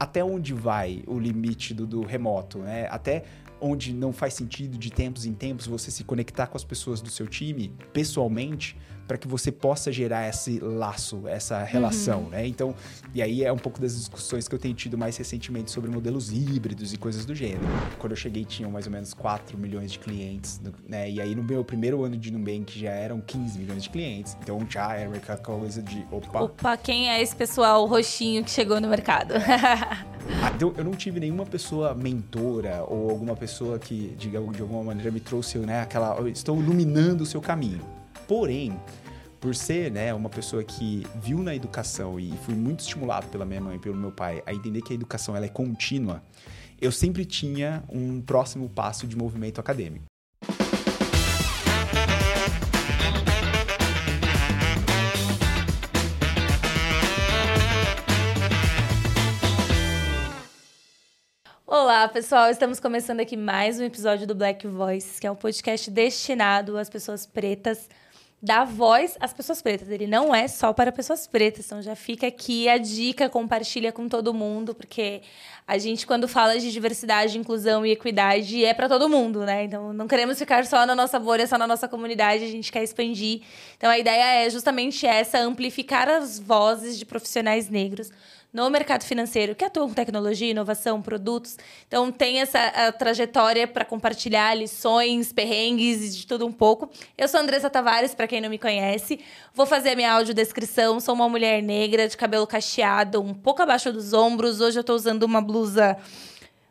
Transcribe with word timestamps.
até 0.00 0.24
onde 0.24 0.54
vai 0.54 1.04
o 1.06 1.18
limite 1.18 1.74
do, 1.74 1.86
do 1.86 2.00
remoto, 2.02 2.58
né? 2.58 2.88
Até 2.90 3.22
onde 3.60 3.92
não 3.92 4.12
faz 4.12 4.34
sentido 4.34 4.78
de 4.78 4.90
tempos 4.90 5.26
em 5.26 5.32
tempos 5.32 5.66
você 5.66 5.90
se 5.90 6.04
conectar 6.04 6.46
com 6.46 6.56
as 6.56 6.64
pessoas 6.64 7.00
do 7.00 7.10
seu 7.10 7.26
time 7.26 7.72
pessoalmente 7.92 8.76
para 9.10 9.18
que 9.18 9.26
você 9.26 9.50
possa 9.50 9.90
gerar 9.90 10.28
esse 10.28 10.60
laço, 10.60 11.26
essa 11.26 11.64
relação, 11.64 12.20
uhum. 12.20 12.28
né? 12.28 12.46
Então, 12.46 12.72
e 13.12 13.20
aí 13.20 13.42
é 13.42 13.52
um 13.52 13.58
pouco 13.58 13.80
das 13.80 13.96
discussões 13.96 14.46
que 14.46 14.54
eu 14.54 14.58
tenho 14.58 14.72
tido 14.72 14.96
mais 14.96 15.16
recentemente 15.16 15.72
sobre 15.72 15.90
modelos 15.90 16.30
híbridos 16.30 16.92
e 16.92 16.96
coisas 16.96 17.24
do 17.24 17.34
gênero. 17.34 17.66
Quando 17.98 18.12
eu 18.12 18.16
cheguei, 18.16 18.44
tinham 18.44 18.70
mais 18.70 18.86
ou 18.86 18.92
menos 18.92 19.12
4 19.12 19.58
milhões 19.58 19.90
de 19.90 19.98
clientes, 19.98 20.60
né? 20.86 21.10
E 21.10 21.20
aí 21.20 21.34
no 21.34 21.42
meu 21.42 21.64
primeiro 21.64 22.04
ano 22.04 22.16
de 22.16 22.30
Nubank 22.30 22.78
já 22.78 22.92
eram 22.92 23.20
15 23.20 23.58
milhões 23.58 23.82
de 23.82 23.90
clientes. 23.90 24.36
Então 24.40 24.64
já 24.70 24.94
era 24.94 25.16
aquela 25.16 25.38
coisa 25.38 25.82
de, 25.82 26.06
opa... 26.12 26.42
Opa, 26.42 26.76
quem 26.76 27.10
é 27.10 27.20
esse 27.20 27.34
pessoal 27.34 27.84
roxinho 27.86 28.44
que 28.44 28.50
chegou 28.52 28.80
no 28.80 28.86
mercado? 28.86 29.34
Ah, 30.42 30.52
então, 30.54 30.72
eu 30.76 30.84
não 30.84 30.92
tive 30.92 31.18
nenhuma 31.18 31.44
pessoa 31.44 31.94
mentora 31.94 32.84
ou 32.86 33.10
alguma 33.10 33.34
pessoa 33.34 33.49
que, 33.78 34.14
de, 34.16 34.30
de 34.30 34.36
alguma 34.36 34.82
maneira, 34.82 35.10
me 35.10 35.20
trouxe 35.20 35.58
né, 35.58 35.82
aquela. 35.82 36.28
Estou 36.28 36.58
iluminando 36.60 37.22
o 37.22 37.26
seu 37.26 37.40
caminho. 37.40 37.80
Porém, 38.26 38.78
por 39.40 39.54
ser 39.54 39.90
né, 39.90 40.12
uma 40.12 40.28
pessoa 40.28 40.62
que 40.62 41.06
viu 41.22 41.42
na 41.42 41.54
educação 41.54 42.20
e 42.20 42.30
fui 42.44 42.54
muito 42.54 42.80
estimulado 42.80 43.26
pela 43.28 43.44
minha 43.44 43.60
mãe 43.60 43.76
e 43.76 43.78
pelo 43.78 43.96
meu 43.96 44.12
pai 44.12 44.42
a 44.44 44.52
entender 44.52 44.82
que 44.82 44.92
a 44.92 44.94
educação 44.94 45.34
ela 45.34 45.46
é 45.46 45.48
contínua, 45.48 46.22
eu 46.80 46.92
sempre 46.92 47.24
tinha 47.24 47.82
um 47.88 48.20
próximo 48.20 48.68
passo 48.68 49.06
de 49.06 49.16
movimento 49.16 49.60
acadêmico. 49.60 50.09
Olá, 62.00 62.08
pessoal! 62.08 62.48
Estamos 62.48 62.80
começando 62.80 63.20
aqui 63.20 63.36
mais 63.36 63.78
um 63.78 63.84
episódio 63.84 64.26
do 64.26 64.34
Black 64.34 64.66
Voice, 64.66 65.20
que 65.20 65.26
é 65.26 65.30
um 65.30 65.36
podcast 65.36 65.90
destinado 65.90 66.78
às 66.78 66.88
pessoas 66.88 67.26
pretas 67.26 67.90
dar 68.42 68.64
voz 68.64 69.16
às 69.20 69.32
pessoas 69.32 69.60
pretas. 69.60 69.88
Ele 69.90 70.06
não 70.06 70.34
é 70.34 70.48
só 70.48 70.72
para 70.72 70.90
pessoas 70.90 71.26
pretas. 71.26 71.66
Então 71.66 71.82
já 71.82 71.94
fica 71.94 72.26
aqui 72.26 72.68
a 72.68 72.78
dica, 72.78 73.28
compartilha 73.28 73.92
com 73.92 74.08
todo 74.08 74.32
mundo, 74.32 74.74
porque 74.74 75.20
a 75.66 75.76
gente 75.76 76.06
quando 76.06 76.26
fala 76.26 76.58
de 76.58 76.72
diversidade, 76.72 77.36
inclusão 77.36 77.84
e 77.84 77.90
equidade 77.90 78.64
é 78.64 78.72
para 78.72 78.88
todo 78.88 79.08
mundo, 79.08 79.44
né? 79.44 79.64
Então 79.64 79.92
não 79.92 80.08
queremos 80.08 80.38
ficar 80.38 80.64
só 80.64 80.86
na 80.86 80.94
nossa 80.94 81.18
bolha, 81.18 81.46
só 81.46 81.58
na 81.58 81.66
nossa 81.66 81.86
comunidade, 81.86 82.44
a 82.44 82.48
gente 82.48 82.72
quer 82.72 82.82
expandir. 82.82 83.42
Então 83.76 83.90
a 83.90 83.98
ideia 83.98 84.46
é 84.46 84.50
justamente 84.50 85.06
essa, 85.06 85.38
amplificar 85.38 86.08
as 86.08 86.38
vozes 86.38 86.98
de 86.98 87.04
profissionais 87.04 87.68
negros 87.68 88.10
no 88.52 88.68
mercado 88.68 89.04
financeiro 89.04 89.54
que 89.54 89.64
atuam 89.64 89.88
com 89.88 89.94
tecnologia, 89.94 90.50
inovação, 90.50 91.00
produtos. 91.00 91.56
Então, 91.86 92.10
tem 92.10 92.40
essa 92.40 92.92
trajetória 92.92 93.66
para 93.66 93.84
compartilhar 93.84 94.54
lições, 94.54 95.32
perrengues 95.32 96.16
de 96.16 96.26
tudo 96.26 96.46
um 96.46 96.52
pouco. 96.52 96.90
Eu 97.16 97.28
sou 97.28 97.40
Andressa 97.40 97.70
Tavares, 97.70 98.14
para 98.14 98.26
quem 98.26 98.40
não 98.40 98.50
me 98.50 98.58
conhece. 98.58 99.20
Vou 99.54 99.66
fazer 99.66 99.90
a 99.90 99.96
minha 99.96 100.12
audiodescrição. 100.12 100.98
Sou 100.98 101.14
uma 101.14 101.28
mulher 101.28 101.62
negra, 101.62 102.08
de 102.08 102.16
cabelo 102.16 102.46
cacheado, 102.46 103.22
um 103.22 103.34
pouco 103.34 103.62
abaixo 103.62 103.92
dos 103.92 104.12
ombros. 104.12 104.60
Hoje 104.60 104.78
eu 104.78 104.82
estou 104.82 104.96
usando 104.96 105.22
uma 105.22 105.40
blusa 105.40 105.96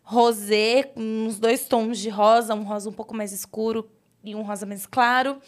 rosé, 0.03 0.83
com 0.83 1.01
uns 1.01 1.39
dois 1.39 1.67
tons 1.67 1.99
de 1.99 2.09
rosa, 2.09 2.55
um 2.55 2.63
rosa 2.63 2.89
um 2.89 2.93
pouco 2.93 3.15
mais 3.15 3.31
escuro 3.31 3.89
e 4.23 4.35
um 4.35 4.41
rosa 4.41 4.65
mais 4.65 4.85
claro. 4.85 5.39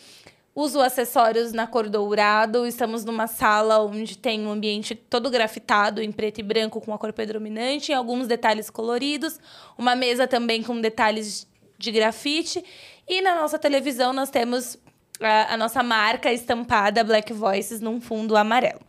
Uso 0.53 0.81
acessórios 0.81 1.53
na 1.53 1.65
cor 1.65 1.87
dourado. 1.87 2.67
Estamos 2.67 3.05
numa 3.05 3.25
sala 3.25 3.79
onde 3.79 4.17
tem 4.17 4.45
um 4.45 4.51
ambiente 4.51 4.93
todo 4.93 5.29
grafitado 5.29 6.01
em 6.01 6.11
preto 6.11 6.39
e 6.39 6.43
branco 6.43 6.81
com 6.81 6.93
a 6.93 6.97
cor 6.97 7.13
predominante 7.13 7.91
e 7.91 7.95
alguns 7.95 8.27
detalhes 8.27 8.69
coloridos. 8.69 9.39
Uma 9.77 9.95
mesa 9.95 10.27
também 10.27 10.61
com 10.61 10.79
detalhes 10.81 11.47
de 11.77 11.91
grafite. 11.91 12.63
E 13.07 13.21
na 13.21 13.35
nossa 13.35 13.57
televisão 13.57 14.11
nós 14.11 14.29
temos 14.29 14.77
a, 15.21 15.53
a 15.53 15.57
nossa 15.57 15.81
marca 15.81 16.33
estampada 16.33 17.01
Black 17.01 17.31
Voices 17.31 17.79
num 17.79 18.01
fundo 18.01 18.35
amarelo. 18.35 18.81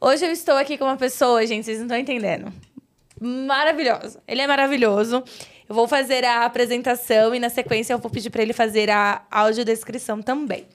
Hoje 0.00 0.24
eu 0.24 0.30
estou 0.30 0.56
aqui 0.56 0.78
com 0.78 0.84
uma 0.84 0.96
pessoa, 0.96 1.44
gente, 1.44 1.64
vocês 1.64 1.78
não 1.78 1.86
estão 1.86 1.98
entendendo. 1.98 2.52
Maravilhoso. 3.20 4.18
Ele 4.28 4.40
é 4.40 4.46
maravilhoso. 4.46 5.24
Eu 5.68 5.74
vou 5.74 5.88
fazer 5.88 6.24
a 6.24 6.44
apresentação 6.44 7.34
e 7.34 7.40
na 7.40 7.50
sequência 7.50 7.92
eu 7.92 7.98
vou 7.98 8.10
pedir 8.10 8.30
para 8.30 8.42
ele 8.42 8.52
fazer 8.52 8.88
a 8.90 9.22
audiodescrição 9.30 10.22
também. 10.22 10.66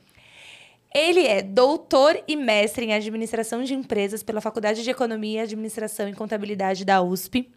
Ele 0.95 1.27
é 1.27 1.41
doutor 1.41 2.23
e 2.25 2.37
mestre 2.37 2.85
em 2.85 2.93
administração 2.93 3.61
de 3.65 3.73
empresas 3.73 4.23
pela 4.23 4.39
Faculdade 4.39 4.81
de 4.81 4.89
Economia, 4.89 5.43
Administração 5.43 6.07
e 6.07 6.13
Contabilidade 6.13 6.85
da 6.85 7.01
USP. 7.01 7.51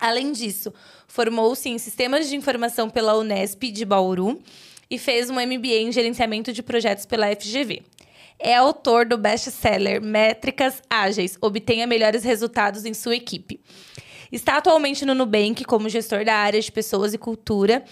Além 0.00 0.32
disso, 0.32 0.72
formou-se 1.06 1.68
em 1.68 1.76
Sistemas 1.76 2.26
de 2.26 2.36
Informação 2.36 2.88
pela 2.88 3.18
Unesp 3.18 3.64
de 3.64 3.84
Bauru 3.84 4.40
e 4.90 4.96
fez 4.96 5.28
um 5.28 5.34
MBA 5.34 5.82
em 5.82 5.92
Gerenciamento 5.92 6.54
de 6.54 6.62
Projetos 6.62 7.04
pela 7.04 7.26
FGV. 7.36 7.82
É 8.38 8.56
autor 8.56 9.04
do 9.04 9.18
best-seller 9.18 10.00
Métricas 10.00 10.80
Ágeis, 10.88 11.36
obtenha 11.38 11.86
melhores 11.86 12.24
resultados 12.24 12.86
em 12.86 12.94
sua 12.94 13.14
equipe. 13.14 13.60
Está 14.32 14.56
atualmente 14.56 15.04
no 15.04 15.14
Nubank 15.14 15.66
como 15.66 15.86
gestor 15.90 16.24
da 16.24 16.34
área 16.34 16.58
de 16.58 16.72
pessoas 16.72 17.12
e 17.12 17.18
cultura 17.18 17.84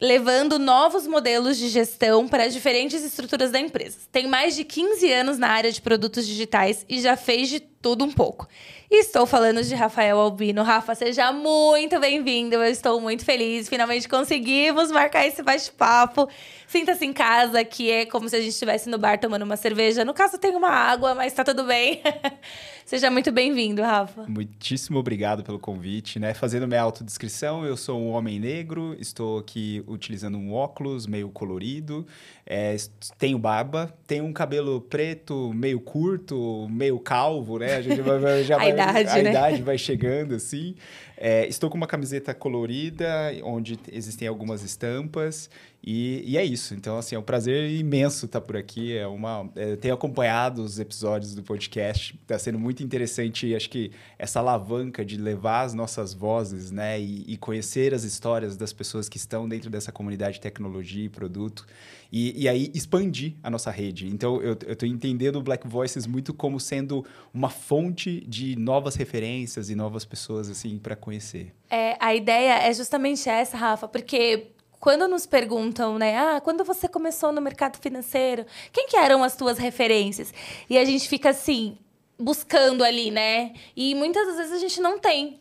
levando 0.00 0.58
novos 0.58 1.06
modelos 1.06 1.56
de 1.56 1.68
gestão 1.68 2.28
para 2.28 2.48
diferentes 2.48 3.02
estruturas 3.02 3.50
da 3.50 3.58
empresa. 3.58 3.98
Tem 4.12 4.26
mais 4.26 4.54
de 4.54 4.64
15 4.64 5.10
anos 5.10 5.38
na 5.38 5.48
área 5.48 5.72
de 5.72 5.80
produtos 5.80 6.26
digitais 6.26 6.84
e 6.88 7.00
já 7.00 7.16
fez 7.16 7.48
de 7.48 7.60
tudo 7.60 8.04
um 8.04 8.12
pouco. 8.12 8.46
Estou 8.88 9.26
falando 9.26 9.64
de 9.64 9.74
Rafael 9.74 10.16
Albino. 10.16 10.62
Rafa, 10.62 10.94
seja 10.94 11.32
muito 11.32 11.98
bem-vindo. 11.98 12.54
Eu 12.54 12.64
estou 12.70 13.00
muito 13.00 13.24
feliz. 13.24 13.68
Finalmente 13.68 14.08
conseguimos 14.08 14.92
marcar 14.92 15.26
esse 15.26 15.42
bate-papo. 15.42 16.28
Sinta-se 16.68 17.04
em 17.04 17.12
casa, 17.12 17.64
que 17.64 17.90
é 17.90 18.06
como 18.06 18.28
se 18.28 18.36
a 18.36 18.38
gente 18.38 18.50
estivesse 18.50 18.88
no 18.88 18.96
bar 18.96 19.18
tomando 19.18 19.42
uma 19.42 19.56
cerveja. 19.56 20.04
No 20.04 20.14
caso, 20.14 20.38
tem 20.38 20.54
uma 20.54 20.68
água, 20.68 21.16
mas 21.16 21.32
tá 21.32 21.42
tudo 21.42 21.64
bem. 21.64 22.00
Seja 22.86 23.10
muito 23.10 23.32
bem-vindo, 23.32 23.82
Rafa. 23.82 24.26
Muitíssimo 24.28 25.00
obrigado 25.00 25.42
pelo 25.42 25.58
convite, 25.58 26.20
né? 26.20 26.32
Fazendo 26.34 26.68
minha 26.68 26.82
autodescrição, 26.82 27.64
eu 27.64 27.76
sou 27.76 28.00
um 28.00 28.10
homem 28.10 28.38
negro, 28.38 28.96
estou 29.00 29.40
aqui 29.40 29.82
utilizando 29.88 30.38
um 30.38 30.52
óculos 30.52 31.04
meio 31.04 31.28
colorido, 31.28 32.06
é, 32.46 32.76
tenho 33.18 33.40
barba, 33.40 33.92
tenho 34.06 34.24
um 34.24 34.32
cabelo 34.32 34.80
preto, 34.80 35.52
meio 35.52 35.80
curto, 35.80 36.68
meio 36.70 37.00
calvo, 37.00 37.58
né? 37.58 37.74
A 37.74 37.82
gente 37.82 38.00
já 38.44 38.54
vai, 38.58 38.72
idade, 38.82 39.08
a 39.08 39.22
né? 39.22 39.30
idade 39.30 39.62
vai 39.62 39.78
chegando 39.78 40.34
assim. 40.34 40.74
É, 41.16 41.46
estou 41.46 41.70
com 41.70 41.76
uma 41.76 41.86
camiseta 41.86 42.34
colorida, 42.34 43.06
onde 43.42 43.78
existem 43.90 44.28
algumas 44.28 44.62
estampas. 44.62 45.48
E, 45.86 46.24
e, 46.26 46.36
é 46.36 46.44
isso. 46.44 46.74
Então, 46.74 46.98
assim, 46.98 47.14
é 47.14 47.18
um 47.18 47.22
prazer 47.22 47.70
imenso 47.70 48.26
estar 48.26 48.40
por 48.40 48.56
aqui. 48.56 48.96
É 48.96 49.06
uma, 49.06 49.48
é, 49.54 49.76
tenho 49.76 49.94
acompanhado 49.94 50.60
os 50.62 50.80
episódios 50.80 51.32
do 51.32 51.44
podcast. 51.44 52.18
Está 52.20 52.36
sendo 52.36 52.58
muito 52.58 52.82
interessante, 52.82 53.54
acho 53.54 53.70
que 53.70 53.92
essa 54.18 54.40
alavanca 54.40 55.04
de 55.04 55.16
levar 55.16 55.62
as 55.62 55.74
nossas 55.74 56.12
vozes, 56.12 56.72
né? 56.72 57.00
E, 57.00 57.24
e, 57.28 57.36
conhecer 57.36 57.94
as 57.94 58.02
histórias 58.02 58.56
das 58.56 58.72
pessoas 58.72 59.08
que 59.08 59.16
estão 59.16 59.48
dentro 59.48 59.70
dessa 59.70 59.92
comunidade 59.92 60.34
de 60.34 60.40
tecnologia 60.40 61.04
e 61.04 61.08
produto. 61.08 61.64
E, 62.10 62.42
e 62.42 62.48
aí 62.48 62.70
expandir 62.74 63.34
a 63.40 63.48
nossa 63.48 63.70
rede. 63.70 64.08
Então, 64.08 64.40
eu 64.42 64.54
estou 64.54 64.88
entendendo 64.88 65.36
o 65.36 65.42
Black 65.42 65.68
Voices 65.68 66.04
muito 66.04 66.34
como 66.34 66.58
sendo 66.58 67.04
uma 67.32 67.48
fonte 67.48 68.24
de 68.26 68.56
novas 68.56 68.96
referências 68.96 69.70
e 69.70 69.76
novas 69.76 70.04
pessoas, 70.04 70.48
assim, 70.48 70.78
para 70.78 70.96
conhecer. 71.06 71.54
É, 71.70 71.96
a 72.00 72.12
ideia 72.12 72.58
é 72.58 72.74
justamente 72.74 73.28
essa, 73.28 73.56
Rafa, 73.56 73.86
porque 73.86 74.48
quando 74.80 75.06
nos 75.06 75.24
perguntam, 75.24 75.98
né, 75.98 76.18
ah, 76.18 76.40
quando 76.40 76.64
você 76.64 76.88
começou 76.88 77.30
no 77.30 77.40
mercado 77.40 77.78
financeiro, 77.78 78.44
quem 78.72 78.88
que 78.88 78.96
eram 78.96 79.22
as 79.22 79.36
tuas 79.36 79.56
referências? 79.56 80.34
E 80.68 80.76
a 80.76 80.84
gente 80.84 81.08
fica 81.08 81.30
assim, 81.30 81.78
buscando 82.18 82.82
ali, 82.82 83.12
né? 83.12 83.54
E 83.76 83.94
muitas 83.94 84.36
vezes 84.36 84.52
a 84.52 84.58
gente 84.58 84.80
não 84.80 84.98
tem 84.98 85.38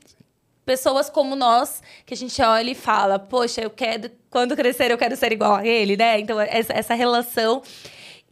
pessoas 0.63 1.09
como 1.09 1.35
nós 1.35 1.81
que 2.05 2.13
a 2.13 2.17
gente 2.17 2.39
olha 2.43 2.69
e 2.69 2.75
fala, 2.75 3.17
poxa, 3.17 3.61
eu 3.61 3.69
quero, 3.71 4.11
quando 4.29 4.55
crescer 4.55 4.91
eu 4.91 4.97
quero 4.97 5.15
ser 5.15 5.31
igual 5.31 5.55
a 5.55 5.65
ele, 5.65 5.97
né? 5.97 6.19
Então 6.19 6.39
essa, 6.39 6.73
essa 6.73 6.93
relação 6.93 7.63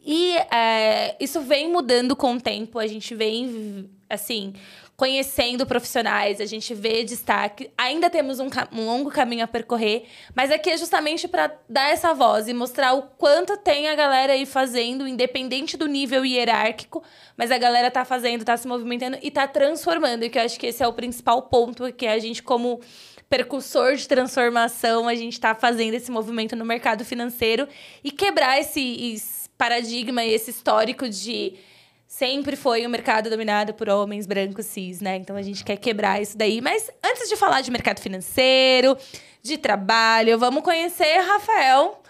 e 0.06 0.36
é, 0.52 1.16
isso 1.18 1.40
vem 1.40 1.72
mudando 1.72 2.14
com 2.14 2.34
o 2.34 2.40
tempo. 2.40 2.78
A 2.78 2.86
gente 2.86 3.14
vem, 3.14 3.88
assim, 4.08 4.52
conhecendo 4.96 5.66
profissionais, 5.66 6.40
a 6.40 6.46
gente 6.46 6.72
vê 6.72 7.02
destaque. 7.02 7.70
Ainda 7.76 8.08
temos 8.08 8.38
um, 8.38 8.48
um 8.72 8.86
longo 8.86 9.10
caminho 9.10 9.44
a 9.44 9.48
percorrer, 9.48 10.04
mas 10.34 10.50
aqui 10.50 10.70
é 10.70 10.76
justamente 10.76 11.26
para 11.26 11.52
dar 11.68 11.90
essa 11.90 12.14
voz 12.14 12.46
e 12.46 12.54
mostrar 12.54 12.94
o 12.94 13.02
quanto 13.02 13.56
tem 13.56 13.88
a 13.88 13.94
galera 13.94 14.34
aí 14.34 14.46
fazendo, 14.46 15.06
independente 15.06 15.76
do 15.76 15.86
nível 15.86 16.24
hierárquico, 16.24 17.02
mas 17.36 17.50
a 17.50 17.58
galera 17.58 17.90
tá 17.90 18.04
fazendo, 18.04 18.44
tá 18.44 18.56
se 18.56 18.68
movimentando 18.68 19.18
e 19.20 19.30
tá 19.30 19.48
transformando. 19.48 20.24
E 20.24 20.30
que 20.30 20.38
eu 20.38 20.42
acho 20.42 20.58
que 20.58 20.68
esse 20.68 20.82
é 20.82 20.86
o 20.86 20.92
principal 20.92 21.42
ponto 21.42 21.92
que 21.92 22.06
a 22.06 22.18
gente, 22.18 22.42
como 22.42 22.80
percursor 23.28 23.96
de 23.96 24.06
transformação, 24.06 25.08
a 25.08 25.14
gente 25.16 25.32
está 25.32 25.56
fazendo 25.56 25.94
esse 25.94 26.10
movimento 26.10 26.54
no 26.54 26.64
mercado 26.64 27.04
financeiro 27.04 27.66
e 28.04 28.12
quebrar 28.12 28.60
esse, 28.60 29.14
esse 29.14 29.48
paradigma 29.58 30.22
e 30.22 30.32
esse 30.32 30.50
histórico 30.50 31.08
de 31.08 31.54
sempre 32.16 32.54
foi 32.54 32.86
um 32.86 32.88
mercado 32.88 33.28
dominado 33.28 33.74
por 33.74 33.88
homens 33.88 34.24
brancos 34.24 34.66
cis, 34.66 35.00
né? 35.00 35.16
Então 35.16 35.34
a 35.34 35.42
gente 35.42 35.64
quer 35.64 35.76
quebrar 35.76 36.22
isso 36.22 36.38
daí. 36.38 36.60
Mas 36.60 36.88
antes 37.04 37.28
de 37.28 37.36
falar 37.36 37.60
de 37.60 37.72
mercado 37.72 38.00
financeiro, 38.00 38.96
de 39.42 39.58
trabalho, 39.58 40.38
vamos 40.38 40.62
conhecer 40.62 41.18
Rafael 41.18 42.00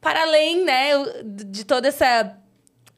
para 0.00 0.22
além, 0.22 0.64
né, 0.64 0.92
de 1.24 1.64
toda 1.64 1.88
essa 1.88 2.39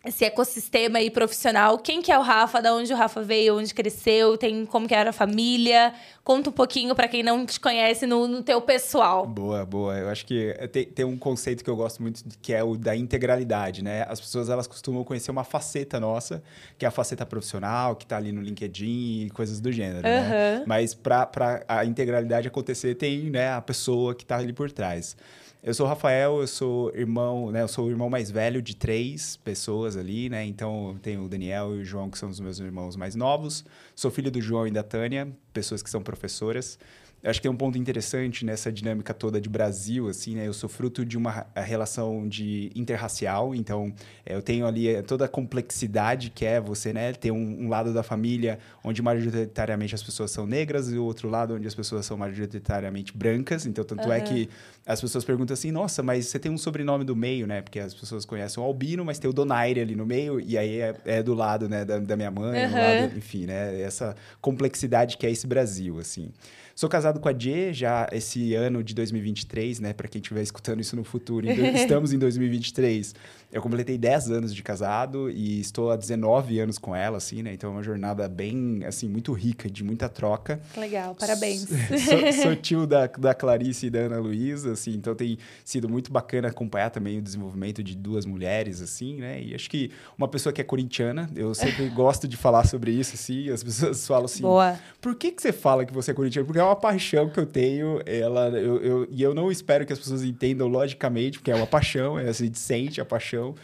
esse 0.05 0.25
ecossistema 0.25 0.99
aí 0.99 1.11
profissional. 1.11 1.79
Quem 1.79 2.03
que 2.03 2.11
é 2.11 2.19
o 2.19 2.23
Rafa? 2.23 2.61
Da 2.61 2.75
onde 2.75 2.93
o 2.93 2.97
Rafa 2.97 3.23
veio? 3.23 3.57
Onde 3.57 3.73
cresceu? 3.73 4.37
Tem 4.37 4.67
como 4.67 4.89
que 4.89 4.95
era 4.95 5.11
a 5.11 5.13
família? 5.13 5.95
Conta 6.25 6.51
um 6.51 6.53
pouquinho 6.53 6.95
para 6.95 7.07
quem 7.07 7.23
não 7.23 7.47
te 7.47 7.61
conhece 7.61 8.07
no, 8.07 8.27
no 8.27 8.43
teu 8.43 8.61
pessoal. 8.61 9.27
Boa, 9.27 9.65
boa. 9.65 9.97
Eu 9.97 10.09
acho 10.09 10.27
que 10.27 10.55
tem, 10.73 10.85
tem 10.87 11.05
um 11.05 11.17
conceito 11.17 11.63
que 11.63 11.71
eu 11.71 11.77
gosto 11.77 12.03
muito 12.03 12.23
que 12.41 12.53
é 12.53 12.63
o 12.65 12.77
da 12.77 12.97
integralidade, 12.97 13.83
né? 13.83 14.05
As 14.09 14.21
pessoas 14.21 14.49
elas 14.49 14.67
costumam 14.67 15.05
conhecer 15.05 15.31
uma 15.31 15.45
faceta 15.45 16.01
nossa, 16.01 16.43
que 16.77 16.85
é 16.85 16.89
a 16.89 16.91
faceta 16.91 17.25
profissional, 17.25 17.95
que 17.95 18.05
está 18.05 18.17
ali 18.17 18.33
no 18.33 18.41
LinkedIn 18.41 19.27
e 19.27 19.31
coisas 19.31 19.61
do 19.61 19.71
gênero, 19.71 20.07
uhum. 20.07 20.13
né? 20.13 20.65
Mas 20.67 20.95
para 20.95 21.65
a 21.69 21.85
integralidade 21.85 22.49
acontecer 22.49 22.95
tem, 22.97 23.31
né, 23.31 23.53
a 23.53 23.61
pessoa 23.61 24.15
que 24.15 24.25
está 24.25 24.37
ali 24.37 24.53
por 24.53 24.71
trás. 24.71 25.17
Eu 25.65 25.73
sou 25.73 25.87
o 25.87 25.89
Rafael, 25.89 26.41
eu 26.41 26.47
sou 26.49 26.93
irmão, 26.93 27.53
né? 27.53 27.63
Eu 27.63 27.69
sou 27.69 27.87
o 27.87 27.91
irmão 27.91 28.11
mais 28.11 28.33
velho 28.33 28.61
de 28.61 28.75
três 28.75 29.37
pessoas 29.37 29.97
ali, 29.97 30.29
né? 30.29 30.45
Então, 30.45 30.99
tenho 31.01 31.23
o 31.25 31.29
Daniel 31.29 31.77
e 31.77 31.83
o 31.83 31.85
João, 31.85 32.11
que 32.11 32.19
são 32.19 32.29
os 32.29 32.41
meus 32.41 32.59
irmãos 32.59 32.97
mais 32.97 33.15
novos. 33.15 33.65
Sou 33.95 34.11
filho 34.11 34.29
do 34.29 34.41
João 34.41 34.67
e 34.67 34.73
da 34.73 34.83
Tânia, 34.83 35.29
pessoas 35.53 35.81
que 35.81 35.89
são 35.89 36.03
professoras. 36.03 36.81
Eu 37.23 37.31
acho 37.31 37.39
que 37.39 37.45
tem 37.45 37.51
um 37.51 37.57
ponto 37.57 37.79
interessante 37.79 38.45
nessa 38.45 38.73
dinâmica 38.73 39.15
toda 39.15 39.41
de 39.41 39.49
Brasil, 39.49 40.09
assim, 40.09 40.35
né? 40.35 40.49
Eu 40.49 40.53
sou 40.53 40.69
fruto 40.69 41.05
de 41.05 41.17
uma 41.17 41.47
relação 41.55 42.29
de 42.29 42.73
interracial, 42.75 43.55
então 43.55 43.95
é, 44.27 44.35
eu 44.35 44.43
tenho 44.43 44.67
ali 44.67 44.89
é, 44.89 45.03
toda 45.03 45.27
a 45.27 45.29
complexidade 45.29 46.31
que 46.31 46.45
é 46.45 46.61
você, 46.61 46.93
né? 46.93 47.13
Ter 47.13 47.31
um, 47.31 47.65
um, 47.65 47.69
lado 47.69 47.95
da 47.95 48.03
família 48.03 48.59
onde 48.83 49.01
majoritariamente 49.01 49.95
as 49.95 50.03
pessoas 50.03 50.33
são 50.33 50.47
negras 50.47 50.91
e 50.91 50.99
o 50.99 51.05
outro 51.05 51.29
lado 51.29 51.55
onde 51.55 51.69
as 51.69 51.77
pessoas 51.77 52.05
são 52.07 52.17
majoritariamente 52.17 53.17
brancas. 53.17 53.67
Então, 53.67 53.85
tanto 53.85 54.09
uhum. 54.09 54.13
é 54.13 54.21
que 54.21 54.49
as 54.85 55.01
pessoas 55.01 55.25
perguntam 55.25 55.55
assim, 55.55 55.71
nossa, 55.71 56.03
mas 56.03 56.27
você 56.27 56.41
tem 56.41 56.51
um 56.51 56.59
sobrenome 56.59 57.05
do 57.05 57.15
meio, 57.15 57.47
né? 57.47 57.63
Porque 57.63 57.79
as 57.79 57.95
pessoas 57.95 58.25
conhecem 58.25 58.61
o 58.61 58.67
Albino, 58.67 59.05
mas 59.05 59.21
tem 59.21 59.31
o 59.31 59.33
Donaire 59.33 59.81
ali 59.81 59.95
no 59.95 60.05
meio, 60.05 60.41
e 60.41 60.59
aí 60.59 60.81
é, 60.81 60.97
é 61.05 61.23
do 61.23 61.35
lado, 61.35 61.69
né, 61.69 61.85
da, 61.85 62.01
da 62.01 62.17
minha 62.17 62.33
mãe, 62.33 62.67
uhum. 62.67 62.73
lado, 62.73 63.17
enfim, 63.17 63.47
né? 63.47 63.81
Essa 63.81 64.17
complexidade 64.41 65.17
que 65.17 65.25
é 65.25 65.31
esse 65.31 65.47
Brasil, 65.47 66.01
assim. 66.01 66.33
Sou 66.75 66.89
casado 66.89 67.12
com 67.21 67.29
a 67.29 67.39
Jê 67.39 67.73
já 67.73 68.09
esse 68.13 68.55
ano 68.55 68.83
de 68.83 68.95
2023, 68.95 69.81
né? 69.81 69.93
Para 69.93 70.09
quem 70.09 70.21
estiver 70.21 70.43
escutando 70.43 70.81
isso 70.81 70.97
no 70.97 71.05
futuro, 71.05 71.47
estamos 71.75 72.13
em 72.13 72.19
2023. 72.19 73.15
Eu 73.53 73.61
completei 73.61 73.99
10 73.99 74.31
anos 74.31 74.55
de 74.55 74.63
casado 74.63 75.29
e 75.29 75.61
estou 75.61 75.91
há 75.91 75.97
19 75.97 76.59
anos 76.59 76.79
com 76.79 76.97
ela, 76.97 77.19
assim, 77.19 77.43
né? 77.43 77.53
Então 77.53 77.69
é 77.69 77.73
uma 77.75 77.83
jornada 77.83 78.27
bem, 78.27 78.83
assim, 78.87 79.07
muito 79.07 79.31
rica, 79.35 79.71
de 79.71 79.85
muita 79.85 80.09
troca. 80.09 80.59
Legal, 80.75 81.15
parabéns. 81.15 81.69
sou, 81.69 82.33
sou, 82.43 82.57
tio 82.57 82.87
da, 82.87 83.07
da 83.07 83.35
Clarice 83.35 83.87
e 83.87 83.91
da 83.91 83.99
Ana 83.99 84.19
Luísa, 84.19 84.73
assim, 84.73 84.95
então 84.95 85.15
tem 85.15 85.37
sido 85.67 85.87
muito 85.87 86.11
bacana 86.11 86.49
acompanhar 86.49 86.89
também 86.89 87.19
o 87.19 87.23
desenvolvimento 87.23 87.83
de 87.83 87.95
duas 87.95 88.25
mulheres, 88.25 88.81
assim, 88.81 89.17
né? 89.17 89.43
E 89.43 89.55
acho 89.55 89.69
que 89.69 89.91
uma 90.17 90.29
pessoa 90.29 90.51
que 90.51 90.63
é 90.63 90.65
corintiana, 90.65 91.29
eu 91.37 91.55
sempre 91.55 91.89
gosto 91.93 92.27
de 92.27 92.39
falar 92.39 92.67
sobre 92.67 92.91
isso, 92.91 93.17
assim, 93.17 93.51
as 93.51 93.63
pessoas 93.63 94.07
falam 94.07 94.25
assim, 94.25 94.43
Boa. 94.43 94.81
por 94.99 95.15
que, 95.15 95.31
que 95.31 95.43
você 95.43 95.53
fala 95.53 95.85
que 95.85 95.93
você 95.93 96.13
é 96.13 96.15
corintiano? 96.15 96.47
Porque 96.47 96.59
é 96.59 96.65
uma 96.65 96.75
paixão 96.75 97.02
que 97.11 97.41
eu 97.41 97.47
tenho, 97.47 98.01
ela, 98.07 98.49
eu, 98.51 98.83
eu, 98.83 99.09
e 99.11 99.23
eu 99.23 99.35
não 99.35 99.51
espero 99.51 99.85
que 99.85 99.93
as 99.93 99.99
pessoas 99.99 100.23
entendam 100.23 100.69
logicamente, 100.69 101.39
porque 101.39 101.51
é 101.51 101.55
uma 101.55 101.67
paixão, 101.67 102.19
é, 102.19 102.29
assim, 102.29 102.45
a 102.45 102.47
gente 102.47 102.59
sente 102.59 103.01
a 103.01 103.05
paixão 103.05 103.55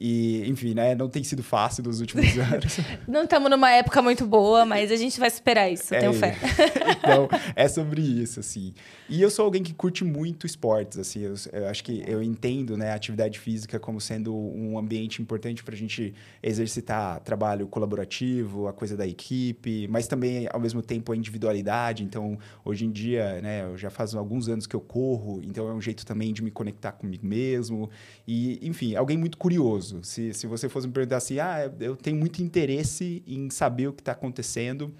e, 0.00 0.48
enfim, 0.48 0.74
né? 0.74 0.94
Não 0.94 1.08
tem 1.08 1.24
sido 1.24 1.42
fácil 1.42 1.82
nos 1.82 2.00
últimos 2.00 2.26
anos. 2.38 2.78
não 3.06 3.24
estamos 3.24 3.50
numa 3.50 3.70
época 3.70 4.00
muito 4.00 4.26
boa, 4.26 4.64
mas 4.64 4.92
a 4.92 4.96
gente 4.96 5.18
vai 5.18 5.30
superar 5.30 5.72
isso, 5.72 5.92
é, 5.94 5.98
tenho 5.98 6.12
fé. 6.12 6.36
então, 6.98 7.28
é 7.56 7.66
sobre 7.66 8.00
isso, 8.00 8.38
assim. 8.40 8.72
E 9.08 9.20
eu 9.20 9.30
sou 9.30 9.44
alguém 9.44 9.62
que 9.62 9.74
curte 9.74 10.04
muito 10.04 10.46
esportes, 10.46 10.98
assim. 10.98 11.22
Eu, 11.22 11.34
eu 11.52 11.68
acho 11.68 11.82
que 11.82 12.04
eu 12.06 12.22
entendo, 12.22 12.76
né, 12.76 12.92
a 12.92 12.94
atividade 12.94 13.38
física 13.38 13.80
como 13.80 14.00
sendo 14.00 14.34
um 14.34 14.78
ambiente 14.78 15.20
importante 15.20 15.64
para 15.64 15.74
a 15.74 15.78
gente 15.78 16.14
exercitar 16.42 17.20
trabalho 17.20 17.66
colaborativo, 17.66 18.68
a 18.68 18.72
coisa 18.72 18.96
da 18.96 19.06
equipe, 19.06 19.88
mas 19.88 20.06
também, 20.06 20.46
ao 20.52 20.60
mesmo 20.60 20.80
tempo, 20.82 21.12
a 21.12 21.16
individualidade. 21.16 22.04
Então, 22.04 22.38
hoje 22.64 22.84
em 22.84 22.90
dia, 22.90 23.40
né, 23.40 23.64
eu 23.64 23.76
já 23.76 23.90
faz 23.90 24.14
alguns 24.14 24.48
anos 24.48 24.66
que 24.66 24.76
eu 24.76 24.80
corro, 24.80 25.40
então 25.42 25.68
é 25.68 25.72
um 25.72 25.80
jeito 25.80 26.06
também 26.06 26.32
de 26.32 26.42
me 26.42 26.50
conectar 26.50 26.92
comigo 26.92 27.26
mesmo. 27.26 27.90
E, 28.26 28.58
enfim, 28.62 28.94
alguém 28.94 29.16
muito 29.16 29.36
curioso. 29.38 29.87
Se, 30.02 30.32
se 30.34 30.46
você 30.46 30.68
fosse 30.68 30.86
me 30.86 30.92
perguntar 30.92 31.16
assim, 31.16 31.38
ah, 31.38 31.70
eu 31.80 31.96
tenho 31.96 32.16
muito 32.16 32.42
interesse 32.42 33.22
em 33.26 33.50
saber 33.50 33.88
o 33.88 33.92
que 33.92 34.00
está 34.00 34.12
acontecendo 34.12 34.94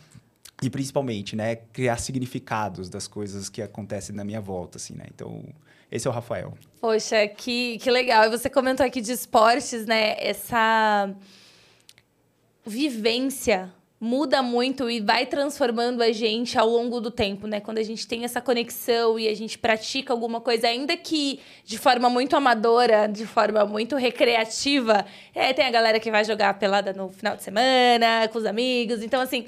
e 0.62 0.68
principalmente, 0.68 1.36
né, 1.36 1.56
criar 1.56 1.98
significados 1.98 2.88
das 2.88 3.06
coisas 3.06 3.48
que 3.48 3.62
acontecem 3.62 4.14
na 4.14 4.24
minha 4.24 4.40
volta, 4.40 4.76
assim, 4.76 4.94
né? 4.94 5.04
Então, 5.14 5.44
esse 5.90 6.06
é 6.06 6.10
o 6.10 6.12
Rafael. 6.12 6.52
Poxa, 6.80 7.28
que, 7.28 7.78
que 7.78 7.90
legal. 7.90 8.24
E 8.24 8.30
você 8.30 8.50
comentou 8.50 8.84
aqui 8.84 9.00
de 9.00 9.12
esportes, 9.12 9.86
né? 9.86 10.16
Essa 10.18 11.14
vivência 12.66 13.72
muda 14.00 14.42
muito 14.42 14.88
e 14.88 15.00
vai 15.00 15.26
transformando 15.26 16.02
a 16.02 16.12
gente 16.12 16.56
ao 16.56 16.68
longo 16.68 17.00
do 17.00 17.10
tempo, 17.10 17.46
né? 17.46 17.60
Quando 17.60 17.78
a 17.78 17.82
gente 17.82 18.06
tem 18.06 18.24
essa 18.24 18.40
conexão 18.40 19.18
e 19.18 19.26
a 19.26 19.34
gente 19.34 19.58
pratica 19.58 20.12
alguma 20.12 20.40
coisa, 20.40 20.68
ainda 20.68 20.96
que 20.96 21.40
de 21.64 21.76
forma 21.76 22.08
muito 22.08 22.36
amadora, 22.36 23.08
de 23.08 23.26
forma 23.26 23.64
muito 23.64 23.96
recreativa, 23.96 25.04
é, 25.34 25.52
tem 25.52 25.64
a 25.64 25.70
galera 25.70 25.98
que 25.98 26.10
vai 26.10 26.24
jogar 26.24 26.54
pelada 26.54 26.92
no 26.92 27.08
final 27.08 27.36
de 27.36 27.42
semana, 27.42 28.28
com 28.30 28.38
os 28.38 28.46
amigos. 28.46 29.02
Então, 29.02 29.20
assim, 29.20 29.46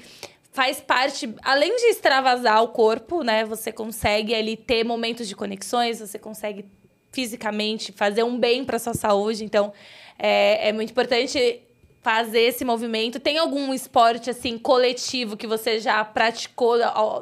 faz 0.51 0.81
parte, 0.81 1.33
além 1.41 1.73
de 1.77 1.85
extravasar 1.85 2.61
o 2.61 2.67
corpo, 2.67 3.23
né? 3.23 3.45
Você 3.45 3.71
consegue 3.71 4.35
ali 4.35 4.57
ter 4.57 4.83
momentos 4.83 5.29
de 5.29 5.35
conexões, 5.35 5.99
você 5.99 6.19
consegue 6.19 6.65
fisicamente 7.09 7.93
fazer 7.93 8.23
um 8.23 8.37
bem 8.37 8.65
para 8.65 8.77
sua 8.77 8.93
saúde. 8.93 9.45
Então, 9.45 9.71
é, 10.19 10.69
é 10.69 10.73
muito 10.73 10.91
importante 10.91 11.61
fazer 12.01 12.41
esse 12.41 12.65
movimento? 12.65 13.19
Tem 13.19 13.37
algum 13.37 13.73
esporte, 13.73 14.29
assim, 14.29 14.57
coletivo 14.57 15.37
que 15.37 15.45
você 15.45 15.79
já 15.79 16.03
praticou 16.03 16.77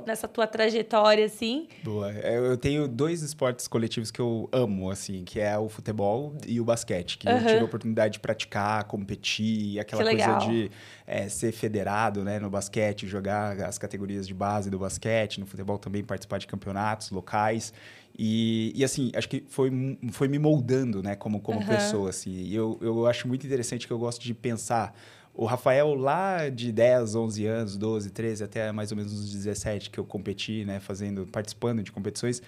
nessa 0.05 0.27
tua 0.27 0.47
trajetória, 0.47 1.25
assim? 1.25 1.67
Boa. 1.83 2.11
É, 2.11 2.37
eu 2.37 2.57
tenho 2.57 2.87
dois 2.87 3.21
esportes 3.21 3.67
coletivos 3.67 4.09
que 4.09 4.19
eu 4.19 4.47
amo, 4.51 4.89
assim, 4.89 5.23
que 5.25 5.39
é 5.39 5.57
o 5.57 5.67
futebol 5.67 6.33
e 6.47 6.61
o 6.61 6.65
basquete, 6.65 7.17
que 7.17 7.27
uhum. 7.27 7.35
eu 7.35 7.45
tive 7.45 7.59
a 7.59 7.63
oportunidade 7.65 8.13
de 8.13 8.19
praticar, 8.19 8.85
competir, 8.85 9.79
aquela 9.79 10.03
coisa 10.03 10.37
de 10.37 10.71
é, 11.05 11.27
ser 11.27 11.51
federado, 11.51 12.23
né, 12.23 12.39
no 12.39 12.49
basquete, 12.49 13.05
jogar 13.05 13.59
as 13.61 13.77
categorias 13.77 14.25
de 14.25 14.33
base 14.33 14.69
do 14.69 14.79
basquete, 14.79 15.39
no 15.39 15.45
futebol 15.45 15.77
também 15.77 16.03
participar 16.03 16.37
de 16.37 16.47
campeonatos 16.47 17.11
locais. 17.11 17.73
E, 18.21 18.73
e 18.75 18.83
assim, 18.83 19.13
acho 19.15 19.29
que 19.29 19.45
foi, 19.47 19.71
foi 20.11 20.27
me 20.27 20.37
moldando, 20.37 21.01
né, 21.01 21.15
como, 21.15 21.39
como 21.39 21.61
uhum. 21.61 21.65
pessoa, 21.65 22.09
assim. 22.09 22.31
E 22.31 22.53
eu, 22.53 22.77
eu 22.81 23.07
acho 23.07 23.25
muito 23.29 23.47
interessante 23.47 23.87
que 23.87 23.93
eu 23.93 23.97
gosto 23.97 24.21
de 24.21 24.33
pensar 24.33 24.93
o 25.33 25.45
Rafael 25.45 25.95
lá 25.95 26.49
de 26.49 26.69
10, 26.69 27.15
11 27.15 27.45
anos, 27.45 27.77
12, 27.77 28.09
13, 28.09 28.43
até 28.43 28.73
mais 28.73 28.91
ou 28.91 28.97
menos 28.97 29.13
uns 29.13 29.31
17 29.31 29.89
que 29.89 29.97
eu 29.97 30.03
competi, 30.03 30.65
né, 30.65 30.81
fazendo, 30.81 31.25
participando 31.27 31.81
de 31.81 31.93
competições. 31.93 32.41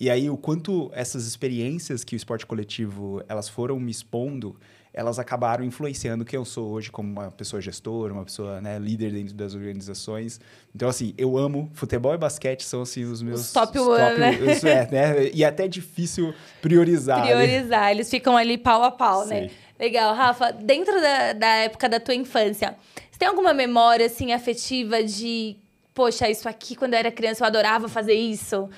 E 0.00 0.08
aí 0.08 0.30
o 0.30 0.36
quanto 0.38 0.90
essas 0.94 1.26
experiências 1.26 2.04
que 2.04 2.14
o 2.14 2.16
esporte 2.16 2.46
coletivo, 2.46 3.22
elas 3.28 3.50
foram 3.50 3.78
me 3.78 3.90
expondo, 3.90 4.56
elas 4.92 5.18
acabaram 5.18 5.64
influenciando 5.64 6.24
quem 6.24 6.36
eu 6.36 6.44
sou 6.44 6.70
hoje 6.70 6.90
como 6.90 7.10
uma 7.10 7.30
pessoa 7.30 7.60
gestora, 7.60 8.12
uma 8.12 8.24
pessoa 8.24 8.60
né, 8.60 8.78
líder 8.78 9.12
dentro 9.12 9.34
das 9.34 9.54
organizações. 9.54 10.40
Então, 10.74 10.88
assim, 10.88 11.14
eu 11.16 11.36
amo 11.36 11.70
futebol 11.74 12.14
e 12.14 12.18
basquete, 12.18 12.64
são 12.64 12.82
assim 12.82 13.04
os 13.04 13.22
meus... 13.22 13.40
Os 13.40 13.52
top 13.52 13.78
one, 13.78 13.98
top, 13.98 14.18
né? 14.18 14.52
Isso 14.52 14.66
é, 14.66 14.88
né? 14.90 15.30
E 15.32 15.44
é 15.44 15.46
até 15.46 15.68
difícil 15.68 16.34
priorizar. 16.60 17.20
Né? 17.20 17.26
Priorizar, 17.26 17.84
né? 17.84 17.90
eles 17.92 18.10
ficam 18.10 18.36
ali 18.36 18.56
pau 18.56 18.82
a 18.82 18.90
pau, 18.90 19.26
né? 19.26 19.42
Sim. 19.42 19.46
né? 19.46 19.50
Legal. 19.78 20.14
Rafa, 20.14 20.52
dentro 20.52 21.00
da, 21.00 21.32
da 21.32 21.54
época 21.56 21.88
da 21.88 22.00
tua 22.00 22.14
infância, 22.14 22.74
você 23.10 23.18
tem 23.18 23.28
alguma 23.28 23.52
memória, 23.52 24.06
assim, 24.06 24.32
afetiva 24.32 25.02
de... 25.02 25.56
Poxa, 25.94 26.30
isso 26.30 26.48
aqui, 26.48 26.76
quando 26.76 26.94
eu 26.94 26.98
era 27.00 27.10
criança, 27.10 27.42
eu 27.42 27.46
adorava 27.46 27.88
fazer 27.88 28.14
isso. 28.14 28.68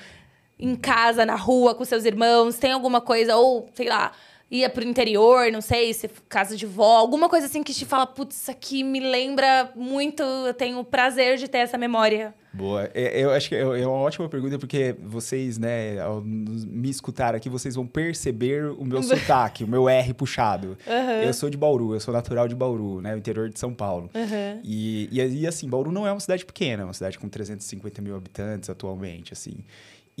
Em 0.59 0.75
casa, 0.75 1.25
na 1.25 1.35
rua, 1.35 1.73
com 1.73 1.85
seus 1.85 2.03
irmãos. 2.03 2.57
Tem 2.57 2.71
alguma 2.71 2.99
coisa, 2.99 3.35
ou, 3.35 3.69
sei 3.73 3.87
lá 3.87 4.11
ia 4.51 4.69
pro 4.69 4.83
interior, 4.83 5.49
não 5.49 5.61
sei, 5.61 5.93
se 5.93 6.09
casa 6.27 6.57
de 6.57 6.65
vó, 6.65 6.97
alguma 6.97 7.29
coisa 7.29 7.45
assim 7.45 7.63
que 7.63 7.73
te 7.73 7.85
fala, 7.85 8.05
putz, 8.05 8.35
isso 8.35 8.51
aqui 8.51 8.83
me 8.83 8.99
lembra 8.99 9.71
muito, 9.75 10.21
eu 10.21 10.53
tenho 10.53 10.77
o 10.79 10.83
prazer 10.83 11.37
de 11.37 11.47
ter 11.47 11.59
essa 11.59 11.77
memória. 11.77 12.35
Boa. 12.53 12.91
É, 12.93 13.23
eu 13.23 13.31
acho 13.31 13.47
que 13.47 13.55
é, 13.55 13.61
é 13.61 13.87
uma 13.87 13.95
ótima 13.95 14.27
pergunta, 14.27 14.59
porque 14.59 14.93
vocês, 15.01 15.57
né, 15.57 15.99
ao 16.01 16.21
me 16.21 16.89
escutar 16.89 17.33
aqui, 17.33 17.47
vocês 17.47 17.75
vão 17.75 17.87
perceber 17.87 18.65
o 18.71 18.83
meu 18.83 19.01
sotaque, 19.01 19.63
o 19.63 19.67
meu 19.67 19.87
R 19.87 20.13
puxado. 20.13 20.77
Uhum. 20.85 21.23
Eu 21.23 21.33
sou 21.33 21.49
de 21.49 21.55
Bauru, 21.55 21.93
eu 21.93 22.01
sou 22.01 22.13
natural 22.13 22.49
de 22.49 22.55
Bauru, 22.55 22.99
né, 22.99 23.15
o 23.15 23.17
interior 23.17 23.49
de 23.49 23.57
São 23.57 23.73
Paulo. 23.73 24.09
Uhum. 24.13 24.59
E, 24.65 25.07
e, 25.13 25.21
e, 25.21 25.47
assim, 25.47 25.69
Bauru 25.69 25.93
não 25.93 26.05
é 26.05 26.11
uma 26.11 26.19
cidade 26.19 26.43
pequena, 26.43 26.83
é 26.83 26.85
uma 26.85 26.93
cidade 26.93 27.17
com 27.17 27.29
350 27.29 28.01
mil 28.01 28.17
habitantes 28.17 28.69
atualmente, 28.69 29.31
assim. 29.31 29.63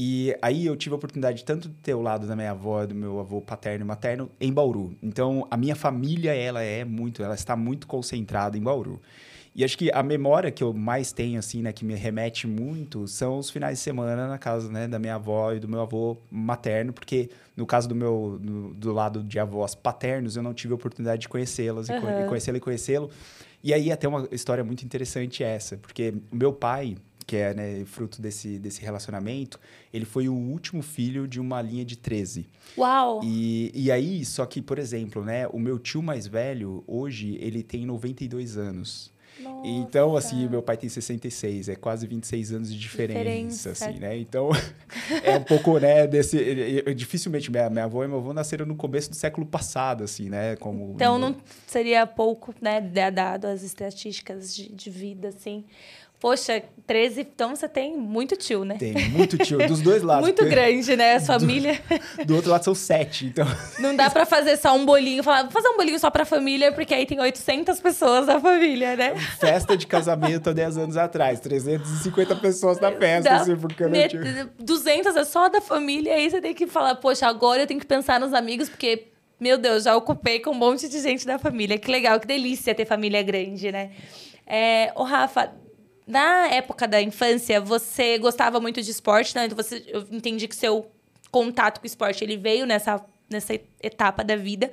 E 0.03 0.35
aí 0.41 0.65
eu 0.65 0.75
tive 0.75 0.93
a 0.93 0.97
oportunidade 0.97 1.45
tanto 1.45 1.69
de 1.69 1.75
ter 1.75 1.93
o 1.93 2.01
lado 2.01 2.25
da 2.25 2.35
minha 2.35 2.49
avó, 2.49 2.83
do 2.87 2.95
meu 2.95 3.19
avô 3.19 3.39
paterno 3.39 3.85
e 3.85 3.87
materno 3.87 4.31
em 4.41 4.51
Bauru. 4.51 4.97
Então, 4.99 5.45
a 5.51 5.55
minha 5.55 5.75
família, 5.75 6.33
ela 6.33 6.63
é 6.63 6.83
muito, 6.83 7.21
ela 7.21 7.35
está 7.35 7.55
muito 7.55 7.85
concentrada 7.85 8.57
em 8.57 8.61
Bauru. 8.63 8.99
E 9.53 9.63
acho 9.63 9.77
que 9.77 9.91
a 9.91 10.01
memória 10.01 10.49
que 10.49 10.63
eu 10.63 10.73
mais 10.73 11.11
tenho, 11.11 11.37
assim, 11.37 11.61
né, 11.61 11.71
que 11.71 11.85
me 11.85 11.93
remete 11.93 12.47
muito, 12.47 13.07
são 13.07 13.37
os 13.37 13.51
finais 13.51 13.77
de 13.77 13.83
semana 13.83 14.27
na 14.27 14.39
casa, 14.39 14.71
né, 14.71 14.87
da 14.87 14.97
minha 14.97 15.13
avó 15.13 15.53
e 15.53 15.59
do 15.59 15.67
meu 15.67 15.81
avô 15.81 16.17
materno, 16.31 16.91
porque 16.91 17.29
no 17.55 17.67
caso 17.67 17.87
do 17.87 17.93
meu, 17.93 18.39
do, 18.41 18.73
do 18.73 18.91
lado 18.91 19.21
de 19.21 19.37
avós 19.37 19.75
paternos, 19.75 20.35
eu 20.35 20.41
não 20.41 20.51
tive 20.55 20.73
a 20.73 20.77
oportunidade 20.77 21.21
de 21.21 21.29
conhecê-las, 21.29 21.89
uhum. 21.89 22.25
e 22.25 22.27
conhecê-la 22.27 22.57
e 22.57 22.61
conhecê-lo. 22.61 23.11
E 23.63 23.71
aí 23.71 23.91
até 23.91 24.07
uma 24.07 24.27
história 24.31 24.63
muito 24.63 24.83
interessante 24.83 25.43
essa, 25.43 25.77
porque 25.77 26.15
o 26.31 26.35
meu 26.35 26.51
pai, 26.51 26.97
que 27.31 27.37
é 27.37 27.53
né, 27.53 27.85
fruto 27.85 28.21
desse, 28.21 28.59
desse 28.59 28.81
relacionamento, 28.81 29.57
ele 29.93 30.03
foi 30.03 30.27
o 30.27 30.33
último 30.33 30.81
filho 30.81 31.25
de 31.25 31.39
uma 31.39 31.61
linha 31.61 31.85
de 31.85 31.95
13. 31.95 32.45
Uau! 32.77 33.21
E, 33.23 33.71
e 33.73 33.89
aí, 33.89 34.25
só 34.25 34.45
que, 34.45 34.61
por 34.61 34.77
exemplo, 34.77 35.23
né, 35.23 35.47
o 35.47 35.57
meu 35.57 35.79
tio 35.79 36.03
mais 36.03 36.27
velho, 36.27 36.83
hoje, 36.85 37.37
ele 37.39 37.63
tem 37.63 37.85
92 37.85 38.57
anos. 38.57 39.13
Nossa. 39.39 39.65
Então, 39.65 40.17
assim, 40.17 40.45
meu 40.49 40.61
pai 40.61 40.75
tem 40.75 40.89
66, 40.89 41.69
é 41.69 41.75
quase 41.75 42.05
26 42.05 42.51
anos 42.51 42.69
de 42.69 42.77
diferença, 42.77 43.21
diferença. 43.21 43.69
assim, 43.69 43.97
né? 43.97 44.17
Então, 44.17 44.49
é 45.23 45.37
um 45.37 45.43
pouco, 45.43 45.79
né, 45.79 46.05
desse... 46.05 46.35
Eu, 46.85 46.93
dificilmente, 46.93 47.49
minha, 47.49 47.69
minha 47.69 47.85
avó 47.85 48.03
e 48.03 48.09
meu 48.09 48.17
avô 48.17 48.33
nasceram 48.33 48.65
no 48.65 48.75
começo 48.75 49.09
do 49.09 49.15
século 49.15 49.47
passado, 49.47 50.03
assim, 50.03 50.29
né? 50.29 50.57
Como, 50.57 50.91
então, 50.95 51.17
não 51.17 51.33
seria 51.65 52.05
pouco, 52.05 52.53
né, 52.59 52.81
dado 52.81 53.45
as 53.45 53.63
estatísticas 53.63 54.53
de, 54.53 54.69
de 54.69 54.89
vida, 54.89 55.29
assim... 55.29 55.63
Poxa, 56.21 56.61
13, 56.85 57.21
então 57.21 57.55
você 57.55 57.67
tem 57.67 57.97
muito 57.97 58.35
tio, 58.35 58.63
né? 58.63 58.75
Tem 58.77 58.93
muito 59.09 59.39
tio, 59.39 59.57
dos 59.67 59.81
dois 59.81 60.03
lados. 60.03 60.23
muito 60.23 60.45
grande, 60.45 60.95
né? 60.95 61.15
A 61.15 61.19
família. 61.25 61.81
Do, 62.19 62.25
do, 62.25 62.35
outro 62.35 62.51
lado 62.51 62.63
são 62.63 62.75
sete, 62.75 63.25
então. 63.25 63.47
Não 63.79 63.95
dá 63.95 64.07
para 64.07 64.23
fazer 64.23 64.55
só 64.55 64.75
um 64.75 64.85
bolinho, 64.85 65.23
falar, 65.23 65.41
vou 65.41 65.51
fazer 65.51 65.69
um 65.69 65.77
bolinho 65.77 65.97
só 65.97 66.11
pra 66.11 66.23
família, 66.23 66.71
porque 66.71 66.93
aí 66.93 67.07
tem 67.07 67.19
800 67.19 67.79
pessoas 67.79 68.27
da 68.27 68.39
família, 68.39 68.95
né? 68.95 69.15
Festa 69.39 69.75
de 69.75 69.87
casamento 69.87 70.51
há 70.51 70.53
10 70.53 70.77
anos 70.77 70.95
atrás, 70.95 71.39
350 71.39 72.35
pessoas 72.35 72.79
na 72.79 72.91
festa, 72.91 73.27
da, 73.27 73.35
assim, 73.37 73.55
porque 73.55 73.87
não 73.87 74.07
tinha... 74.07 74.51
200 74.59 75.15
é 75.15 75.23
só 75.23 75.49
da 75.49 75.59
família, 75.59 76.13
aí 76.13 76.29
você 76.29 76.39
tem 76.39 76.53
que 76.53 76.67
falar, 76.67 76.93
poxa, 76.95 77.25
agora 77.25 77.63
eu 77.63 77.67
tenho 77.67 77.79
que 77.79 77.87
pensar 77.87 78.19
nos 78.19 78.31
amigos, 78.31 78.69
porque 78.69 79.07
meu 79.39 79.57
Deus, 79.57 79.85
já 79.85 79.95
ocupei 79.95 80.39
com 80.39 80.51
um 80.51 80.53
monte 80.53 80.87
de 80.87 80.99
gente 80.99 81.25
da 81.25 81.39
família. 81.39 81.79
Que 81.79 81.89
legal, 81.89 82.19
que 82.19 82.27
delícia 82.27 82.75
ter 82.75 82.85
família 82.85 83.23
grande, 83.23 83.71
né? 83.71 83.89
É, 84.45 84.91
ô, 84.95 85.01
Rafa, 85.01 85.51
na 86.07 86.47
época 86.47 86.87
da 86.87 87.01
infância, 87.01 87.61
você 87.61 88.17
gostava 88.17 88.59
muito 88.59 88.81
de 88.81 88.91
esporte, 88.91 89.35
né? 89.35 89.45
Então 89.45 89.55
você, 89.55 89.83
eu 89.87 90.05
entendi 90.11 90.47
que 90.47 90.55
seu 90.55 90.91
contato 91.29 91.79
com 91.79 91.85
o 91.85 91.87
esporte 91.87 92.23
ele 92.23 92.37
veio 92.37 92.65
nessa, 92.65 93.03
nessa 93.29 93.53
etapa 93.81 94.23
da 94.23 94.35
vida. 94.35 94.71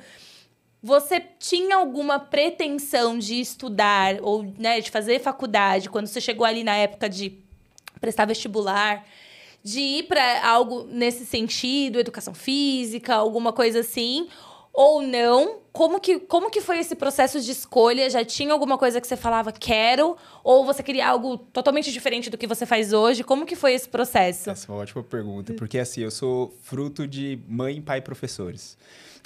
Você 0.83 1.21
tinha 1.39 1.77
alguma 1.77 2.19
pretensão 2.19 3.19
de 3.19 3.41
estudar 3.41 4.17
ou 4.23 4.43
né, 4.59 4.81
de 4.81 4.91
fazer 4.91 5.21
faculdade 5.21 5.91
quando 5.91 6.07
você 6.07 6.21
chegou 6.21 6.47
ali 6.47 6.63
na 6.63 6.77
época 6.77 7.09
de 7.09 7.39
prestar 8.01 8.27
vestibular? 8.27 9.05
De 9.63 9.81
ir 9.81 10.05
para 10.05 10.47
algo 10.49 10.85
nesse 10.85 11.27
sentido, 11.27 11.99
educação 11.99 12.33
física, 12.33 13.15
alguma 13.15 13.53
coisa 13.53 13.81
assim? 13.81 14.29
ou 14.79 15.03
não? 15.03 15.59
Como 15.79 16.01
que, 16.01 16.19
como 16.19 16.51
que 16.51 16.61
foi 16.61 16.81
esse 16.81 16.97
processo 16.97 17.41
de 17.41 17.53
escolha? 17.53 18.11
Já 18.11 18.25
tinha 18.25 18.53
alguma 18.53 18.77
coisa 18.77 19.01
que 19.01 19.07
você 19.07 19.17
falava, 19.17 19.53
quero? 19.53 20.17
Ou 20.43 20.67
você 20.67 20.83
queria 20.83 21.07
algo 21.07 21.39
totalmente 21.39 21.93
diferente 21.93 22.29
do 22.29 22.37
que 22.37 22.49
você 22.49 22.67
faz 22.67 22.93
hoje? 22.93 23.23
Como 23.23 23.47
que 23.47 23.55
foi 23.55 23.75
esse 23.75 23.89
processo? 23.89 24.51
Essa 24.51 24.67
é 24.67 24.75
uma 24.75 24.83
ótima 24.83 25.05
pergunta, 25.05 25.55
porque 25.55 25.79
assim, 25.79 26.01
eu 26.01 26.11
sou 26.11 26.53
fruto 26.65 27.07
de 27.07 27.39
mãe, 27.47 27.81
pai 27.81 28.01
professores. 28.01 28.77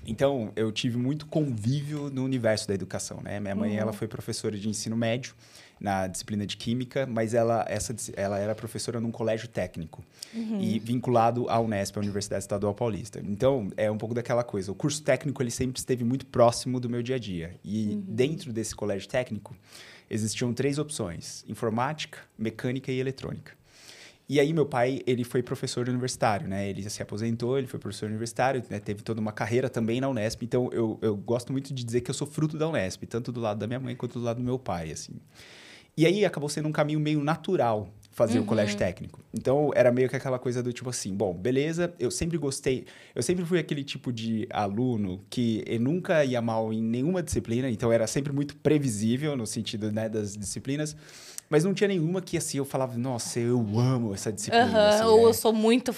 Então, 0.06 0.52
eu 0.54 0.70
tive 0.70 0.98
muito 0.98 1.24
convívio 1.24 2.10
no 2.10 2.22
universo 2.22 2.68
da 2.68 2.74
educação, 2.74 3.22
né? 3.22 3.40
Minha 3.40 3.54
mãe, 3.54 3.70
uhum. 3.70 3.78
ela 3.78 3.92
foi 3.94 4.06
professora 4.06 4.58
de 4.58 4.68
ensino 4.68 4.94
médio 4.94 5.34
na 5.82 6.06
disciplina 6.06 6.46
de 6.46 6.56
química, 6.56 7.06
mas 7.06 7.34
ela, 7.34 7.64
essa, 7.68 7.94
ela 8.14 8.38
era 8.38 8.54
professora 8.54 9.00
num 9.00 9.10
colégio 9.10 9.48
técnico 9.48 10.04
uhum. 10.32 10.60
e 10.60 10.78
vinculado 10.78 11.48
à 11.50 11.58
Unesp, 11.58 11.96
a 11.96 12.00
Universidade 12.00 12.44
Estadual 12.44 12.72
Paulista. 12.72 13.20
Então, 13.26 13.68
é 13.76 13.90
um 13.90 13.98
pouco 13.98 14.14
daquela 14.14 14.44
coisa. 14.44 14.70
O 14.70 14.74
curso 14.76 15.02
técnico 15.02 15.42
ele 15.42 15.50
sempre 15.50 15.80
esteve 15.80 16.04
muito 16.04 16.24
próximo 16.26 16.78
do 16.78 16.88
meu 16.88 17.02
dia 17.02 17.16
a 17.16 17.18
dia. 17.18 17.56
E 17.64 17.88
uhum. 17.88 18.04
dentro 18.06 18.52
desse 18.52 18.76
colégio 18.76 19.08
técnico 19.08 19.56
existiam 20.08 20.54
três 20.54 20.78
opções: 20.78 21.44
informática, 21.48 22.18
mecânica 22.38 22.92
e 22.92 23.00
eletrônica. 23.00 23.52
E 24.28 24.38
aí 24.38 24.52
meu 24.52 24.64
pai, 24.64 25.00
ele 25.04 25.24
foi 25.24 25.42
professor 25.42 25.88
universitário, 25.88 26.46
né? 26.46 26.68
Ele 26.68 26.88
se 26.88 27.02
aposentou, 27.02 27.58
ele 27.58 27.66
foi 27.66 27.80
professor 27.80 28.06
universitário, 28.06 28.62
né? 28.70 28.78
teve 28.78 29.02
toda 29.02 29.20
uma 29.20 29.32
carreira 29.32 29.68
também 29.68 30.00
na 30.00 30.08
Unesp. 30.08 30.42
Então, 30.44 30.70
eu, 30.72 30.96
eu 31.02 31.16
gosto 31.16 31.52
muito 31.52 31.74
de 31.74 31.84
dizer 31.84 32.02
que 32.02 32.10
eu 32.10 32.14
sou 32.14 32.26
fruto 32.26 32.56
da 32.56 32.68
Unesp, 32.68 33.02
tanto 33.06 33.32
do 33.32 33.40
lado 33.40 33.58
da 33.58 33.66
minha 33.66 33.80
mãe 33.80 33.96
quanto 33.96 34.20
do 34.20 34.24
lado 34.24 34.36
do 34.36 34.42
meu 34.44 34.58
pai, 34.60 34.92
assim. 34.92 35.14
E 35.96 36.06
aí 36.06 36.24
acabou 36.24 36.48
sendo 36.48 36.68
um 36.68 36.72
caminho 36.72 37.00
meio 37.00 37.22
natural 37.22 37.88
fazer 38.12 38.38
uhum. 38.38 38.44
o 38.44 38.46
colégio 38.46 38.76
técnico. 38.76 39.20
Então 39.32 39.70
era 39.74 39.90
meio 39.90 40.08
que 40.08 40.14
aquela 40.14 40.38
coisa 40.38 40.62
do 40.62 40.72
tipo 40.72 40.90
assim, 40.90 41.14
bom, 41.14 41.34
beleza, 41.34 41.92
eu 41.98 42.10
sempre 42.10 42.36
gostei, 42.36 42.84
eu 43.14 43.22
sempre 43.22 43.44
fui 43.44 43.58
aquele 43.58 43.82
tipo 43.82 44.12
de 44.12 44.46
aluno 44.50 45.24
que 45.30 45.64
nunca 45.80 46.24
ia 46.24 46.40
mal 46.42 46.72
em 46.72 46.82
nenhuma 46.82 47.22
disciplina, 47.22 47.70
então 47.70 47.90
era 47.90 48.06
sempre 48.06 48.32
muito 48.32 48.54
previsível 48.56 49.34
no 49.34 49.46
sentido 49.46 49.90
né, 49.90 50.08
das 50.08 50.36
disciplinas. 50.36 50.94
Mas 51.48 51.64
não 51.64 51.74
tinha 51.74 51.88
nenhuma 51.88 52.22
que, 52.22 52.38
assim, 52.38 52.56
eu 52.56 52.64
falava, 52.64 52.96
nossa, 52.96 53.38
eu 53.38 53.60
amo 53.78 54.14
essa 54.14 54.32
disciplina. 54.32 54.64
Uhum, 54.64 54.88
assim, 54.88 55.04
ou 55.04 55.16
né? 55.18 55.24
eu 55.24 55.34
sou 55.34 55.52
muito 55.52 55.94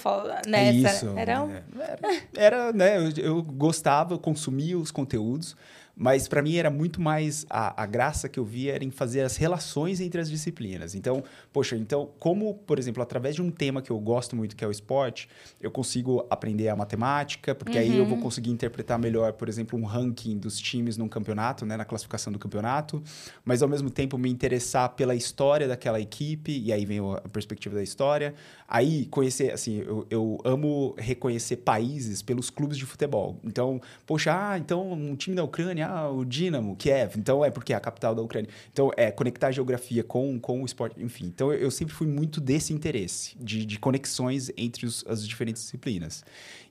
nessa. 0.49 0.97
Isso. 0.97 1.17
Era, 1.17 1.45
um... 1.45 1.51
era, 1.53 1.99
era, 2.35 2.73
né? 2.73 2.99
Eu, 2.99 3.13
eu 3.25 3.43
gostava, 3.43 4.19
consumia 4.19 4.77
os 4.77 4.91
conteúdos, 4.91 5.57
mas 5.97 6.27
para 6.27 6.43
mim 6.43 6.57
era 6.57 6.71
muito 6.71 7.01
mais 7.01 7.47
a, 7.49 7.83
a, 7.83 7.87
graça 7.87 8.29
que 8.29 8.39
eu 8.39 8.45
via 8.45 8.75
era 8.75 8.85
em 8.85 8.91
fazer 8.91 9.21
as 9.21 9.37
relações 9.37 10.01
entre 10.01 10.21
as 10.21 10.29
disciplinas. 10.29 10.95
Então, 10.95 11.23
poxa, 11.53 11.77
então 11.77 12.11
como, 12.19 12.55
por 12.55 12.79
exemplo, 12.79 13.03
através 13.03 13.37
de 13.37 13.43
um 13.43 13.51
tema 13.51 13.81
que 13.81 13.91
eu 13.91 13.99
gosto 13.99 14.35
muito, 14.35 14.57
que 14.57 14.65
é 14.65 14.69
o 14.69 14.71
esporte, 14.71 15.29
eu 15.61 15.71
consigo 15.71 16.27
aprender 16.29 16.69
a 16.69 16.77
matemática, 16.77 17.55
porque 17.55 17.79
uhum. 17.79 17.85
aí 17.85 17.97
eu 17.97 18.05
vou 18.05 18.17
uhum. 18.17 18.23
conseguir 18.23 18.51
interpretar 18.51 18.99
melhor, 18.99 19.33
por 19.35 19.49
exemplo, 19.49 19.79
um 19.79 19.85
ranking 19.85 20.37
dos 20.37 20.59
times 20.59 20.97
num 20.97 21.09
campeonato, 21.09 21.65
né, 21.65 21.77
na 21.77 21.85
classificação 21.85 22.33
do 22.33 22.39
campeonato, 22.39 23.03
mas 23.45 23.63
ao 23.63 23.69
mesmo 23.69 23.89
tempo 23.89 24.19
me 24.19 24.31
interessar 24.31 24.91
pela 24.91 25.15
história 25.15 25.69
daquela 25.69 26.01
equipe, 26.01 26.59
e 26.59 26.73
aí 26.73 26.85
vem 26.85 26.99
a 26.99 27.29
perspectiva 27.29 27.75
da 27.75 27.83
história. 27.83 28.35
Aí 28.67 29.07
conhecer, 29.07 29.53
assim, 29.53 29.79
eu, 29.79 30.07
eu 30.11 30.39
amo 30.45 30.95
reconhecer 30.99 31.59
países 31.59 32.23
pelos 32.23 32.51
clubes 32.51 32.77
de 32.77 32.85
futebol. 32.85 33.39
Então, 33.45 33.81
poxa, 34.07 34.33
ah, 34.35 34.59
então 34.59 34.93
um 34.93 35.15
time 35.15 35.37
da 35.37 35.45
Ucrânia 35.45 35.84
ah, 35.85 36.09
o 36.09 36.25
Dinamo, 36.25 36.77
Kiev, 36.77 37.17
então 37.19 37.45
é 37.45 37.51
porque 37.51 37.73
é 37.73 37.77
a 37.77 37.81
capital 37.81 38.15
da 38.15 38.23
Ucrânia. 38.23 38.49
Então, 38.73 38.91
é 38.97 39.11
conectar 39.11 39.49
a 39.49 39.53
geografia 39.53 40.03
com, 40.03 40.39
com 40.39 40.63
o 40.63 40.67
esporte, 40.67 41.03
enfim. 41.03 41.27
Então, 41.27 41.53
eu, 41.53 41.59
eu 41.61 41.71
sempre 41.71 41.95
fui 41.95 42.07
muito 42.07 42.41
desse 42.41 42.73
interesse, 42.73 43.37
de, 43.39 43.65
de 43.65 43.79
conexões 43.79 44.51
entre 44.57 44.87
os, 44.87 45.05
as 45.07 45.27
diferentes 45.27 45.63
disciplinas. 45.63 46.25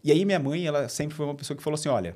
E 0.04 0.12
aí, 0.12 0.26
minha 0.26 0.40
mãe, 0.40 0.66
ela 0.66 0.90
sempre 0.90 1.16
foi 1.16 1.26
uma 1.26 1.36
pessoa 1.36 1.56
que 1.56 1.64
falou 1.64 1.76
assim: 1.76 1.90
olha, 1.90 2.16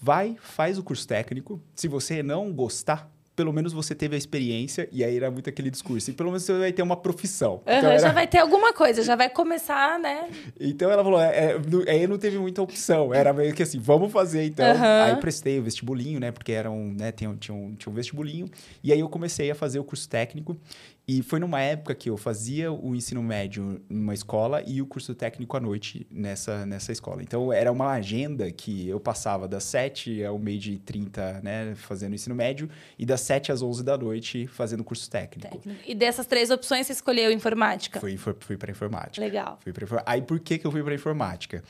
vai, 0.00 0.36
faz 0.40 0.78
o 0.78 0.82
curso 0.82 1.06
técnico, 1.06 1.60
se 1.74 1.88
você 1.88 2.22
não 2.22 2.52
gostar, 2.52 3.10
pelo 3.36 3.52
menos 3.52 3.72
você 3.72 3.94
teve 3.94 4.14
a 4.14 4.18
experiência, 4.18 4.88
e 4.90 5.04
aí 5.04 5.16
era 5.16 5.30
muito 5.30 5.48
aquele 5.48 5.70
discurso, 5.70 6.10
e 6.10 6.14
pelo 6.14 6.30
menos 6.30 6.42
você 6.42 6.58
vai 6.58 6.72
ter 6.72 6.82
uma 6.82 6.96
profissão. 6.96 7.56
Uhum, 7.56 7.60
então 7.66 7.90
era... 7.90 7.98
Já 7.98 8.12
vai 8.12 8.26
ter 8.26 8.38
alguma 8.38 8.72
coisa, 8.72 9.02
já 9.02 9.14
vai 9.14 9.28
começar, 9.28 9.98
né? 9.98 10.28
Então 10.58 10.90
ela 10.90 11.04
falou, 11.04 11.20
é, 11.20 11.52
é, 11.52 11.90
aí 11.90 12.06
não 12.06 12.16
teve 12.16 12.38
muita 12.38 12.62
opção, 12.62 13.12
era 13.12 13.34
meio 13.34 13.54
que 13.54 13.62
assim, 13.62 13.78
vamos 13.78 14.10
fazer 14.10 14.44
então. 14.44 14.66
Uhum. 14.66 15.02
Aí 15.04 15.16
prestei 15.16 15.58
o 15.58 15.62
vestibulinho, 15.62 16.18
né, 16.18 16.32
porque 16.32 16.52
era 16.52 16.70
um, 16.70 16.94
né, 16.98 17.12
tinha, 17.12 17.32
tinha, 17.38 17.54
um, 17.54 17.74
tinha 17.74 17.92
um 17.92 17.94
vestibulinho, 17.94 18.50
e 18.82 18.90
aí 18.90 19.00
eu 19.00 19.08
comecei 19.08 19.50
a 19.50 19.54
fazer 19.54 19.78
o 19.78 19.84
curso 19.84 20.08
técnico, 20.08 20.56
e 21.08 21.22
foi 21.22 21.38
numa 21.38 21.60
época 21.60 21.94
que 21.94 22.10
eu 22.10 22.16
fazia 22.16 22.72
o 22.72 22.92
ensino 22.94 23.22
médio 23.22 23.80
numa 23.88 24.12
escola 24.12 24.60
e 24.66 24.82
o 24.82 24.86
curso 24.86 25.14
técnico 25.14 25.56
à 25.56 25.60
noite 25.60 26.04
nessa, 26.10 26.66
nessa 26.66 26.90
escola. 26.90 27.22
Então, 27.22 27.52
era 27.52 27.70
uma 27.70 27.92
agenda 27.92 28.50
que 28.50 28.88
eu 28.88 28.98
passava 28.98 29.46
das 29.46 29.62
7 29.62 30.24
ao 30.24 30.36
meio-dia 30.36 30.74
e 30.74 30.78
30, 30.78 31.40
né, 31.44 31.74
fazendo 31.76 32.10
o 32.10 32.14
ensino 32.16 32.34
médio, 32.34 32.68
e 32.98 33.06
das 33.06 33.20
7 33.20 33.52
às 33.52 33.62
11 33.62 33.84
da 33.84 33.96
noite 33.96 34.48
fazendo 34.48 34.80
o 34.80 34.84
curso 34.84 35.08
técnico. 35.08 35.48
técnico. 35.48 35.80
E 35.86 35.94
dessas 35.94 36.26
três 36.26 36.50
opções, 36.50 36.88
você 36.88 36.92
escolheu 36.92 37.30
informática? 37.30 38.00
Fui, 38.00 38.16
fui, 38.16 38.34
fui 38.40 38.56
para 38.56 38.72
informática. 38.72 39.24
Legal. 39.24 39.60
Fui 39.62 39.72
pra, 39.72 40.02
aí, 40.04 40.22
por 40.22 40.40
que, 40.40 40.58
que 40.58 40.66
eu 40.66 40.72
fui 40.72 40.82
para 40.82 40.94
informática? 40.94 41.62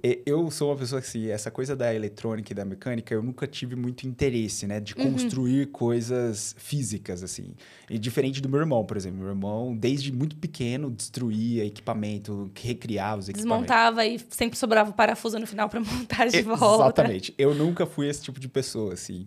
Eu 0.00 0.48
sou 0.50 0.70
uma 0.70 0.76
pessoa 0.76 1.00
que, 1.00 1.08
assim, 1.08 1.26
essa 1.28 1.50
coisa 1.50 1.74
da 1.74 1.92
eletrônica 1.92 2.52
e 2.52 2.54
da 2.54 2.64
mecânica, 2.64 3.12
eu 3.12 3.20
nunca 3.20 3.48
tive 3.48 3.74
muito 3.74 4.06
interesse, 4.06 4.64
né? 4.64 4.78
De 4.78 4.94
uhum. 4.94 5.12
construir 5.12 5.66
coisas 5.66 6.54
físicas, 6.56 7.24
assim. 7.24 7.52
E 7.90 7.98
diferente 7.98 8.40
do 8.40 8.48
meu 8.48 8.60
irmão, 8.60 8.84
por 8.84 8.96
exemplo. 8.96 9.18
Meu 9.18 9.28
irmão, 9.28 9.76
desde 9.76 10.12
muito 10.12 10.36
pequeno, 10.36 10.88
destruía 10.88 11.64
equipamento, 11.64 12.48
recriava 12.54 13.18
os 13.18 13.28
equipamentos. 13.28 13.66
Desmontava 13.66 14.06
e 14.06 14.20
sempre 14.30 14.56
sobrava 14.56 14.90
o 14.90 14.92
parafuso 14.92 15.36
no 15.36 15.46
final 15.48 15.68
para 15.68 15.80
montar 15.82 16.26
de 16.28 16.42
volta. 16.42 16.84
Exatamente. 16.84 17.34
Eu 17.36 17.52
nunca 17.52 17.84
fui 17.84 18.08
esse 18.08 18.22
tipo 18.22 18.38
de 18.38 18.48
pessoa, 18.48 18.94
assim. 18.94 19.26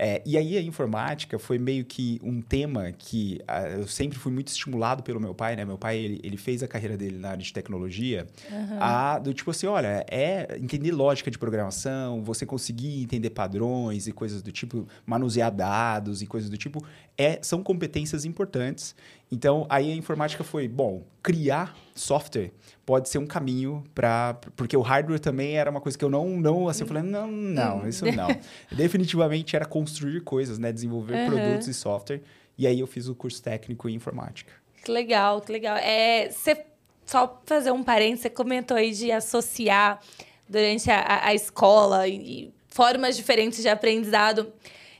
É, 0.00 0.22
e 0.24 0.38
aí 0.38 0.56
a 0.56 0.62
informática 0.62 1.40
foi 1.40 1.58
meio 1.58 1.84
que 1.84 2.20
um 2.22 2.40
tema 2.40 2.92
que 2.92 3.40
uh, 3.50 3.80
eu 3.80 3.88
sempre 3.88 4.16
fui 4.16 4.30
muito 4.30 4.46
estimulado 4.46 5.02
pelo 5.02 5.18
meu 5.18 5.34
pai, 5.34 5.56
né? 5.56 5.64
Meu 5.64 5.76
pai, 5.76 5.98
ele, 5.98 6.20
ele 6.22 6.36
fez 6.36 6.62
a 6.62 6.68
carreira 6.68 6.96
dele 6.96 7.18
na 7.18 7.30
área 7.30 7.42
de 7.42 7.52
tecnologia, 7.52 8.24
uhum. 8.48 8.76
a, 8.78 9.18
do 9.18 9.34
tipo 9.34 9.50
assim, 9.50 9.66
olha, 9.66 10.06
é 10.08 10.56
entender 10.60 10.92
lógica 10.92 11.32
de 11.32 11.36
programação, 11.36 12.22
você 12.22 12.46
conseguir 12.46 13.02
entender 13.02 13.30
padrões 13.30 14.06
e 14.06 14.12
coisas 14.12 14.40
do 14.40 14.52
tipo, 14.52 14.86
manusear 15.04 15.52
dados 15.52 16.22
e 16.22 16.26
coisas 16.26 16.48
do 16.48 16.56
tipo, 16.56 16.80
é, 17.16 17.40
são 17.42 17.64
competências 17.64 18.24
importantes. 18.24 18.94
Então, 19.30 19.66
aí 19.68 19.92
a 19.92 19.94
informática 19.94 20.42
foi, 20.42 20.66
bom, 20.66 21.02
criar 21.22 21.76
software 21.94 22.50
pode 22.86 23.08
ser 23.08 23.18
um 23.18 23.26
caminho 23.26 23.84
para... 23.94 24.38
Porque 24.56 24.76
o 24.76 24.80
hardware 24.80 25.20
também 25.20 25.56
era 25.56 25.70
uma 25.70 25.80
coisa 25.80 25.98
que 25.98 26.04
eu 26.04 26.08
não... 26.08 26.28
não 26.40 26.68
assim, 26.68 26.82
eu 26.82 26.86
falei, 26.86 27.02
não, 27.02 27.30
não, 27.30 27.86
isso 27.86 28.06
não. 28.06 28.28
Definitivamente 28.72 29.54
era 29.54 29.66
construir 29.66 30.22
coisas, 30.22 30.58
né? 30.58 30.72
Desenvolver 30.72 31.14
uhum. 31.14 31.26
produtos 31.26 31.68
e 31.68 31.74
software. 31.74 32.22
E 32.56 32.66
aí 32.66 32.80
eu 32.80 32.86
fiz 32.86 33.06
o 33.08 33.14
curso 33.14 33.42
técnico 33.42 33.88
em 33.88 33.94
informática. 33.94 34.52
Que 34.82 34.90
legal, 34.90 35.42
que 35.42 35.52
legal. 35.52 35.76
É, 35.76 36.30
você, 36.30 36.64
só 37.04 37.40
fazer 37.44 37.70
um 37.70 37.82
parênteses, 37.82 38.22
você 38.22 38.30
comentou 38.30 38.76
aí 38.76 38.92
de 38.92 39.12
associar 39.12 40.00
durante 40.48 40.90
a, 40.90 41.26
a 41.26 41.34
escola 41.34 42.08
e, 42.08 42.14
e 42.14 42.54
formas 42.68 43.16
diferentes 43.16 43.60
de 43.60 43.68
aprendizado 43.68 44.50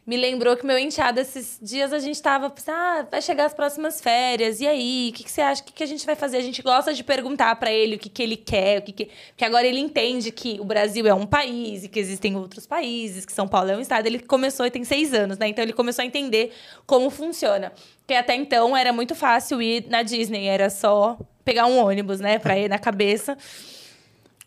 me 0.08 0.16
lembrou 0.16 0.56
que 0.56 0.64
meu 0.64 0.78
enteado, 0.78 1.20
esses 1.20 1.58
dias 1.60 1.92
a 1.92 1.98
gente 1.98 2.14
estava 2.14 2.48
pensando, 2.48 2.76
ah, 2.76 3.06
vai 3.10 3.20
chegar 3.20 3.44
as 3.44 3.52
próximas 3.52 4.00
férias, 4.00 4.58
e 4.58 4.66
aí? 4.66 5.10
O 5.10 5.12
que, 5.14 5.22
que 5.22 5.30
você 5.30 5.42
acha? 5.42 5.60
O 5.60 5.66
que, 5.66 5.72
que 5.74 5.82
a 5.82 5.86
gente 5.86 6.06
vai 6.06 6.16
fazer? 6.16 6.38
A 6.38 6.40
gente 6.40 6.62
gosta 6.62 6.94
de 6.94 7.04
perguntar 7.04 7.54
para 7.56 7.70
ele 7.70 7.96
o 7.96 7.98
que, 7.98 8.08
que 8.08 8.22
ele 8.22 8.38
quer, 8.38 8.78
o 8.78 8.82
que, 8.82 8.92
que. 8.92 9.10
Porque 9.28 9.44
agora 9.44 9.66
ele 9.66 9.78
entende 9.78 10.32
que 10.32 10.58
o 10.60 10.64
Brasil 10.64 11.06
é 11.06 11.12
um 11.12 11.26
país 11.26 11.84
e 11.84 11.88
que 11.90 12.00
existem 12.00 12.34
outros 12.36 12.66
países, 12.66 13.26
que 13.26 13.32
São 13.34 13.46
Paulo 13.46 13.70
é 13.70 13.76
um 13.76 13.80
estado. 13.80 14.06
Ele 14.06 14.18
começou 14.20 14.64
e 14.64 14.70
tem 14.70 14.82
seis 14.82 15.12
anos, 15.12 15.36
né? 15.36 15.46
Então 15.46 15.62
ele 15.62 15.74
começou 15.74 16.02
a 16.02 16.06
entender 16.06 16.54
como 16.86 17.10
funciona. 17.10 17.70
Porque 17.98 18.14
até 18.14 18.34
então 18.34 18.74
era 18.74 18.94
muito 18.94 19.14
fácil 19.14 19.60
ir 19.60 19.84
na 19.90 20.02
Disney, 20.02 20.46
era 20.46 20.70
só 20.70 21.18
pegar 21.44 21.66
um 21.66 21.84
ônibus, 21.84 22.18
né, 22.18 22.38
pra 22.38 22.58
ir 22.58 22.70
na 22.70 22.78
cabeça. 22.78 23.36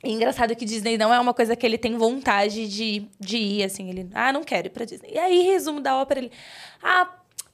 E 0.03 0.11
engraçado 0.11 0.55
que 0.55 0.65
Disney 0.65 0.97
não 0.97 1.13
é 1.13 1.19
uma 1.19 1.33
coisa 1.33 1.55
que 1.55 1.65
ele 1.65 1.77
tem 1.77 1.95
vontade 1.95 2.67
de, 2.67 3.07
de 3.19 3.37
ir, 3.37 3.63
assim. 3.63 3.89
Ele, 3.89 4.09
ah, 4.13 4.33
não 4.33 4.43
quero 4.43 4.67
ir 4.67 4.71
pra 4.71 4.85
Disney. 4.85 5.11
E 5.13 5.19
aí, 5.19 5.41
resumo 5.43 5.79
da 5.79 5.97
ópera, 5.97 6.21
ele, 6.21 6.31
ah, 6.81 7.07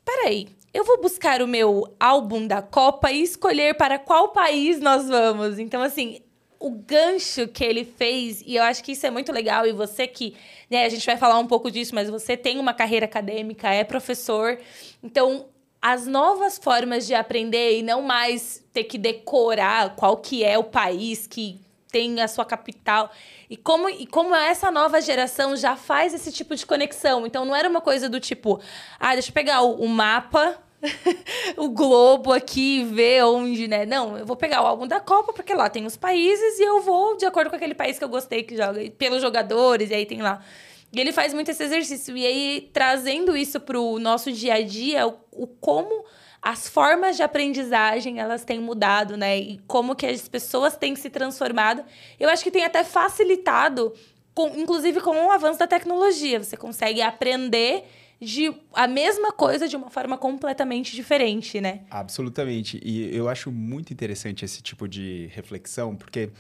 peraí, 0.06 0.48
eu 0.74 0.84
vou 0.84 1.01
buscar 1.01 1.42
o 1.42 1.48
meu 1.48 1.94
álbum 2.00 2.46
da 2.48 2.62
Copa 2.62 3.12
e 3.12 3.22
escolher 3.22 3.75
para 3.75 4.00
qual 4.00 4.30
país 4.30 4.80
nós 4.80 5.08
vamos. 5.10 5.60
Então, 5.60 5.82
assim, 5.82 6.22
o 6.60 6.70
gancho 6.70 7.48
que 7.48 7.63
ele 7.63 7.84
fez, 7.84 8.42
e 8.46 8.56
eu 8.56 8.63
acho 8.63 8.84
que 8.84 8.94
isso 8.94 9.06
é 9.06 9.10
muito 9.10 9.32
legal, 9.32 9.66
e 9.66 9.72
você 9.72 10.08
que, 10.08 10.36
né, 10.70 10.86
a 10.86 10.89
gente 10.89 11.06
vai 11.06 11.18
falar 11.18 11.38
um 11.39 11.48
pouco 11.48 11.70
disso, 11.70 11.94
mas 11.94 12.10
você 12.10 12.36
tem 12.36 12.60
uma 12.60 12.74
carreira 12.74 13.06
acadêmica, 13.06 13.70
é 13.70 13.84
professor, 13.84 14.58
então 15.04 15.48
as 15.82 16.08
novas 16.08 16.58
formas 16.58 17.06
de 17.06 17.13
aprender 17.13 17.80
e 17.80 17.84
não 17.84 18.01
mais 18.01 18.63
ter 18.74 18.84
que 18.86 18.98
decorar 18.98 19.96
qual 19.96 20.18
que 20.18 20.44
é 20.44 20.58
o 20.58 20.63
país 20.63 21.27
que 21.27 21.62
tem 21.91 22.22
a 22.22 22.27
sua 22.27 22.46
capital. 22.46 23.12
E 23.50 23.56
como, 23.56 23.89
e 23.89 24.06
como 24.06 24.36
essa 24.36 24.70
nova 24.72 25.00
geração 25.01 25.56
já 25.56 25.75
faz 25.75 26.13
esse 26.13 26.32
tipo 26.32 26.56
de 26.56 26.65
conexão. 26.65 27.25
Então 27.25 27.46
não 27.46 27.56
era 27.56 27.70
uma 27.70 27.82
coisa 27.82 28.10
do 28.10 28.20
tipo, 28.20 28.60
ah, 29.00 29.13
deixa 29.13 29.29
eu 29.29 29.34
pegar 29.34 29.62
o, 29.62 29.75
o 29.75 29.88
mapa, 29.88 30.58
o 31.58 31.70
globo 31.70 32.32
aqui 32.32 32.82
e 32.82 32.84
ver 32.84 33.24
onde, 33.25 33.67
né? 33.67 33.86
Não, 33.86 34.17
eu 34.17 34.25
vou 34.25 34.36
pegar 34.36 34.62
o 34.62 34.67
álbum 34.67 34.88
da 34.88 35.00
Copa, 35.00 35.34
porque 35.34 35.53
lá 35.53 35.70
tem 35.70 35.86
os 35.86 35.98
países, 35.98 36.60
e 36.60 36.63
eu 36.63 36.82
vou 36.82 37.17
de 37.17 37.25
acordo 37.25 37.50
com 37.50 37.56
aquele 37.56 37.75
país 37.75 37.98
que 37.98 38.03
eu 38.03 38.10
gostei 38.10 38.44
que 38.44 38.56
joga, 38.56 38.79
pelos 38.91 39.22
jogadores, 39.22 39.89
e 39.89 39.94
aí 39.94 40.06
tem 40.06 40.22
lá. 40.22 40.44
E 40.91 41.00
ele 41.00 41.12
faz 41.12 41.34
muito 41.34 41.51
esse 41.51 41.63
exercício. 41.63 42.15
E 42.15 42.25
aí, 42.25 42.70
trazendo 42.72 43.36
isso 43.36 43.60
para 43.60 43.79
o 43.79 44.00
nosso 44.00 44.32
dia 44.32 44.56
a 44.56 44.62
dia, 44.62 45.08
o, 45.08 45.17
o 45.32 45.48
como 45.48 46.06
as 46.41 46.67
formas 46.67 47.17
de 47.17 47.24
aprendizagem 47.24 48.20
elas 48.20 48.44
têm 48.44 48.60
mudado, 48.60 49.17
né? 49.17 49.38
E 49.38 49.60
como 49.67 49.96
que 49.96 50.06
as 50.06 50.27
pessoas 50.27 50.75
têm 50.77 50.96
se 50.96 51.10
transformado. 51.10 51.84
Eu 52.20 52.29
acho 52.29 52.44
que 52.44 52.51
tem 52.51 52.63
até 52.63 52.84
facilitado, 52.84 53.94
com, 54.34 54.48
inclusive 54.56 55.01
com 55.01 55.27
o 55.27 55.32
avanço 55.32 55.60
da 55.60 55.67
tecnologia. 55.67 56.44
Você 56.44 56.56
consegue 56.56 57.01
aprender 57.01 57.84
de 58.20 58.53
a 58.74 58.88
mesma 58.88 59.32
coisa 59.32 59.67
de 59.67 59.75
uma 59.75 59.89
forma 59.89 60.17
completamente 60.17 60.96
diferente, 60.96 61.62
né? 61.62 61.82
Absolutamente. 61.89 62.79
E 62.84 63.15
eu 63.15 63.29
acho 63.29 63.51
muito 63.51 63.94
interessante 63.94 64.44
esse 64.44 64.62
tipo 64.62 64.88
de 64.88 65.29
reflexão, 65.34 65.96
porque 65.96 66.32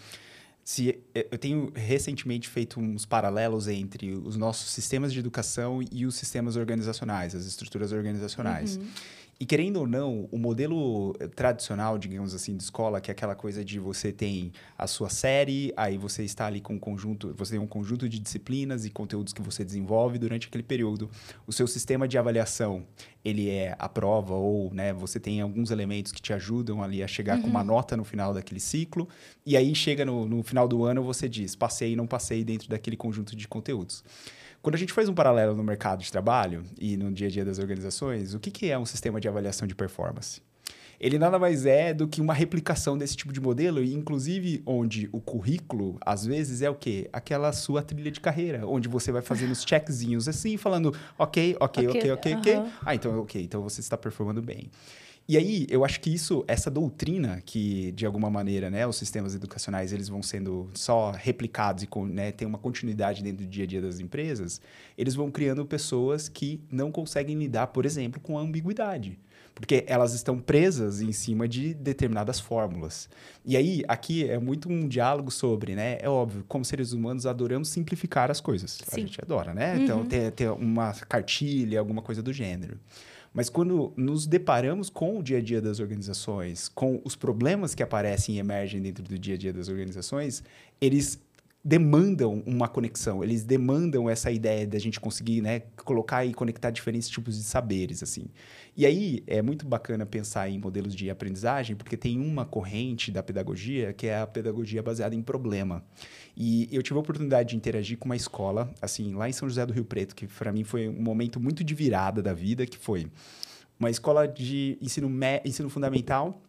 se 0.63 0.99
eu 1.13 1.37
tenho 1.37 1.71
recentemente 1.73 2.49
feito 2.49 2.79
uns 2.79 3.05
paralelos 3.05 3.67
entre 3.67 4.11
os 4.11 4.35
nossos 4.35 4.69
sistemas 4.71 5.13
de 5.13 5.19
educação 5.19 5.79
e 5.91 6.05
os 6.05 6.15
sistemas 6.15 6.55
organizacionais, 6.55 7.33
as 7.33 7.45
estruturas 7.45 7.91
organizacionais. 7.91 8.77
Uhum. 8.77 8.87
E 9.39 9.45
querendo 9.45 9.77
ou 9.77 9.87
não, 9.87 10.27
o 10.31 10.37
modelo 10.37 11.13
tradicional, 11.35 11.97
digamos 11.99 12.33
assim, 12.33 12.57
de 12.57 12.63
escola, 12.63 12.99
que 12.99 13.11
é 13.11 13.13
aquela 13.13 13.35
coisa 13.35 13.63
de 13.63 13.79
você 13.79 14.11
tem 14.11 14.51
a 14.75 14.87
sua 14.87 15.09
série, 15.09 15.71
aí 15.77 15.95
você 15.95 16.23
está 16.23 16.47
ali 16.47 16.59
com 16.59 16.73
um 16.73 16.79
conjunto, 16.79 17.35
você 17.37 17.51
tem 17.51 17.59
um 17.59 17.67
conjunto 17.67 18.09
de 18.09 18.17
disciplinas 18.17 18.83
e 18.83 18.89
conteúdos 18.89 19.33
que 19.33 19.41
você 19.41 19.63
desenvolve 19.63 20.17
durante 20.17 20.47
aquele 20.47 20.63
período. 20.63 21.07
O 21.45 21.53
seu 21.53 21.67
sistema 21.67 22.07
de 22.07 22.17
avaliação, 22.17 22.83
ele 23.23 23.47
é 23.47 23.75
a 23.77 23.87
prova 23.87 24.33
ou, 24.33 24.73
né, 24.73 24.91
você 24.91 25.19
tem 25.19 25.39
alguns 25.39 25.69
elementos 25.69 26.11
que 26.11 26.21
te 26.21 26.33
ajudam 26.33 26.81
ali 26.81 27.03
a 27.03 27.07
chegar 27.07 27.35
uhum. 27.35 27.43
com 27.43 27.47
uma 27.47 27.59
uhum. 27.59 27.67
nota 27.67 27.95
no 27.95 28.03
final 28.03 28.33
daquele 28.33 28.59
ciclo. 28.59 29.07
E 29.45 29.55
aí 29.55 29.75
chega 29.75 30.03
no, 30.03 30.27
no 30.27 30.41
final 30.41 30.67
do 30.67 30.83
ano, 30.83 31.03
você 31.03 31.29
diz, 31.29 31.55
passei, 31.55 31.95
não 31.95 32.07
passei 32.07 32.43
dentro 32.43 32.67
daquele 32.69 32.97
conjunto 32.97 33.35
de 33.35 33.47
conteúdos. 33.47 34.03
Quando 34.67 34.75
a 34.75 34.79
gente 34.79 34.91
faz 34.91 35.07
um 35.07 35.13
paralelo 35.13 35.55
no 35.55 35.63
mercado 35.63 36.03
de 36.03 36.11
trabalho 36.11 36.61
e 36.77 36.97
no 36.97 37.09
dia 37.09 37.27
a 37.27 37.29
dia 37.29 37.45
das 37.45 37.57
organizações, 37.57 38.33
o 38.33 38.39
que, 38.39 38.51
que 38.51 38.69
é 38.69 38.77
um 38.77 38.85
sistema 38.85 39.17
de 39.17 39.25
avaliação 39.25 39.65
de 39.65 39.73
performance? 39.73 40.41
Ele 40.99 41.17
nada 41.17 41.39
mais 41.39 41.65
é 41.65 41.93
do 41.93 42.05
que 42.05 42.19
uma 42.19 42.33
replicação 42.33 42.97
desse 42.97 43.15
tipo 43.15 43.31
de 43.31 43.39
modelo, 43.39 43.81
e 43.81 43.93
inclusive 43.93 44.61
onde 44.65 45.07
o 45.13 45.21
currículo, 45.21 45.97
às 46.01 46.25
vezes, 46.25 46.61
é 46.61 46.69
o 46.69 46.75
quê? 46.75 47.09
Aquela 47.13 47.53
sua 47.53 47.81
trilha 47.81 48.11
de 48.11 48.19
carreira, 48.19 48.67
onde 48.67 48.89
você 48.89 49.09
vai 49.09 49.21
fazendo 49.21 49.51
os 49.51 49.63
checkzinhos 49.63 50.27
assim, 50.27 50.57
falando 50.57 50.93
ok, 51.17 51.55
ok, 51.61 51.87
ok, 51.87 52.11
ok, 52.11 52.11
ok. 52.11 52.33
okay. 52.33 52.71
Ah, 52.85 52.93
então, 52.93 53.17
ok, 53.21 53.41
então 53.41 53.61
você 53.61 53.79
está 53.79 53.97
performando 53.97 54.41
bem. 54.41 54.69
E 55.29 55.35
aí, 55.37 55.67
eu 55.69 55.83
acho 55.83 55.99
que 55.99 56.09
isso, 56.09 56.45
essa 56.47 56.71
doutrina 56.71 57.41
que, 57.45 57.91
de 57.91 58.05
alguma 58.05 58.29
maneira, 58.29 58.69
né, 58.69 58.87
os 58.87 58.95
sistemas 58.95 59.35
educacionais 59.35 59.91
eles 59.91 60.07
vão 60.07 60.23
sendo 60.23 60.69
só 60.73 61.11
replicados 61.11 61.83
e 61.83 61.89
né, 62.05 62.31
tem 62.31 62.47
uma 62.47 62.57
continuidade 62.57 63.21
dentro 63.21 63.45
do 63.45 63.49
dia 63.49 63.65
a 63.65 63.67
dia 63.67 63.81
das 63.81 63.99
empresas, 63.99 64.61
eles 64.97 65.15
vão 65.15 65.29
criando 65.29 65.65
pessoas 65.65 66.29
que 66.29 66.61
não 66.71 66.93
conseguem 66.93 67.37
lidar, 67.37 67.67
por 67.67 67.85
exemplo, 67.85 68.21
com 68.21 68.37
a 68.37 68.41
ambiguidade. 68.41 69.19
Porque 69.53 69.83
elas 69.87 70.13
estão 70.13 70.39
presas 70.39 71.01
em 71.01 71.11
cima 71.11 71.47
de 71.47 71.73
determinadas 71.73 72.39
fórmulas. 72.39 73.09
E 73.43 73.57
aí, 73.57 73.83
aqui 73.87 74.29
é 74.29 74.37
muito 74.37 74.69
um 74.69 74.87
diálogo 74.87 75.31
sobre, 75.31 75.75
né? 75.75 75.97
É 75.99 76.07
óbvio, 76.07 76.45
como 76.47 76.63
seres 76.63 76.93
humanos 76.93 77.25
adoramos 77.25 77.67
simplificar 77.67 78.29
as 78.29 78.39
coisas. 78.39 78.71
Sim. 78.71 78.83
A 78.91 78.99
gente 78.99 79.19
adora, 79.19 79.53
né? 79.53 79.77
Então, 79.81 79.97
uhum. 79.97 80.05
Então, 80.05 80.19
ter, 80.19 80.31
ter 80.31 80.51
uma 80.51 80.93
cartilha, 80.93 81.79
alguma 81.79 82.03
coisa 82.03 82.21
do 82.21 82.31
gênero. 82.31 82.79
Mas 83.37 83.49
quando 83.49 83.93
nos 83.95 84.25
deparamos 84.25 84.89
com 84.89 85.19
o 85.19 85.21
dia 85.21 85.37
a 85.37 85.41
dia 85.41 85.61
das 85.61 85.79
organizações, 85.79 86.67
com 86.69 86.99
os 87.05 87.15
problemas 87.15 87.75
que 87.75 87.83
aparecem 87.83 88.33
e 88.33 88.39
emergem 88.39 88.81
dentro 88.81 89.03
do 89.03 89.19
dia 89.19 89.35
a 89.35 89.37
dia 89.37 89.53
das 89.53 89.67
organizações, 89.67 90.41
eles 90.81 91.19
demandam 91.67 92.41
uma 92.45 92.69
conexão, 92.69 93.21
eles 93.21 93.43
demandam 93.43 94.09
essa 94.09 94.31
ideia 94.31 94.65
da 94.65 94.79
gente 94.79 95.01
conseguir 95.01 95.41
né, 95.41 95.63
colocar 95.83 96.23
e 96.23 96.33
conectar 96.33 96.71
diferentes 96.71 97.09
tipos 97.09 97.35
de 97.35 97.43
saberes. 97.43 98.01
assim. 98.01 98.27
E 98.73 98.85
aí 98.85 99.21
é 99.27 99.41
muito 99.41 99.67
bacana 99.67 100.05
pensar 100.05 100.49
em 100.49 100.57
modelos 100.57 100.95
de 100.95 101.09
aprendizagem, 101.09 101.75
porque 101.75 101.97
tem 101.97 102.21
uma 102.21 102.45
corrente 102.45 103.11
da 103.11 103.21
pedagogia 103.21 103.91
que 103.91 104.07
é 104.07 104.17
a 104.17 104.25
pedagogia 104.25 104.81
baseada 104.81 105.13
em 105.13 105.21
problema. 105.21 105.83
E 106.37 106.69
eu 106.71 106.81
tive 106.81 106.95
a 106.95 107.01
oportunidade 107.01 107.49
de 107.49 107.57
interagir 107.57 107.97
com 107.97 108.05
uma 108.05 108.15
escola, 108.15 108.73
assim, 108.81 109.13
lá 109.13 109.27
em 109.27 109.33
São 109.33 109.49
José 109.49 109.65
do 109.65 109.73
Rio 109.73 109.83
Preto, 109.83 110.15
que 110.15 110.25
para 110.25 110.53
mim 110.53 110.63
foi 110.63 110.87
um 110.87 111.01
momento 111.01 111.37
muito 111.37 111.65
de 111.65 111.75
virada 111.75 112.21
da 112.21 112.33
vida, 112.33 112.65
que 112.65 112.77
foi 112.77 113.07
uma 113.77 113.89
escola 113.89 114.25
de 114.25 114.77
ensino, 114.81 115.11
ensino 115.43 115.69
fundamental 115.69 116.41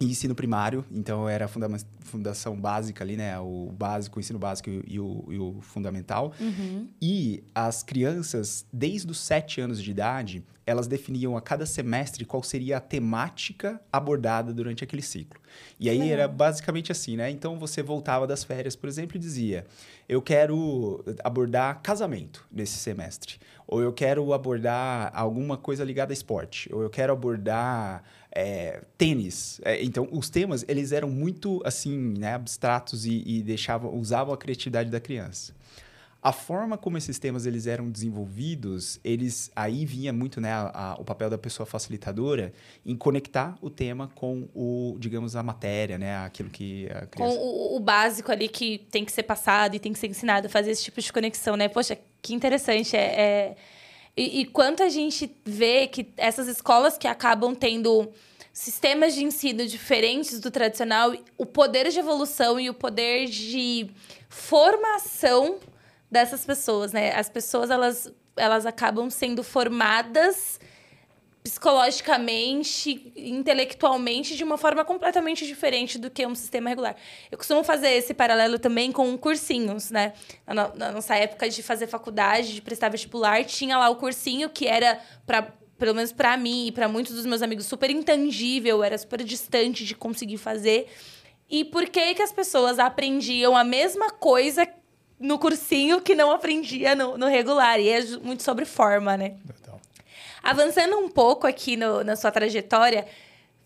e 0.00 0.06
ensino 0.06 0.34
primário, 0.34 0.84
então 0.90 1.28
era 1.28 1.48
fundação 2.00 2.60
básica 2.60 3.04
ali, 3.04 3.16
né? 3.16 3.38
O 3.38 3.72
básico, 3.72 4.18
o 4.18 4.20
ensino 4.20 4.38
básico 4.38 4.68
e 4.68 4.98
o, 4.98 5.24
e 5.30 5.38
o 5.38 5.60
fundamental. 5.60 6.32
Uhum. 6.40 6.88
E 7.00 7.44
as 7.54 7.82
crianças, 7.82 8.66
desde 8.72 9.10
os 9.10 9.18
sete 9.18 9.60
anos 9.60 9.80
de 9.80 9.90
idade, 9.90 10.44
elas 10.66 10.86
definiam 10.86 11.36
a 11.36 11.40
cada 11.40 11.66
semestre 11.66 12.24
qual 12.24 12.42
seria 12.42 12.78
a 12.78 12.80
temática 12.80 13.80
abordada 13.92 14.52
durante 14.52 14.82
aquele 14.82 15.02
ciclo. 15.02 15.40
E 15.78 15.88
aí 15.88 16.10
era 16.10 16.26
basicamente 16.26 16.90
assim, 16.90 17.16
né? 17.16 17.30
Então 17.30 17.58
você 17.58 17.82
voltava 17.82 18.26
das 18.26 18.42
férias, 18.42 18.74
por 18.74 18.88
exemplo, 18.88 19.16
e 19.16 19.20
dizia: 19.20 19.66
Eu 20.08 20.22
quero 20.22 21.04
abordar 21.22 21.80
casamento 21.82 22.46
nesse 22.50 22.78
semestre. 22.78 23.38
Ou 23.66 23.80
eu 23.80 23.92
quero 23.92 24.32
abordar 24.32 25.10
alguma 25.14 25.56
coisa 25.56 25.84
ligada 25.84 26.12
a 26.12 26.14
esporte. 26.14 26.68
Ou 26.72 26.82
eu 26.82 26.90
quero 26.90 27.12
abordar 27.12 28.02
é, 28.34 28.82
tênis. 28.98 29.60
É, 29.64 29.82
então, 29.82 30.08
os 30.10 30.28
temas, 30.28 30.64
eles 30.68 30.92
eram 30.92 31.08
muito, 31.08 31.62
assim, 31.64 32.14
né, 32.18 32.34
abstratos 32.34 33.06
e, 33.06 33.22
e 33.24 33.42
deixavam, 33.42 33.94
usavam 33.96 34.34
a 34.34 34.36
criatividade 34.36 34.90
da 34.90 35.00
criança. 35.00 35.54
a 36.24 36.32
forma 36.32 36.78
como 36.78 36.96
esses 36.96 37.18
temas 37.18 37.44
eles 37.44 37.66
eram 37.66 37.90
desenvolvidos, 37.90 38.98
eles 39.04 39.50
aí 39.54 39.84
vinha 39.84 40.10
muito 40.10 40.40
né, 40.40 40.50
a, 40.50 40.70
a, 40.72 40.94
o 40.94 41.04
papel 41.04 41.28
da 41.28 41.36
pessoa 41.36 41.66
facilitadora 41.66 42.50
em 42.84 42.96
conectar 42.96 43.58
o 43.60 43.68
tema 43.68 44.10
com 44.14 44.48
o, 44.54 44.96
digamos, 44.98 45.36
a 45.36 45.42
matéria, 45.42 45.98
né? 45.98 46.16
Aquilo 46.24 46.48
que 46.48 46.86
a 46.86 47.04
criança... 47.04 47.36
Com 47.36 47.44
o, 47.44 47.76
o 47.76 47.80
básico 47.80 48.32
ali 48.32 48.48
que 48.48 48.78
tem 48.90 49.04
que 49.04 49.12
ser 49.12 49.24
passado 49.24 49.76
e 49.76 49.78
tem 49.78 49.92
que 49.92 49.98
ser 49.98 50.06
ensinado, 50.06 50.48
fazer 50.48 50.70
esse 50.70 50.84
tipo 50.84 50.98
de 50.98 51.12
conexão, 51.12 51.58
né? 51.58 51.68
Poxa, 51.68 51.98
que 52.22 52.32
interessante. 52.32 52.96
É, 52.96 53.20
é... 53.20 53.56
E, 54.16 54.40
e 54.40 54.44
quanto 54.46 54.82
a 54.82 54.88
gente 54.88 55.34
vê 55.44 55.86
que 55.86 56.12
essas 56.16 56.46
escolas 56.46 56.96
que 56.96 57.08
acabam 57.08 57.54
tendo 57.54 58.10
sistemas 58.52 59.14
de 59.14 59.24
ensino 59.24 59.66
diferentes 59.66 60.38
do 60.38 60.50
tradicional, 60.50 61.12
o 61.36 61.44
poder 61.44 61.90
de 61.90 61.98
evolução 61.98 62.60
e 62.60 62.70
o 62.70 62.74
poder 62.74 63.26
de 63.26 63.90
formação 64.28 65.58
dessas 66.08 66.44
pessoas, 66.44 66.92
né? 66.92 67.12
As 67.16 67.28
pessoas, 67.28 67.70
elas, 67.70 68.12
elas 68.36 68.64
acabam 68.64 69.10
sendo 69.10 69.42
formadas 69.42 70.60
psicologicamente, 71.44 73.12
intelectualmente, 73.14 74.34
de 74.34 74.42
uma 74.42 74.56
forma 74.56 74.82
completamente 74.82 75.46
diferente 75.46 75.98
do 75.98 76.10
que 76.10 76.26
um 76.26 76.34
sistema 76.34 76.70
regular. 76.70 76.96
Eu 77.30 77.36
costumo 77.36 77.62
fazer 77.62 77.90
esse 77.90 78.14
paralelo 78.14 78.58
também 78.58 78.90
com 78.90 79.16
cursinhos, 79.18 79.90
né? 79.90 80.14
Na, 80.46 80.74
na 80.74 80.90
nossa 80.90 81.14
época 81.14 81.50
de 81.50 81.62
fazer 81.62 81.86
faculdade, 81.86 82.54
de 82.54 82.62
prestar 82.62 82.88
vestibular, 82.88 83.44
tinha 83.44 83.76
lá 83.76 83.90
o 83.90 83.96
cursinho 83.96 84.48
que 84.48 84.66
era 84.66 84.98
para 85.26 85.52
pelo 85.76 85.94
menos 85.94 86.12
para 86.12 86.34
mim 86.36 86.68
e 86.68 86.72
para 86.72 86.88
muitos 86.88 87.14
dos 87.14 87.26
meus 87.26 87.42
amigos 87.42 87.66
super 87.66 87.90
intangível, 87.90 88.82
era 88.82 88.96
super 88.96 89.22
distante 89.22 89.84
de 89.84 89.94
conseguir 89.94 90.38
fazer. 90.38 90.88
E 91.50 91.62
por 91.62 91.86
que 91.90 92.14
que 92.14 92.22
as 92.22 92.32
pessoas 92.32 92.78
aprendiam 92.78 93.54
a 93.54 93.64
mesma 93.64 94.10
coisa 94.10 94.66
no 95.18 95.38
cursinho 95.38 96.00
que 96.00 96.14
não 96.14 96.30
aprendia 96.30 96.94
no, 96.94 97.16
no 97.16 97.26
regular. 97.26 97.80
E 97.80 97.88
é 97.88 98.04
muito 98.18 98.42
sobre 98.42 98.64
forma, 98.64 99.16
né? 99.16 99.36
Avançando 100.44 100.98
um 100.98 101.08
pouco 101.08 101.46
aqui 101.46 101.74
no, 101.74 102.04
na 102.04 102.16
sua 102.16 102.30
trajetória, 102.30 103.06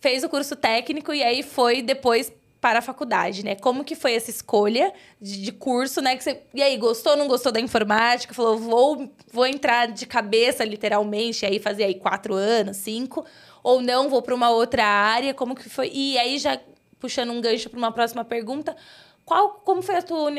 fez 0.01 0.23
o 0.23 0.29
curso 0.29 0.55
técnico 0.55 1.13
e 1.13 1.25
aí 1.25 1.43
foi 1.43 1.83
depois 1.83 2.33
para 2.61 2.79
a 2.79 2.83
faculdade, 2.83 3.45
né? 3.45 3.57
Como 3.57 3.83
que 3.85 3.97
foi 3.97 4.15
essa 4.15 4.31
escolha 4.31 4.93
de, 5.21 5.43
de 5.43 5.51
curso, 5.53 6.01
né? 6.01 6.17
Que 6.17 6.23
você, 6.23 6.41
e 6.55 6.63
aí, 6.63 6.77
gostou 6.77 7.13
ou 7.13 7.19
não 7.19 7.27
gostou 7.27 7.51
da 7.51 7.61
informática? 7.61 8.33
Falou, 8.33 8.57
vou, 8.57 9.13
vou 9.33 9.47
entrar 9.47 9.87
de 9.87 10.07
cabeça, 10.07 10.65
literalmente, 10.65 11.45
aí 11.45 11.59
fazer 11.59 11.85
aí 11.85 11.95
quatro 11.95 12.35
anos, 12.35 12.77
cinco. 12.77 13.25
Ou 13.63 13.81
não, 13.81 14.09
vou 14.09 14.23
para 14.23 14.35
uma 14.35 14.51
outra 14.51 14.85
área. 14.85 15.35
Como 15.35 15.57
que 15.57 15.69
foi? 15.69 15.91
E 15.93 16.17
aí, 16.17 16.39
já 16.39 16.61
puxando 17.01 17.31
um 17.31 17.41
gancho 17.41 17.69
para 17.69 17.79
uma 17.79 17.93
próxima 17.93 18.25
pergunta, 18.25 18.77
qual, 19.25 19.61
como 19.65 19.83
foi 19.83 19.97
a 19.97 20.03
tua 20.03 20.31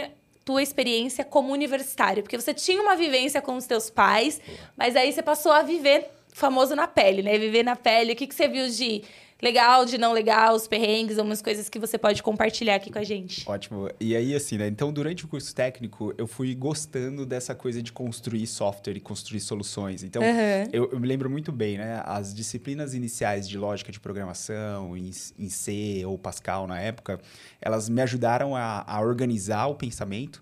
tua 0.46 0.64
experiência 0.64 1.24
como 1.24 1.54
universitário? 1.54 2.24
Porque 2.24 2.40
você 2.40 2.56
tinha 2.56 2.82
uma 2.82 2.96
vivência 2.96 3.40
com 3.40 3.56
os 3.56 3.68
teus 3.68 3.90
pais, 3.90 4.42
mas 4.76 4.96
aí 4.96 5.14
você 5.14 5.22
passou 5.22 5.52
a 5.52 5.62
viver 5.62 6.10
famoso 6.40 6.76
na 6.76 6.88
pele, 6.88 7.22
né? 7.22 7.38
Viver 7.38 7.64
na 7.64 7.76
pele. 7.76 8.14
O 8.14 8.16
que, 8.16 8.26
que 8.26 8.34
você 8.34 8.48
viu 8.48 8.68
de 8.70 9.04
legal, 9.42 9.86
de 9.86 9.98
não 9.98 10.12
legal, 10.12 10.54
os 10.54 10.68
perrengues, 10.68 11.18
algumas 11.18 11.42
coisas 11.42 11.70
que 11.70 11.80
você 11.80 11.98
pode 11.98 12.22
compartilhar 12.22 12.76
aqui 12.76 12.92
com 12.92 13.00
a 13.00 13.04
gente. 13.04 13.50
Ótimo. 13.50 13.90
E 14.00 14.16
aí, 14.16 14.36
assim, 14.36 14.58
né? 14.58 14.68
Então, 14.68 14.92
durante 14.92 15.24
o 15.24 15.28
curso 15.28 15.56
técnico, 15.56 16.14
eu 16.18 16.28
fui 16.28 16.54
gostando 16.54 17.26
dessa 17.26 17.56
coisa 17.56 17.82
de 17.82 17.92
construir 17.92 18.46
software 18.48 18.98
e 18.98 19.00
construir 19.00 19.40
soluções. 19.40 20.04
Então, 20.04 20.22
uhum. 20.22 20.70
eu, 20.74 20.92
eu, 20.92 21.00
me 21.00 21.08
lembro 21.08 21.30
muito 21.30 21.52
bem, 21.52 21.78
né? 21.78 22.02
As 22.06 22.34
disciplinas 22.34 22.94
iniciais 22.94 23.48
de 23.48 23.58
lógica 23.58 23.92
de 23.92 24.00
programação, 24.00 24.98
em, 24.98 25.10
em 25.38 25.50
C 25.50 26.04
ou 26.06 26.18
Pascal 26.18 26.68
na 26.68 26.80
época, 26.80 27.20
elas 27.62 27.88
me 27.88 28.02
ajudaram 28.02 28.56
a, 28.56 28.84
a 28.86 29.02
organizar 29.02 29.68
o 29.68 29.76
pensamento. 29.76 30.42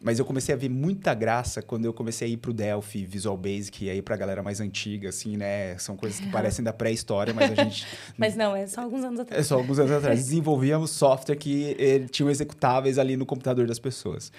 Mas 0.00 0.18
eu 0.18 0.24
comecei 0.24 0.54
a 0.54 0.58
ver 0.58 0.68
muita 0.68 1.14
graça 1.14 1.62
quando 1.62 1.86
eu 1.86 1.92
comecei 1.92 2.28
a 2.28 2.30
ir 2.30 2.36
pro 2.36 2.52
Delphi, 2.52 3.04
Visual 3.06 3.36
Basic, 3.36 3.84
e 3.84 3.90
aí 3.90 4.02
pra 4.02 4.16
galera 4.16 4.42
mais 4.42 4.60
antiga, 4.60 5.08
assim, 5.08 5.36
né? 5.36 5.76
São 5.78 5.96
coisas 5.96 6.20
que 6.20 6.28
parecem 6.30 6.62
da 6.64 6.72
pré-história, 6.72 7.32
mas 7.32 7.50
a 7.50 7.54
gente... 7.54 7.86
mas 8.16 8.36
não, 8.36 8.54
é 8.54 8.66
só 8.66 8.82
alguns 8.82 9.04
anos 9.04 9.20
atrás. 9.20 9.40
É 9.40 9.48
só 9.48 9.54
alguns 9.56 9.78
anos 9.78 9.92
atrás. 9.92 10.18
Desenvolvíamos 10.18 10.90
software 10.90 11.36
que 11.36 11.76
eh, 11.78 12.06
tinham 12.10 12.30
executáveis 12.30 12.98
ali 12.98 13.16
no 13.16 13.24
computador 13.24 13.66
das 13.66 13.78
pessoas. 13.78 14.30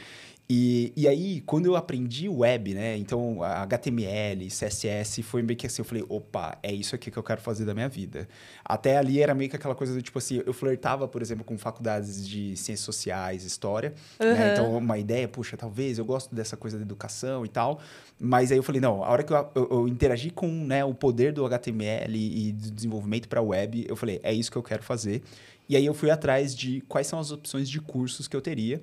E, 0.49 0.93
e 0.95 1.07
aí, 1.09 1.41
quando 1.41 1.65
eu 1.65 1.75
aprendi 1.75 2.29
web, 2.29 2.73
né? 2.73 2.95
Então, 2.95 3.43
HTML, 3.43 4.47
CSS, 4.47 5.21
foi 5.21 5.41
meio 5.41 5.57
que 5.57 5.67
assim, 5.67 5.81
eu 5.81 5.85
falei, 5.85 6.05
opa, 6.07 6.57
é 6.63 6.71
isso 6.71 6.95
aqui 6.95 7.11
que 7.11 7.17
eu 7.17 7.23
quero 7.23 7.41
fazer 7.41 7.65
da 7.65 7.73
minha 7.73 7.89
vida. 7.89 8.29
Até 8.63 8.97
ali 8.97 9.21
era 9.21 9.35
meio 9.35 9.49
que 9.49 9.57
aquela 9.57 9.75
coisa 9.75 9.93
do 9.93 10.01
tipo 10.01 10.17
assim, 10.17 10.41
eu 10.45 10.53
flertava, 10.53 11.05
por 11.05 11.21
exemplo, 11.21 11.43
com 11.43 11.57
faculdades 11.57 12.25
de 12.25 12.55
ciências 12.55 12.85
sociais, 12.85 13.43
história. 13.43 13.93
Uhum. 14.21 14.33
Né? 14.33 14.53
Então, 14.53 14.77
uma 14.77 14.97
ideia, 14.97 15.27
puxa, 15.27 15.57
talvez 15.57 15.97
eu 15.99 16.05
gosto 16.05 16.33
dessa 16.33 16.55
coisa 16.55 16.77
da 16.77 16.83
educação 16.83 17.45
e 17.45 17.49
tal. 17.49 17.81
Mas 18.17 18.49
aí 18.49 18.57
eu 18.57 18.63
falei, 18.63 18.79
não, 18.79 19.03
a 19.03 19.09
hora 19.09 19.23
que 19.23 19.33
eu, 19.33 19.49
eu, 19.53 19.67
eu 19.69 19.87
interagi 19.87 20.29
com 20.29 20.47
né, 20.47 20.85
o 20.85 20.93
poder 20.93 21.33
do 21.33 21.45
HTML 21.45 22.17
e 22.17 22.53
do 22.53 22.71
desenvolvimento 22.71 23.27
para 23.27 23.41
web, 23.41 23.85
eu 23.85 23.97
falei, 23.97 24.21
é 24.23 24.33
isso 24.33 24.49
que 24.49 24.57
eu 24.57 24.63
quero 24.63 24.81
fazer. 24.81 25.21
E 25.67 25.75
aí 25.75 25.85
eu 25.85 25.93
fui 25.93 26.09
atrás 26.09 26.55
de 26.55 26.79
quais 26.87 27.07
são 27.07 27.19
as 27.19 27.31
opções 27.31 27.69
de 27.69 27.81
cursos 27.81 28.29
que 28.29 28.35
eu 28.35 28.41
teria. 28.41 28.81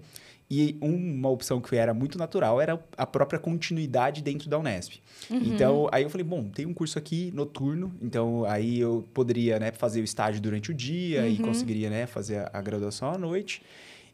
E 0.57 0.79
uma 0.81 1.29
opção 1.29 1.61
que 1.61 1.75
era 1.75 1.93
muito 1.93 2.17
natural 2.17 2.61
era 2.61 2.81
a 2.97 3.05
própria 3.05 3.41
continuidade 3.41 4.23
dentro 4.23 4.49
da 4.49 4.57
Unesp. 4.57 5.01
Uhum. 5.29 5.41
Então, 5.43 5.89
aí 5.91 6.05
eu 6.05 6.11
falei, 6.11 6.25
bom, 6.25 6.45
tem 6.45 6.65
um 6.65 6.73
curso 6.73 6.97
aqui 6.97 7.33
noturno, 7.35 7.93
então 8.01 8.45
aí 8.45 8.79
eu 8.79 9.05
poderia 9.13 9.59
né, 9.59 9.73
fazer 9.73 10.01
o 10.01 10.05
estágio 10.05 10.41
durante 10.41 10.71
o 10.71 10.75
dia 10.75 11.23
uhum. 11.23 11.29
e 11.29 11.39
conseguiria 11.39 11.91
né, 11.91 12.07
fazer 12.07 12.39
a, 12.39 12.51
a 12.53 12.63
graduação 12.63 13.11
à 13.11 13.19
noite. 13.19 13.63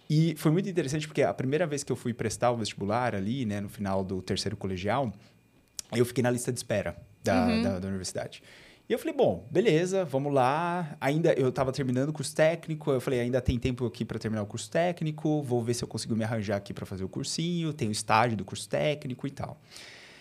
E 0.09 0.35
foi 0.39 0.51
muito 0.51 0.67
interessante 0.67 1.07
porque 1.07 1.23
a 1.23 1.35
primeira 1.35 1.67
vez 1.67 1.85
que 1.85 1.93
eu 1.93 1.97
fui 1.97 2.15
prestar 2.15 2.53
o 2.53 2.57
vestibular 2.57 3.15
ali, 3.15 3.45
né, 3.45 3.61
no 3.61 3.69
final 3.69 4.03
do 4.03 4.23
terceiro 4.23 4.57
colegial, 4.57 5.13
eu 5.93 6.07
fiquei 6.07 6.23
na 6.23 6.31
lista 6.31 6.51
de 6.51 6.59
espera 6.59 6.97
da, 7.23 7.47
uhum. 7.47 7.63
da, 7.63 7.79
da 7.81 7.89
universidade. 7.89 8.43
E 8.91 8.93
eu 8.93 8.99
falei, 8.99 9.15
bom, 9.15 9.47
beleza, 9.49 10.05
vamos 10.05 10.35
lá. 10.35 10.97
Ainda 11.01 11.33
eu 11.35 11.51
estava 11.51 11.71
terminando 11.71 12.09
o 12.09 12.13
curso 12.13 12.35
técnico, 12.35 12.91
eu 12.91 13.01
falei, 13.01 13.21
ainda 13.21 13.41
tem 13.41 13.57
tempo 13.57 13.87
aqui 13.87 14.05
para 14.05 14.19
terminar 14.19 14.43
o 14.43 14.47
curso 14.47 14.69
técnico, 14.69 15.41
vou 15.43 15.63
ver 15.63 15.75
se 15.75 15.85
eu 15.85 15.87
consigo 15.87 16.17
me 16.17 16.25
arranjar 16.25 16.57
aqui 16.57 16.75
para 16.75 16.85
fazer 16.85 17.05
o 17.05 17.09
cursinho, 17.09 17.73
tem 17.73 17.87
o 17.87 17.93
estágio 17.93 18.37
do 18.37 18.45
curso 18.45 18.69
técnico 18.69 19.29
e 19.29 19.31
tal. 19.31 19.61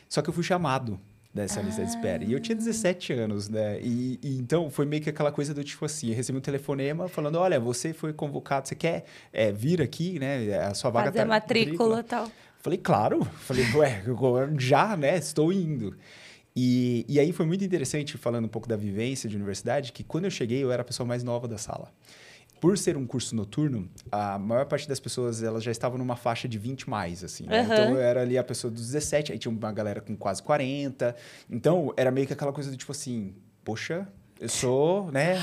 Só 0.07 0.21
que 0.21 0.29
eu 0.29 0.33
fui 0.35 0.43
chamado 0.43 0.99
dessa 1.33 1.59
ah. 1.59 1.63
lista 1.63 1.83
de 1.83 1.89
espera. 1.89 2.23
E 2.23 2.31
eu 2.31 2.39
tinha 2.39 2.55
17 2.55 3.11
anos, 3.13 3.49
né? 3.49 3.79
E, 3.81 4.19
e, 4.21 4.37
então 4.37 4.69
foi 4.69 4.85
meio 4.85 5.01
que 5.01 5.09
aquela 5.09 5.31
coisa 5.31 5.51
do 5.51 5.63
tipo 5.63 5.83
assim, 5.85 6.09
eu 6.09 6.15
recebi 6.15 6.37
um 6.37 6.41
telefonema 6.41 7.07
falando, 7.07 7.39
olha, 7.39 7.59
você 7.59 7.91
foi 7.91 8.13
convocado, 8.13 8.67
você 8.67 8.75
quer 8.75 9.03
é, 9.33 9.51
vir 9.51 9.81
aqui, 9.81 10.19
né? 10.19 10.59
A 10.59 10.75
sua 10.75 10.91
vaga 10.91 11.07
Fazer 11.07 11.17
tá 11.21 11.25
matrícula 11.25 12.01
e 12.01 12.03
tal. 12.03 12.31
Falei, 12.59 12.77
claro. 12.77 13.25
Falei, 13.25 13.65
ué, 13.73 14.03
já, 14.59 14.95
né? 14.95 15.17
Estou 15.17 15.51
indo. 15.51 15.97
E, 16.61 17.05
e 17.07 17.17
aí 17.21 17.31
foi 17.31 17.45
muito 17.45 17.63
interessante, 17.63 18.17
falando 18.17 18.43
um 18.43 18.49
pouco 18.49 18.67
da 18.67 18.75
vivência 18.75 19.29
de 19.29 19.37
universidade, 19.37 19.93
que 19.93 20.03
quando 20.03 20.25
eu 20.25 20.29
cheguei 20.29 20.61
eu 20.61 20.73
era 20.73 20.81
a 20.81 20.85
pessoa 20.85 21.07
mais 21.07 21.23
nova 21.23 21.47
da 21.47 21.57
sala. 21.57 21.89
Por 22.59 22.77
ser 22.77 22.97
um 22.97 23.07
curso 23.07 23.33
noturno, 23.33 23.89
a 24.11 24.37
maior 24.37 24.65
parte 24.65 24.85
das 24.85 24.99
pessoas 24.99 25.41
elas 25.41 25.63
já 25.63 25.71
estavam 25.71 25.97
numa 25.97 26.17
faixa 26.17 26.49
de 26.49 26.57
20 26.57 26.89
mais, 26.89 27.23
assim. 27.23 27.45
Né? 27.45 27.61
Uhum. 27.61 27.63
Então 27.63 27.89
eu 27.91 28.01
era 28.01 28.23
ali 28.23 28.37
a 28.37 28.43
pessoa 28.43 28.69
dos 28.69 28.87
17, 28.87 29.31
aí 29.31 29.39
tinha 29.39 29.49
uma 29.49 29.71
galera 29.71 30.01
com 30.01 30.17
quase 30.17 30.43
40. 30.43 31.15
Então 31.49 31.93
era 31.95 32.11
meio 32.11 32.27
que 32.27 32.33
aquela 32.33 32.51
coisa 32.51 32.69
do 32.69 32.75
tipo 32.75 32.91
assim, 32.91 33.33
poxa, 33.63 34.05
eu 34.37 34.49
sou, 34.49 35.09
né? 35.13 35.41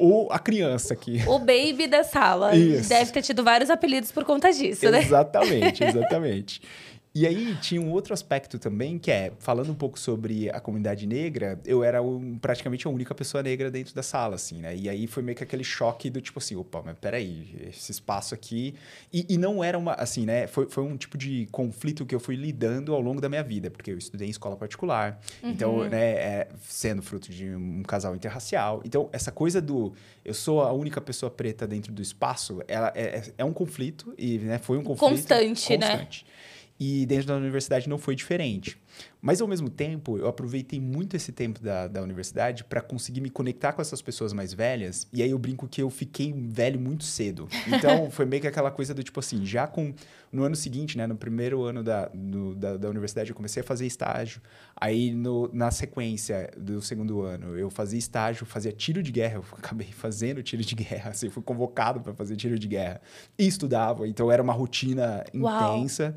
ou 0.00 0.32
a 0.32 0.38
criança 0.38 0.94
aqui. 0.94 1.22
O 1.26 1.38
baby 1.38 1.86
da 1.86 2.02
sala. 2.02 2.56
Isso. 2.56 2.88
Deve 2.88 3.12
ter 3.12 3.20
tido 3.20 3.44
vários 3.44 3.68
apelidos 3.68 4.10
por 4.10 4.24
conta 4.24 4.50
disso, 4.50 4.90
né? 4.90 5.02
Exatamente, 5.02 5.84
exatamente. 5.84 6.62
E 7.12 7.26
aí 7.26 7.56
tinha 7.56 7.80
um 7.80 7.90
outro 7.90 8.14
aspecto 8.14 8.56
também, 8.56 8.96
que 8.96 9.10
é, 9.10 9.32
falando 9.40 9.70
um 9.70 9.74
pouco 9.74 9.98
sobre 9.98 10.48
a 10.50 10.60
comunidade 10.60 11.06
negra, 11.06 11.58
eu 11.64 11.82
era 11.82 12.00
um, 12.00 12.38
praticamente 12.38 12.86
a 12.86 12.90
única 12.90 13.12
pessoa 13.14 13.42
negra 13.42 13.68
dentro 13.68 13.92
da 13.92 14.02
sala, 14.02 14.36
assim, 14.36 14.60
né? 14.60 14.76
E 14.76 14.88
aí 14.88 15.08
foi 15.08 15.20
meio 15.20 15.36
que 15.36 15.42
aquele 15.42 15.64
choque 15.64 16.08
do 16.08 16.20
tipo 16.20 16.38
assim, 16.38 16.54
opa, 16.54 16.82
mas 16.84 16.96
peraí, 16.98 17.68
esse 17.68 17.90
espaço 17.90 18.32
aqui... 18.32 18.76
E, 19.12 19.26
e 19.28 19.36
não 19.36 19.62
era 19.62 19.76
uma, 19.76 19.94
assim, 19.94 20.24
né? 20.24 20.46
Foi, 20.46 20.68
foi 20.68 20.84
um 20.84 20.96
tipo 20.96 21.18
de 21.18 21.48
conflito 21.50 22.06
que 22.06 22.14
eu 22.14 22.20
fui 22.20 22.36
lidando 22.36 22.94
ao 22.94 23.00
longo 23.00 23.20
da 23.20 23.28
minha 23.28 23.42
vida, 23.42 23.70
porque 23.72 23.90
eu 23.90 23.98
estudei 23.98 24.28
em 24.28 24.30
escola 24.30 24.56
particular, 24.56 25.20
uhum. 25.42 25.50
então, 25.50 25.88
né, 25.88 26.12
é, 26.12 26.48
sendo 26.62 27.02
fruto 27.02 27.32
de 27.32 27.50
um 27.50 27.82
casal 27.82 28.14
interracial. 28.14 28.82
Então, 28.84 29.08
essa 29.12 29.32
coisa 29.32 29.60
do 29.60 29.92
eu 30.24 30.34
sou 30.34 30.62
a 30.62 30.72
única 30.72 31.00
pessoa 31.00 31.28
preta 31.28 31.66
dentro 31.66 31.92
do 31.92 32.00
espaço, 32.00 32.62
ela 32.68 32.92
é, 32.94 33.02
é, 33.02 33.22
é 33.38 33.44
um 33.44 33.52
conflito, 33.52 34.14
e 34.16 34.38
né, 34.38 34.58
foi 34.58 34.78
um 34.78 34.84
conflito... 34.84 35.10
Constante, 35.10 35.76
né? 35.76 35.88
constante. 35.88 36.24
né? 36.24 36.39
E 36.82 37.04
dentro 37.04 37.26
da 37.26 37.36
universidade 37.36 37.90
não 37.90 37.98
foi 37.98 38.16
diferente. 38.16 38.80
Mas, 39.20 39.42
ao 39.42 39.46
mesmo 39.46 39.68
tempo, 39.68 40.16
eu 40.16 40.26
aproveitei 40.26 40.80
muito 40.80 41.14
esse 41.14 41.30
tempo 41.30 41.60
da, 41.60 41.86
da 41.86 42.02
universidade 42.02 42.64
para 42.64 42.80
conseguir 42.80 43.20
me 43.20 43.28
conectar 43.28 43.74
com 43.74 43.82
essas 43.82 44.00
pessoas 44.00 44.32
mais 44.32 44.54
velhas. 44.54 45.06
E 45.12 45.22
aí 45.22 45.30
eu 45.30 45.38
brinco 45.38 45.68
que 45.68 45.82
eu 45.82 45.90
fiquei 45.90 46.32
velho 46.32 46.80
muito 46.80 47.04
cedo. 47.04 47.46
Então, 47.66 48.08
foi 48.10 48.24
meio 48.24 48.40
que 48.40 48.48
aquela 48.48 48.70
coisa 48.70 48.94
do 48.94 49.02
tipo 49.02 49.20
assim, 49.20 49.44
já 49.44 49.66
com... 49.66 49.92
No 50.32 50.44
ano 50.44 50.54
seguinte, 50.54 50.96
né? 50.96 51.08
No 51.08 51.16
primeiro 51.16 51.64
ano 51.64 51.82
da, 51.82 52.08
do, 52.14 52.54
da, 52.54 52.76
da, 52.76 52.88
universidade, 52.88 53.30
eu 53.30 53.36
comecei 53.36 53.62
a 53.62 53.64
fazer 53.64 53.84
estágio. 53.84 54.40
Aí, 54.76 55.12
no, 55.12 55.50
na 55.52 55.72
sequência 55.72 56.50
do 56.56 56.80
segundo 56.80 57.22
ano, 57.22 57.58
eu 57.58 57.68
fazia 57.68 57.98
estágio, 57.98 58.46
fazia 58.46 58.72
tiro 58.72 59.02
de 59.02 59.10
guerra. 59.10 59.34
Eu 59.34 59.44
acabei 59.58 59.88
fazendo 59.88 60.42
tiro 60.42 60.62
de 60.62 60.74
guerra. 60.74 61.10
Assim, 61.10 61.28
fui 61.28 61.42
convocado 61.42 62.00
para 62.00 62.14
fazer 62.14 62.36
tiro 62.36 62.58
de 62.58 62.68
guerra. 62.68 63.02
E 63.36 63.46
estudava. 63.46 64.06
Então, 64.08 64.30
era 64.30 64.42
uma 64.42 64.52
rotina 64.52 65.24
Uau. 65.34 65.78
intensa. 65.78 66.14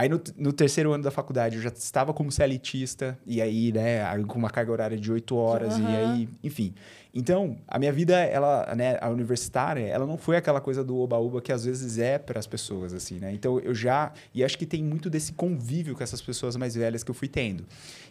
Aí 0.00 0.08
no, 0.08 0.18
no, 0.38 0.50
terceiro 0.50 0.94
ano 0.94 1.04
da 1.04 1.10
faculdade 1.10 1.56
eu 1.56 1.62
já 1.62 1.68
estava 1.68 2.14
como 2.14 2.32
CLTista, 2.32 3.18
e 3.26 3.42
aí, 3.42 3.70
né, 3.70 4.00
com 4.26 4.38
uma 4.38 4.48
carga 4.48 4.72
horária 4.72 4.96
de 4.96 5.12
oito 5.12 5.36
horas, 5.36 5.76
uhum. 5.76 5.90
e 5.90 5.94
aí, 5.94 6.28
enfim. 6.42 6.72
Então, 7.12 7.58
a 7.68 7.78
minha 7.78 7.92
vida, 7.92 8.18
ela, 8.18 8.74
né, 8.74 8.96
a 8.98 9.10
universitária, 9.10 9.86
ela 9.86 10.06
não 10.06 10.16
foi 10.16 10.38
aquela 10.38 10.58
coisa 10.58 10.82
do 10.82 10.96
oba-oba 10.96 11.42
que 11.42 11.52
às 11.52 11.66
vezes 11.66 11.98
é 11.98 12.18
para 12.18 12.38
as 12.38 12.46
pessoas, 12.46 12.94
assim, 12.94 13.18
né? 13.18 13.30
Então, 13.34 13.60
eu 13.60 13.74
já. 13.74 14.10
E 14.32 14.42
acho 14.42 14.56
que 14.56 14.64
tem 14.64 14.82
muito 14.82 15.10
desse 15.10 15.34
convívio 15.34 15.94
com 15.94 16.02
essas 16.02 16.22
pessoas 16.22 16.56
mais 16.56 16.74
velhas 16.74 17.04
que 17.04 17.10
eu 17.10 17.14
fui 17.14 17.28
tendo. 17.28 17.66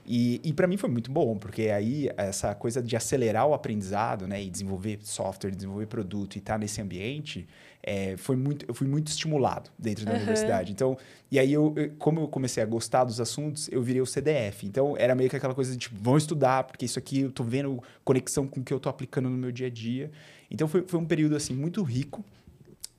E, 0.06 0.39
e 0.43 0.54
para 0.54 0.67
mim 0.67 0.78
foi 0.78 0.89
muito 0.91 1.10
bom, 1.10 1.38
porque 1.39 1.69
aí 1.69 2.12
essa 2.17 2.54
coisa 2.54 2.84
de 2.84 2.95
acelerar 2.95 3.47
o 3.47 3.56
aprendizado, 3.56 4.28
né, 4.28 4.43
e 4.43 4.47
desenvolver 4.47 4.99
software, 5.02 5.49
desenvolver 5.49 5.88
produto 5.88 6.36
e 6.36 6.38
estar 6.38 6.54
tá 6.54 6.60
nesse 6.60 6.80
ambiente 6.80 7.47
é, 7.82 8.18
foi 8.18 8.36
muito, 8.36 8.65
eu 8.68 8.74
fui 8.74 8.88
muito 8.88 9.08
estimulado 9.08 9.70
dentro 9.78 10.06
da 10.06 10.12
uhum. 10.12 10.18
universidade. 10.18 10.72
Então, 10.72 10.98
e 11.32 11.39
aí, 11.39 11.52
eu, 11.52 11.74
eu, 11.76 11.92
como 11.98 12.20
eu 12.20 12.28
comecei 12.28 12.62
a 12.62 12.65
gostar 12.65 13.04
dos 13.04 13.22
assuntos, 13.22 13.70
eu 13.72 13.82
virei 13.82 14.02
o 14.02 14.06
CDF. 14.06 14.65
Então, 14.65 14.96
era 14.98 15.15
meio 15.15 15.30
que 15.30 15.36
aquela 15.36 15.56
coisa 15.56 15.72
de, 15.72 15.78
tipo, 15.78 15.96
vão 16.02 16.18
estudar, 16.18 16.65
porque 16.65 16.86
isso 16.86 17.00
aqui 17.00 17.22
eu 17.22 17.32
tô 17.32 17.44
vendo 17.44 17.82
conexão 18.04 18.48
com 18.48 18.60
o 18.60 18.63
que 18.63 18.74
eu 18.74 18.80
tô 18.80 18.89
aplicando 18.89 19.30
no 19.30 19.38
meu 19.38 19.52
dia 19.52 19.68
a 19.68 19.70
dia. 19.70 20.12
Então, 20.52 20.68
foi, 20.68 20.84
foi 20.86 21.00
um 21.00 21.06
período, 21.06 21.36
assim, 21.36 21.54
muito 21.54 21.82
rico. 21.84 22.24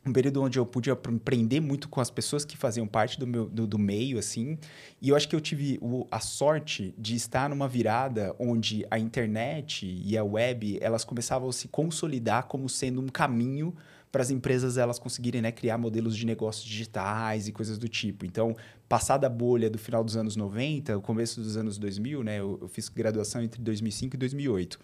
Um 0.06 0.14
período 0.14 0.42
onde 0.42 0.58
eu 0.58 0.64
pude 0.64 0.90
aprender 0.90 1.60
muito 1.60 1.86
com 1.86 2.00
as 2.00 2.10
pessoas 2.10 2.42
que 2.42 2.56
faziam 2.56 2.86
parte 2.86 3.20
do, 3.20 3.26
meu, 3.26 3.46
do, 3.46 3.66
do 3.66 3.78
meio, 3.78 4.18
assim. 4.18 4.56
E 5.00 5.10
eu 5.10 5.16
acho 5.16 5.28
que 5.28 5.36
eu 5.36 5.40
tive 5.42 5.78
o, 5.82 6.06
a 6.10 6.20
sorte 6.20 6.94
de 6.96 7.14
estar 7.14 7.50
numa 7.50 7.68
virada 7.68 8.34
onde 8.38 8.86
a 8.90 8.98
internet 8.98 9.84
e 9.86 10.16
a 10.16 10.24
web, 10.24 10.78
elas 10.80 11.04
começavam 11.04 11.50
a 11.50 11.52
se 11.52 11.68
consolidar 11.68 12.44
como 12.44 12.66
sendo 12.66 12.98
um 12.98 13.08
caminho 13.08 13.74
para 14.10 14.22
as 14.22 14.30
empresas 14.30 14.76
elas 14.76 14.98
conseguirem 14.98 15.40
né, 15.40 15.52
criar 15.52 15.78
modelos 15.78 16.16
de 16.16 16.26
negócios 16.26 16.64
digitais 16.64 17.48
e 17.48 17.52
coisas 17.52 17.78
do 17.78 17.88
tipo. 17.88 18.26
Então, 18.26 18.56
passada 18.88 19.26
a 19.26 19.30
bolha 19.30 19.70
do 19.70 19.78
final 19.78 20.02
dos 20.02 20.16
anos 20.16 20.36
90, 20.36 20.98
o 20.98 21.02
começo 21.02 21.40
dos 21.40 21.56
anos 21.56 21.78
2000, 21.78 22.24
né, 22.24 22.40
eu, 22.40 22.58
eu 22.60 22.68
fiz 22.68 22.88
graduação 22.88 23.42
entre 23.42 23.60
2005 23.62 24.16
e 24.16 24.18
2008 24.18 24.78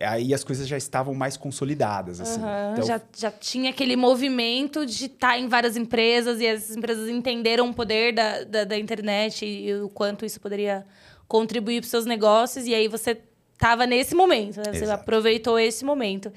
aí 0.00 0.34
as 0.34 0.44
coisas 0.44 0.68
já 0.68 0.76
estavam 0.76 1.14
mais 1.14 1.36
consolidadas. 1.36 2.20
Assim. 2.20 2.40
Uhum, 2.40 2.72
então... 2.72 2.86
já, 2.86 3.00
já 3.16 3.30
tinha 3.30 3.70
aquele 3.70 3.96
movimento 3.96 4.84
de 4.84 5.06
estar 5.06 5.28
tá 5.28 5.38
em 5.38 5.48
várias 5.48 5.76
empresas 5.76 6.40
e 6.40 6.46
as 6.46 6.70
empresas 6.70 7.08
entenderam 7.08 7.70
o 7.70 7.74
poder 7.74 8.12
da, 8.12 8.44
da, 8.44 8.64
da 8.64 8.78
internet 8.78 9.44
e, 9.44 9.68
e, 9.68 9.74
o 9.76 9.88
quanto 9.88 10.24
isso 10.24 10.40
poderia 10.40 10.84
contribuir 11.26 11.80
para 11.80 11.86
os 11.86 11.90
seus 11.90 12.04
negócios. 12.04 12.66
E 12.66 12.74
aí 12.74 12.88
você 12.88 13.18
estava 13.56 13.86
nesse 13.86 14.14
momento, 14.14 14.58
né? 14.58 14.72
você 14.72 14.84
Exato. 14.84 15.00
aproveitou 15.00 15.58
esse 15.58 15.84
momento. 15.84 16.30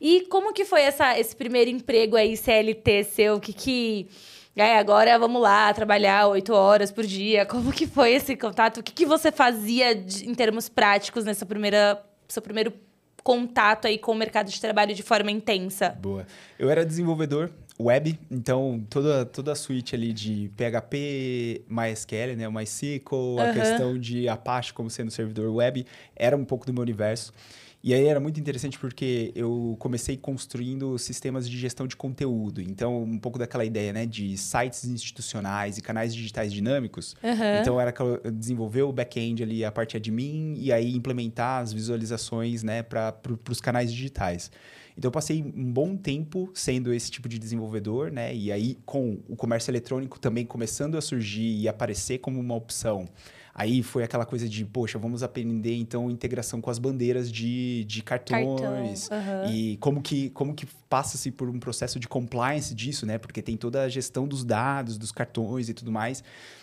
E 0.00 0.22
como 0.22 0.52
que 0.52 0.64
foi 0.64 0.82
essa, 0.82 1.18
esse 1.18 1.36
primeiro 1.36 1.68
emprego 1.68 2.16
aí, 2.16 2.36
CLT 2.36 3.04
seu? 3.04 3.34
O 3.34 3.40
que 3.40 3.52
que... 3.52 4.08
É, 4.56 4.78
agora 4.78 5.18
vamos 5.18 5.40
lá, 5.40 5.72
trabalhar 5.72 6.26
oito 6.28 6.52
horas 6.52 6.90
por 6.90 7.04
dia. 7.04 7.46
Como 7.46 7.72
que 7.72 7.86
foi 7.86 8.12
esse 8.12 8.36
contato? 8.36 8.78
O 8.78 8.82
que, 8.82 8.92
que 8.92 9.06
você 9.06 9.32
fazia 9.32 9.94
de, 9.94 10.28
em 10.28 10.34
termos 10.34 10.68
práticos 10.68 11.24
nessa 11.24 11.46
primeira, 11.46 12.02
seu 12.28 12.42
primeiro 12.42 12.72
contato 13.22 13.86
aí 13.86 13.96
com 13.96 14.12
o 14.12 14.14
mercado 14.14 14.50
de 14.50 14.60
trabalho 14.60 14.94
de 14.94 15.02
forma 15.02 15.30
intensa? 15.30 15.96
Boa. 16.00 16.26
Eu 16.58 16.68
era 16.68 16.84
desenvolvedor 16.84 17.50
web, 17.80 18.18
então 18.30 18.84
toda, 18.88 19.24
toda 19.24 19.52
a 19.52 19.54
suíte 19.54 19.94
ali 19.94 20.12
de 20.12 20.50
PHP, 20.56 21.64
MySQL, 21.68 22.36
né, 22.36 22.46
o 22.46 22.52
MySQL, 22.52 23.14
uhum. 23.14 23.40
a 23.40 23.52
questão 23.52 23.98
de 23.98 24.28
Apache 24.28 24.72
como 24.72 24.90
sendo 24.90 25.10
servidor 25.10 25.52
web, 25.54 25.86
era 26.14 26.36
um 26.36 26.44
pouco 26.44 26.66
do 26.66 26.72
meu 26.72 26.82
universo. 26.82 27.32
E 27.82 27.94
aí 27.94 28.06
era 28.06 28.20
muito 28.20 28.38
interessante 28.38 28.78
porque 28.78 29.32
eu 29.34 29.74
comecei 29.78 30.14
construindo 30.14 30.98
sistemas 30.98 31.48
de 31.48 31.56
gestão 31.56 31.86
de 31.86 31.96
conteúdo. 31.96 32.60
Então, 32.60 33.02
um 33.02 33.18
pouco 33.18 33.38
daquela 33.38 33.64
ideia, 33.64 33.90
né, 33.90 34.04
de 34.04 34.36
sites 34.36 34.84
institucionais 34.84 35.78
e 35.78 35.80
canais 35.80 36.14
digitais 36.14 36.52
dinâmicos. 36.52 37.16
Uhum. 37.22 37.60
Então, 37.60 37.80
era 37.80 37.94
desenvolver 38.30 38.82
o 38.82 38.92
back-end 38.92 39.42
ali, 39.42 39.64
a 39.64 39.72
parte 39.72 39.96
admin, 39.96 40.56
e 40.58 40.70
aí 40.70 40.94
implementar 40.94 41.62
as 41.62 41.72
visualizações, 41.72 42.62
né, 42.62 42.82
para 42.82 43.14
os 43.48 43.62
canais 43.62 43.90
digitais. 43.90 44.50
Então, 44.96 45.08
eu 45.08 45.12
passei 45.12 45.42
um 45.42 45.72
bom 45.72 45.96
tempo 45.96 46.50
sendo 46.54 46.92
esse 46.92 47.10
tipo 47.10 47.28
de 47.28 47.38
desenvolvedor, 47.38 48.10
né? 48.10 48.34
E 48.34 48.50
aí, 48.50 48.78
com 48.84 49.18
o 49.28 49.36
comércio 49.36 49.70
eletrônico 49.70 50.18
também 50.18 50.44
começando 50.44 50.96
a 50.96 51.00
surgir 51.00 51.60
e 51.60 51.68
aparecer 51.68 52.18
como 52.18 52.38
uma 52.40 52.54
opção 52.54 53.08
Aí 53.54 53.82
foi 53.82 54.02
aquela 54.02 54.24
coisa 54.24 54.48
de, 54.48 54.64
poxa, 54.64 54.98
vamos 54.98 55.22
aprender 55.22 55.74
então 55.76 56.10
integração 56.10 56.60
com 56.60 56.70
as 56.70 56.78
bandeiras 56.78 57.30
de, 57.30 57.84
de 57.84 58.02
cartões. 58.02 59.08
Cartão, 59.08 59.44
uhum. 59.44 59.52
E 59.52 59.76
como 59.76 60.00
que, 60.00 60.30
como 60.30 60.54
que 60.54 60.66
passa-se 60.88 61.30
por 61.30 61.48
um 61.48 61.58
processo 61.58 61.98
de 61.98 62.08
compliance 62.08 62.74
disso, 62.74 63.04
né? 63.04 63.18
Porque 63.18 63.42
tem 63.42 63.56
toda 63.56 63.82
a 63.82 63.88
gestão 63.88 64.26
dos 64.26 64.44
dados, 64.44 64.96
dos 64.96 65.12
cartões 65.12 65.68
e 65.68 65.74
tudo 65.74 65.90
mais. 65.90 66.22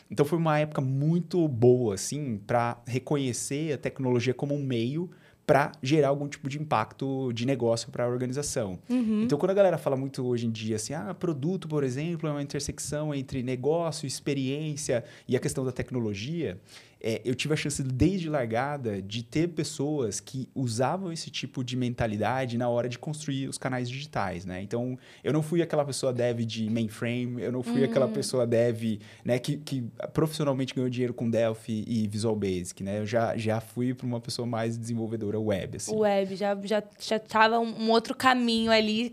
Então 0.10 0.26
foi 0.26 0.38
uma 0.38 0.58
época 0.58 0.82
muito 0.82 1.46
boa, 1.48 1.96
assim, 1.96 2.40
para 2.48 2.82
reconhecer 2.88 3.74
a 3.74 3.78
tecnologia 3.78 4.34
como 4.34 4.56
um 4.56 4.64
meio 4.64 5.10
para 5.48 5.72
gerar 5.82 6.10
algum 6.10 6.28
tipo 6.28 6.50
de 6.50 6.60
impacto 6.60 7.32
de 7.32 7.46
negócio 7.46 7.90
para 7.90 8.04
a 8.04 8.08
organização. 8.08 8.78
Uhum. 8.90 9.24
Então, 9.24 9.38
quando 9.40 9.52
a 9.52 9.54
galera 9.54 9.78
fala 9.78 9.96
muito 9.96 10.28
hoje 10.28 10.46
em 10.46 10.52
dia 10.52 10.76
assim, 10.76 10.94
ah, 10.94 11.16
produto, 11.18 11.70
por 11.70 11.86
exemplo, 11.86 12.28
é 12.28 12.32
uma 12.34 12.44
intersecção 12.44 13.16
entre 13.16 13.42
negócio, 13.42 14.06
experiência 14.06 15.06
e 15.26 15.38
a 15.38 15.40
questão 15.40 15.64
da 15.64 15.72
tecnologia, 15.72 16.60
é, 17.02 17.22
eu 17.24 17.36
tive 17.36 17.54
a 17.54 17.58
chance 17.58 17.82
desde 17.84 18.30
largada 18.30 19.02
de 19.02 19.24
ter 19.24 19.50
pessoas 19.50 20.20
que 20.20 20.50
usavam 20.56 21.12
esse 21.12 21.30
tipo 21.30 21.64
de 21.64 21.76
mentalidade 21.76 22.58
na 22.58 22.70
hora 22.70 22.90
de 22.90 22.98
construir 22.98 23.48
os 23.48 23.58
canais 23.58 23.90
digitais, 23.90 24.46
né? 24.46 24.62
Então, 24.62 24.98
eu 25.24 25.32
não 25.32 25.42
fui 25.42 25.62
aquela 25.62 25.86
pessoa 25.86 26.12
dev 26.12 26.40
de 26.40 26.70
mainframe, 26.70 27.42
eu 27.42 27.52
não 27.52 27.62
fui 27.62 27.80
uhum. 27.80 27.86
aquela 27.86 28.08
pessoa 28.08 28.48
dev, 28.48 29.00
né, 29.24 29.40
que, 29.40 29.58
que 29.58 29.84
profissionalmente 30.14 30.74
ganhou 30.74 30.90
dinheiro 30.90 31.14
com 31.14 31.30
Delphi 31.30 31.84
e 31.88 32.08
Visual 32.08 32.36
Basic, 32.36 32.84
né? 32.84 33.00
Eu 33.00 33.06
já, 33.06 33.38
já 33.38 33.60
fui 33.60 33.94
para 33.94 34.06
uma 34.06 34.20
pessoa 34.20 34.46
mais 34.46 34.78
desenvolvedora 34.78 35.40
web, 35.40 35.78
assim. 35.78 35.96
Web, 35.96 36.36
já 36.36 36.58
já 36.64 36.84
já 37.00 37.20
tava 37.20 37.60
um 37.60 37.90
outro 37.90 38.16
caminho 38.16 38.72
ali 38.72 39.10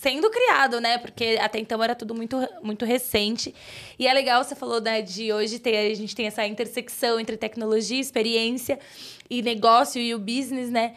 sendo 0.00 0.30
criado, 0.30 0.80
né? 0.80 0.96
Porque 0.96 1.38
até 1.38 1.58
então 1.58 1.82
era 1.82 1.94
tudo 1.94 2.14
muito, 2.14 2.36
muito 2.62 2.86
recente. 2.86 3.54
E 3.98 4.06
é 4.06 4.14
legal, 4.14 4.42
você 4.42 4.54
falou, 4.54 4.80
né, 4.80 5.02
de 5.02 5.30
hoje 5.30 5.58
ter, 5.58 5.76
a 5.76 5.94
gente 5.94 6.16
tem 6.16 6.26
essa 6.26 6.46
intersecção 6.46 7.20
entre 7.20 7.36
tecnologia, 7.36 8.00
experiência 8.00 8.78
e 9.28 9.42
negócio 9.42 10.00
e 10.00 10.14
o 10.14 10.18
business, 10.18 10.70
né? 10.70 10.94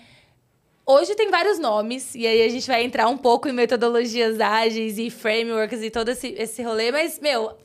Hoje 0.86 1.16
tem 1.16 1.30
vários 1.30 1.60
nomes, 1.60 2.16
e 2.16 2.26
aí 2.26 2.44
a 2.44 2.50
gente 2.50 2.66
vai 2.66 2.84
entrar 2.84 3.10
um 3.10 3.18
pouco 3.18 3.50
em 3.50 3.54
metodologias 3.54 4.40
ágeis 4.40 4.98
e 4.98 5.10
frameworks 5.10 5.82
e 5.82 5.90
todo 5.90 6.10
esse, 6.10 6.28
esse 6.38 6.62
rolê, 6.62 6.92
mas, 6.92 7.20
meu, 7.20 7.58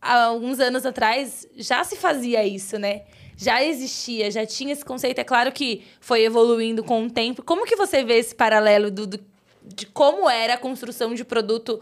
há 0.00 0.24
alguns 0.24 0.60
anos 0.60 0.84
atrás 0.84 1.46
já 1.56 1.82
se 1.84 1.96
fazia 1.96 2.44
isso, 2.46 2.78
né? 2.78 3.02
Já 3.34 3.64
existia, 3.64 4.30
já 4.30 4.44
tinha 4.44 4.72
esse 4.74 4.84
conceito. 4.84 5.18
É 5.18 5.24
claro 5.24 5.52
que 5.52 5.84
foi 6.00 6.22
evoluindo 6.22 6.84
com 6.84 7.04
o 7.06 7.10
tempo. 7.10 7.42
Como 7.42 7.64
que 7.64 7.76
você 7.76 8.04
vê 8.04 8.18
esse 8.18 8.34
paralelo 8.34 8.90
do, 8.90 9.06
do 9.06 9.31
de 9.64 9.86
como 9.86 10.28
era 10.28 10.54
a 10.54 10.58
construção 10.58 11.14
de 11.14 11.24
produto 11.24 11.80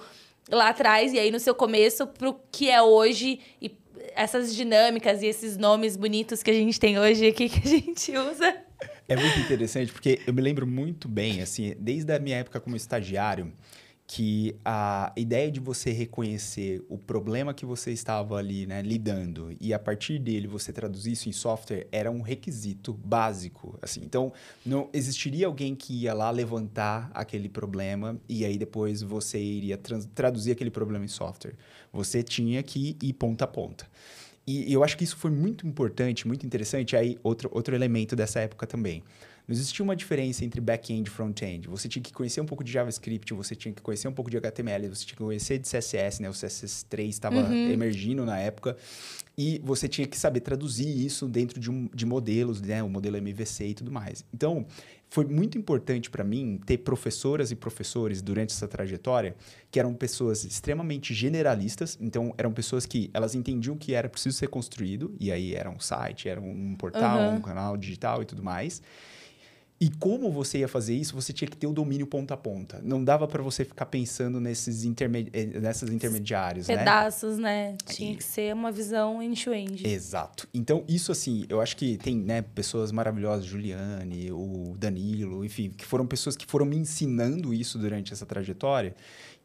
lá 0.51 0.69
atrás 0.69 1.13
e 1.13 1.19
aí 1.19 1.31
no 1.31 1.39
seu 1.39 1.55
começo 1.55 2.07
para 2.07 2.29
o 2.29 2.41
que 2.51 2.71
é 2.71 2.83
hoje 2.83 3.41
e 3.61 3.75
essas 4.15 4.55
dinâmicas 4.55 5.23
e 5.23 5.27
esses 5.27 5.57
nomes 5.57 5.97
bonitos 5.97 6.43
que 6.43 6.51
a 6.51 6.55
gente 6.55 6.79
tem 6.81 6.99
hoje 6.99 7.27
aqui 7.27 7.49
que 7.49 7.61
a 7.67 7.71
gente 7.71 8.17
usa. 8.17 8.57
É 9.09 9.17
muito 9.17 9.39
interessante 9.41 9.93
porque 9.93 10.21
eu 10.27 10.33
me 10.33 10.41
lembro 10.41 10.67
muito 10.67 11.09
bem, 11.09 11.43
assim, 11.43 11.75
desde 11.79 12.13
a 12.13 12.19
minha 12.19 12.37
época 12.37 12.61
como 12.61 12.77
estagiário, 12.77 13.53
que 14.13 14.57
a 14.65 15.13
ideia 15.17 15.49
de 15.53 15.61
você 15.61 15.93
reconhecer 15.93 16.85
o 16.89 16.99
problema 16.99 17.55
que 17.55 17.65
você 17.65 17.93
estava 17.93 18.35
ali 18.35 18.67
né, 18.67 18.83
lidando 18.83 19.57
e 19.61 19.73
a 19.73 19.79
partir 19.79 20.19
dele 20.19 20.49
você 20.49 20.73
traduzir 20.73 21.13
isso 21.13 21.29
em 21.29 21.33
software 21.33 21.87
era 21.93 22.11
um 22.11 22.21
requisito 22.21 22.93
básico. 22.93 23.79
Assim. 23.81 24.01
Então, 24.03 24.33
não 24.67 24.91
existiria 24.93 25.47
alguém 25.47 25.77
que 25.77 25.95
ia 25.95 26.13
lá 26.13 26.29
levantar 26.33 27.09
aquele 27.15 27.49
problema 27.49 28.21
e 28.29 28.45
aí 28.45 28.59
depois 28.59 29.01
você 29.01 29.39
iria 29.41 29.79
traduzir 30.13 30.51
aquele 30.51 30.73
problema 30.73 31.05
em 31.05 31.09
software. 31.09 31.55
Você 31.93 32.21
tinha 32.21 32.65
que 32.65 32.97
ir 33.01 33.13
ponta 33.13 33.45
a 33.45 33.47
ponta. 33.47 33.87
E 34.45 34.73
eu 34.73 34.83
acho 34.83 34.97
que 34.97 35.05
isso 35.05 35.17
foi 35.19 35.31
muito 35.31 35.69
importante, 35.69 36.27
muito 36.27 36.45
interessante. 36.45 36.97
Aí, 36.97 37.17
outro, 37.23 37.49
outro 37.53 37.77
elemento 37.77 38.17
dessa 38.17 38.41
época 38.41 38.67
também 38.67 39.05
Não 39.51 39.55
existia 39.57 39.83
uma 39.83 39.97
diferença 39.97 40.45
entre 40.45 40.61
back-end 40.61 41.09
e 41.09 41.11
front-end. 41.11 41.67
Você 41.67 41.89
tinha 41.89 42.01
que 42.01 42.13
conhecer 42.13 42.41
um 42.41 42.47
pouco 42.47 42.63
de 42.63 42.71
JavaScript, 42.71 43.35
você 43.35 43.57
tinha 43.57 43.75
que 43.75 43.83
conhecer 43.83 44.07
um 44.07 44.13
pouco 44.13 44.31
de 44.31 44.37
HTML, 44.37 44.89
você 44.89 45.05
tinha 45.05 45.17
que 45.17 45.25
conhecer 45.25 45.59
de 45.59 45.69
CSS, 45.69 46.23
né? 46.23 46.31
O 46.31 46.33
CSS3 46.33 47.09
estava 47.09 47.41
uhum. 47.41 47.69
emergindo 47.69 48.25
na 48.25 48.39
época. 48.39 48.77
E 49.37 49.61
você 49.65 49.89
tinha 49.89 50.07
que 50.07 50.17
saber 50.17 50.39
traduzir 50.39 50.87
isso 50.87 51.27
dentro 51.27 51.59
de, 51.59 51.69
um, 51.69 51.91
de 51.93 52.07
modelos, 52.07 52.63
né? 52.63 52.81
O 52.81 52.89
modelo 52.89 53.17
MVC 53.17 53.67
e 53.67 53.75
tudo 53.75 53.91
mais. 53.91 54.25
Então, 54.33 54.65
foi 55.09 55.25
muito 55.25 55.59
importante 55.59 56.11
para 56.11 56.23
mim 56.23 56.61
ter 56.65 56.79
professoras 56.79 57.51
e 57.51 57.57
professores 57.57 58.23
durante 58.23 58.55
essa 58.55 58.69
trajetória 58.69 59.35
que 59.69 59.81
eram 59.81 59.93
pessoas 59.95 60.45
extremamente 60.45 61.13
generalistas, 61.13 61.99
então 62.01 62.33
eram 62.39 62.53
pessoas 62.53 62.87
que 62.87 63.11
elas 63.13 63.35
entendiam 63.35 63.77
que 63.77 63.95
era 63.95 64.09
preciso 64.09 64.39
ser 64.39 64.47
construído, 64.47 65.13
e 65.19 65.33
aí 65.33 65.57
era 65.57 65.69
um 65.69 65.81
site, 65.81 66.29
era 66.29 66.41
um 66.41 66.77
portal, 66.77 67.19
uhum. 67.19 67.35
um 67.39 67.41
canal 67.41 67.77
digital 67.77 68.23
e 68.23 68.25
tudo 68.25 68.45
mais. 68.45 68.81
E 69.83 69.89
como 69.89 70.31
você 70.31 70.59
ia 70.59 70.69
fazer 70.69 70.95
isso, 70.95 71.15
você 71.15 71.33
tinha 71.33 71.49
que 71.49 71.57
ter 71.57 71.67
o 71.67 71.73
domínio 71.73 72.07
ponta 72.07 72.35
a 72.35 72.37
ponta. 72.37 72.83
Não 72.85 73.03
dava 73.03 73.27
para 73.27 73.43
você 73.43 73.65
ficar 73.65 73.87
pensando 73.87 74.39
nesses 74.39 74.85
intermedi 74.85 75.31
eh, 75.33 75.59
nessas 75.59 75.89
intermediários, 75.89 76.69
né? 76.69 76.77
Pedaços, 76.77 77.39
né? 77.39 77.71
né? 77.71 77.77
Tinha 77.87 78.15
que 78.15 78.23
ser 78.23 78.53
uma 78.53 78.71
visão 78.71 79.23
end-to-end. 79.23 79.87
Exato. 79.87 80.47
Então, 80.53 80.85
isso 80.87 81.11
assim, 81.11 81.47
eu 81.49 81.63
acho 81.63 81.79
que 81.79 81.97
tem 81.97 82.15
né, 82.15 82.43
pessoas 82.43 82.93
maravilhosas, 82.93 83.47
Juliane, 83.47 84.31
o 84.31 84.75
Danilo, 84.77 85.43
enfim, 85.47 85.71
que 85.71 85.87
foram 85.87 86.07
pessoas 86.07 86.37
que 86.37 86.45
foram 86.45 86.67
me 86.67 86.77
ensinando 86.77 87.55
isso 87.55 87.79
durante 87.79 88.13
essa 88.13 88.27
trajetória. 88.27 88.95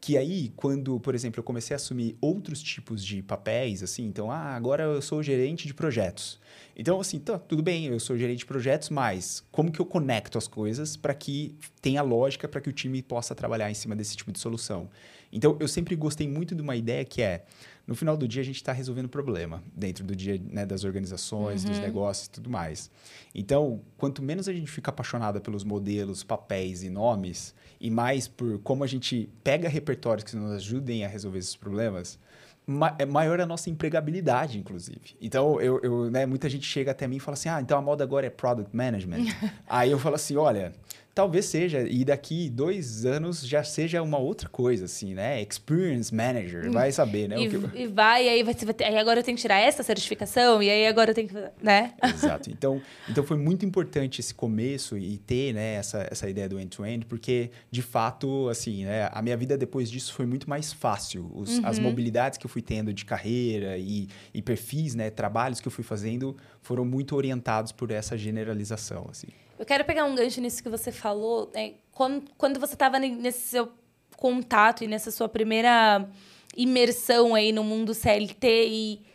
Que 0.02 0.18
aí, 0.18 0.52
quando, 0.54 1.00
por 1.00 1.14
exemplo, 1.14 1.40
eu 1.40 1.44
comecei 1.44 1.74
a 1.74 1.76
assumir 1.76 2.14
outros 2.20 2.62
tipos 2.62 3.02
de 3.02 3.22
papéis, 3.22 3.82
assim, 3.82 4.04
então, 4.04 4.30
ah, 4.30 4.54
agora 4.54 4.84
eu 4.84 5.00
sou 5.00 5.22
gerente 5.22 5.66
de 5.66 5.72
projetos. 5.72 6.38
Então, 6.76 7.00
assim, 7.00 7.18
tá, 7.18 7.38
tudo 7.38 7.62
bem, 7.62 7.86
eu 7.86 7.98
sou 7.98 8.18
gerente 8.18 8.40
de 8.40 8.46
projetos, 8.46 8.90
mas 8.90 9.42
como 9.50 9.72
que 9.72 9.80
eu 9.80 9.86
conecto 9.86 10.36
as 10.36 10.46
coisas 10.46 10.94
para 10.94 11.14
que 11.14 11.56
tenha 11.80 12.02
lógica 12.02 12.46
para 12.46 12.60
que 12.60 12.68
o 12.68 12.72
time 12.72 13.02
possa 13.02 13.34
trabalhar 13.34 13.70
em 13.70 13.74
cima 13.74 13.96
desse 13.96 14.14
tipo 14.14 14.30
de 14.30 14.38
solução? 14.38 14.90
Então, 15.32 15.56
eu 15.58 15.66
sempre 15.66 15.96
gostei 15.96 16.28
muito 16.28 16.54
de 16.54 16.60
uma 16.60 16.76
ideia 16.76 17.04
que 17.04 17.22
é, 17.22 17.44
no 17.86 17.94
final 17.94 18.16
do 18.16 18.28
dia, 18.28 18.42
a 18.42 18.44
gente 18.44 18.56
está 18.56 18.72
resolvendo 18.72 19.08
problema 19.08 19.62
dentro 19.74 20.04
do 20.04 20.14
dia 20.14 20.40
né, 20.50 20.66
das 20.66 20.84
organizações, 20.84 21.64
uhum. 21.64 21.70
dos 21.70 21.78
negócios 21.78 22.26
e 22.26 22.30
tudo 22.30 22.50
mais. 22.50 22.90
Então, 23.34 23.80
quanto 23.96 24.22
menos 24.22 24.48
a 24.48 24.52
gente 24.52 24.70
fica 24.70 24.90
apaixonada 24.90 25.40
pelos 25.40 25.64
modelos, 25.64 26.22
papéis 26.22 26.82
e 26.82 26.90
nomes, 26.90 27.54
e 27.80 27.90
mais 27.90 28.28
por 28.28 28.58
como 28.58 28.84
a 28.84 28.86
gente 28.86 29.30
pega 29.42 29.68
repertórios 29.68 30.24
que 30.24 30.36
nos 30.36 30.52
ajudem 30.52 31.04
a 31.04 31.08
resolver 31.08 31.38
esses 31.38 31.56
problemas, 31.56 32.18
ma 32.66 32.96
é 32.98 33.06
maior 33.06 33.40
a 33.40 33.46
nossa 33.46 33.70
empregabilidade, 33.70 34.58
inclusive. 34.58 35.16
Então, 35.20 35.60
eu, 35.60 35.80
eu 35.82 36.10
né, 36.10 36.26
muita 36.26 36.48
gente 36.48 36.66
chega 36.66 36.90
até 36.90 37.06
mim 37.06 37.16
e 37.16 37.20
fala 37.20 37.34
assim: 37.34 37.48
ah, 37.48 37.60
então 37.60 37.78
a 37.78 37.82
moda 37.82 38.02
agora 38.02 38.26
é 38.26 38.30
product 38.30 38.74
management. 38.76 39.26
Aí 39.68 39.92
eu 39.92 39.98
falo 39.98 40.16
assim: 40.16 40.36
olha, 40.36 40.72
talvez 41.16 41.46
seja, 41.46 41.80
e 41.88 42.04
daqui 42.04 42.50
dois 42.50 43.06
anos 43.06 43.40
já 43.40 43.64
seja 43.64 44.02
uma 44.02 44.18
outra 44.18 44.50
coisa, 44.50 44.84
assim, 44.84 45.14
né? 45.14 45.40
Experience 45.40 46.14
Manager, 46.14 46.70
vai 46.70 46.92
saber, 46.92 47.26
né? 47.26 47.40
E, 47.40 47.46
eu... 47.46 47.70
e 47.74 47.86
vai, 47.86 48.28
aí, 48.28 48.42
vai, 48.42 48.54
aí 48.84 48.98
agora 48.98 49.20
eu 49.20 49.24
tenho 49.24 49.34
que 49.34 49.40
tirar 49.40 49.58
essa 49.58 49.82
certificação, 49.82 50.62
e 50.62 50.68
aí 50.68 50.86
agora 50.86 51.12
eu 51.12 51.14
tenho 51.14 51.28
que, 51.28 51.34
né? 51.62 51.94
Exato. 52.04 52.50
Então, 52.56 52.80
então 53.08 53.24
foi 53.24 53.36
muito 53.36 53.64
importante 53.64 54.20
esse 54.20 54.34
começo 54.34 54.96
e 54.96 55.18
ter, 55.18 55.54
né, 55.54 55.74
essa, 55.74 56.06
essa 56.10 56.28
ideia 56.28 56.48
do 56.48 56.58
end-to-end, 56.58 57.04
-end, 57.04 57.06
porque, 57.06 57.50
de 57.70 57.82
fato, 57.82 58.48
assim, 58.48 58.84
né, 58.84 59.08
a 59.12 59.22
minha 59.22 59.36
vida 59.36 59.56
depois 59.56 59.90
disso 59.90 60.12
foi 60.12 60.26
muito 60.26 60.48
mais 60.48 60.72
fácil. 60.72 61.30
Os, 61.34 61.58
uhum. 61.58 61.66
As 61.66 61.78
mobilidades 61.78 62.38
que 62.38 62.44
eu 62.44 62.50
fui 62.50 62.62
tendo 62.62 62.92
de 62.92 63.04
carreira 63.04 63.78
e, 63.78 64.08
e 64.34 64.42
perfis, 64.42 64.94
né, 64.94 65.10
trabalhos 65.10 65.60
que 65.60 65.68
eu 65.68 65.72
fui 65.72 65.84
fazendo 65.84 66.36
foram 66.60 66.84
muito 66.84 67.16
orientados 67.16 67.72
por 67.72 67.90
essa 67.90 68.18
generalização, 68.18 69.06
assim. 69.10 69.28
Eu 69.58 69.64
quero 69.64 69.84
pegar 69.84 70.04
um 70.04 70.14
gancho 70.14 70.40
nisso 70.40 70.62
que 70.62 70.68
você 70.68 70.92
falou. 70.92 71.50
Né? 71.54 71.74
Quando, 71.92 72.30
quando 72.36 72.60
você 72.60 72.74
estava 72.74 72.98
nesse 72.98 73.40
seu 73.48 73.72
contato 74.16 74.84
e 74.84 74.86
nessa 74.86 75.10
sua 75.10 75.28
primeira 75.28 76.08
imersão 76.56 77.34
aí 77.34 77.52
no 77.52 77.62
mundo 77.62 77.94
CLT 77.94 78.66
e 78.68 79.06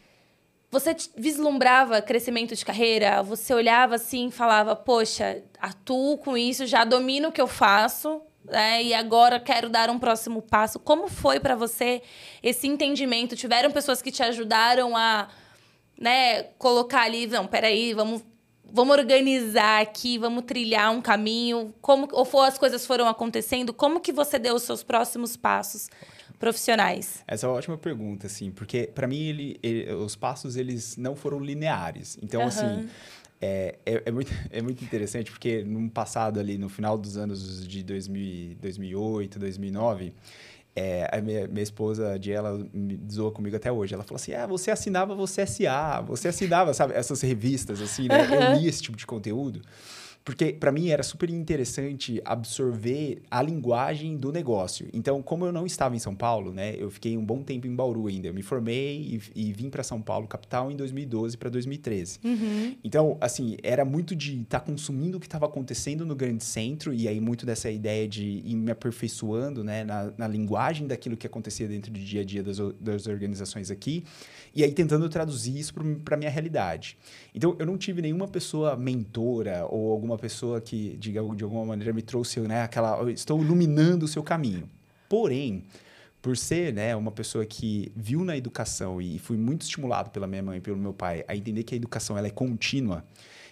você 0.69 0.95
vislumbrava 1.17 2.01
crescimento 2.01 2.56
de 2.56 2.65
carreira? 2.65 3.21
Você 3.21 3.54
olhava 3.54 3.95
assim 3.95 4.27
e 4.27 4.32
falava, 4.32 4.75
poxa, 4.75 5.43
atuo 5.60 6.17
com 6.17 6.38
isso, 6.38 6.65
já 6.65 6.86
domino 6.86 7.30
o 7.30 7.32
que 7.32 7.41
eu 7.41 7.47
faço, 7.47 8.21
né? 8.45 8.82
E 8.82 8.93
agora 8.93 9.39
quero 9.39 9.69
dar 9.69 9.89
um 9.89 9.99
próximo 9.99 10.41
passo. 10.41 10.80
Como 10.80 11.08
foi 11.08 11.39
para 11.39 11.56
você 11.56 12.01
esse 12.41 12.67
entendimento? 12.67 13.36
Tiveram 13.36 13.69
pessoas 13.69 14.01
que 14.01 14.12
te 14.12 14.23
ajudaram 14.23 14.95
a 14.95 15.27
né, 15.99 16.43
colocar 16.58 17.01
ali, 17.01 17.27
não, 17.27 17.45
peraí, 17.45 17.93
vamos 17.93 18.23
vamos 18.73 18.97
organizar 18.97 19.81
aqui, 19.81 20.17
vamos 20.17 20.43
trilhar 20.45 20.91
um 20.91 21.01
caminho, 21.01 21.73
como 21.81 22.07
ou 22.12 22.25
for, 22.25 22.43
as 22.43 22.57
coisas 22.57 22.86
foram 22.86 23.07
acontecendo, 23.07 23.73
como 23.73 23.99
que 23.99 24.12
você 24.12 24.39
deu 24.39 24.55
os 24.55 24.63
seus 24.63 24.84
próximos 24.84 25.36
passos 25.36 25.89
Ótimo. 26.01 26.36
profissionais? 26.39 27.23
Essa 27.27 27.45
é 27.45 27.49
uma 27.49 27.55
ótima 27.55 27.77
pergunta, 27.77 28.27
assim, 28.27 28.51
porque 28.51 28.89
para 28.93 29.07
mim 29.07 29.19
ele, 29.19 29.60
ele, 29.62 29.93
os 29.93 30.15
passos 30.15 30.55
eles 30.55 30.97
não 30.97 31.15
foram 31.15 31.39
lineares. 31.39 32.17
Então, 32.21 32.41
uhum. 32.41 32.47
assim, 32.47 32.89
é, 33.41 33.75
é, 33.86 34.03
é, 34.05 34.12
muito, 34.12 34.31
é 34.49 34.62
muito 34.62 34.84
interessante 34.84 35.31
porque 35.31 35.63
no 35.63 35.89
passado 35.89 36.39
ali, 36.39 36.57
no 36.57 36.69
final 36.69 36.97
dos 36.97 37.17
anos 37.17 37.67
de 37.67 37.84
2000, 37.84 38.57
2008, 38.62 39.39
2009 39.39 40.13
é, 40.75 41.10
a 41.12 41.21
minha, 41.21 41.47
minha 41.47 41.63
esposa, 41.63 42.17
de 42.17 42.31
ela 42.31 42.65
me 42.73 42.99
zoa 43.12 43.31
comigo 43.31 43.55
até 43.55 43.71
hoje. 43.71 43.93
Ela 43.93 44.03
falou 44.03 44.15
assim: 44.15 44.34
ah, 44.34 44.47
você 44.47 44.71
assinava 44.71 45.13
você 45.13 45.45
SA, 45.45 46.01
você 46.01 46.29
assinava, 46.29 46.73
sabe, 46.73 46.93
essas 46.93 47.21
revistas, 47.21 47.81
assim, 47.81 48.07
né? 48.07 48.27
Eu 48.31 48.60
li 48.60 48.67
esse 48.67 48.81
tipo 48.81 48.97
de 48.97 49.05
conteúdo. 49.05 49.62
Porque 50.23 50.53
para 50.53 50.71
mim 50.71 50.89
era 50.89 51.01
super 51.01 51.29
interessante 51.29 52.21
absorver 52.23 53.21
a 53.29 53.41
linguagem 53.41 54.17
do 54.17 54.31
negócio. 54.31 54.88
Então, 54.93 55.21
como 55.21 55.45
eu 55.45 55.51
não 55.51 55.65
estava 55.65 55.95
em 55.95 55.99
São 55.99 56.15
Paulo, 56.15 56.53
né, 56.53 56.75
eu 56.77 56.91
fiquei 56.91 57.17
um 57.17 57.25
bom 57.25 57.41
tempo 57.41 57.65
em 57.65 57.75
Bauru 57.75 58.07
ainda. 58.07 58.27
Eu 58.27 58.34
me 58.34 58.43
formei 58.43 59.19
e, 59.36 59.47
e 59.47 59.53
vim 59.53 59.69
para 59.69 59.81
São 59.84 60.01
Paulo, 60.01 60.27
capital, 60.27 60.71
em 60.71 60.75
2012 60.75 61.38
para 61.38 61.49
2013. 61.49 62.19
Uhum. 62.23 62.75
Então, 62.84 63.17
assim, 63.19 63.57
era 63.63 63.84
muito 63.84 64.15
de 64.15 64.41
estar 64.41 64.60
tá 64.60 64.65
consumindo 64.65 65.17
o 65.17 65.19
que 65.19 65.25
estava 65.25 65.45
acontecendo 65.45 66.05
no 66.05 66.15
grande 66.15 66.43
centro 66.43 66.93
e 66.93 67.07
aí 67.07 67.19
muito 67.19 67.45
dessa 67.45 67.71
ideia 67.71 68.07
de 68.07 68.23
ir 68.23 68.55
me 68.55 68.71
aperfeiçoando, 68.71 69.63
né, 69.63 69.84
na, 69.84 70.13
na 70.17 70.27
linguagem 70.27 70.86
daquilo 70.86 71.17
que 71.17 71.25
acontecia 71.25 71.67
dentro 71.67 71.91
do 71.91 71.99
dia 71.99 72.21
a 72.21 72.23
dia 72.23 72.43
das, 72.43 72.57
das 72.79 73.07
organizações 73.07 73.71
aqui 73.71 74.03
e 74.54 74.64
aí 74.64 74.72
tentando 74.72 75.08
traduzir 75.08 75.58
isso 75.58 75.74
para 76.04 76.18
minha 76.18 76.30
realidade. 76.30 76.98
Então, 77.34 77.56
eu 77.58 77.66
não 77.66 77.78
tive 77.78 78.02
nenhuma 78.02 78.28
pessoa 78.28 78.76
mentora 78.76 79.66
ou 79.70 79.92
alguma 79.92 80.18
pessoa 80.18 80.60
que, 80.60 80.98
de, 80.98 81.12
de 81.12 81.44
alguma 81.44 81.66
maneira, 81.66 81.94
me 81.94 82.02
trouxe 82.02 82.40
né, 82.42 82.64
aquela. 82.64 83.10
Estou 83.12 83.42
iluminando 83.42 84.06
o 84.06 84.08
seu 84.08 84.24
caminho. 84.24 84.70
Porém, 85.08 85.64
por 86.22 86.38
ser 86.38 86.74
né, 86.74 86.96
uma 86.96 87.12
pessoa 87.12 87.46
que 87.46 87.92
viu 87.96 88.24
na 88.24 88.38
educação 88.38 89.02
e 89.02 89.18
fui 89.18 89.38
muito 89.38 89.64
estimulado 89.64 90.10
pela 90.12 90.28
minha 90.28 90.44
mãe 90.44 90.58
e 90.58 90.62
pelo 90.62 90.78
meu 90.78 90.94
pai 90.94 91.24
a 91.28 91.36
entender 91.36 91.64
que 91.64 91.74
a 91.74 91.78
educação 91.78 92.18
ela 92.18 92.28
é 92.28 92.32
contínua, 92.32 93.04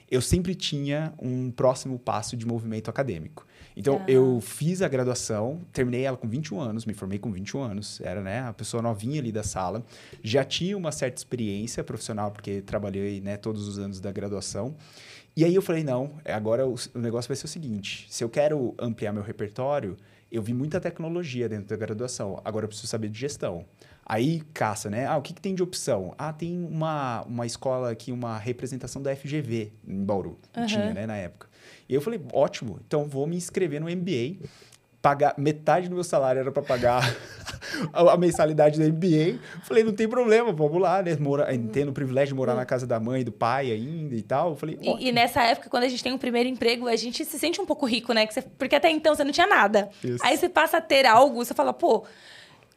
eu 0.09 0.21
sempre 0.21 0.55
tinha 0.55 1.13
um 1.19 1.49
próximo 1.51 1.97
passo 1.97 2.35
de 2.35 2.45
movimento 2.45 2.89
acadêmico. 2.89 3.45
Então, 3.79 4.03
eu 4.09 4.41
fiz 4.41 4.81
a 4.81 4.89
graduação, 4.89 5.61
terminei 5.71 6.03
ela 6.03 6.17
com 6.17 6.27
21 6.27 6.59
anos, 6.59 6.85
me 6.85 6.93
formei 6.93 7.17
com 7.17 7.31
21 7.31 7.61
anos, 7.61 8.01
era 8.01 8.21
né, 8.21 8.41
a 8.41 8.51
pessoa 8.51 8.83
novinha 8.83 9.21
ali 9.21 9.31
da 9.31 9.41
sala. 9.41 9.85
Já 10.21 10.43
tinha 10.43 10.77
uma 10.77 10.91
certa 10.91 11.17
experiência 11.17 11.81
profissional, 11.81 12.29
porque 12.29 12.61
trabalhei 12.61 13.21
né, 13.21 13.37
todos 13.37 13.69
os 13.69 13.79
anos 13.79 14.01
da 14.01 14.11
graduação. 14.11 14.75
E 15.33 15.45
aí 15.45 15.55
eu 15.55 15.61
falei, 15.61 15.81
não, 15.81 16.11
agora 16.25 16.67
o, 16.67 16.75
o 16.93 16.99
negócio 16.99 17.29
vai 17.29 17.37
ser 17.37 17.45
o 17.45 17.47
seguinte, 17.47 18.05
se 18.09 18.21
eu 18.21 18.27
quero 18.27 18.75
ampliar 18.77 19.13
meu 19.13 19.23
repertório, 19.23 19.95
eu 20.29 20.41
vi 20.41 20.53
muita 20.53 20.81
tecnologia 20.81 21.47
dentro 21.47 21.69
da 21.69 21.77
graduação, 21.77 22.41
agora 22.43 22.65
eu 22.65 22.67
preciso 22.67 22.87
saber 22.89 23.07
de 23.07 23.17
gestão. 23.17 23.65
Aí 24.09 24.41
caça, 24.55 24.89
né? 24.89 25.05
Ah, 25.05 25.17
o 25.17 25.21
que, 25.21 25.35
que 25.35 25.39
tem 25.39 25.53
de 25.53 25.61
opção? 25.61 26.15
Ah, 26.17 26.33
tem 26.33 26.65
uma, 26.65 27.21
uma 27.27 27.45
escola 27.45 27.91
aqui, 27.91 28.11
uma 28.11 28.39
representação 28.39 29.03
da 29.03 29.15
FGV 29.15 29.71
em 29.87 30.03
Bauru. 30.03 30.39
Uhum. 30.57 30.65
Tinha, 30.65 30.91
né, 30.95 31.05
na 31.05 31.15
época. 31.15 31.47
E 31.87 31.93
eu 31.93 32.01
falei, 32.01 32.19
ótimo, 32.33 32.79
então 32.87 33.05
vou 33.05 33.27
me 33.27 33.35
inscrever 33.35 33.79
no 33.79 33.85
MBA. 33.85 34.47
Pagar 34.99 35.35
metade 35.37 35.87
do 35.87 35.93
meu 35.93 36.03
salário 36.03 36.39
era 36.39 36.51
para 36.51 36.63
pagar 36.63 37.03
a, 37.93 38.13
a, 38.13 38.17
mensalidade 38.17 38.79
do 38.79 38.91
MBA. 38.91 39.39
Falei, 39.61 39.83
não 39.83 39.93
tem 39.93 40.09
problema, 40.09 40.51
vamos 40.51 40.81
lá, 40.81 41.03
né? 41.03 41.15
Mora, 41.15 41.45
tendo 41.71 41.89
o 41.89 41.93
privilégio 41.93 42.33
de 42.33 42.35
morar 42.35 42.55
na 42.55 42.65
casa 42.65 42.87
da 42.87 42.99
mãe, 42.99 43.23
do 43.23 43.31
pai 43.31 43.71
ainda 43.71 44.15
e 44.15 44.23
tal. 44.23 44.55
falei, 44.55 44.79
e, 44.81 45.07
e, 45.07 45.11
nessa 45.11 45.43
época, 45.43 45.69
quando 45.69 45.83
a 45.83 45.87
gente 45.87 46.03
tem 46.03 46.11
um 46.11 46.17
primeiro 46.17 46.49
emprego, 46.49 46.87
a 46.87 46.95
gente 46.95 47.23
se 47.23 47.37
sente 47.37 47.61
um 47.61 47.65
pouco 47.65 47.85
rico, 47.85 48.11
né? 48.11 48.25
Você, 48.25 48.41
porque 48.41 48.75
até 48.75 48.89
então 48.89 49.13
você 49.13 49.23
não 49.23 49.31
tinha 49.31 49.47
nada. 49.47 49.87
Isso. 50.03 50.17
Aí 50.25 50.35
você 50.35 50.49
passa 50.49 50.77
a 50.77 50.81
ter 50.81 51.05
algo, 51.05 51.45
você 51.45 51.53
fala, 51.53 51.71
pô, 51.71 52.05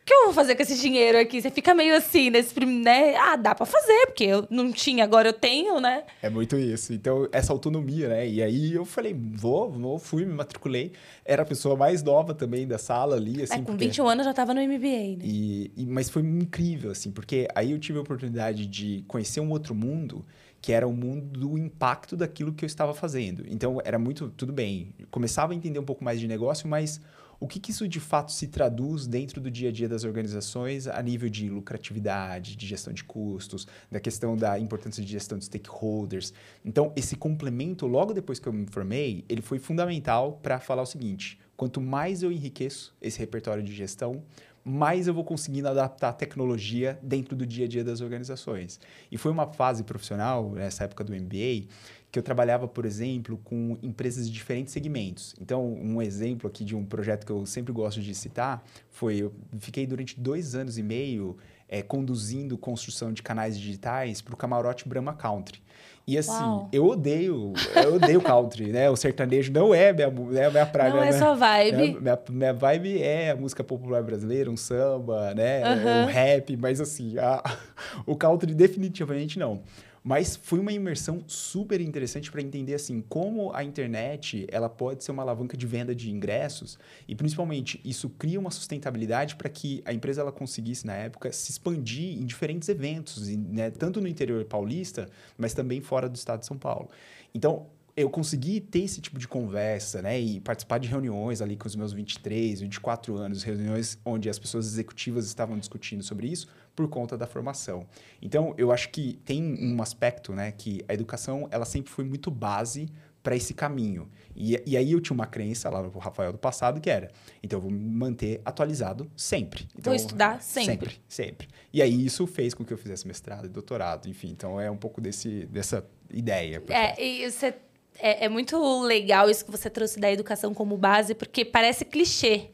o 0.03 0.05
que 0.05 0.13
eu 0.13 0.25
vou 0.25 0.33
fazer 0.35 0.57
com 0.57 0.63
esse 0.63 0.77
dinheiro 0.81 1.17
aqui? 1.17 1.41
Você 1.41 1.49
fica 1.49 1.73
meio 1.73 1.97
assim, 1.97 2.29
nesse, 2.29 2.59
né? 2.67 3.15
Ah, 3.15 3.37
dá 3.37 3.55
pra 3.55 3.65
fazer, 3.65 4.07
porque 4.07 4.25
eu 4.25 4.45
não 4.51 4.73
tinha, 4.73 5.05
agora 5.05 5.29
eu 5.29 5.33
tenho, 5.33 5.81
né? 5.81 6.03
É 6.21 6.29
muito 6.29 6.57
isso. 6.57 6.93
Então, 6.93 7.29
essa 7.31 7.53
autonomia, 7.53 8.09
né? 8.09 8.29
E 8.29 8.43
aí 8.43 8.75
eu 8.75 8.85
falei, 8.85 9.15
vou, 9.15 9.71
vou, 9.71 10.01
fui, 10.01 10.25
me 10.25 10.35
matriculei. 10.35 10.91
Era 11.25 11.43
a 11.43 11.47
pessoa 11.47 11.77
mais 11.77 12.03
nova 12.03 12.35
também 12.35 12.67
da 12.67 12.79
sala 12.79 13.15
ali, 13.15 13.43
assim. 13.43 13.55
É, 13.55 13.59
com 13.59 13.65
porque... 13.67 13.85
21 13.85 14.09
anos 14.09 14.25
já 14.25 14.35
tava 14.35 14.53
no 14.53 14.61
MBA, 14.61 15.19
né? 15.19 15.25
E, 15.25 15.71
e, 15.77 15.87
mas 15.87 16.11
foi 16.11 16.23
incrível, 16.23 16.91
assim, 16.91 17.13
porque 17.13 17.47
aí 17.55 17.71
eu 17.71 17.79
tive 17.79 17.99
a 17.99 18.03
oportunidade 18.03 18.67
de 18.67 19.05
conhecer 19.07 19.39
um 19.39 19.51
outro 19.51 19.73
mundo 19.73 20.27
que 20.61 20.73
era 20.73 20.87
o 20.87 20.93
mundo 20.93 21.27
do 21.27 21.59
impacto 21.59 22.17
daquilo 22.17 22.53
que 22.53 22.65
eu 22.65 22.69
estava 22.69 22.95
fazendo. 22.95 23.45
Então, 23.49 23.81
era 23.85 23.99
muito, 23.99 24.31
tudo 24.31 24.53
bem, 24.53 24.95
começava 25.11 25.53
a 25.53 25.57
entender 25.57 25.79
um 25.79 25.85
pouco 25.85 26.05
mais 26.05 26.21
de 26.21 26.29
negócio, 26.29 26.69
mas 26.69 27.01
o 27.43 27.49
que, 27.49 27.59
que, 27.59 27.73
isso 27.73 27.89
de 27.89 27.99
fato 27.99 28.31
se 28.31 28.47
traduz 28.47 29.09
dentro 29.09 29.41
do 29.41 29.51
dia 29.51 29.69
a 29.69 29.73
dia 29.73 29.89
das 29.89 30.05
organizações 30.05 30.87
a 30.87 31.03
nível 31.03 31.29
de 31.29 31.51
lucratividade, 31.51 32.55
de 32.55 32.65
gestão 32.65 32.93
de 32.93 33.03
custos, 33.03 33.67
da 33.91 33.99
questão 33.99 34.37
da 34.37 34.61
importância 34.61 35.03
de 35.03 35.11
gestão 35.11 35.37
de 35.37 35.47
stakeholders. 35.47 36.33
Então, 36.65 36.93
esse 36.95 37.17
complemento, 37.17 37.85
logo 37.89 38.15
depois 38.15 38.39
que 38.39 38.47
eu 38.47 38.53
me 38.53 38.65
formei, 38.67 39.25
ele 39.29 39.43
foi 39.43 39.59
fundamental 39.59 40.39
para 40.41 40.61
falar 40.61 40.83
o 40.83 40.87
seguinte: 40.87 41.37
quanto 41.57 41.81
mais 41.81 42.23
eu 42.23 42.31
enriqueço 42.31 42.95
esse 43.03 43.19
repertório 43.19 43.61
de 43.61 43.75
gestão, 43.75 44.23
mais 44.65 45.09
eu 45.09 45.15
vou 45.15 45.25
conseguindo 45.25 45.67
adaptar 45.69 46.11
a 46.11 46.13
tecnologia 46.13 46.97
dentro 47.03 47.35
do 47.35 47.45
dia 47.45 47.65
a 47.65 47.69
dia 47.69 47.83
das 47.83 48.01
organizações. 48.01 48.79
E 49.11 49.19
foi 49.19 49.33
uma 49.33 49.49
fase 49.49 49.83
profissional, 49.83 50.53
nessa 50.53 50.85
época 50.85 51.03
do 51.03 51.13
MBA, 51.13 51.67
que 52.13 52.19
eu 52.19 52.23
trabalhava, 52.23 52.69
por 52.69 52.85
exemplo, 52.85 53.41
com 53.43 53.79
empresas 53.83 54.27
de 54.27 54.33
diferentes 54.33 54.71
segmentos. 54.71 55.35
Então, 55.41 55.67
um 55.67 56.03
exemplo 56.03 56.47
aqui 56.47 56.63
de 56.63 56.77
um 56.77 56.85
projeto 56.85 57.25
que 57.25 57.33
eu 57.33 57.47
sempre 57.47 57.73
gosto 57.73 58.03
de 58.03 58.15
citar 58.15 58.63
foi: 58.91 59.17
eu 59.17 59.33
fiquei 59.59 59.87
durante 59.87 60.21
dois 60.21 60.55
anos 60.55 60.77
e 60.77 60.83
meio 60.83 61.39
é, 61.67 61.81
conduzindo 61.81 62.59
construção 62.59 63.15
de 63.15 63.23
canais 63.23 63.59
digitais 63.59 64.21
para 64.21 64.35
o 64.35 64.37
camarote 64.37 64.87
Brahma 64.87 65.15
Country. 65.15 65.63
E 66.07 66.19
assim, 66.19 66.33
Uau. 66.33 66.69
eu 66.73 66.85
odeio, 66.85 67.53
eu 67.77 67.95
odeio 67.95 68.21
country, 68.21 68.73
né? 68.73 68.91
O 68.91 68.97
sertanejo 68.97 69.53
não 69.53 69.73
é 69.73 69.93
minha, 69.93 70.09
é 70.09 70.51
minha 70.51 70.67
praia. 70.67 70.93
Não 70.93 71.03
é 71.03 71.13
sua 71.13 71.33
vibe. 71.35 71.77
Minha, 71.77 72.01
minha, 72.01 72.19
minha, 72.29 72.53
vibe 72.53 73.01
é 73.01 73.31
a 73.31 73.37
música 73.37 73.63
popular 73.63 74.03
brasileira, 74.03 74.51
um 74.51 74.57
samba, 74.57 75.33
né? 75.33 75.63
Uhum. 75.63 76.03
Um 76.03 76.07
rap, 76.07 76.57
mas 76.57 76.81
assim, 76.81 77.17
a, 77.19 77.43
o 78.05 78.17
country 78.17 78.53
definitivamente 78.53 79.39
não. 79.39 79.63
Mas 80.05 80.35
foi 80.35 80.59
uma 80.59 80.73
imersão 80.73 81.23
super 81.29 81.81
interessante 81.81 82.31
para 82.31 82.43
entender 82.43 82.75
assim 82.75 83.01
como 83.09 83.53
a 83.55 83.63
internet 83.63 84.47
ela 84.51 84.69
pode 84.69 85.05
ser 85.05 85.13
uma 85.13 85.23
alavanca 85.23 85.57
de 85.57 85.67
venda 85.67 85.95
de 85.95 86.11
ingressos 86.11 86.77
e 87.07 87.15
principalmente 87.15 87.81
isso 87.85 88.11
cria 88.11 88.41
uma 88.41 88.51
sustentabilidade 88.51 89.37
para 89.37 89.49
que 89.49 89.81
a 89.85 89.93
empresa 89.93 90.21
ela 90.21 90.33
conseguisse 90.33 90.87
na 90.87 90.95
época 90.95 91.31
se 91.31 91.53
expandir 91.53 92.21
em 92.21 92.27
diferentes 92.27 92.69
eventos, 92.69 93.29
né, 93.29 93.71
tanto 93.71 94.01
no 94.01 94.09
interior 94.09 94.45
paulista, 94.45 95.09
mas 95.39 95.55
também 95.55 95.81
fora 95.81 96.09
do 96.09 96.17
estado 96.17 96.41
de 96.41 96.47
São 96.47 96.59
Paulo. 96.59 96.89
Então 97.33 97.67
eu 97.97 98.09
consegui 98.09 98.59
ter 98.61 98.81
esse 98.81 99.01
tipo 99.01 99.19
de 99.19 99.29
conversa, 99.29 100.01
né? 100.01 100.19
E 100.19 100.41
participar 100.41 100.79
de 100.79 100.89
reuniões 100.89 101.43
ali 101.43 101.57
com 101.57 101.67
os 101.67 101.77
meus 101.77 101.93
23, 101.93 102.63
24 102.63 103.17
anos, 103.19 103.43
reuniões 103.43 103.99
onde 104.03 104.31
as 104.31 104.39
pessoas 104.39 104.67
executivas 104.67 105.27
estavam 105.27 105.59
discutindo 105.59 106.03
sobre 106.03 106.29
isso 106.29 106.49
por 106.75 106.89
conta 106.89 107.17
da 107.17 107.27
formação. 107.27 107.87
Então, 108.21 108.55
eu 108.57 108.73
acho 108.73 108.89
que 108.91 109.15
tem 109.25 109.43
um 109.43 109.81
aspecto, 109.83 110.33
né? 110.33 110.53
Que 110.53 110.85
a 110.89 110.95
educação, 110.95 111.49
ela 111.51 111.65
sempre 111.65 111.91
foi 111.91 112.05
muito 112.05 112.31
base 112.31 112.89
para 113.23 113.37
esse 113.37 113.55
caminho. 113.55 114.11
E, 114.35 114.61
e, 114.67 114.77
aí 114.77 114.93
eu 114.93 115.01
tinha 115.01 115.15
uma 115.15 115.27
crença 115.27 115.71
lá 115.71 115.83
no 115.83 115.97
Rafael 115.99 116.33
do 116.33 116.39
passado 116.39 116.81
que 116.81 116.91
era, 116.91 117.11
então 117.43 117.59
eu 117.59 117.63
vou 117.63 117.71
me 117.71 117.79
manter 117.79 118.41
atualizado 118.45 119.11
sempre. 119.17 119.69
Então, 119.79 119.93
vou 119.93 119.95
estudar 119.95 120.43
sempre. 120.43 120.73
Sempre, 120.73 121.01
sempre. 121.07 121.49
E 121.73 121.81
aí 121.81 122.05
isso 122.05 122.27
fez 122.27 122.53
com 122.53 122.65
que 122.65 122.73
eu 122.73 122.79
fizesse 122.79 123.07
mestrado 123.07 123.47
e 123.47 123.49
doutorado, 123.49 124.09
enfim. 124.09 124.31
Então 124.31 124.61
é 124.61 124.71
um 124.71 124.77
pouco 124.77 125.01
desse, 125.01 125.47
dessa 125.47 125.87
ideia. 126.11 126.63
É, 126.69 127.01
e 127.01 127.31
você 127.31 127.55
é, 127.99 128.25
é 128.25 128.29
muito 128.29 128.83
legal 128.83 129.31
isso 129.31 129.45
que 129.45 129.51
você 129.51 129.71
trouxe 129.71 130.01
da 130.01 130.11
educação 130.11 130.53
como 130.53 130.77
base, 130.77 131.15
porque 131.15 131.45
parece 131.45 131.85
clichê, 131.85 132.51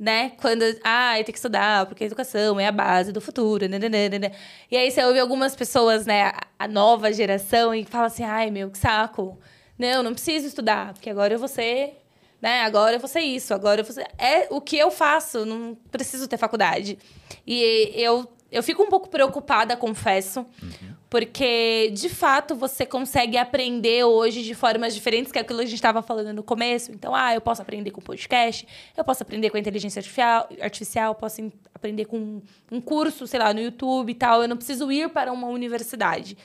né? 0.00 0.32
Quando, 0.40 0.64
ah, 0.82 1.12
tem 1.16 1.24
que 1.26 1.32
estudar, 1.32 1.84
porque 1.84 2.04
a 2.04 2.06
educação 2.06 2.58
é 2.58 2.66
a 2.66 2.72
base 2.72 3.12
do 3.12 3.20
futuro, 3.20 3.68
né, 3.68 3.78
né, 3.78 3.88
né, 3.90 4.08
né, 4.08 4.18
né. 4.18 4.32
E 4.70 4.76
aí 4.76 4.90
você 4.90 5.04
ouve 5.04 5.18
algumas 5.18 5.54
pessoas, 5.54 6.06
né, 6.06 6.32
a 6.58 6.66
nova 6.66 7.12
geração, 7.12 7.74
e 7.74 7.84
fala 7.84 8.06
assim, 8.06 8.24
ai, 8.24 8.50
meu, 8.50 8.70
que 8.70 8.78
saco. 8.78 9.38
Não, 9.78 10.02
não 10.02 10.14
preciso 10.14 10.46
estudar, 10.46 10.94
porque 10.94 11.10
agora 11.10 11.34
eu 11.34 11.38
vou 11.38 11.48
ser, 11.48 12.02
né, 12.40 12.62
agora 12.62 12.96
eu 12.96 13.00
vou 13.00 13.08
ser 13.08 13.20
isso, 13.20 13.52
agora 13.52 13.82
eu 13.82 13.84
vou 13.84 13.92
ser... 13.92 14.06
É 14.18 14.46
o 14.50 14.58
que 14.58 14.78
eu 14.78 14.90
faço, 14.90 15.44
não 15.44 15.76
preciso 15.90 16.26
ter 16.26 16.38
faculdade. 16.38 16.98
E 17.46 17.92
eu 17.94 18.26
eu 18.50 18.62
fico 18.64 18.82
um 18.82 18.88
pouco 18.88 19.08
preocupada, 19.08 19.76
confesso, 19.76 20.40
uhum. 20.60 20.94
Porque 21.10 21.90
de 21.92 22.08
fato 22.08 22.54
você 22.54 22.86
consegue 22.86 23.36
aprender 23.36 24.04
hoje 24.04 24.44
de 24.44 24.54
formas 24.54 24.94
diferentes, 24.94 25.32
que 25.32 25.38
é 25.38 25.40
aquilo 25.40 25.58
que 25.58 25.64
a 25.64 25.68
gente 25.68 25.74
estava 25.74 26.00
falando 26.02 26.32
no 26.32 26.44
começo. 26.44 26.92
Então, 26.92 27.12
ah, 27.12 27.34
eu 27.34 27.40
posso 27.40 27.60
aprender 27.60 27.90
com 27.90 28.00
podcast, 28.00 28.66
eu 28.96 29.04
posso 29.04 29.24
aprender 29.24 29.50
com 29.50 29.56
a 29.56 29.60
inteligência 29.60 29.98
artificial, 29.98 30.48
artificial 30.60 31.14
posso 31.16 31.52
aprender 31.74 32.04
com 32.04 32.40
um 32.70 32.80
curso, 32.80 33.26
sei 33.26 33.40
lá, 33.40 33.52
no 33.52 33.60
YouTube 33.60 34.10
e 34.10 34.14
tal. 34.14 34.42
Eu 34.42 34.48
não 34.48 34.56
preciso 34.56 34.90
ir 34.92 35.10
para 35.10 35.32
uma 35.32 35.48
universidade. 35.48 36.38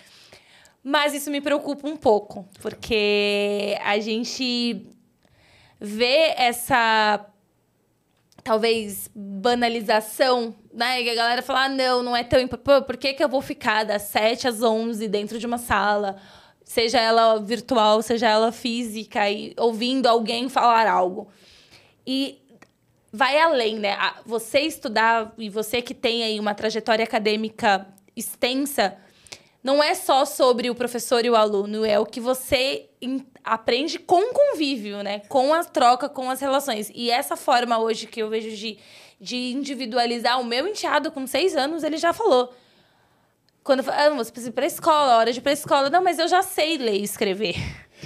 Mas 0.84 1.14
isso 1.14 1.30
me 1.30 1.42
preocupa 1.42 1.88
um 1.88 1.96
pouco, 1.96 2.48
porque 2.60 3.78
a 3.84 4.00
gente 4.00 4.84
vê 5.80 6.34
essa 6.38 7.24
talvez 8.46 9.10
banalização, 9.16 10.56
né? 10.72 11.02
E 11.02 11.10
a 11.10 11.16
galera 11.16 11.42
fala, 11.42 11.66
ah, 11.66 11.70
não, 11.70 12.04
não 12.04 12.16
é 12.16 12.24
tão 12.24 12.40
importante. 12.40 12.86
Por 12.86 12.96
que, 12.96 13.14
que 13.14 13.24
eu 13.24 13.28
vou 13.28 13.42
ficar 13.42 13.84
das 13.84 14.04
7 14.04 14.48
às 14.48 14.62
11 14.62 15.08
dentro 15.08 15.40
de 15.40 15.48
uma 15.48 15.58
sala, 15.58 16.18
seja 16.64 17.02
ela 17.02 17.40
virtual, 17.40 18.04
seja 18.04 18.30
ela 18.30 18.52
física, 18.52 19.28
e 19.32 19.56
ouvindo 19.58 20.06
alguém 20.06 20.48
falar 20.48 20.88
algo? 20.88 21.28
E 22.06 22.38
vai 23.12 23.36
além, 23.40 23.80
né? 23.80 23.98
Você 24.28 24.60
estudar 24.60 25.34
e 25.40 25.50
você 25.50 25.82
que 25.82 25.96
tem 25.96 26.24
aí 26.24 26.40
uma 26.40 26.54
trajetória 26.54 27.04
acadêmica 27.04 27.88
extensa, 28.16 28.96
não 29.64 29.82
é 29.82 29.96
só 29.96 30.24
sobre 30.24 30.70
o 30.70 30.76
professor 30.76 31.26
e 31.26 31.32
o 31.32 31.36
aluno, 31.36 31.84
é 31.84 31.98
o 31.98 32.06
que 32.06 32.20
você 32.20 32.92
aprende 33.46 34.00
com 34.00 34.20
o 34.20 34.34
convívio, 34.34 35.04
né? 35.04 35.20
Com 35.30 35.54
a 35.54 35.64
troca, 35.64 36.10
com 36.10 36.30
as 36.30 36.42
relações. 36.42 36.92
E 36.94 37.12
essa 37.12 37.38
forma 37.38 37.78
hoje 37.78 38.08
que 38.08 38.22
eu 38.22 38.28
vejo 38.28 38.56
de, 38.56 38.80
de 39.22 39.52
individualizar 39.52 40.42
o 40.42 40.44
meu 40.44 40.68
enteado 40.68 41.12
com 41.12 41.28
seis 41.28 41.56
anos, 41.56 41.84
ele 41.84 41.98
já 41.98 42.12
falou. 42.12 42.52
Quando 43.64 43.84
eu 43.84 43.92
ah, 43.92 44.10
você 44.10 44.32
precisa 44.32 44.50
ir 44.50 44.54
pra 44.54 44.66
escola, 44.66 45.18
hora 45.18 45.32
de 45.32 45.40
ir 45.40 45.42
pra 45.42 45.52
escola. 45.52 45.90
Não, 45.90 46.04
mas 46.04 46.18
eu 46.18 46.28
já 46.28 46.42
sei 46.42 46.78
ler 46.78 47.00
e 47.00 47.04
escrever. 47.04 47.56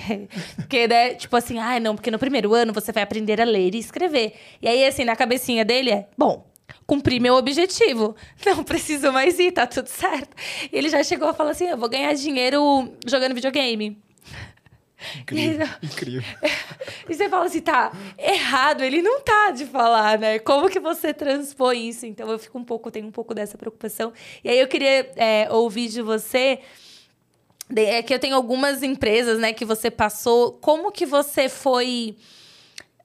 porque, 0.57 0.87
né, 0.87 1.15
tipo 1.15 1.35
assim, 1.35 1.57
ah, 1.57 1.79
não, 1.79 1.95
porque 1.95 2.11
no 2.11 2.19
primeiro 2.19 2.53
ano 2.53 2.73
você 2.73 2.91
vai 2.91 3.03
aprender 3.03 3.41
a 3.41 3.45
ler 3.45 3.73
e 3.73 3.79
escrever. 3.79 4.33
E 4.61 4.67
aí, 4.67 4.85
assim, 4.85 5.05
na 5.05 5.15
cabecinha 5.15 5.63
dele 5.63 5.91
é, 5.91 6.07
bom, 6.17 6.45
cumpri 6.85 7.19
meu 7.19 7.35
objetivo. 7.35 8.15
Não 8.45 8.63
preciso 8.63 9.11
mais 9.11 9.39
ir, 9.39 9.51
tá 9.51 9.65
tudo 9.65 9.87
certo. 9.87 10.35
E 10.71 10.77
ele 10.77 10.89
já 10.89 11.03
chegou 11.03 11.29
a 11.29 11.33
falar 11.33 11.51
assim: 11.51 11.67
eu 11.67 11.77
vou 11.77 11.89
ganhar 11.89 12.13
dinheiro 12.13 12.91
jogando 13.05 13.35
videogame. 13.35 13.97
Incrível. 15.19 15.67
E, 15.81 15.85
incrível. 15.85 16.23
E 17.09 17.15
você 17.15 17.27
fala 17.27 17.45
assim, 17.45 17.61
tá, 17.61 17.91
errado, 18.17 18.83
ele 18.83 19.01
não 19.01 19.21
tá 19.21 19.49
de 19.49 19.65
falar, 19.65 20.19
né? 20.19 20.37
Como 20.39 20.69
que 20.69 20.79
você 20.79 21.11
transpõe 21.11 21.89
isso? 21.89 22.05
Então 22.05 22.29
eu 22.29 22.37
fico 22.37 22.57
um 22.57 22.63
pouco, 22.63 22.91
tenho 22.91 23.07
um 23.07 23.11
pouco 23.11 23.33
dessa 23.33 23.57
preocupação. 23.57 24.13
E 24.43 24.49
aí 24.49 24.59
eu 24.59 24.67
queria 24.67 25.11
é, 25.15 25.47
ouvir 25.51 25.87
de 25.87 26.01
você. 26.01 26.59
É 27.75 28.03
que 28.03 28.13
eu 28.13 28.19
tenho 28.19 28.35
algumas 28.35 28.83
empresas, 28.83 29.39
né, 29.39 29.53
que 29.53 29.65
você 29.65 29.89
passou. 29.91 30.53
Como 30.53 30.91
que 30.91 31.05
você 31.05 31.49
foi 31.49 32.15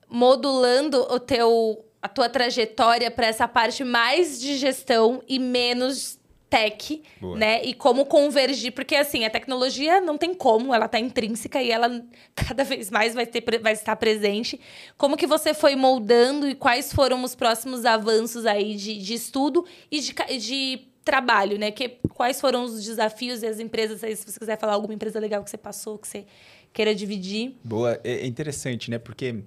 modulando 0.09 1.01
o 1.11 1.19
teu 1.19 1.83
a 2.01 2.07
tua 2.07 2.29
trajetória 2.29 3.09
para 3.09 3.25
essa 3.25 3.47
parte 3.47 3.83
mais 3.83 4.39
de 4.39 4.57
gestão 4.57 5.23
e 5.27 5.39
menos 5.39 6.19
tech, 6.55 7.03
Boa. 7.19 7.37
né? 7.37 7.61
E 7.65 7.73
como 7.73 8.05
convergir, 8.05 8.71
porque 8.71 8.95
assim, 8.95 9.25
a 9.25 9.29
tecnologia 9.29 9.99
não 9.99 10.17
tem 10.17 10.33
como, 10.33 10.73
ela 10.73 10.87
tá 10.87 10.97
intrínseca 10.97 11.61
e 11.61 11.69
ela 11.69 12.01
cada 12.33 12.63
vez 12.63 12.89
mais 12.89 13.13
vai, 13.13 13.25
ter, 13.25 13.43
vai 13.59 13.73
estar 13.73 13.93
presente. 13.97 14.59
Como 14.97 15.17
que 15.17 15.27
você 15.27 15.53
foi 15.53 15.75
moldando 15.75 16.47
e 16.47 16.55
quais 16.55 16.93
foram 16.93 17.21
os 17.25 17.35
próximos 17.35 17.83
avanços 17.83 18.45
aí 18.45 18.75
de, 18.75 18.97
de 18.97 19.13
estudo 19.13 19.65
e 19.91 19.99
de, 19.99 20.13
de 20.39 20.87
trabalho, 21.03 21.59
né? 21.59 21.71
Que, 21.71 21.97
quais 22.13 22.39
foram 22.39 22.63
os 22.63 22.85
desafios 22.85 23.43
e 23.43 23.47
as 23.47 23.59
empresas, 23.59 24.01
aí, 24.01 24.15
se 24.15 24.25
você 24.25 24.39
quiser 24.39 24.57
falar 24.57 24.73
alguma 24.73 24.93
empresa 24.93 25.19
legal 25.19 25.43
que 25.43 25.49
você 25.49 25.57
passou, 25.57 25.97
que 25.97 26.07
você 26.07 26.25
queira 26.71 26.95
dividir. 26.95 27.55
Boa, 27.63 27.99
é 28.01 28.25
interessante, 28.25 28.89
né? 28.89 28.97
Porque 28.97 29.43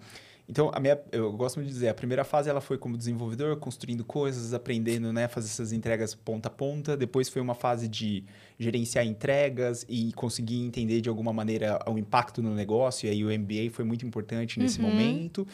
então, 0.48 0.70
a 0.72 0.80
minha, 0.80 0.98
eu 1.12 1.30
gosto 1.32 1.62
de 1.62 1.68
dizer, 1.68 1.88
a 1.88 1.94
primeira 1.94 2.24
fase 2.24 2.48
ela 2.48 2.60
foi 2.60 2.78
como 2.78 2.96
desenvolvedor, 2.96 3.58
construindo 3.58 4.02
coisas, 4.02 4.54
aprendendo, 4.54 5.12
né, 5.12 5.28
fazer 5.28 5.48
essas 5.48 5.72
entregas 5.72 6.14
ponta 6.14 6.48
a 6.48 6.50
ponta. 6.50 6.96
Depois 6.96 7.28
foi 7.28 7.42
uma 7.42 7.54
fase 7.54 7.86
de 7.86 8.24
gerenciar 8.58 9.04
entregas 9.04 9.84
e 9.86 10.10
conseguir 10.14 10.60
entender 10.60 11.02
de 11.02 11.08
alguma 11.10 11.34
maneira 11.34 11.78
o 11.86 11.98
impacto 11.98 12.42
no 12.42 12.54
negócio. 12.54 13.06
E 13.06 13.10
aí 13.10 13.22
o 13.22 13.28
MBA 13.28 13.70
foi 13.70 13.84
muito 13.84 14.06
importante 14.06 14.58
nesse 14.58 14.80
uhum. 14.80 14.88
momento. 14.88 15.46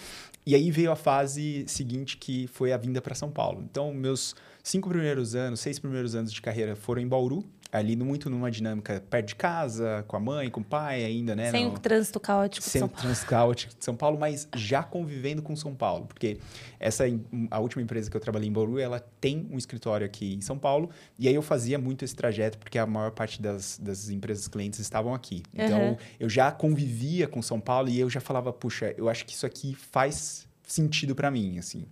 E 0.47 0.55
aí 0.55 0.71
veio 0.71 0.93
a 0.93 0.97
fase 0.97 1.65
seguinte 1.67 2.17
que 2.17 2.47
foi 2.47 2.73
a 2.73 2.77
vinda 2.77 3.03
para 3.03 3.17
São 3.17 3.33
Paulo. 3.33 3.65
Então, 3.69 3.93
meus 3.93 4.37
cinco 4.63 4.89
primeiros 4.89 5.35
anos, 5.35 5.59
seis 5.59 5.77
primeiros 5.77 6.15
anos 6.15 6.33
de 6.33 6.41
carreira 6.41 6.77
foram 6.77 7.03
em 7.03 7.09
Bauru, 7.09 7.45
ali 7.75 7.97
muito 7.97 8.31
numa 8.31 8.53
dinâmica 8.53 9.03
perto 9.11 9.27
de 9.27 9.35
casa, 9.35 10.05
com 10.07 10.17
a 10.17 10.21
mãe, 10.21 10.49
com 10.49 10.61
o 10.61 10.65
pai 10.65 11.05
ainda, 11.05 11.35
né? 11.35 11.51
Sem 11.51 11.65
no... 11.65 11.75
o 11.75 11.79
trânsito 11.79 12.21
caótico 12.21 12.65
Sem 12.65 12.81
o 12.85 12.89
trânsito 12.89 13.27
caótico 13.27 13.75
de 13.77 13.85
São 13.85 13.97
Paulo, 13.97 14.17
mas 14.17 14.49
já 14.55 14.81
convivendo 14.81 15.43
com 15.43 15.57
São 15.57 15.75
Paulo. 15.75 16.07
Porque 16.07 16.39
essa, 16.79 17.03
a 17.51 17.59
última 17.59 17.83
empresa 17.83 18.09
que 18.09 18.17
eu 18.17 18.21
trabalhei 18.21 18.49
em 18.49 18.53
Bauru, 18.53 18.79
ela 18.79 19.01
tem 19.21 19.49
um 19.51 19.59
escritório 19.59 20.07
aqui 20.07 20.35
em 20.35 20.41
São 20.41 20.57
Paulo. 20.57 20.89
E 21.19 21.27
aí 21.27 21.35
eu 21.35 21.43
fazia 21.43 21.77
muito 21.77 22.05
esse 22.05 22.15
trajeto, 22.15 22.59
porque 22.59 22.79
a 22.79 22.87
maior 22.87 23.11
parte 23.11 23.43
das, 23.43 23.77
das 23.83 24.09
empresas 24.09 24.47
clientes 24.47 24.79
estavam 24.79 25.13
aqui. 25.13 25.43
Então, 25.53 25.81
uhum. 25.81 25.97
eu 26.21 26.29
já 26.29 26.53
convivia 26.53 27.27
com 27.27 27.43
São 27.43 27.59
Paulo 27.59 27.89
e 27.89 27.99
eu 27.99 28.09
já 28.09 28.21
falava, 28.21 28.53
puxa, 28.53 28.95
eu 28.97 29.09
acho 29.09 29.27
que 29.27 29.33
isso 29.33 29.45
aqui 29.45 29.75
faz 29.75 30.47
sentido 30.63 31.13
para 31.13 31.29
mim, 31.29 31.59
assim. 31.59 31.85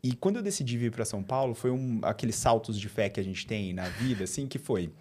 E 0.00 0.12
quando 0.12 0.36
eu 0.36 0.42
decidi 0.42 0.78
vir 0.78 0.92
para 0.92 1.04
São 1.04 1.24
Paulo, 1.24 1.54
foi 1.54 1.72
um, 1.72 1.98
aqueles 2.02 2.36
saltos 2.36 2.78
de 2.78 2.88
fé 2.88 3.08
que 3.08 3.18
a 3.18 3.24
gente 3.24 3.44
tem 3.44 3.72
na 3.72 3.88
vida, 3.88 4.22
assim, 4.22 4.46
que 4.46 4.58
foi... 4.58 4.92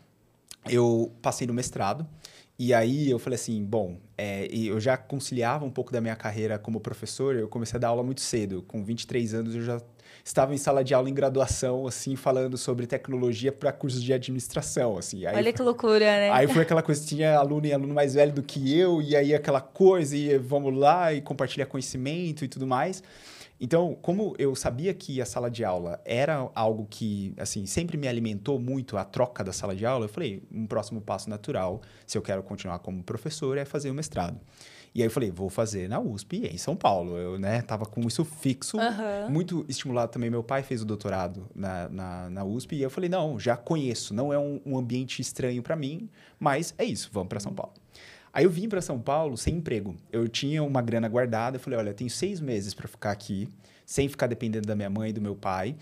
Eu 0.70 1.11
passei 1.22 1.47
no 1.47 1.53
mestrado, 1.53 2.07
e 2.59 2.74
aí 2.74 3.09
eu 3.09 3.20
falei 3.20 3.36
assim, 3.36 3.63
bom, 3.63 3.97
é, 4.18 4.47
eu 4.51 4.80
já 4.80 4.97
conciliava 4.97 5.63
um 5.63 5.70
pouco 5.70 5.91
da 5.91 6.01
minha 6.01 6.15
carreira 6.15 6.57
como 6.57 6.80
professor, 6.80 7.36
eu 7.36 7.47
comecei 7.47 7.78
a 7.78 7.80
dar 7.80 7.89
aula 7.89 8.01
muito 8.01 8.22
cedo. 8.22 8.63
Com 8.68 8.84
23 8.84 9.36
anos 9.36 9.55
eu 9.55 9.61
já 9.61 9.80
estava 10.26 10.55
em 10.55 10.57
sala 10.57 10.84
de 10.84 10.93
aula 10.93 11.07
em 11.07 11.13
graduação, 11.13 11.86
assim, 11.86 12.15
falando 12.15 12.57
sobre 12.57 12.88
tecnologia 12.88 13.51
para 13.51 13.72
cursos 13.72 14.03
de 14.03 14.11
administração, 14.11 14.97
assim. 14.97 15.26
Aí 15.26 15.36
Olha 15.36 15.53
que 15.53 15.61
loucura, 15.61 15.99
né? 15.99 16.32
Aí 16.32 16.47
foi 16.47 16.63
aquela 16.63 16.82
coisa, 16.82 17.05
tinha 17.05 17.38
aluno 17.38 17.68
e 17.68 17.74
aluno 17.74 17.93
mais 17.93 18.15
velho 18.15 18.34
do 18.34 18.41
que 18.41 18.76
eu, 18.76 19.03
e 19.03 19.15
aí 19.15 19.36
aquela 19.36 19.61
coisa, 19.61 20.18
e 20.18 20.38
vamos 20.39 20.76
lá, 20.76 21.13
e 21.13 21.22
compartilhar 21.22 21.68
conhecimento 21.68 22.43
e 22.43 22.47
tudo 22.47 22.65
mais. 22.65 23.03
Então, 23.60 23.97
como 24.01 24.36
eu 24.38 24.55
sabia 24.55 24.93
que 24.93 25.20
a 25.22 25.26
sala 25.26 25.49
de 25.49 25.66
aula 25.66 25.99
era 26.05 26.49
algo 26.53 26.86
que, 26.89 27.34
assim, 27.38 27.66
sempre 27.66 27.97
me 27.97 28.08
alimentou 28.08 28.60
muito 28.60 28.97
a 28.97 29.03
troca 29.03 29.43
da 29.43 29.51
sala 29.51 29.76
de 29.76 29.86
aula, 29.86 30.05
eu 30.05 30.10
falei, 30.10 30.43
um 30.51 30.68
próximo 30.68 31.01
passo 31.01 31.30
natural, 31.30 31.82
se 32.05 32.18
eu 32.18 32.22
quero 32.22 32.43
continuar 32.43 32.80
como 32.80 33.03
professor, 33.03 33.58
é 33.58 33.66
fazer 33.66 33.89
o 33.89 33.93
mestrado. 33.93 34.39
E 34.93 35.01
aí 35.01 35.08
eu 35.08 35.12
falei, 35.12 35.30
vou 35.30 35.47
fazer 35.49 35.88
na 35.88 35.99
USP 35.99 36.47
em 36.51 36.58
São 36.58 36.76
Paulo. 36.76 37.18
Eu, 37.18 37.38
né, 37.38 37.62
tava 37.62 37.86
com 37.86 38.01
isso 38.08 38.26
fixo, 38.26 38.78
uhum. 38.78 39.30
muito 39.30 39.66
estimulado 39.70 40.12
também. 40.12 40.28
Meu 40.28 40.43
pai 40.43 40.64
fez 40.64 40.82
o 40.82 40.86
doutorado 40.86 41.47
na, 41.53 41.88
na, 41.89 42.30
na 42.32 42.43
USP 42.43 42.76
e 42.76 42.82
eu 42.82 42.89
falei, 42.89 43.08
não, 43.08 43.39
já 43.39 43.55
conheço, 43.55 44.14
não 44.14 44.34
é 44.34 44.39
um, 44.39 44.60
um 44.66 44.78
ambiente 44.78 45.22
estranho 45.22 45.62
para 45.62 45.76
mim, 45.76 46.10
mas 46.39 46.74
é 46.80 46.84
isso, 46.84 47.10
vamos 47.14 47.30
para 47.30 47.39
São 47.39 47.53
Paulo. 47.53 47.74
Aí 48.38 48.43
eu 48.43 48.51
vim 48.51 48.69
para 48.69 48.81
São 48.81 48.99
Paulo 48.99 49.35
sem 49.35 49.55
emprego. 49.55 49.95
Eu 50.11 50.27
tinha 50.27 50.61
uma 50.63 50.79
grana 50.79 51.07
guardada. 51.07 51.57
Eu 51.57 51.59
falei, 51.59 51.79
olha, 51.79 51.91
tenho 51.91 52.07
seis 52.07 52.39
meses 52.39 52.71
para 52.71 52.88
ficar 52.88 53.09
aqui, 53.09 53.49
sem 53.83 54.07
ficar 54.07 54.27
dependendo 54.27 54.67
da 54.67 54.75
minha 54.75 54.91
mãe 54.91 55.09
e 55.09 55.13
do 55.13 55.19
meu 55.19 55.35
pai. 55.35 55.75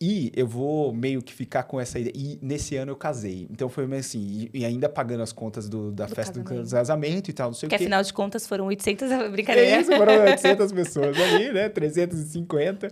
E 0.00 0.32
eu 0.34 0.46
vou 0.46 0.90
meio 0.90 1.20
que 1.20 1.34
ficar 1.34 1.64
com 1.64 1.78
essa 1.78 1.98
ideia. 1.98 2.14
E 2.16 2.38
nesse 2.40 2.76
ano 2.76 2.92
eu 2.92 2.96
casei. 2.96 3.46
Então 3.50 3.68
foi 3.68 3.86
meio 3.86 4.00
assim, 4.00 4.48
e, 4.54 4.64
ainda 4.64 4.88
pagando 4.88 5.22
as 5.22 5.34
contas 5.34 5.68
do, 5.68 5.92
da 5.92 6.06
do 6.06 6.14
festa 6.14 6.42
casamento. 6.42 6.64
do 6.64 6.70
casamento 6.70 7.28
e 7.28 7.32
tal, 7.34 7.48
não 7.48 7.54
sei 7.54 7.68
que, 7.68 7.74
o 7.74 7.78
quê. 7.78 7.84
afinal 7.84 8.02
de 8.02 8.10
contas 8.14 8.46
foram 8.46 8.64
800, 8.68 9.30
brincadeira. 9.30 9.68
É 9.68 9.80
isso, 9.82 9.94
foram 9.94 10.14
800 10.24 10.72
pessoas 10.72 11.14
ali, 11.20 11.52
né? 11.52 11.68
350. 11.68 12.90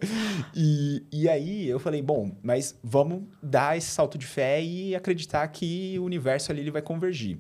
E, 0.55 1.03
e 1.11 1.27
aí 1.27 1.67
eu 1.67 1.79
falei, 1.79 2.03
bom, 2.03 2.33
mas 2.43 2.79
vamos 2.85 3.23
dar 3.43 3.79
esse 3.79 3.89
salto 3.89 4.19
de 4.19 4.27
fé 4.27 4.63
e 4.63 4.95
acreditar 4.95 5.49
que 5.49 5.99
o 5.99 6.05
universo 6.05 6.53
ali 6.53 6.61
ele 6.61 6.71
vai 6.71 6.83
convergir. 6.83 7.39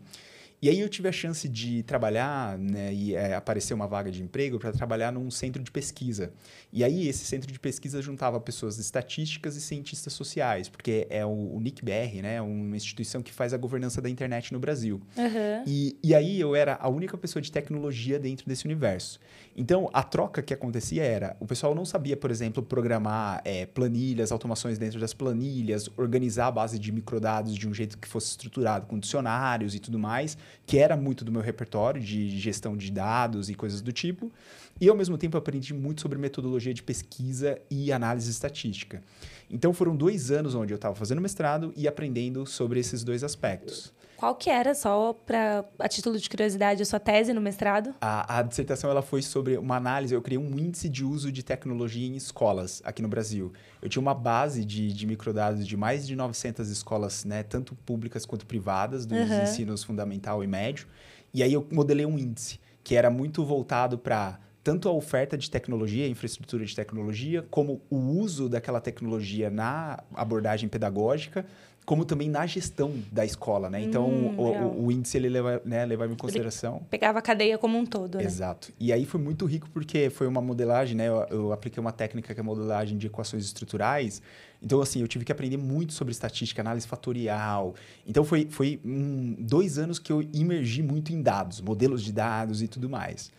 E 0.67 0.69
aí 0.69 0.81
eu 0.81 0.89
tive 0.89 1.09
a 1.09 1.13
chance 1.13 1.49
de 1.49 1.85
trabalhar, 1.85 2.59
né, 2.59 2.93
e 2.93 3.15
é, 3.15 3.37
aparecer 3.37 3.73
uma 3.73 3.87
vaga 3.87 4.11
de 4.11 4.21
emprego 4.21 4.59
para 4.59 4.73
trabalhar 4.73 5.13
num 5.13 5.31
centro 5.31 5.63
de 5.63 5.71
pesquisa. 5.71 6.33
E 6.73 6.83
aí 6.83 7.07
esse 7.07 7.25
centro 7.25 7.53
de 7.53 7.61
pesquisa 7.61 8.03
juntava 8.03 8.41
pessoas 8.41 8.77
estatísticas 8.77 9.55
e 9.55 9.61
cientistas 9.61 10.13
sociais, 10.13 10.69
porque 10.69 11.07
é 11.09 11.25
o, 11.25 11.55
o 11.55 11.61
NICBR, 11.61 12.21
né, 12.21 12.43
uma 12.43 12.75
instituição 12.75 13.23
que 13.23 13.33
faz 13.33 13.55
a 13.55 13.57
governança 13.57 14.03
da 14.03 14.11
internet 14.11 14.53
no 14.53 14.59
Brasil. 14.59 15.01
Uhum. 15.17 15.63
E, 15.69 15.97
e 16.03 16.13
aí 16.13 16.41
eu 16.41 16.57
era 16.57 16.75
a 16.81 16.89
única 16.89 17.17
pessoa 17.17 17.41
de 17.41 17.53
tecnologia 17.53 18.19
dentro 18.19 18.45
desse 18.45 18.65
universo. 18.65 19.21
Então 19.57 19.89
a 19.93 20.03
troca 20.03 20.43
que 20.43 20.53
acontecia 20.53 21.03
era, 21.03 21.35
o 21.41 21.47
pessoal 21.47 21.75
não 21.75 21.87
sabia, 21.87 22.17
por 22.17 22.31
exemplo, 22.31 22.63
programar 22.63 23.41
é, 23.43 23.65
planilhas, 23.65 24.31
automações 24.31 24.77
dentro 24.77 25.01
das 25.01 25.15
planilhas, 25.15 25.89
organizar 25.97 26.49
a 26.49 26.51
base 26.51 26.79
de 26.79 26.93
microdados 26.93 27.55
de 27.55 27.67
um 27.67 27.73
jeito 27.73 27.97
que 27.97 28.07
fosse 28.07 28.29
estruturado 28.29 28.87
com 28.87 28.99
dicionários 28.99 29.75
e 29.75 29.79
tudo 29.79 29.99
mais 29.99 30.37
que 30.67 30.79
era 30.79 30.97
muito 30.97 31.25
do 31.25 31.33
meu 31.33 31.41
repertório 31.41 32.03
de 32.03 32.39
gestão 32.39 32.77
de 32.77 32.91
dados 32.91 33.49
e 33.49 33.55
coisas 33.55 33.81
do 33.81 33.93
tipo. 33.93 34.31
E 34.79 34.89
ao 34.91 34.97
mesmo 34.97 35.17
tempo 35.17 35.39
aprendi 35.39 35.73
muito 35.73 36.03
sobre 36.03 36.19
metodologia 36.19 36.75
de 36.75 36.83
pesquisa 36.83 37.59
e 37.71 37.91
análise 37.91 38.31
estatística. 38.31 39.03
Então 39.49 39.73
foram 39.73 39.97
dois 39.97 40.31
anos 40.31 40.55
onde 40.55 40.75
eu 40.75 40.77
estava 40.77 40.95
fazendo 40.95 41.21
mestrado 41.21 41.73
e 41.77 41.89
aprendendo 41.89 42.45
sobre 42.45 42.79
esses 42.81 43.03
dois 43.03 43.25
aspectos. 43.25 43.93
Qual 44.17 44.35
que 44.35 44.49
era, 44.49 44.75
só 44.75 45.13
para 45.13 45.65
a 45.79 45.89
título 45.89 46.19
de 46.19 46.29
curiosidade, 46.29 46.83
a 46.83 46.87
sua 46.87 46.99
tese 46.99 47.33
no 47.33 47.41
mestrado? 47.41 47.95
A, 48.01 48.39
a, 48.39 48.43
dissertação 48.43 48.91
ela 48.91 49.03
foi 49.03 49.21
sobre 49.21 49.59
uma 49.59 49.77
análise, 49.77 50.15
eu 50.15 50.23
criei 50.23 50.39
um 50.39 50.59
índice 50.59 50.89
de 50.89 51.05
uso 51.05 51.31
de 51.31 51.43
tecnologia 51.43 52.07
em 52.07 52.17
escolas 52.17 52.81
aqui 52.85 53.03
no 53.03 53.09
Brasil. 53.09 53.53
Eu 53.83 53.89
tinha 53.89 54.01
uma 54.01 54.15
base 54.15 54.65
de, 54.65 54.93
de 54.93 55.07
microdados 55.07 55.67
de 55.67 55.77
mais 55.77 56.07
de 56.07 56.17
900 56.17 56.71
escolas, 56.71 57.25
né, 57.25 57.43
tanto 57.43 57.75
públicas 57.75 58.25
quanto 58.25 58.47
privadas, 58.47 59.05
dos 59.05 59.19
uhum. 59.19 59.43
ensinos 59.43 59.85
fundamental 59.85 60.43
e 60.43 60.47
médio. 60.47 60.87
E 61.35 61.43
aí 61.43 61.53
eu 61.53 61.67
modelei 61.71 62.07
um 62.07 62.19
índice 62.19 62.59
que 62.83 62.95
era 62.95 63.11
muito 63.11 63.45
voltado 63.45 63.99
para 63.99 64.39
tanto 64.67 64.89
a 64.89 64.93
oferta 64.93 65.39
de 65.39 65.49
tecnologia, 65.49 66.09
infraestrutura 66.09 66.65
de 66.65 66.75
tecnologia, 66.75 67.47
como 67.51 67.81
o 67.89 67.97
uso 67.97 68.49
daquela 68.49 68.81
tecnologia 68.81 69.49
na 69.49 70.03
abordagem 70.13 70.69
pedagógica, 70.69 71.47
como 71.87 72.05
também 72.05 72.29
na 72.29 72.45
gestão 72.47 72.93
da 73.13 73.25
escola, 73.25 73.71
né? 73.71 73.81
Então, 73.81 74.09
hum, 74.09 74.35
o, 74.37 74.43
o, 74.43 74.87
o, 74.87 74.93
índice 74.93 75.17
ele 75.17 75.29
leva, 75.29 75.63
né, 75.65 75.87
levava 75.87 76.13
em 76.13 76.17
consideração. 76.17 76.79
Ele 76.79 76.87
pegava 76.91 77.21
a 77.21 77.23
cadeia 77.23 77.57
como 77.57 77.79
um 77.79 77.87
todo, 77.87 78.19
né? 78.19 78.25
Exato. 78.25 78.73
E 78.79 78.93
aí 78.93 79.07
foi 79.07 79.21
muito 79.21 79.47
rico 79.47 79.71
porque 79.73 80.11
foi 80.11 80.27
uma 80.27 80.43
modelagem, 80.43 80.97
né? 80.97 81.07
Eu, 81.07 81.27
eu, 81.31 81.53
apliquei 81.53 81.81
uma 81.81 81.93
técnica 81.93 82.35
que 82.35 82.41
é 82.41 82.43
modelagem 82.43 82.99
de 82.99 83.07
equações 83.07 83.45
estruturais. 83.45 84.21
Então, 84.61 84.81
assim, 84.81 85.01
eu 85.01 85.07
tive 85.07 85.25
que 85.25 85.31
aprender 85.31 85.59
muito 85.59 85.93
sobre 85.93 86.11
estatística, 86.11 86.61
análise 86.61 86.89
fatorial. 86.89 87.77
Então, 88.05 88.25
foi, 88.25 88.49
foi 88.51 88.81
um, 88.85 89.37
dois 89.39 89.79
anos 89.79 90.01
que 90.01 90.11
eu 90.11 90.23
imergi 90.35 90.83
muito 90.83 91.13
em 91.13 91.23
dados, 91.23 91.61
modelos 91.61 92.03
de 92.03 92.13
dados 92.13 92.63
e 92.63 92.69
tudo 92.69 92.91
mais. 92.91 93.31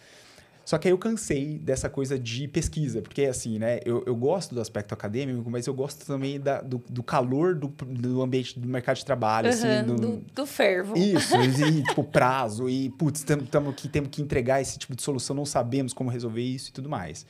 Só 0.68 0.78
que 0.78 0.86
aí 0.86 0.91
eu 0.91 0.97
cansei 0.97 1.57
dessa 1.57 1.89
coisa 1.89 2.20
de 2.20 2.45
pesquisa, 2.45 3.01
porque 3.01 3.22
assim, 3.24 3.57
né? 3.57 3.80
Eu, 3.86 4.03
eu 4.05 4.13
gosto 4.13 4.53
do 4.53 4.59
aspecto 4.59 4.91
acadêmico, 4.91 5.49
mas 5.49 5.65
eu 5.65 5.74
gosto 5.74 6.05
também 6.05 6.41
da, 6.41 6.59
do, 6.59 6.84
do 6.89 7.01
calor 7.01 7.55
do, 7.55 7.70
do 7.70 8.22
ambiente 8.22 8.59
do 8.59 8.68
mercado 8.68 8.97
de 8.97 9.05
trabalho, 9.05 9.47
uhum, 9.47 9.53
assim. 9.53 9.88
Do, 9.88 9.95
do, 9.95 10.18
do 10.36 10.45
fervo. 10.45 10.97
Isso, 10.97 11.38
e 11.39 11.84
tipo, 11.84 12.03
prazo, 12.03 12.68
e 12.68 12.89
putz, 12.89 13.24
tamo, 13.49 13.72
que, 13.72 13.88
temos 13.88 14.09
que 14.09 14.22
entregar 14.22 14.59
esse 14.59 14.78
tipo 14.78 14.93
de 14.93 15.01
solução, 15.01 15.34
não 15.34 15.45
sabemos 15.45 15.93
como 15.93 16.09
resolver 16.09 16.41
isso 16.41 16.70
e 16.70 16.74
tudo 16.74 16.89
mais. 16.89 17.26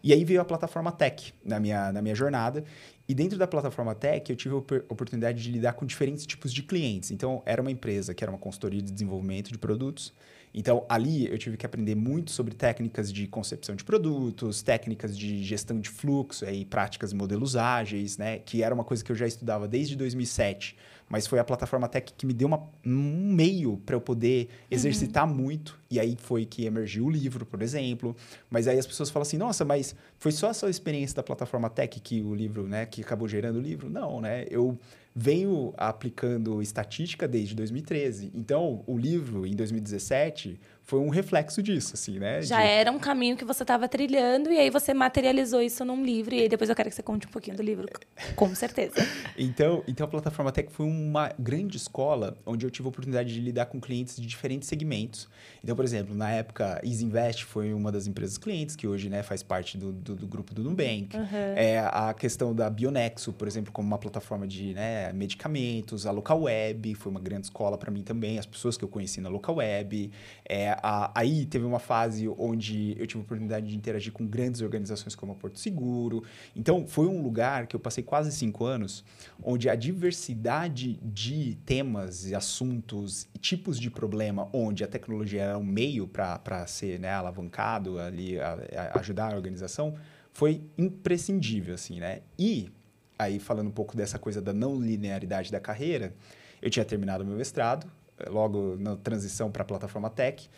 E 0.00 0.12
aí 0.12 0.24
veio 0.24 0.40
a 0.40 0.44
plataforma 0.44 0.92
Tech 0.92 1.34
na 1.44 1.58
minha, 1.58 1.92
na 1.92 2.00
minha 2.00 2.14
jornada. 2.14 2.62
E 3.08 3.14
dentro 3.14 3.36
da 3.36 3.48
plataforma 3.48 3.96
Tech, 3.96 4.30
eu 4.30 4.36
tive 4.36 4.54
a 4.54 4.58
oportunidade 4.58 5.42
de 5.42 5.50
lidar 5.50 5.72
com 5.72 5.84
diferentes 5.84 6.24
tipos 6.24 6.52
de 6.52 6.62
clientes. 6.62 7.10
Então, 7.10 7.42
era 7.44 7.60
uma 7.60 7.72
empresa 7.72 8.14
que 8.14 8.22
era 8.22 8.30
uma 8.30 8.38
consultoria 8.38 8.80
de 8.80 8.92
desenvolvimento 8.92 9.50
de 9.50 9.58
produtos. 9.58 10.14
Então, 10.58 10.86
ali 10.88 11.30
eu 11.30 11.36
tive 11.36 11.58
que 11.58 11.66
aprender 11.66 11.94
muito 11.94 12.30
sobre 12.30 12.54
técnicas 12.54 13.12
de 13.12 13.26
concepção 13.26 13.76
de 13.76 13.84
produtos, 13.84 14.62
técnicas 14.62 15.16
de 15.16 15.44
gestão 15.44 15.78
de 15.78 15.90
fluxo 15.90 16.46
e 16.46 16.64
práticas 16.64 17.12
e 17.12 17.14
modelos 17.14 17.56
ágeis, 17.56 18.16
né? 18.16 18.38
Que 18.38 18.62
era 18.62 18.74
uma 18.74 18.84
coisa 18.84 19.04
que 19.04 19.12
eu 19.12 19.16
já 19.16 19.26
estudava 19.26 19.68
desde 19.68 19.94
2007 19.94 20.74
mas 21.08 21.26
foi 21.26 21.38
a 21.38 21.44
plataforma 21.44 21.88
Tech 21.88 22.12
que 22.16 22.26
me 22.26 22.32
deu 22.32 22.48
uma, 22.48 22.68
um 22.84 23.32
meio 23.32 23.76
para 23.84 23.94
eu 23.94 24.00
poder 24.00 24.48
exercitar 24.70 25.28
uhum. 25.28 25.34
muito. 25.34 25.78
E 25.88 26.00
aí 26.00 26.16
foi 26.18 26.44
que 26.44 26.64
emergiu 26.64 27.06
o 27.06 27.10
livro, 27.10 27.46
por 27.46 27.62
exemplo. 27.62 28.16
Mas 28.50 28.66
aí 28.66 28.78
as 28.78 28.86
pessoas 28.86 29.08
falam 29.08 29.22
assim: 29.22 29.36
nossa, 29.36 29.64
mas 29.64 29.94
foi 30.18 30.32
só 30.32 30.50
a 30.50 30.54
sua 30.54 30.68
experiência 30.68 31.16
da 31.16 31.22
plataforma 31.22 31.70
Tech 31.70 32.00
que 32.00 32.20
o 32.22 32.34
livro, 32.34 32.66
né, 32.66 32.86
que 32.86 33.02
acabou 33.02 33.28
gerando 33.28 33.56
o 33.56 33.62
livro? 33.62 33.88
Não, 33.88 34.20
né? 34.20 34.46
Eu 34.50 34.76
venho 35.18 35.72
aplicando 35.78 36.60
estatística 36.60 37.26
desde 37.26 37.54
2013. 37.54 38.30
Então, 38.34 38.84
o 38.86 38.98
livro, 38.98 39.46
em 39.46 39.56
2017, 39.56 40.60
foi 40.86 41.00
um 41.00 41.08
reflexo 41.08 41.60
disso, 41.60 41.94
assim, 41.94 42.20
né? 42.20 42.40
Já 42.42 42.60
de... 42.60 42.68
era 42.68 42.92
um 42.92 42.98
caminho 42.98 43.36
que 43.36 43.44
você 43.44 43.64
estava 43.64 43.88
trilhando 43.88 44.52
e 44.52 44.56
aí 44.56 44.70
você 44.70 44.94
materializou 44.94 45.60
isso 45.60 45.84
num 45.84 46.04
livro. 46.04 46.32
E 46.32 46.42
aí 46.42 46.48
depois 46.48 46.70
eu 46.70 46.76
quero 46.76 46.88
que 46.88 46.94
você 46.94 47.02
conte 47.02 47.26
um 47.26 47.30
pouquinho 47.30 47.56
do 47.56 47.62
livro, 47.62 47.88
com 48.36 48.54
certeza. 48.54 48.94
então, 49.36 49.82
então, 49.88 50.04
a 50.06 50.08
plataforma 50.08 50.52
Tech 50.52 50.70
foi 50.70 50.86
uma 50.86 51.32
grande 51.36 51.76
escola 51.76 52.36
onde 52.46 52.64
eu 52.64 52.70
tive 52.70 52.86
a 52.86 52.90
oportunidade 52.90 53.34
de 53.34 53.40
lidar 53.40 53.66
com 53.66 53.80
clientes 53.80 54.14
de 54.14 54.24
diferentes 54.24 54.68
segmentos. 54.68 55.28
Então, 55.62 55.74
por 55.74 55.84
exemplo, 55.84 56.14
na 56.14 56.30
época, 56.30 56.80
Easy 56.84 57.04
Invest 57.04 57.44
foi 57.44 57.74
uma 57.74 57.90
das 57.90 58.06
empresas 58.06 58.38
clientes 58.38 58.76
que 58.76 58.86
hoje 58.86 59.08
né, 59.08 59.24
faz 59.24 59.42
parte 59.42 59.76
do, 59.76 59.92
do, 59.92 60.14
do 60.14 60.26
grupo 60.28 60.54
do 60.54 60.62
Nubank. 60.62 61.16
Uhum. 61.16 61.26
É, 61.56 61.80
a 61.80 62.14
questão 62.14 62.54
da 62.54 62.70
Bionexo, 62.70 63.32
por 63.32 63.48
exemplo, 63.48 63.72
como 63.72 63.88
uma 63.88 63.98
plataforma 63.98 64.46
de 64.46 64.72
né, 64.72 65.12
medicamentos. 65.12 66.06
A 66.06 66.12
Local 66.12 66.42
Web 66.42 66.94
foi 66.94 67.10
uma 67.10 67.20
grande 67.20 67.46
escola 67.46 67.76
para 67.76 67.90
mim 67.90 68.04
também. 68.04 68.38
As 68.38 68.46
pessoas 68.46 68.76
que 68.76 68.84
eu 68.84 68.88
conheci 68.88 69.20
na 69.20 69.28
Local 69.28 69.56
Web. 69.56 70.12
É, 70.48 70.75
a, 70.82 71.10
aí 71.14 71.46
teve 71.46 71.64
uma 71.64 71.78
fase 71.78 72.28
onde 72.28 72.94
eu 72.98 73.06
tive 73.06 73.20
a 73.20 73.24
oportunidade 73.24 73.66
de 73.66 73.76
interagir 73.76 74.12
com 74.12 74.26
grandes 74.26 74.60
organizações 74.60 75.14
como 75.14 75.32
a 75.32 75.34
Porto 75.34 75.58
Seguro. 75.58 76.22
Então, 76.54 76.86
foi 76.86 77.06
um 77.06 77.22
lugar 77.22 77.66
que 77.66 77.76
eu 77.76 77.80
passei 77.80 78.02
quase 78.02 78.32
cinco 78.32 78.64
anos, 78.64 79.04
onde 79.42 79.68
a 79.68 79.74
diversidade 79.74 80.98
de 81.02 81.56
temas 81.64 82.32
assuntos, 82.32 83.28
tipos 83.40 83.78
de 83.78 83.90
problema, 83.90 84.48
onde 84.52 84.84
a 84.84 84.86
tecnologia 84.86 85.42
era 85.42 85.58
um 85.58 85.64
meio 85.64 86.06
para 86.06 86.66
ser 86.66 86.98
né, 87.00 87.10
alavancado 87.10 87.98
ali, 87.98 88.38
a, 88.40 88.58
a 88.94 88.98
ajudar 89.00 89.32
a 89.32 89.36
organização, 89.36 89.94
foi 90.32 90.62
imprescindível, 90.76 91.74
assim, 91.74 91.98
né? 91.98 92.20
E 92.38 92.70
aí, 93.18 93.38
falando 93.38 93.68
um 93.68 93.72
pouco 93.72 93.96
dessa 93.96 94.18
coisa 94.18 94.42
da 94.42 94.52
não 94.52 94.78
linearidade 94.78 95.50
da 95.50 95.58
carreira, 95.58 96.14
eu 96.60 96.68
tinha 96.68 96.84
terminado 96.84 97.24
meu 97.24 97.36
mestrado, 97.36 97.90
logo 98.28 98.76
na 98.78 98.96
transição 98.96 99.50
para 99.50 99.62
a 99.62 99.64
plataforma 99.64 100.10
Tech. 100.10 100.48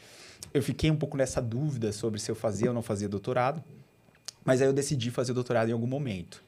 Eu 0.53 0.63
fiquei 0.63 0.91
um 0.91 0.97
pouco 0.97 1.17
nessa 1.17 1.41
dúvida 1.43 1.93
sobre 1.93 2.21
se 2.21 2.31
eu 2.31 2.35
fazia 2.35 2.69
ou 2.69 2.75
não 2.75 2.83
fazia 2.83 3.09
doutorado, 3.09 3.63
mas 4.45 4.63
aí 4.63 4.69
eu 4.69 4.73
decidi 4.73 5.11
fazer 5.11 5.33
doutorado 5.33 5.69
em 5.69 5.73
algum 5.73 5.87
momento. 5.87 6.43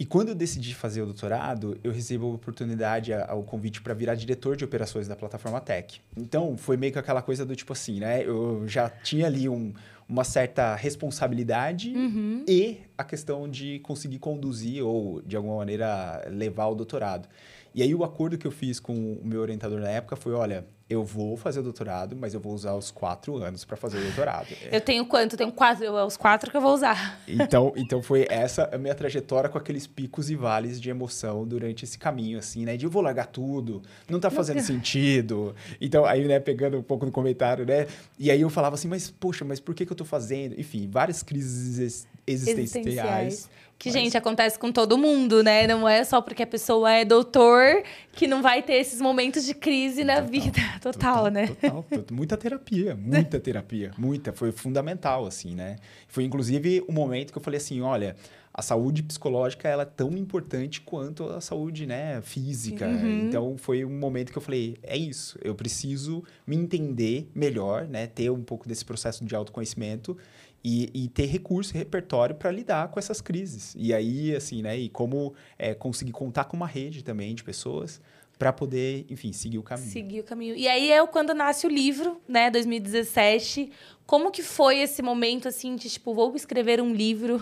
E 0.00 0.06
quando 0.06 0.30
eu 0.30 0.34
decidi 0.34 0.74
fazer 0.74 1.02
o 1.02 1.04
doutorado, 1.04 1.78
eu 1.84 1.92
recebi 1.92 2.24
a 2.24 2.28
oportunidade, 2.28 3.12
o 3.12 3.42
convite 3.42 3.82
para 3.82 3.92
virar 3.92 4.14
diretor 4.14 4.56
de 4.56 4.64
operações 4.64 5.06
da 5.06 5.14
plataforma 5.14 5.60
Tech. 5.60 6.00
Então, 6.16 6.56
foi 6.56 6.78
meio 6.78 6.90
que 6.90 6.98
aquela 6.98 7.20
coisa 7.20 7.44
do 7.44 7.54
tipo 7.54 7.74
assim, 7.74 8.00
né? 8.00 8.24
Eu 8.24 8.66
já 8.66 8.88
tinha 8.88 9.26
ali 9.26 9.46
um, 9.46 9.74
uma 10.08 10.24
certa 10.24 10.74
responsabilidade 10.74 11.94
uhum. 11.94 12.46
e 12.48 12.78
a 12.96 13.04
questão 13.04 13.46
de 13.46 13.78
conseguir 13.80 14.18
conduzir 14.18 14.82
ou, 14.82 15.20
de 15.20 15.36
alguma 15.36 15.56
maneira, 15.56 16.26
levar 16.30 16.68
o 16.68 16.74
doutorado. 16.74 17.28
E 17.74 17.82
aí 17.82 17.94
o 17.94 18.04
acordo 18.04 18.36
que 18.36 18.46
eu 18.46 18.50
fiz 18.50 18.80
com 18.80 18.92
o 18.92 19.20
meu 19.24 19.40
orientador 19.40 19.80
na 19.80 19.88
época 19.88 20.16
foi, 20.16 20.32
olha, 20.32 20.64
eu 20.90 21.04
vou 21.04 21.36
fazer 21.36 21.60
o 21.60 21.62
doutorado, 21.62 22.16
mas 22.16 22.34
eu 22.34 22.40
vou 22.40 22.52
usar 22.52 22.74
os 22.74 22.90
quatro 22.90 23.36
anos 23.36 23.64
para 23.64 23.76
fazer 23.76 23.98
o 23.98 24.02
doutorado. 24.02 24.48
Eu 24.72 24.80
tenho 24.80 25.06
quanto? 25.06 25.34
Eu 25.34 25.38
tenho 25.38 25.52
quatro, 25.52 25.84
é 25.84 26.04
os 26.04 26.16
quatro 26.16 26.50
que 26.50 26.56
eu 26.56 26.60
vou 26.60 26.74
usar. 26.74 27.20
Então, 27.28 27.72
então 27.78 28.02
foi 28.02 28.26
essa 28.28 28.68
a 28.72 28.76
minha 28.76 28.94
trajetória 28.94 29.48
com 29.48 29.56
aqueles 29.56 29.86
picos 29.86 30.30
e 30.30 30.34
vales 30.34 30.80
de 30.80 30.90
emoção 30.90 31.46
durante 31.46 31.84
esse 31.84 31.96
caminho, 31.96 32.40
assim, 32.40 32.64
né? 32.64 32.76
De 32.76 32.86
eu 32.86 32.90
vou 32.90 33.02
largar 33.02 33.26
tudo, 33.26 33.82
não 34.08 34.18
tá 34.18 34.30
fazendo 34.30 34.60
sentido. 34.60 35.54
Então, 35.80 36.04
aí, 36.04 36.26
né, 36.26 36.40
pegando 36.40 36.78
um 36.78 36.82
pouco 36.82 37.06
do 37.06 37.12
comentário, 37.12 37.64
né? 37.64 37.86
E 38.18 38.28
aí 38.28 38.40
eu 38.40 38.50
falava 38.50 38.74
assim, 38.74 38.88
mas, 38.88 39.08
poxa, 39.10 39.44
mas 39.44 39.60
por 39.60 39.76
que, 39.76 39.86
que 39.86 39.92
eu 39.92 39.96
tô 39.96 40.04
fazendo? 40.04 40.58
Enfim, 40.58 40.88
várias 40.90 41.22
crises 41.22 42.04
existenciais. 42.26 42.58
existenciais. 42.58 43.50
Que, 43.80 43.88
Mas... 43.88 43.94
gente, 43.94 44.16
acontece 44.18 44.58
com 44.58 44.70
todo 44.70 44.98
mundo, 44.98 45.42
né? 45.42 45.66
Não 45.66 45.88
é 45.88 46.04
só 46.04 46.20
porque 46.20 46.42
a 46.42 46.46
pessoa 46.46 46.92
é 46.92 47.02
doutor 47.02 47.82
que 48.12 48.26
não 48.26 48.42
vai 48.42 48.62
ter 48.62 48.74
esses 48.74 49.00
momentos 49.00 49.46
de 49.46 49.54
crise 49.54 50.04
na 50.04 50.16
total, 50.16 50.30
vida. 50.30 50.60
Total, 50.82 50.92
total 50.92 51.30
né? 51.30 51.46
Total. 51.46 51.86
Muita 52.12 52.36
terapia, 52.36 52.94
muita 52.94 53.40
terapia. 53.40 53.90
Muita. 53.96 54.34
Foi 54.34 54.52
fundamental, 54.52 55.24
assim, 55.24 55.54
né? 55.54 55.76
Foi, 56.08 56.24
inclusive, 56.24 56.84
o 56.86 56.92
um 56.92 56.94
momento 56.94 57.32
que 57.32 57.38
eu 57.38 57.42
falei 57.42 57.56
assim, 57.56 57.80
olha... 57.80 58.14
A 58.52 58.62
saúde 58.62 59.04
psicológica 59.04 59.68
ela 59.68 59.84
é 59.84 59.86
tão 59.86 60.10
importante 60.10 60.80
quanto 60.80 61.24
a 61.30 61.40
saúde 61.40 61.86
né, 61.86 62.20
física. 62.20 62.84
Uhum. 62.84 63.28
Então, 63.28 63.56
foi 63.56 63.84
um 63.84 63.96
momento 63.96 64.32
que 64.32 64.38
eu 64.38 64.42
falei, 64.42 64.76
é 64.82 64.96
isso. 64.96 65.38
Eu 65.40 65.54
preciso 65.54 66.24
me 66.44 66.56
entender 66.56 67.30
melhor, 67.32 67.86
né? 67.86 68.08
Ter 68.08 68.28
um 68.28 68.42
pouco 68.42 68.68
desse 68.68 68.84
processo 68.84 69.24
de 69.24 69.36
autoconhecimento 69.36 70.18
e, 70.62 70.90
e, 70.92 71.08
ter 71.08 71.26
recurso 71.26 71.74
e 71.74 71.78
repertório 71.78 72.34
para 72.34 72.50
lidar 72.50 72.88
com 72.88 72.98
essas 72.98 73.20
crises. 73.20 73.74
E 73.78 73.94
aí, 73.94 74.34
assim, 74.34 74.62
né? 74.62 74.76
E 74.76 74.88
como 74.88 75.34
é, 75.58 75.74
conseguir 75.74 76.12
contar 76.12 76.44
com 76.44 76.56
uma 76.56 76.66
rede 76.66 77.02
também 77.02 77.34
de 77.34 77.42
pessoas 77.42 78.00
para 78.40 78.54
poder, 78.54 79.04
enfim, 79.10 79.34
seguir 79.34 79.58
o 79.58 79.62
caminho. 79.62 79.90
Seguir 79.90 80.20
o 80.20 80.24
caminho. 80.24 80.56
E 80.56 80.66
aí 80.66 80.90
é 80.90 81.06
quando 81.06 81.34
nasce 81.34 81.66
o 81.66 81.68
livro, 81.68 82.18
né, 82.26 82.50
2017. 82.50 83.70
Como 84.06 84.30
que 84.30 84.42
foi 84.42 84.78
esse 84.78 85.02
momento 85.02 85.46
assim 85.46 85.76
de 85.76 85.90
tipo, 85.90 86.14
vou 86.14 86.34
escrever 86.34 86.80
um 86.80 86.94
livro? 86.94 87.40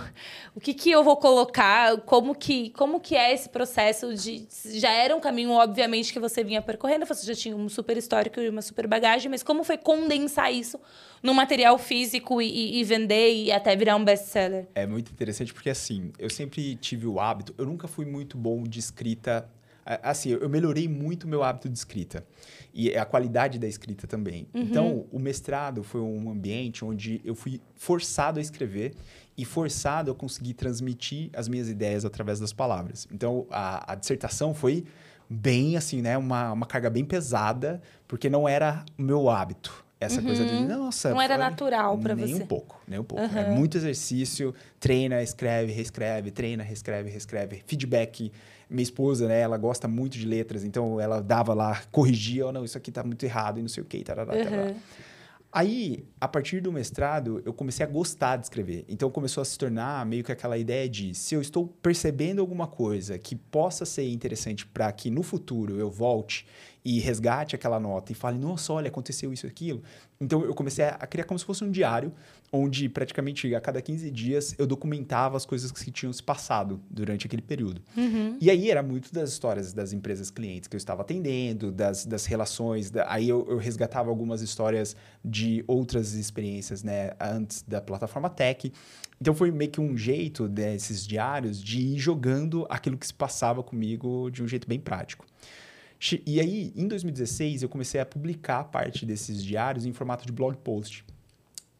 O 0.57 0.61
que 0.61 0.75
que 0.75 0.91
eu 0.91 1.05
vou 1.05 1.17
colocar? 1.17 1.99
Como 1.99 2.35
que 2.35 2.71
como 2.71 2.99
que 2.99 3.15
é 3.15 3.33
esse 3.33 3.49
processo 3.49 4.13
de 4.13 4.47
já 4.65 4.91
era 4.91 5.15
um 5.15 5.21
caminho 5.21 5.53
obviamente 5.53 6.13
que 6.13 6.19
você 6.19 6.43
vinha 6.43 6.61
percorrendo, 6.61 7.07
você 7.07 7.25
já 7.25 7.35
tinha 7.35 7.57
um 7.57 7.69
super 7.69 7.97
histórico 7.97 8.41
e 8.41 8.49
uma 8.49 8.61
super 8.61 8.89
bagagem, 8.89 9.31
mas 9.31 9.45
como 9.45 9.63
foi 9.63 9.79
condensar 9.79 10.53
isso 10.53 10.81
no 11.23 11.33
material 11.33 11.79
físico 11.79 12.43
e, 12.43 12.81
e 12.81 12.85
vender 12.85 13.33
e 13.35 13.53
até 13.53 13.77
virar 13.77 13.95
um 13.95 14.05
best-seller? 14.05 14.67
É 14.75 14.85
muito 14.85 15.13
interessante 15.13 15.55
porque 15.55 15.71
assim, 15.71 16.11
eu 16.19 16.29
sempre 16.29 16.75
tive 16.75 17.07
o 17.07 17.21
hábito, 17.21 17.55
eu 17.57 17.65
nunca 17.65 17.87
fui 17.87 18.05
muito 18.05 18.37
bom 18.37 18.65
de 18.65 18.81
escrita 18.81 19.49
assim, 20.03 20.31
eu 20.31 20.49
melhorei 20.49 20.87
muito 20.87 21.25
o 21.25 21.29
meu 21.29 21.43
hábito 21.43 21.69
de 21.69 21.79
escrita 21.79 22.25
e 22.75 22.95
a 22.97 23.05
qualidade 23.05 23.59
da 23.59 23.67
escrita 23.67 24.07
também. 24.07 24.47
Uhum. 24.53 24.61
Então, 24.61 25.07
o 25.11 25.19
mestrado 25.19 25.83
foi 25.83 26.01
um 26.01 26.31
ambiente 26.31 26.85
onde 26.85 27.21
eu 27.25 27.35
fui 27.35 27.61
forçado 27.75 28.39
a 28.39 28.43
escrever 28.43 28.95
e 29.37 29.45
forçado 29.45 30.11
a 30.11 30.15
conseguir 30.15 30.55
transmitir 30.55 31.31
as 31.33 31.49
minhas 31.49 31.69
ideias 31.69 32.05
através 32.05 32.39
das 32.39 32.53
palavras. 32.53 33.09
Então, 33.11 33.47
a, 33.51 33.93
a 33.93 33.95
dissertação 33.95 34.53
foi 34.53 34.85
bem 35.31 35.77
assim, 35.77 36.03
né, 36.03 36.17
uma, 36.17 36.53
uma 36.53 36.67
carga 36.67 36.91
bem 36.91 37.05
pesada, 37.05 37.81
porque 38.07 38.29
não 38.29 38.49
era 38.49 38.85
o 38.99 39.03
meu 39.03 39.29
hábito. 39.29 39.85
Essa 40.01 40.21
uhum. 40.21 40.27
coisa 40.27 40.45
de, 40.45 40.53
uhum. 40.55 40.69
nossa. 40.69 41.11
Não 41.11 41.21
era 41.21 41.37
natural 41.37 41.99
para 41.99 42.15
você. 42.15 42.27
Nem 42.27 42.35
um 42.37 42.47
pouco, 42.47 42.81
nem 42.87 43.01
um 43.01 43.05
pouco. 43.05 43.25
Uhum. 43.25 43.39
É 43.39 43.51
muito 43.51 43.77
exercício, 43.77 44.55
treina, 44.79 45.21
escreve, 45.23 45.73
reescreve, 45.73 46.31
treina, 46.31 46.63
reescreve, 46.63 47.11
reescreve, 47.11 47.63
feedback 47.67 48.31
minha 48.71 48.83
esposa, 48.83 49.27
né, 49.27 49.41
ela 49.41 49.57
gosta 49.57 49.89
muito 49.89 50.19
de 50.19 50.27
letras, 50.27 50.65
então 50.65 51.01
ela 51.01 51.23
dava 51.23 51.55
lá, 51.55 51.83
corrigia, 51.91 52.47
oh, 52.47 52.53
não, 52.53 52.65
isso 52.65 52.77
aqui 52.77 52.91
tá 52.91 53.03
muito 53.03 53.23
errado 53.25 53.59
e 53.59 53.63
não 53.63 53.69
sei 53.69 53.83
o 53.83 53.87
que, 53.87 54.03
tarará, 54.03 54.33
tarará. 54.33 54.63
Uhum. 54.65 54.75
Aí, 55.51 56.05
a 56.21 56.27
partir 56.27 56.61
do 56.61 56.73
mestrado, 56.73 57.43
eu 57.45 57.53
comecei 57.53 57.85
a 57.85 57.89
gostar 57.89 58.37
de 58.37 58.47
escrever. 58.47 58.85
Então, 58.89 59.11
começou 59.11 59.41
a 59.41 59.45
se 59.45 59.57
tornar 59.57 60.05
meio 60.05 60.25
que 60.25 60.33
aquela 60.33 60.59
ideia 60.59 60.89
de 60.89 61.15
se 61.15 61.35
eu 61.35 61.41
estou 61.41 61.67
percebendo 61.67 62.41
alguma 62.41 62.67
coisa 62.67 63.19
que 63.19 63.37
possa 63.37 63.85
ser 63.85 64.09
interessante 64.09 64.67
para 64.67 64.91
que 64.93 65.11
no 65.11 65.23
futuro 65.23 65.79
eu 65.79 65.91
volte 65.91 66.47
e 66.85 67.01
resgate 67.01 67.55
aquela 67.55 67.79
nota 67.79 68.13
e 68.13 68.15
fale, 68.15 68.39
nossa, 68.39 68.73
olha, 68.73 68.89
aconteceu 68.89 69.33
isso 69.33 69.47
e 69.47 69.49
aquilo. 69.49 69.83
Então 70.21 70.43
eu 70.43 70.55
comecei 70.55 70.85
a 70.85 71.07
criar 71.07 71.25
como 71.25 71.39
se 71.39 71.45
fosse 71.45 71.63
um 71.63 71.71
diário, 71.71 72.13
onde 72.51 72.89
praticamente 72.89 73.55
a 73.55 73.61
cada 73.61 73.81
15 73.81 74.11
dias 74.11 74.55
eu 74.59 74.67
documentava 74.67 75.37
as 75.37 75.45
coisas 75.45 75.71
que 75.71 75.91
tinham 75.91 76.13
se 76.13 76.23
passado 76.23 76.81
durante 76.91 77.27
aquele 77.27 77.43
período. 77.43 77.83
Uhum. 77.97 78.39
E 78.41 78.51
aí 78.51 78.71
era 78.71 78.83
muito 78.83 79.13
das 79.13 79.31
histórias 79.31 79.73
das 79.73 79.93
empresas 79.93 80.31
clientes 80.31 80.67
que 80.67 80.75
eu 80.75 80.79
estava 80.79 81.03
atendendo, 81.03 81.71
das, 81.71 82.07
das 82.07 82.25
relações. 82.25 82.91
Da, 82.91 83.13
aí 83.13 83.29
eu, 83.29 83.47
eu, 83.49 83.59
resgatava 83.59 84.09
algumas 84.09 84.41
histórias 84.41 84.97
de 85.25 85.63
outras 85.67 86.08
experiências, 86.15 86.83
né, 86.83 87.13
antes 87.21 87.63
da 87.63 87.81
plataforma 87.81 88.31
Tech. 88.31 88.73
Então 89.21 89.35
foi 89.35 89.51
meio 89.51 89.71
que 89.71 89.81
um 89.81 89.97
jeito 89.97 90.49
desses 90.49 91.07
diários 91.07 91.63
de 91.63 91.81
ir 91.81 91.99
jogando 91.99 92.67
aquilo 92.69 92.97
que 92.97 93.07
se 93.07 93.15
passava 93.15 93.63
comigo 93.63 94.31
de 94.31 94.43
um 94.43 94.49
jeito 94.49 94.69
bem 94.69 94.79
prático. 94.79 95.27
E 96.25 96.39
aí, 96.39 96.73
em 96.77 96.87
2016, 96.87 97.63
eu 97.63 97.69
comecei 97.69 98.01
a 98.01 98.07
publicar 98.07 98.65
parte 98.65 99.05
desses 99.05 99.45
diários 99.45 99.85
em 99.85 99.93
formato 99.93 100.25
de 100.25 100.33
blog 100.33 100.57
post. 100.59 101.05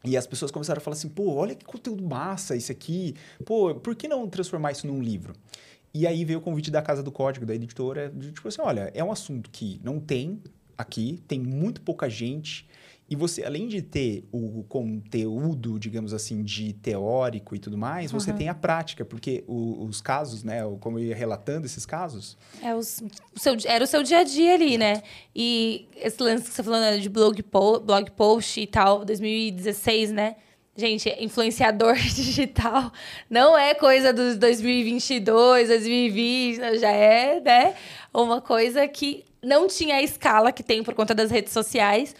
E 0.03 0.17
as 0.17 0.27
pessoas 0.27 0.51
começaram 0.51 0.79
a 0.79 0.81
falar 0.81 0.95
assim: 0.95 1.07
pô, 1.07 1.33
olha 1.33 1.55
que 1.55 1.63
conteúdo 1.63 2.03
massa 2.03 2.55
isso 2.55 2.71
aqui. 2.71 3.15
Pô, 3.45 3.75
por 3.75 3.95
que 3.95 4.07
não 4.07 4.27
transformar 4.27 4.71
isso 4.71 4.87
num 4.87 5.01
livro? 5.01 5.33
E 5.93 6.05
aí 6.05 6.23
veio 6.23 6.39
o 6.39 6.41
convite 6.41 6.69
da 6.69 6.81
Casa 6.81 7.01
do 7.01 7.11
Código, 7.11 7.45
da 7.45 7.55
editora, 7.55 8.09
de 8.09 8.31
tipo 8.31 8.47
assim: 8.47 8.61
olha, 8.61 8.91
é 8.93 9.03
um 9.03 9.11
assunto 9.11 9.49
que 9.49 9.79
não 9.83 9.99
tem 9.99 10.41
aqui, 10.77 11.21
tem 11.27 11.39
muito 11.39 11.81
pouca 11.81 12.09
gente 12.09 12.67
e 13.09 13.15
você, 13.15 13.43
além 13.43 13.67
de 13.67 13.81
ter 13.81 14.23
o 14.31 14.63
conteúdo, 14.69 15.79
digamos 15.79 16.13
assim, 16.13 16.43
de 16.43 16.73
teórico 16.73 17.55
e 17.55 17.59
tudo 17.59 17.75
mais, 17.75 18.13
uhum. 18.13 18.19
você 18.19 18.31
tem 18.31 18.47
a 18.47 18.53
prática, 18.53 19.03
porque 19.03 19.43
o, 19.47 19.83
os 19.83 19.99
casos, 19.99 20.43
né, 20.43 20.61
como 20.79 20.99
eu 20.99 21.05
ia 21.05 21.15
relatando 21.15 21.65
esses 21.65 21.87
casos... 21.87 22.37
É 22.61 22.75
os, 22.75 23.01
o 23.35 23.39
seu, 23.39 23.57
era 23.65 23.83
o 23.83 23.87
seu 23.87 24.03
dia 24.03 24.19
a 24.19 24.23
dia 24.23 24.53
ali, 24.53 24.77
né? 24.77 25.01
E 25.35 25.87
esse 25.95 26.21
lance 26.21 26.43
que 26.43 26.51
você 26.51 26.61
falou 26.61 26.79
né, 26.79 26.97
de 26.97 27.09
blog, 27.09 27.41
po, 27.41 27.79
blog 27.79 28.11
post 28.11 28.61
e 28.61 28.67
tal, 28.67 29.03
2016, 29.03 30.11
né? 30.11 30.35
Gente, 30.77 31.09
influenciador 31.19 31.95
digital 31.97 32.91
não 33.27 33.57
é 33.57 33.73
coisa 33.73 34.13
dos 34.13 34.37
2022, 34.37 35.67
2020, 35.67 36.77
já 36.77 36.91
é, 36.91 37.41
né? 37.41 37.75
Uma 38.13 38.39
coisa 38.39 38.87
que 38.87 39.25
não 39.41 39.67
tinha 39.67 39.95
a 39.95 40.03
escala 40.03 40.51
que 40.51 40.61
tem 40.61 40.83
por 40.83 40.93
conta 40.93 41.15
das 41.15 41.31
redes 41.31 41.51
sociais 41.51 42.15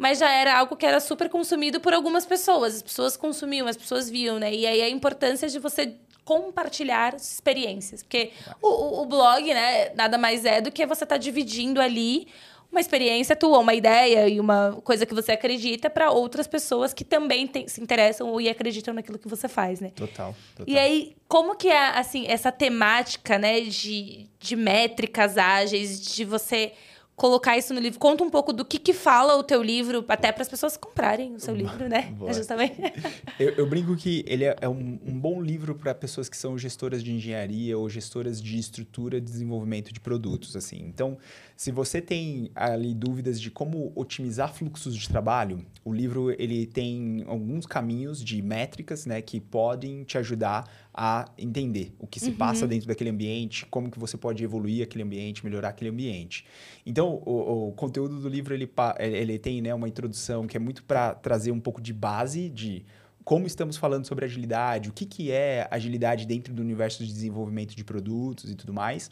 mas 0.00 0.18
já 0.18 0.30
era 0.32 0.58
algo 0.58 0.76
que 0.76 0.86
era 0.86 0.98
super 0.98 1.28
consumido 1.28 1.78
por 1.78 1.92
algumas 1.92 2.24
pessoas. 2.24 2.76
As 2.76 2.82
pessoas 2.82 3.18
consumiam, 3.18 3.66
as 3.66 3.76
pessoas 3.76 4.08
viam, 4.08 4.38
né? 4.38 4.50
E 4.50 4.66
aí 4.66 4.80
a 4.80 4.88
importância 4.88 5.46
de 5.46 5.58
você 5.58 5.94
compartilhar 6.24 7.14
experiências. 7.14 8.02
Porque 8.02 8.30
o, 8.62 9.02
o, 9.02 9.04
blog, 9.04 9.52
né, 9.52 9.90
nada 9.94 10.16
mais 10.16 10.46
é 10.46 10.62
do 10.62 10.72
que 10.72 10.86
você 10.86 11.04
estar 11.04 11.16
tá 11.16 11.18
dividindo 11.18 11.82
ali 11.82 12.28
uma 12.72 12.80
experiência 12.80 13.36
tua, 13.36 13.58
uma 13.58 13.74
ideia 13.74 14.26
e 14.26 14.40
uma 14.40 14.80
coisa 14.82 15.04
que 15.04 15.12
você 15.12 15.32
acredita 15.32 15.90
para 15.90 16.10
outras 16.10 16.46
pessoas 16.46 16.94
que 16.94 17.04
também 17.04 17.46
tem, 17.46 17.68
se 17.68 17.82
interessam 17.82 18.40
e 18.40 18.48
acreditam 18.48 18.94
naquilo 18.94 19.18
que 19.18 19.28
você 19.28 19.48
faz, 19.48 19.80
né? 19.80 19.90
Total, 19.94 20.34
total. 20.56 20.66
E 20.66 20.78
aí, 20.78 21.14
como 21.28 21.56
que 21.56 21.68
é, 21.68 21.88
assim, 21.98 22.24
essa 22.26 22.50
temática, 22.50 23.36
né, 23.36 23.60
de, 23.60 24.30
de 24.38 24.56
métricas 24.56 25.36
ágeis, 25.36 26.00
de 26.00 26.24
você 26.24 26.72
colocar 27.20 27.58
isso 27.58 27.74
no 27.74 27.80
livro. 27.80 27.98
Conta 27.98 28.24
um 28.24 28.30
pouco 28.30 28.50
do 28.50 28.64
que, 28.64 28.78
que 28.78 28.94
fala 28.94 29.36
o 29.36 29.42
teu 29.42 29.62
livro, 29.62 30.02
até 30.08 30.32
para 30.32 30.40
as 30.40 30.48
pessoas 30.48 30.74
comprarem 30.78 31.34
o 31.34 31.38
seu 31.38 31.54
livro, 31.54 31.86
né? 31.86 32.14
Boa. 32.16 32.32
Justamente. 32.32 32.80
Eu, 33.38 33.50
eu, 33.50 33.66
brinco 33.66 33.96
que 33.96 34.22
ele 34.26 34.44
é, 34.44 34.54
é 34.60 34.68
um, 34.68 34.98
um, 35.06 35.18
bom 35.18 35.40
livro 35.40 35.74
para 35.74 35.94
pessoas 35.94 36.28
que 36.28 36.36
são 36.36 36.58
gestoras 36.58 37.02
de 37.02 37.10
engenharia 37.10 37.76
ou 37.76 37.88
gestoras 37.88 38.40
de 38.40 38.58
estrutura 38.58 39.18
de 39.18 39.26
desenvolvimento 39.26 39.92
de 39.92 40.00
produtos, 40.00 40.54
assim. 40.56 40.78
Então, 40.86 41.16
se 41.60 41.70
você 41.70 42.00
tem 42.00 42.50
ali 42.54 42.94
dúvidas 42.94 43.38
de 43.38 43.50
como 43.50 43.92
otimizar 43.94 44.50
fluxos 44.50 44.96
de 44.96 45.06
trabalho, 45.06 45.62
o 45.84 45.92
livro 45.92 46.30
ele 46.42 46.64
tem 46.64 47.22
alguns 47.26 47.66
caminhos 47.66 48.24
de 48.24 48.40
métricas, 48.40 49.04
né, 49.04 49.20
que 49.20 49.38
podem 49.38 50.02
te 50.02 50.16
ajudar 50.16 50.66
a 50.94 51.30
entender 51.36 51.94
o 51.98 52.06
que 52.06 52.18
se 52.18 52.30
uhum. 52.30 52.36
passa 52.36 52.66
dentro 52.66 52.88
daquele 52.88 53.10
ambiente, 53.10 53.66
como 53.66 53.90
que 53.90 53.98
você 53.98 54.16
pode 54.16 54.42
evoluir 54.42 54.82
aquele 54.82 55.04
ambiente, 55.04 55.44
melhorar 55.44 55.68
aquele 55.68 55.90
ambiente. 55.90 56.46
Então, 56.86 57.22
o, 57.26 57.68
o 57.68 57.72
conteúdo 57.72 58.18
do 58.18 58.28
livro 58.30 58.54
ele, 58.54 58.66
ele 58.98 59.38
tem 59.38 59.60
né, 59.60 59.74
uma 59.74 59.86
introdução 59.86 60.46
que 60.46 60.56
é 60.56 60.60
muito 60.60 60.82
para 60.84 61.12
trazer 61.12 61.52
um 61.52 61.60
pouco 61.60 61.82
de 61.82 61.92
base 61.92 62.48
de 62.48 62.86
como 63.22 63.46
estamos 63.46 63.76
falando 63.76 64.06
sobre 64.06 64.24
agilidade, 64.24 64.88
o 64.88 64.92
que, 64.92 65.04
que 65.04 65.30
é 65.30 65.68
agilidade 65.70 66.26
dentro 66.26 66.54
do 66.54 66.62
universo 66.62 67.04
de 67.04 67.12
desenvolvimento 67.12 67.76
de 67.76 67.84
produtos 67.84 68.50
e 68.50 68.54
tudo 68.54 68.72
mais. 68.72 69.10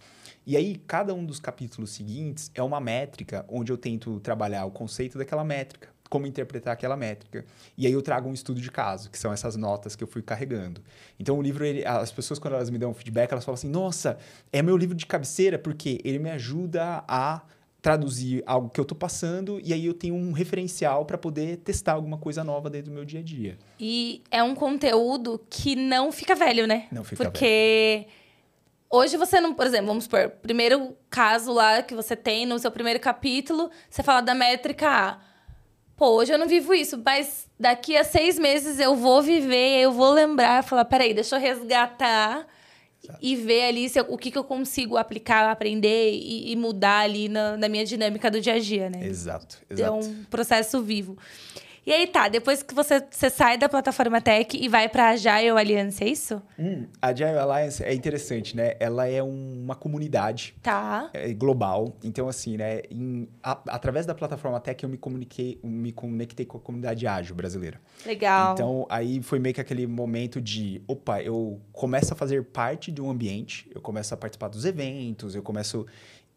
E 0.49 0.57
aí, 0.57 0.81
cada 0.87 1.13
um 1.13 1.27
dos 1.27 1.39
capítulos 1.39 1.91
seguintes 1.91 2.51
é 2.55 2.63
uma 2.63 2.81
métrica 2.81 3.45
onde 3.51 3.71
eu 3.71 3.77
tento 3.77 4.19
trabalhar 4.21 4.65
o 4.65 4.71
conceito 4.71 5.19
daquela 5.19 5.45
métrica, 5.45 5.91
como 6.09 6.27
interpretar 6.27 6.73
aquela 6.73 6.97
métrica. 6.97 7.45
E 7.77 7.87
aí 7.87 7.93
eu 7.93 8.01
trago 8.01 8.31
um 8.31 8.33
estudo 8.33 8.59
de 8.59 8.71
caso, 8.71 9.11
que 9.11 9.19
são 9.19 9.31
essas 9.31 9.57
notas 9.57 9.95
que 9.95 10.03
eu 10.03 10.09
fui 10.09 10.23
carregando. 10.23 10.81
Então 11.21 11.37
o 11.37 11.43
livro, 11.43 11.67
ele, 11.67 11.85
as 11.85 12.11
pessoas 12.11 12.39
quando 12.39 12.55
elas 12.55 12.71
me 12.71 12.79
dão 12.79 12.95
feedback, 12.95 13.31
elas 13.31 13.45
falam 13.45 13.57
assim: 13.57 13.69
"Nossa, 13.69 14.17
é 14.51 14.63
meu 14.63 14.75
livro 14.75 14.97
de 14.97 15.05
cabeceira 15.05 15.59
porque 15.59 16.01
ele 16.03 16.19
me 16.19 16.31
ajuda 16.31 17.05
a 17.07 17.43
traduzir 17.83 18.43
algo 18.47 18.71
que 18.71 18.81
eu 18.81 18.85
estou 18.85 18.97
passando 18.97 19.61
e 19.63 19.75
aí 19.75 19.85
eu 19.85 19.93
tenho 19.93 20.15
um 20.15 20.33
referencial 20.33 21.05
para 21.05 21.19
poder 21.19 21.59
testar 21.59 21.93
alguma 21.93 22.17
coisa 22.17 22.43
nova 22.43 22.71
dentro 22.71 22.91
do 22.91 22.95
meu 22.95 23.05
dia 23.05 23.21
a 23.21 23.23
dia. 23.23 23.59
E 23.79 24.23
é 24.31 24.43
um 24.43 24.55
conteúdo 24.55 25.39
que 25.51 25.77
não 25.77 26.11
fica 26.11 26.35
velho, 26.35 26.67
né? 26.67 26.87
Não 26.91 27.05
fica 27.05 27.25
Porque 27.25 28.07
velho. 28.07 28.28
Hoje 28.91 29.17
você 29.17 29.41
não, 29.41 29.55
por 29.55 29.67
exemplo, 29.67 29.87
vamos 29.87 30.05
supor, 30.05 30.31
primeiro 30.43 30.97
caso 31.11 31.53
lá 31.53 31.83
que 31.83 31.95
você 31.95 32.17
tem 32.17 32.47
no 32.47 32.59
seu 32.59 32.71
primeiro 32.71 33.01
capítulo, 33.01 33.71
você 33.89 34.03
fala 34.03 34.21
da 34.21 34.35
métrica 34.35 34.89
A. 34.89 35.19
Pô, 35.97 36.11
hoje 36.11 36.33
eu 36.33 36.39
não 36.39 36.47
vivo 36.47 36.73
isso, 36.73 37.01
mas 37.05 37.49
daqui 37.59 37.97
a 37.97 38.05
seis 38.05 38.39
meses 38.39 38.79
eu 38.79 38.95
vou 38.95 39.21
viver, 39.21 39.81
eu 39.81 39.91
vou 39.91 40.13
lembrar, 40.13 40.63
falar, 40.63 40.85
peraí, 40.85 41.13
deixa 41.13 41.37
eu 41.37 41.41
resgatar 41.41 42.47
Exato. 43.03 43.19
e 43.21 43.35
ver 43.35 43.65
ali 43.65 43.89
se 43.89 43.99
eu, 43.99 44.07
o 44.09 44.17
que, 44.17 44.31
que 44.31 44.39
eu 44.39 44.45
consigo 44.45 44.97
aplicar, 44.97 45.51
aprender 45.51 46.13
e, 46.13 46.53
e 46.53 46.57
mudar 46.57 47.01
ali 47.01 47.29
na, 47.29 47.57
na, 47.57 47.69
minha 47.69 47.85
dinâmica 47.85 48.31
do 48.31 48.41
dia 48.41 48.55
a 48.55 48.59
dia, 48.61 48.89
né? 48.89 49.05
Exato, 49.05 49.59
exato. 49.69 49.89
É 49.89 49.91
um 49.91 50.25
processo 50.25 50.81
vivo. 50.81 51.19
E 51.89 51.91
aí 51.91 52.07
tá, 52.07 52.29
depois 52.29 52.63
que 52.63 52.75
você, 52.75 53.03
você 53.11 53.31
sai 53.31 53.57
da 53.57 53.67
plataforma 53.67 54.21
Tech 54.21 54.55
e 54.55 54.69
vai 54.69 54.91
para 54.91 55.05
a 55.05 55.09
Agile 55.13 55.49
Alliance, 55.49 56.05
é 56.05 56.09
isso? 56.11 56.43
Hum, 56.59 56.87
a 57.01 57.07
Agile 57.07 57.39
Alliance 57.39 57.83
é 57.83 57.95
interessante, 57.95 58.55
né? 58.55 58.75
Ela 58.79 59.09
é 59.09 59.23
um, 59.23 59.63
uma 59.65 59.75
comunidade 59.75 60.55
tá. 60.63 61.09
é, 61.15 61.33
global. 61.33 61.97
Então, 62.05 62.29
assim, 62.29 62.59
né? 62.59 62.83
Em, 62.91 63.27
a, 63.43 63.59
através 63.69 64.05
da 64.05 64.15
plataforma 64.15 64.61
Tech 64.61 64.85
eu 64.85 64.91
me 64.91 64.99
comuniquei, 64.99 65.59
me 65.65 65.91
conectei 65.91 66.45
com 66.45 66.59
a 66.59 66.61
comunidade 66.61 67.07
ágil 67.07 67.35
brasileira. 67.35 67.81
Legal. 68.05 68.53
Então, 68.53 68.87
aí 68.91 69.23
foi 69.23 69.39
meio 69.39 69.55
que 69.55 69.61
aquele 69.63 69.87
momento 69.87 70.43
de, 70.43 70.83
opa, 70.87 71.23
eu 71.23 71.59
começo 71.73 72.13
a 72.13 72.17
fazer 72.17 72.45
parte 72.45 72.93
de 72.93 73.01
um 73.01 73.09
ambiente, 73.09 73.67
eu 73.75 73.81
começo 73.81 74.13
a 74.13 74.17
participar 74.19 74.49
dos 74.49 74.67
eventos, 74.67 75.35
eu 75.35 75.43
começo 75.43 75.87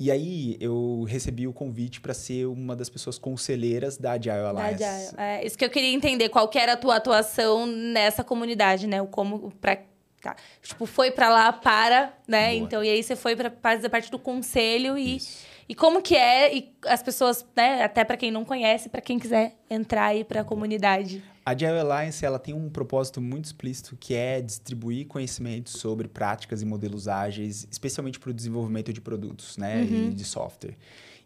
e 0.01 0.09
aí 0.09 0.57
eu 0.59 1.05
recebi 1.07 1.45
o 1.47 1.53
convite 1.53 2.01
para 2.01 2.11
ser 2.11 2.47
uma 2.47 2.75
das 2.75 2.89
pessoas 2.89 3.19
conselheiras 3.19 3.97
da 3.97 4.13
Agile 4.13 4.31
Alliance. 4.31 4.79
Da 4.79 4.95
Agile. 4.95 5.15
É, 5.17 5.45
isso 5.45 5.55
que 5.55 5.63
eu 5.63 5.69
queria 5.69 5.93
entender, 5.93 6.29
qual 6.29 6.47
que 6.47 6.57
era 6.57 6.73
a 6.73 6.77
tua 6.77 6.95
atuação 6.95 7.67
nessa 7.67 8.23
comunidade, 8.23 8.87
né? 8.87 8.99
O 8.99 9.05
como 9.05 9.51
para 9.61 9.77
tá. 10.19 10.35
Tipo, 10.63 10.87
foi 10.87 11.11
para 11.11 11.29
lá 11.29 11.53
para, 11.53 12.13
né? 12.27 12.49
Boa. 12.49 12.63
Então, 12.63 12.83
e 12.83 12.89
aí 12.89 13.03
você 13.03 13.15
foi 13.15 13.35
para 13.35 13.51
fazer 13.61 13.89
parte 13.89 14.09
do 14.09 14.17
conselho 14.17 14.97
e 14.97 15.17
Isso. 15.17 15.51
E 15.71 15.75
como 15.75 16.01
que 16.01 16.17
é, 16.17 16.53
e 16.53 16.69
as 16.85 17.01
pessoas, 17.01 17.45
né, 17.55 17.81
até 17.81 18.03
para 18.03 18.17
quem 18.17 18.29
não 18.29 18.43
conhece, 18.43 18.89
para 18.89 18.99
quem 18.99 19.17
quiser 19.17 19.55
entrar 19.69 20.07
aí 20.07 20.25
para 20.25 20.41
a 20.41 20.43
comunidade. 20.43 21.23
A 21.45 21.51
Agile 21.51 21.79
Alliance 21.79 22.23
ela 22.23 22.37
tem 22.37 22.53
um 22.53 22.69
propósito 22.69 23.19
muito 23.19 23.45
explícito 23.45 23.97
que 23.99 24.13
é 24.13 24.41
distribuir 24.41 25.07
conhecimentos 25.07 25.73
sobre 25.73 26.07
práticas 26.07 26.61
e 26.61 26.65
modelos 26.65 27.07
ágeis, 27.07 27.67
especialmente 27.71 28.19
para 28.19 28.29
o 28.29 28.33
desenvolvimento 28.33 28.93
de 28.93 29.01
produtos, 29.01 29.57
né, 29.57 29.81
uhum. 29.81 30.09
e 30.09 30.13
de 30.13 30.23
software. 30.23 30.75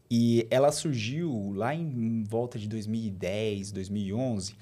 E 0.10 0.48
ela 0.50 0.72
surgiu 0.72 1.52
lá 1.54 1.76
em 1.76 2.24
volta 2.24 2.58
de 2.58 2.68
2010, 2.70 3.72
2011, 3.72 4.56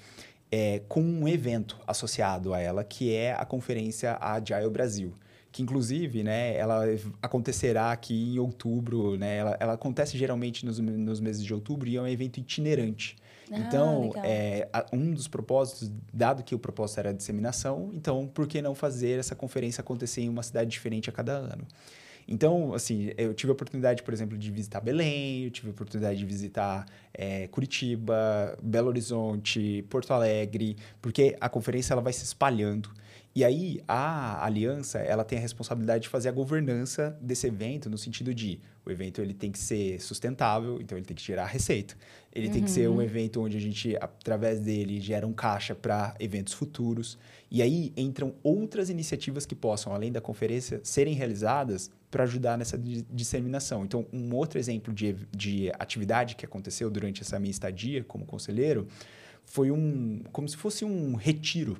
é, 0.50 0.80
com 0.88 1.02
um 1.02 1.28
evento 1.28 1.78
associado 1.86 2.52
a 2.52 2.60
ela, 2.60 2.82
que 2.82 3.14
é 3.14 3.32
a 3.34 3.44
conferência 3.44 4.16
Agile 4.20 4.70
Brasil 4.70 5.14
que 5.54 5.62
inclusive, 5.62 6.24
né, 6.24 6.56
ela 6.56 6.84
acontecerá 7.22 7.92
aqui 7.92 8.34
em 8.34 8.40
outubro, 8.40 9.16
né? 9.16 9.36
Ela, 9.36 9.56
ela 9.60 9.72
acontece 9.74 10.18
geralmente 10.18 10.66
nos, 10.66 10.80
nos 10.80 11.20
meses 11.20 11.44
de 11.44 11.54
outubro 11.54 11.88
e 11.88 11.96
é 11.96 12.02
um 12.02 12.08
evento 12.08 12.40
itinerante. 12.40 13.14
Ah, 13.50 13.58
então, 13.58 14.12
é, 14.22 14.68
um 14.92 15.12
dos 15.12 15.28
propósitos, 15.28 15.90
dado 16.12 16.42
que 16.42 16.54
o 16.54 16.58
propósito 16.58 17.00
era 17.00 17.10
a 17.10 17.12
disseminação, 17.12 17.90
então 17.92 18.26
por 18.26 18.46
que 18.46 18.62
não 18.62 18.74
fazer 18.74 19.18
essa 19.18 19.34
conferência 19.34 19.80
acontecer 19.80 20.22
em 20.22 20.28
uma 20.28 20.42
cidade 20.42 20.70
diferente 20.70 21.10
a 21.10 21.12
cada 21.12 21.32
ano? 21.32 21.66
Então, 22.26 22.72
assim, 22.72 23.12
eu 23.18 23.34
tive 23.34 23.50
a 23.50 23.52
oportunidade, 23.52 24.02
por 24.02 24.14
exemplo, 24.14 24.36
de 24.38 24.50
visitar 24.50 24.80
Belém, 24.80 25.44
eu 25.44 25.50
tive 25.50 25.68
a 25.68 25.70
oportunidade 25.72 26.18
de 26.18 26.24
visitar 26.24 26.86
é, 27.12 27.48
Curitiba, 27.48 28.58
Belo 28.62 28.88
Horizonte, 28.88 29.84
Porto 29.90 30.12
Alegre, 30.12 30.76
porque 31.02 31.36
a 31.40 31.48
conferência 31.48 31.92
ela 31.92 32.00
vai 32.00 32.12
se 32.12 32.24
espalhando. 32.24 32.90
E 33.34 33.44
aí 33.44 33.82
a 33.88 34.44
aliança 34.44 35.00
ela 35.00 35.24
tem 35.24 35.38
a 35.38 35.40
responsabilidade 35.40 36.04
de 36.04 36.08
fazer 36.08 36.28
a 36.28 36.32
governança 36.32 37.18
desse 37.20 37.48
evento 37.48 37.90
no 37.90 37.98
sentido 37.98 38.32
de 38.32 38.60
o 38.86 38.90
evento 38.90 39.20
ele 39.20 39.34
tem 39.34 39.50
que 39.50 39.58
ser 39.58 40.00
sustentável, 40.00 40.80
então 40.80 40.96
ele 40.96 41.04
tem 41.04 41.16
que 41.16 41.22
gerar 41.22 41.46
receita. 41.46 41.96
Ele 42.34 42.48
uhum. 42.48 42.52
tem 42.52 42.64
que 42.64 42.70
ser 42.70 42.88
um 42.88 42.94
uhum. 42.94 43.02
evento 43.02 43.40
onde 43.40 43.56
a 43.56 43.60
gente 43.60 43.96
através 44.00 44.58
dele 44.58 45.00
gera 45.00 45.26
um 45.26 45.32
caixa 45.32 45.74
para 45.74 46.14
eventos 46.18 46.52
futuros. 46.52 47.16
E 47.50 47.62
aí 47.62 47.92
entram 47.96 48.34
outras 48.42 48.90
iniciativas 48.90 49.46
que 49.46 49.54
possam 49.54 49.94
além 49.94 50.10
da 50.10 50.20
conferência 50.20 50.80
serem 50.82 51.14
realizadas 51.14 51.90
para 52.10 52.24
ajudar 52.24 52.58
nessa 52.58 52.76
disseminação. 53.12 53.84
Então 53.84 54.04
um 54.12 54.34
outro 54.34 54.58
exemplo 54.58 54.92
de, 54.92 55.14
de 55.30 55.70
atividade 55.78 56.34
que 56.34 56.44
aconteceu 56.44 56.90
durante 56.90 57.22
essa 57.22 57.38
minha 57.38 57.52
estadia 57.52 58.02
como 58.02 58.26
conselheiro 58.26 58.88
foi 59.44 59.70
um 59.70 60.22
como 60.32 60.48
se 60.48 60.56
fosse 60.56 60.84
um 60.84 61.14
retiro 61.14 61.76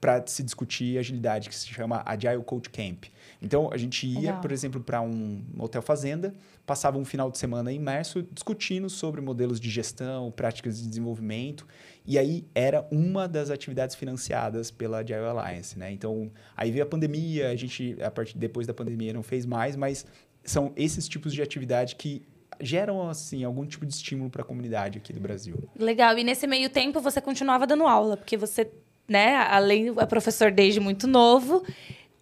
para 0.00 0.26
se 0.26 0.42
discutir 0.42 0.98
agilidade, 0.98 1.48
que 1.48 1.54
se 1.54 1.68
chama 1.68 2.02
Agile 2.04 2.42
Coach 2.42 2.68
Camp. 2.70 3.04
Então, 3.42 3.70
a 3.72 3.76
gente 3.76 4.06
ia, 4.06 4.20
Legal. 4.20 4.40
por 4.40 4.52
exemplo, 4.52 4.80
para 4.80 5.02
um 5.02 5.42
hotel 5.58 5.82
fazenda, 5.82 6.32
passava 6.64 6.96
um 6.96 7.04
final 7.04 7.28
de 7.28 7.38
semana 7.38 7.72
imerso 7.72 8.22
discutindo 8.32 8.88
sobre 8.88 9.20
modelos 9.20 9.58
de 9.58 9.68
gestão, 9.68 10.30
práticas 10.30 10.80
de 10.80 10.88
desenvolvimento, 10.88 11.66
e 12.06 12.16
aí 12.16 12.46
era 12.54 12.86
uma 12.90 13.26
das 13.26 13.50
atividades 13.50 13.96
financiadas 13.96 14.70
pela 14.70 14.98
Agile 14.98 15.18
Alliance, 15.18 15.76
né? 15.76 15.90
Então, 15.90 16.30
aí 16.56 16.70
veio 16.70 16.84
a 16.84 16.86
pandemia, 16.86 17.50
a 17.50 17.56
gente, 17.56 17.96
a 18.00 18.10
partir 18.10 18.38
depois 18.38 18.66
da 18.66 18.72
pandemia, 18.72 19.12
não 19.12 19.24
fez 19.24 19.44
mais, 19.44 19.74
mas 19.74 20.06
são 20.44 20.72
esses 20.76 21.08
tipos 21.08 21.34
de 21.34 21.42
atividade 21.42 21.96
que 21.96 22.22
geram 22.60 23.08
assim 23.08 23.42
algum 23.42 23.66
tipo 23.66 23.84
de 23.84 23.92
estímulo 23.92 24.30
para 24.30 24.42
a 24.42 24.44
comunidade 24.44 24.98
aqui 24.98 25.12
do 25.12 25.20
Brasil. 25.20 25.68
Legal. 25.76 26.16
E 26.16 26.22
nesse 26.22 26.46
meio 26.46 26.70
tempo 26.70 27.00
você 27.00 27.20
continuava 27.20 27.66
dando 27.66 27.86
aula, 27.86 28.16
porque 28.16 28.36
você 28.36 28.70
né? 29.08 29.36
Além 29.36 29.92
é 29.98 30.06
professor 30.06 30.50
desde 30.50 30.80
muito 30.80 31.06
novo. 31.06 31.64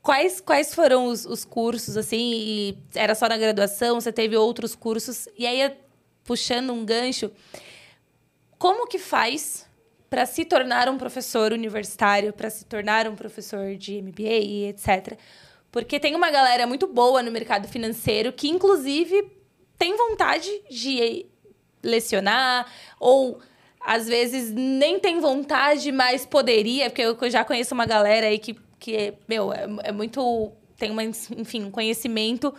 Quais, 0.03 0.41
quais 0.41 0.75
foram 0.75 1.07
os, 1.07 1.27
os 1.27 1.45
cursos, 1.45 1.97
assim? 1.97 2.33
E 2.33 2.79
era 2.95 3.15
só 3.15 3.29
na 3.29 3.37
graduação? 3.37 4.01
Você 4.01 4.13
teve 4.13 4.37
outros 4.37 4.75
cursos? 4.75 5.29
E 5.37 5.47
aí, 5.47 5.77
puxando 6.25 6.73
um 6.73 6.85
gancho, 6.85 7.31
como 8.59 8.87
que 8.87 8.99
faz 8.99 9.67
para 10.09 10.27
se 10.27 10.45
tornar 10.45 10.89
um 10.89 10.99
professor 10.99 11.53
universitário, 11.53 12.33
para 12.33 12.51
se 12.51 12.65
tornar 12.65 13.07
um 13.07 13.15
professor 13.15 13.77
de 13.77 14.03
MBA 14.03 14.69
etc. 14.69 15.17
Porque 15.71 16.01
tem 16.01 16.17
uma 16.17 16.31
galera 16.31 16.67
muito 16.67 16.89
boa 16.89 17.23
no 17.23 17.31
mercado 17.31 17.69
financeiro 17.69 18.33
que, 18.33 18.49
inclusive, 18.49 19.31
tem 19.79 19.97
vontade 19.97 20.51
de 20.69 21.27
lecionar 21.83 22.67
ou 22.99 23.41
às 23.81 24.07
vezes 24.07 24.51
nem 24.53 24.99
tem 24.99 25.21
vontade, 25.21 25.91
mas 25.91 26.27
poderia, 26.27 26.91
porque 26.91 27.03
eu 27.03 27.31
já 27.31 27.45
conheço 27.45 27.73
uma 27.73 27.87
galera 27.87 28.27
aí 28.27 28.39
que, 28.39 28.55
que 28.81 29.14
meu, 29.28 29.53
é, 29.53 29.66
é 29.85 29.93
muito. 29.93 30.51
tem 30.76 30.91
uma, 30.91 31.05
enfim, 31.05 31.64
um 31.64 31.70
conhecimento, 31.70 32.53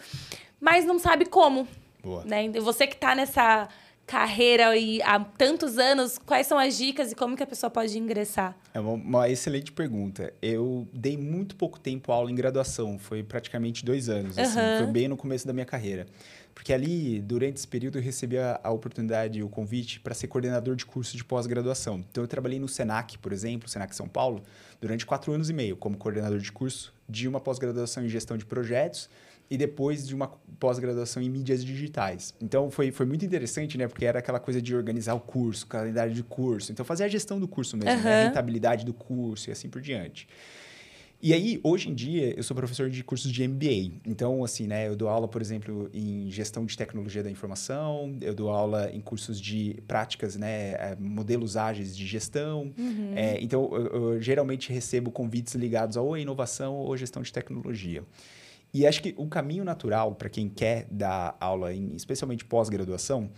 mas 0.59 0.85
não 0.85 0.99
sabe 0.99 1.25
como. 1.25 1.67
Boa. 2.01 2.23
Né? 2.23 2.49
Você 2.61 2.87
que 2.87 2.95
está 2.95 3.13
nessa 3.13 3.67
carreira 4.05 4.75
e 4.75 5.01
há 5.03 5.19
tantos 5.19 5.77
anos, 5.77 6.17
quais 6.17 6.45
são 6.45 6.59
as 6.59 6.77
dicas 6.77 7.11
e 7.11 7.15
como 7.15 7.35
que 7.35 7.43
a 7.43 7.47
pessoa 7.47 7.69
pode 7.69 7.97
ingressar? 7.97 8.57
É 8.73 8.79
uma, 8.79 8.91
uma, 8.91 9.29
excelente 9.29 9.71
pergunta. 9.71 10.33
Eu 10.41 10.85
dei 10.91 11.15
muito 11.15 11.55
pouco 11.55 11.79
tempo 11.79 12.11
aula 12.11 12.29
em 12.29 12.35
graduação, 12.35 12.99
foi 12.99 13.23
praticamente 13.23 13.85
dois 13.85 14.09
anos, 14.09 14.35
uhum. 14.35 14.43
assim, 14.43 14.59
foi 14.79 14.87
bem 14.87 15.07
no 15.07 15.15
começo 15.15 15.47
da 15.47 15.53
minha 15.53 15.65
carreira. 15.65 16.07
Porque 16.53 16.73
ali, 16.73 17.21
durante 17.21 17.57
esse 17.57 17.67
período, 17.67 17.97
eu 17.97 18.01
recebi 18.01 18.37
a, 18.37 18.59
a 18.63 18.71
oportunidade, 18.71 19.41
o 19.41 19.49
convite 19.49 19.99
para 19.99 20.13
ser 20.13 20.27
coordenador 20.27 20.75
de 20.75 20.85
curso 20.85 21.15
de 21.15 21.23
pós-graduação. 21.23 22.03
Então, 22.11 22.23
eu 22.23 22.27
trabalhei 22.27 22.59
no 22.59 22.67
SENAC, 22.67 23.17
por 23.17 23.31
exemplo, 23.31 23.69
SENAC 23.69 23.95
São 23.95 24.07
Paulo, 24.07 24.43
durante 24.79 25.05
quatro 25.05 25.31
anos 25.31 25.49
e 25.49 25.53
meio, 25.53 25.75
como 25.77 25.97
coordenador 25.97 26.39
de 26.39 26.51
curso 26.51 26.93
de 27.07 27.27
uma 27.27 27.39
pós-graduação 27.39 28.03
em 28.05 28.09
gestão 28.09 28.37
de 28.37 28.45
projetos 28.45 29.09
e 29.51 29.57
depois 29.57 30.07
de 30.07 30.15
uma 30.15 30.29
pós-graduação 30.61 31.21
em 31.21 31.29
mídias 31.29 31.63
digitais. 31.63 32.33
Então 32.41 32.71
foi, 32.71 32.89
foi 32.89 33.05
muito 33.05 33.25
interessante, 33.25 33.77
né? 33.77 33.85
Porque 33.85 34.05
era 34.05 34.19
aquela 34.19 34.39
coisa 34.39 34.61
de 34.61 34.73
organizar 34.73 35.13
o 35.13 35.19
curso, 35.19 35.67
calendário 35.67 36.13
de 36.13 36.23
curso. 36.23 36.71
Então 36.71 36.85
fazer 36.85 37.03
a 37.03 37.07
gestão 37.09 37.37
do 37.37 37.49
curso 37.49 37.75
mesmo, 37.75 37.99
uhum. 37.99 38.03
né? 38.05 38.21
a 38.21 38.25
rentabilidade 38.27 38.85
do 38.85 38.93
curso 38.93 39.49
e 39.49 39.51
assim 39.51 39.67
por 39.67 39.81
diante. 39.81 40.25
E 41.23 41.33
aí, 41.33 41.59
hoje 41.63 41.87
em 41.87 41.93
dia, 41.93 42.33
eu 42.35 42.41
sou 42.41 42.57
professor 42.57 42.89
de 42.89 43.03
cursos 43.03 43.31
de 43.31 43.47
MBA. 43.47 43.99
Então, 44.07 44.43
assim, 44.43 44.65
né, 44.65 44.87
eu 44.87 44.95
dou 44.95 45.07
aula, 45.07 45.27
por 45.27 45.39
exemplo, 45.39 45.87
em 45.93 46.31
gestão 46.31 46.65
de 46.65 46.75
tecnologia 46.75 47.21
da 47.21 47.29
informação, 47.29 48.17
eu 48.21 48.33
dou 48.33 48.49
aula 48.49 48.89
em 48.91 48.99
cursos 48.99 49.39
de 49.39 49.77
práticas, 49.87 50.35
né, 50.35 50.71
é, 50.71 50.97
modelos 50.99 51.55
ágeis 51.55 51.95
de 51.95 52.07
gestão. 52.07 52.73
Uhum. 52.75 53.13
É, 53.15 53.39
então, 53.39 53.69
eu, 53.71 53.87
eu, 53.87 54.21
geralmente 54.21 54.73
recebo 54.73 55.11
convites 55.11 55.53
ligados 55.53 55.95
a 55.95 56.01
ou 56.01 56.17
inovação 56.17 56.73
ou 56.77 56.97
gestão 56.97 57.21
de 57.21 57.31
tecnologia. 57.31 58.03
E 58.73 58.87
acho 58.87 59.03
que 59.03 59.13
o 59.15 59.27
caminho 59.27 59.63
natural 59.63 60.15
para 60.15 60.27
quem 60.29 60.49
quer 60.49 60.87
dar 60.89 61.37
aula, 61.39 61.71
em, 61.71 61.95
especialmente 61.95 62.43
pós-graduação, 62.43 63.29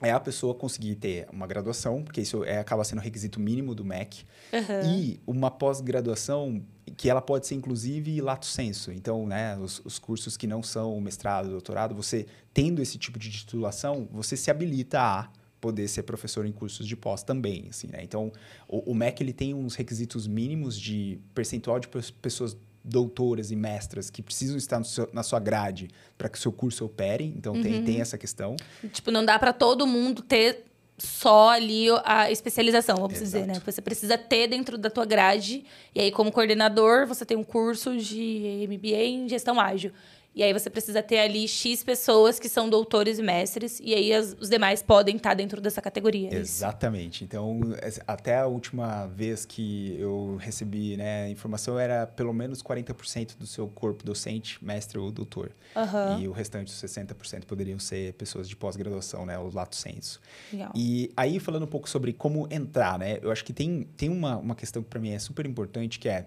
é 0.00 0.10
a 0.10 0.18
pessoa 0.18 0.54
conseguir 0.54 0.96
ter 0.96 1.28
uma 1.30 1.46
graduação, 1.46 2.02
porque 2.02 2.20
isso 2.20 2.42
é, 2.44 2.58
acaba 2.58 2.82
sendo 2.84 2.98
o 2.98 3.02
requisito 3.02 3.38
mínimo 3.38 3.74
do 3.74 3.84
MEC, 3.84 4.24
uhum. 4.52 4.90
e 4.90 5.20
uma 5.26 5.50
pós-graduação 5.50 6.62
que 6.96 7.08
ela 7.08 7.22
pode 7.22 7.46
ser, 7.46 7.54
inclusive, 7.54 8.20
lato 8.20 8.46
senso. 8.46 8.92
Então, 8.92 9.26
né, 9.26 9.56
os, 9.58 9.80
os, 9.84 9.98
cursos 9.98 10.36
que 10.36 10.46
não 10.46 10.62
são 10.62 11.00
mestrado, 11.00 11.48
doutorado, 11.48 11.94
você 11.94 12.26
tendo 12.52 12.82
esse 12.82 12.98
tipo 12.98 13.18
de 13.18 13.30
titulação, 13.30 14.08
você 14.10 14.36
se 14.36 14.50
habilita 14.50 15.00
a 15.00 15.28
poder 15.60 15.86
ser 15.86 16.02
professor 16.02 16.44
em 16.44 16.52
cursos 16.52 16.86
de 16.86 16.96
pós 16.96 17.22
também, 17.22 17.66
assim, 17.70 17.86
né? 17.86 18.00
Então, 18.02 18.32
o, 18.66 18.90
o 18.90 18.94
MEC, 18.94 19.22
ele 19.22 19.32
tem 19.32 19.54
uns 19.54 19.76
requisitos 19.76 20.26
mínimos 20.26 20.78
de 20.78 21.20
percentual 21.34 21.78
de 21.78 21.86
pessoas 22.20 22.56
doutoras 22.84 23.52
e 23.52 23.56
mestras 23.56 24.10
que 24.10 24.22
precisam 24.22 24.56
estar 24.56 24.82
seu, 24.84 25.08
na 25.12 25.22
sua 25.22 25.38
grade 25.38 25.88
para 26.18 26.28
que 26.28 26.36
o 26.36 26.40
seu 26.40 26.50
curso 26.50 26.84
opere. 26.84 27.32
Então, 27.36 27.54
uhum. 27.54 27.62
tem, 27.62 27.84
tem 27.84 28.00
essa 28.00 28.18
questão. 28.18 28.56
Tipo, 28.92 29.12
não 29.12 29.24
dá 29.24 29.38
para 29.38 29.52
todo 29.52 29.86
mundo 29.86 30.20
ter 30.20 30.64
só 31.02 31.50
ali 31.50 31.86
a 32.04 32.30
especialização, 32.30 32.96
vamos 32.96 33.20
Exato. 33.20 33.24
dizer, 33.24 33.46
né? 33.46 33.60
Você 33.64 33.82
precisa 33.82 34.16
ter 34.16 34.46
dentro 34.46 34.78
da 34.78 34.88
tua 34.88 35.04
grade. 35.04 35.64
E 35.94 36.00
aí, 36.00 36.12
como 36.12 36.30
coordenador, 36.30 37.06
você 37.06 37.24
tem 37.24 37.36
um 37.36 37.42
curso 37.42 37.96
de 37.96 38.66
MBA 38.68 39.02
em 39.04 39.28
gestão 39.28 39.60
ágil. 39.60 39.92
E 40.34 40.42
aí 40.42 40.52
você 40.52 40.70
precisa 40.70 41.02
ter 41.02 41.18
ali 41.18 41.46
X 41.46 41.84
pessoas 41.84 42.38
que 42.38 42.48
são 42.48 42.68
doutores 42.68 43.18
e 43.18 43.22
mestres, 43.22 43.78
e 43.80 43.94
aí 43.94 44.12
as, 44.12 44.34
os 44.40 44.48
demais 44.48 44.82
podem 44.82 45.16
estar 45.16 45.34
dentro 45.34 45.60
dessa 45.60 45.82
categoria. 45.82 46.30
É 46.32 46.36
Exatamente. 46.36 47.22
Então, 47.22 47.60
até 48.06 48.38
a 48.38 48.46
última 48.46 49.06
vez 49.06 49.44
que 49.44 49.94
eu 49.98 50.36
recebi 50.36 50.96
né, 50.96 51.28
informação, 51.28 51.78
era 51.78 52.06
pelo 52.06 52.32
menos 52.32 52.62
40% 52.62 53.36
do 53.36 53.46
seu 53.46 53.68
corpo 53.68 54.04
docente, 54.04 54.62
mestre 54.64 54.98
ou 54.98 55.10
doutor. 55.10 55.52
Uhum. 55.76 56.20
E 56.20 56.28
o 56.28 56.32
restante, 56.32 56.72
60%, 56.72 57.44
poderiam 57.44 57.78
ser 57.78 58.14
pessoas 58.14 58.48
de 58.48 58.56
pós-graduação, 58.56 59.26
né? 59.26 59.38
O 59.38 59.52
lato 59.52 59.76
senso. 59.76 60.20
Legal. 60.50 60.72
E 60.74 61.10
aí, 61.16 61.38
falando 61.38 61.64
um 61.64 61.68
pouco 61.68 61.88
sobre 61.88 62.12
como 62.12 62.48
entrar, 62.50 62.98
né? 62.98 63.18
Eu 63.20 63.30
acho 63.30 63.44
que 63.44 63.52
tem, 63.52 63.86
tem 63.96 64.08
uma, 64.08 64.38
uma 64.38 64.54
questão 64.54 64.82
que 64.82 64.88
para 64.88 65.00
mim 65.00 65.12
é 65.12 65.18
super 65.18 65.46
importante, 65.46 65.98
que 65.98 66.08
é 66.08 66.26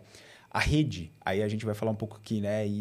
a 0.56 0.60
rede, 0.60 1.12
aí 1.20 1.44
a 1.44 1.50
gente 1.50 1.66
vai 1.66 1.76
falar 1.76 1.92
um 1.92 1.96
pouco 1.96 2.16
aqui, 2.16 2.40
né? 2.40 2.66
E, 2.66 2.72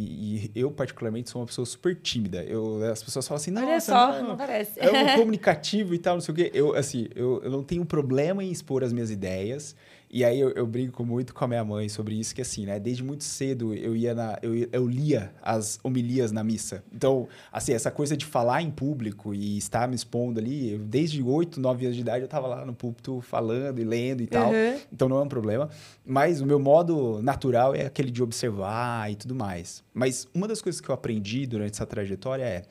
e, 0.47 0.51
eu, 0.55 0.70
particularmente, 0.70 1.29
sou 1.29 1.41
uma 1.41 1.47
pessoa 1.47 1.66
super 1.66 1.97
tímida. 1.97 2.41
Eu, 2.45 2.81
as 2.85 3.03
pessoas 3.03 3.27
falam 3.27 3.41
assim, 3.41 3.51
não, 3.51 3.66
Olha 3.66 3.81
só, 3.81 4.12
não, 4.12 4.29
não 4.29 4.37
parece. 4.37 4.79
É 4.79 4.89
um 4.89 5.18
comunicativo 5.18 5.93
e 5.93 5.99
tal, 5.99 6.14
não 6.14 6.20
sei 6.20 6.33
o 6.33 6.37
quê. 6.37 6.53
Eu, 6.55 6.77
assim, 6.77 7.09
eu, 7.16 7.43
eu 7.43 7.51
não 7.51 7.64
tenho 7.64 7.85
problema 7.85 8.45
em 8.45 8.53
expor 8.53 8.85
as 8.85 8.93
minhas 8.93 9.11
ideias. 9.11 9.75
E 10.14 10.24
aí 10.24 10.38
eu, 10.38 10.50
eu, 10.50 10.64
brinco 10.64 11.04
muito 11.04 11.34
com 11.34 11.44
a 11.44 11.48
minha 11.48 11.64
mãe 11.64 11.88
sobre 11.88 12.14
isso, 12.14 12.32
que 12.32 12.40
assim, 12.40 12.64
né? 12.64 12.78
Desde 12.78 13.02
muito 13.02 13.24
cedo 13.24 13.74
eu 13.74 13.96
ia 13.96 14.14
na. 14.14 14.38
Eu, 14.42 14.54
eu 14.70 14.86
lia 14.86 15.32
as 15.42 15.80
homilias 15.82 16.30
na 16.30 16.44
missa. 16.44 16.84
Então, 16.92 17.26
assim, 17.50 17.72
essa 17.72 17.90
coisa 17.90 18.16
de 18.16 18.24
falar 18.24 18.62
em 18.62 18.70
público 18.70 19.34
e 19.34 19.58
estar 19.58 19.88
me 19.88 19.96
expondo 19.96 20.38
ali, 20.38 20.74
eu, 20.74 20.78
desde 20.78 21.20
8, 21.20 21.58
9 21.58 21.86
anos 21.86 21.96
de 21.96 22.02
idade, 22.02 22.20
eu 22.20 22.26
estava 22.26 22.46
lá 22.46 22.64
no 22.64 22.72
púlpito 22.72 23.20
falando 23.22 23.80
e 23.80 23.84
lendo 23.84 24.22
e 24.22 24.28
tal. 24.28 24.52
Uhum. 24.52 24.78
Então 24.92 25.08
não 25.08 25.18
é 25.18 25.22
um 25.22 25.28
problema. 25.28 25.68
Mas 26.06 26.40
o 26.40 26.46
meu 26.46 26.60
modo 26.60 27.20
natural 27.20 27.74
é 27.74 27.84
aquele 27.84 28.12
de 28.12 28.22
observar 28.22 29.10
e 29.10 29.16
tudo 29.16 29.34
mais. 29.34 29.82
Mas 29.92 30.28
uma 30.32 30.46
das 30.46 30.62
coisas 30.62 30.80
que 30.80 30.88
eu 30.88 30.94
aprendi 30.94 31.44
durante 31.44 31.72
essa 31.72 31.86
trajetória 31.86 32.44
é 32.44 32.62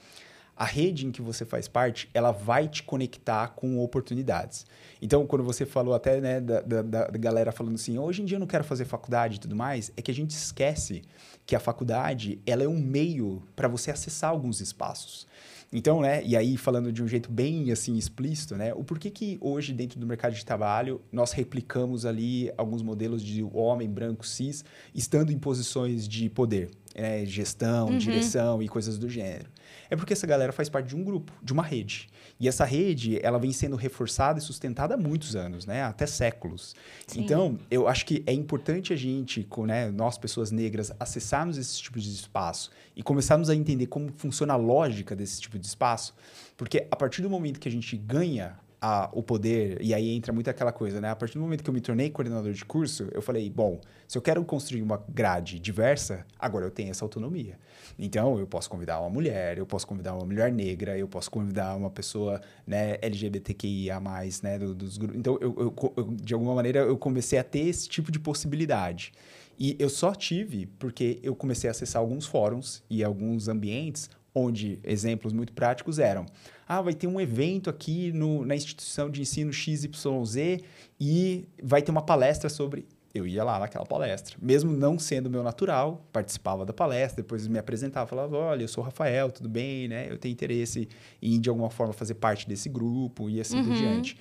a 0.56 0.66
rede 0.66 1.06
em 1.06 1.12
que 1.12 1.22
você 1.22 1.46
faz 1.46 1.68
parte, 1.68 2.10
ela 2.14 2.32
vai 2.32 2.68
te 2.68 2.84
conectar 2.84 3.50
com 3.50 3.80
oportunidades. 3.80 4.66
Então, 5.02 5.26
quando 5.26 5.44
você 5.44 5.66
falou 5.66 5.94
até 5.94 6.22
né, 6.22 6.40
da, 6.40 6.62
da, 6.62 6.82
da, 6.82 7.18
galera 7.18 7.52
falando 7.52 7.76
assim, 7.76 7.98
hoje 7.98 8.22
em 8.22 8.26
dia 8.26 8.36
eu 8.36 8.40
não 8.40 8.48
quero 8.48 8.64
fazer 8.64 8.86
faculdade 8.86 9.38
e 9.38 9.40
tudo 9.40 9.56
mais, 9.56 9.92
é 9.98 10.02
que 10.02 10.12
a 10.12 10.14
gente 10.14 10.32
esquece 10.32 11.02
que 11.46 11.56
a 11.56 11.60
faculdade 11.60 12.40
ela 12.46 12.64
é 12.64 12.68
um 12.68 12.80
meio 12.80 13.42
para 13.56 13.68
você 13.68 13.92
acessar 13.92 14.30
alguns 14.30 14.62
espaços. 14.62 15.28
Então, 15.76 16.02
né, 16.02 16.24
e 16.24 16.38
aí 16.38 16.56
falando 16.56 16.92
de 16.92 17.02
um 17.02 17.08
jeito 17.08 17.32
bem 17.32 17.72
assim 17.72 17.98
explícito, 17.98 18.56
né, 18.56 18.76
o 18.76 18.84
porquê 18.84 19.10
que 19.10 19.40
hoje 19.42 19.74
dentro 19.74 20.00
do 20.00 20.06
mercado 20.06 20.36
de 20.36 20.46
trabalho 20.46 21.02
nós 21.12 21.32
replicamos 21.32 22.06
ali 22.06 22.52
alguns 22.56 22.84
modelos 22.84 23.24
de 23.24 23.44
homem 23.52 23.90
branco 23.90 24.26
cis 24.26 24.64
estando 24.94 25.32
em 25.32 25.40
posições 25.40 26.08
de 26.08 26.30
poder, 26.30 26.70
né, 26.96 27.26
gestão, 27.26 27.88
uhum. 27.88 27.98
direção 27.98 28.62
e 28.62 28.68
coisas 28.70 29.00
do 29.00 29.10
gênero. 29.10 29.50
É 29.90 29.96
porque 29.96 30.14
essa 30.14 30.28
galera 30.28 30.52
faz 30.52 30.70
parte 30.70 30.88
de 30.88 30.96
um 30.96 31.04
grupo, 31.04 31.32
de 31.42 31.54
uma 31.54 31.64
rede. 31.64 32.10
E 32.40 32.48
essa 32.48 32.66
rede, 32.66 33.20
ela 33.24 33.38
vem 33.38 33.52
sendo 33.52 33.76
reforçada 33.76 34.40
e 34.40 34.42
sustentada 34.42 34.96
há 34.96 34.98
muitos 34.98 35.36
anos, 35.36 35.66
né? 35.66 35.84
Até 35.84 36.06
séculos. 36.06 36.76
Sim. 37.08 37.22
Então, 37.22 37.60
eu 37.70 37.88
acho 37.88 38.06
que 38.06 38.24
é 38.26 38.34
importante 38.34 38.92
a 38.92 38.96
gente, 38.96 39.48
né, 39.66 39.92
nós 39.92 40.18
pessoas 40.18 40.52
negras, 40.52 40.92
acessarmos 41.00 41.58
esses 41.58 41.78
tipos 41.80 42.04
de 42.04 42.12
espaço 42.12 42.72
e 42.96 43.04
começarmos 43.04 43.50
a 43.50 43.56
entender 43.56 43.88
como 43.88 44.12
funciona 44.18 44.54
a 44.54 44.58
lógica 44.58 45.16
desse 45.16 45.42
tipo 45.42 45.58
de 45.58 45.66
espaço, 45.66 46.16
porque 46.58 46.88
a 46.90 46.96
partir 46.96 47.22
do 47.22 47.30
momento 47.30 47.60
que 47.60 47.68
a 47.68 47.72
gente 47.72 47.96
ganha 47.96 48.58
a, 48.84 49.10
o 49.14 49.24
poder, 49.24 49.82
e 49.82 49.94
aí 49.94 50.14
entra 50.14 50.34
muito 50.34 50.50
aquela 50.50 50.74
coisa, 50.74 51.00
né? 51.00 51.10
A 51.10 51.16
partir 51.16 51.36
do 51.36 51.40
momento 51.40 51.64
que 51.64 51.70
eu 51.70 51.74
me 51.74 51.80
tornei 51.80 52.10
coordenador 52.10 52.52
de 52.52 52.66
curso, 52.66 53.08
eu 53.14 53.22
falei, 53.22 53.50
bom, 53.50 53.80
se 54.14 54.18
eu 54.20 54.22
quero 54.22 54.46
construir 54.46 54.84
uma 54.84 55.04
grade 55.10 55.58
diversa, 55.58 56.24
agora 56.38 56.64
eu 56.68 56.70
tenho 56.70 56.92
essa 56.92 57.04
autonomia. 57.04 57.58
Então, 57.98 58.38
eu 58.38 58.46
posso 58.46 58.70
convidar 58.70 59.00
uma 59.00 59.10
mulher, 59.10 59.58
eu 59.58 59.66
posso 59.66 59.88
convidar 59.88 60.14
uma 60.14 60.24
mulher 60.24 60.52
negra, 60.52 60.96
eu 60.96 61.08
posso 61.08 61.32
convidar 61.32 61.76
uma 61.76 61.90
pessoa 61.90 62.40
né, 62.68 63.00
LGBTQIA+, 63.02 64.00
né, 64.44 64.60
do, 64.60 64.76
dos 64.76 65.00
grupos. 65.00 65.18
Então, 65.18 65.40
eu, 65.42 65.56
eu, 65.58 65.94
eu, 65.98 66.04
de 66.12 66.32
alguma 66.32 66.54
maneira, 66.54 66.82
eu 66.82 66.96
comecei 66.96 67.40
a 67.40 67.44
ter 67.44 67.62
esse 67.62 67.90
tipo 67.90 68.12
de 68.12 68.20
possibilidade. 68.20 69.14
E 69.58 69.76
eu 69.80 69.90
só 69.90 70.14
tive 70.14 70.68
porque 70.78 71.20
eu 71.24 71.36
comecei 71.36 71.68
a 71.68 71.72
acessar 71.72 72.00
alguns 72.00 72.28
fóruns 72.28 72.84
e 72.88 73.04
alguns 73.04 73.48
ambientes 73.48 74.12
onde 74.36 74.80
exemplos 74.84 75.34
muito 75.34 75.54
práticos 75.54 75.98
eram: 75.98 76.28
ah, 76.68 76.84
vai 76.84 76.94
ter 76.94 77.08
um 77.08 77.20
evento 77.20 77.68
aqui 77.68 78.12
no, 78.12 78.46
na 78.46 78.56
instituição 78.56 79.10
de 79.10 79.22
ensino 79.22 79.52
XYZ 79.52 80.62
e 81.00 81.48
vai 81.64 81.82
ter 81.82 81.90
uma 81.90 82.04
palestra 82.04 82.48
sobre. 82.48 82.86
Eu 83.14 83.28
ia 83.28 83.44
lá 83.44 83.60
naquela 83.60 83.86
palestra, 83.86 84.36
mesmo 84.42 84.72
não 84.72 84.98
sendo 84.98 85.30
meu 85.30 85.44
natural, 85.44 86.04
participava 86.12 86.66
da 86.66 86.74
palestra, 86.74 87.22
depois 87.22 87.48
me 87.48 87.60
apresentava, 87.60 88.08
falava: 88.08 88.36
olha, 88.36 88.64
eu 88.64 88.68
sou 88.68 88.84
o 88.84 88.86
Rafael, 88.86 89.32
tudo 89.32 89.48
bem, 89.48 89.88
né? 89.88 90.08
Eu 90.10 90.18
tenho 90.18 90.34
interesse 90.34 90.90
em 91.22 91.40
de 91.40 91.48
alguma 91.48 91.70
forma 91.70 91.94
fazer 91.94 92.16
parte 92.16 92.48
desse 92.48 92.68
grupo 92.70 93.30
e 93.30 93.40
assim 93.40 93.58
uhum. 93.58 93.66
por 93.66 93.74
diante. 93.76 94.18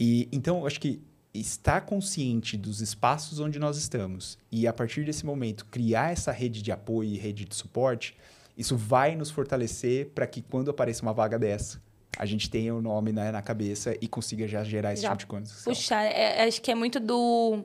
E 0.00 0.28
então, 0.32 0.60
eu 0.60 0.66
acho 0.66 0.80
que 0.80 1.00
estar 1.32 1.82
consciente 1.82 2.56
dos 2.56 2.80
espaços 2.80 3.38
onde 3.38 3.58
nós 3.58 3.76
estamos 3.76 4.38
e 4.50 4.66
a 4.66 4.72
partir 4.72 5.04
desse 5.04 5.26
momento 5.26 5.66
criar 5.66 6.12
essa 6.12 6.30
rede 6.30 6.62
de 6.62 6.70
apoio 6.70 7.10
e 7.10 7.16
rede 7.16 7.44
de 7.44 7.54
suporte 7.54 8.16
isso 8.56 8.76
vai 8.76 9.16
nos 9.16 9.30
fortalecer 9.30 10.10
para 10.14 10.26
que 10.26 10.40
quando 10.40 10.70
apareça 10.70 11.02
uma 11.02 11.12
vaga 11.12 11.38
dessa, 11.38 11.82
a 12.16 12.24
gente 12.24 12.48
tenha 12.48 12.74
o 12.74 12.80
nome 12.80 13.12
né, 13.12 13.32
na 13.32 13.42
cabeça 13.42 13.96
e 14.00 14.06
consiga 14.06 14.46
já 14.46 14.62
gerar 14.62 14.92
esse 14.92 15.02
já 15.02 15.08
tipo 15.10 15.20
de 15.20 15.26
coisa. 15.26 15.52
Puxa, 15.64 16.00
é, 16.02 16.46
acho 16.46 16.62
que 16.62 16.70
é 16.70 16.74
muito 16.74 17.00
do. 17.00 17.64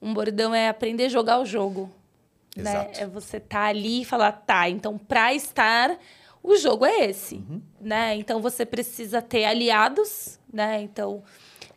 Um 0.00 0.14
bordão 0.14 0.54
é 0.54 0.68
aprender 0.68 1.06
a 1.06 1.08
jogar 1.08 1.40
o 1.40 1.44
jogo. 1.44 1.90
Né? 2.56 2.70
Exato. 2.70 2.98
Né? 2.98 3.04
É 3.04 3.06
você 3.06 3.40
tá 3.40 3.64
ali 3.64 4.02
e 4.02 4.04
falar, 4.04 4.32
tá, 4.32 4.68
então 4.68 4.96
para 4.98 5.34
estar, 5.34 5.98
o 6.42 6.56
jogo 6.56 6.86
é 6.86 7.06
esse. 7.06 7.36
Uhum. 7.36 7.60
Né? 7.80 8.16
Então 8.16 8.40
você 8.40 8.64
precisa 8.64 9.20
ter 9.20 9.44
aliados, 9.44 10.38
né? 10.52 10.80
Então 10.82 11.22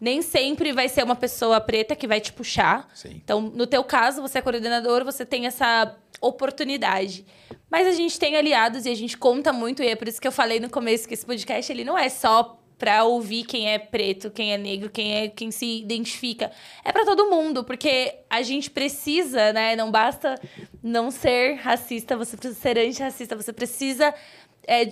nem 0.01 0.23
sempre 0.23 0.73
vai 0.73 0.89
ser 0.89 1.03
uma 1.03 1.15
pessoa 1.15 1.61
preta 1.61 1.95
que 1.95 2.07
vai 2.07 2.19
te 2.19 2.33
puxar. 2.33 2.89
Sim. 2.91 3.21
Então, 3.23 3.39
no 3.39 3.67
teu 3.67 3.83
caso, 3.83 4.19
você 4.19 4.39
é 4.39 4.41
coordenador, 4.41 5.05
você 5.05 5.23
tem 5.23 5.45
essa 5.45 5.95
oportunidade. 6.19 7.23
Mas 7.69 7.85
a 7.85 7.91
gente 7.91 8.19
tem 8.19 8.35
aliados 8.35 8.87
e 8.87 8.89
a 8.89 8.95
gente 8.95 9.15
conta 9.15 9.53
muito, 9.53 9.83
e 9.83 9.87
é 9.87 9.95
por 9.95 10.07
isso 10.07 10.19
que 10.19 10.27
eu 10.27 10.31
falei 10.31 10.59
no 10.59 10.71
começo 10.71 11.07
que 11.07 11.13
esse 11.13 11.23
podcast 11.23 11.71
ele 11.71 11.83
não 11.83 11.95
é 11.95 12.09
só 12.09 12.59
para 12.81 13.03
ouvir 13.03 13.43
quem 13.43 13.71
é 13.71 13.77
preto, 13.77 14.31
quem 14.31 14.53
é 14.53 14.57
negro, 14.57 14.89
quem 14.89 15.13
é 15.13 15.27
quem 15.27 15.51
se 15.51 15.81
identifica. 15.81 16.51
É 16.83 16.91
para 16.91 17.05
todo 17.05 17.29
mundo, 17.29 17.63
porque 17.63 18.15
a 18.27 18.41
gente 18.41 18.71
precisa, 18.71 19.53
né? 19.53 19.75
Não 19.75 19.91
basta 19.91 20.33
não 20.81 21.11
ser 21.11 21.57
racista, 21.57 22.17
você 22.17 22.35
precisa 22.35 22.59
ser 22.59 22.79
antirracista, 22.79 23.35
você 23.35 23.53
precisa 23.53 24.11
é, 24.65 24.89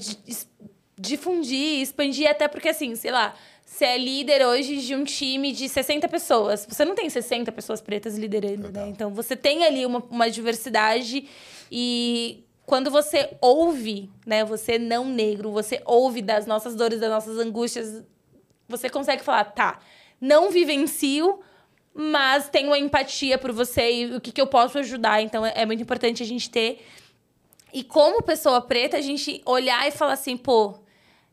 difundir, 1.00 1.82
expandir, 1.82 2.30
até 2.30 2.48
porque, 2.48 2.70
assim, 2.70 2.96
sei 2.96 3.10
lá, 3.10 3.34
você 3.66 3.86
é 3.86 3.98
líder 3.98 4.46
hoje 4.46 4.78
de 4.82 4.94
um 4.94 5.04
time 5.04 5.52
de 5.52 5.68
60 5.68 6.08
pessoas. 6.10 6.68
Você 6.70 6.86
não 6.86 6.94
tem 6.94 7.10
60 7.10 7.52
pessoas 7.52 7.82
pretas 7.82 8.16
liderando, 8.16 8.62
né? 8.62 8.68
Total. 8.68 8.86
né? 8.86 8.92
Então, 8.92 9.16
você 9.16 9.36
tem 9.36 9.66
ali 9.66 9.84
uma, 9.84 9.98
uma 10.12 10.30
diversidade 10.30 11.28
e 11.72 12.44
quando 12.70 12.92
você 12.92 13.36
ouve, 13.42 14.12
né, 14.28 14.46
você 14.46 14.78
não 14.78 15.04
negro, 15.04 15.52
você 15.52 15.82
ouve 15.86 16.22
das 16.22 16.46
nossas 16.46 16.76
dores, 16.76 17.00
das 17.00 17.10
nossas 17.10 17.40
angústias, 17.40 18.04
você 18.68 18.88
consegue 18.88 19.24
falar, 19.24 19.46
tá, 19.46 19.80
não 20.22 20.52
vivencio, 20.52 21.40
mas 21.96 22.48
tenho 22.48 22.76
empatia 22.76 23.40
por 23.40 23.52
você 23.52 23.92
e 23.92 24.16
o 24.16 24.22
que, 24.22 24.32
que 24.32 24.40
eu 24.40 24.46
posso 24.46 24.78
ajudar. 24.78 25.20
Então, 25.20 25.44
é, 25.44 25.52
é 25.56 25.66
muito 25.66 25.82
importante 25.82 26.22
a 26.22 26.26
gente 26.28 26.48
ter. 26.48 26.86
E 27.74 27.84
como 27.84 28.22
pessoa 28.22 28.62
preta, 28.62 28.98
a 28.98 29.02
gente 29.02 29.42
olhar 29.48 29.88
e 29.88 29.92
falar 29.92 30.14
assim, 30.14 30.38
pô, 30.38 30.76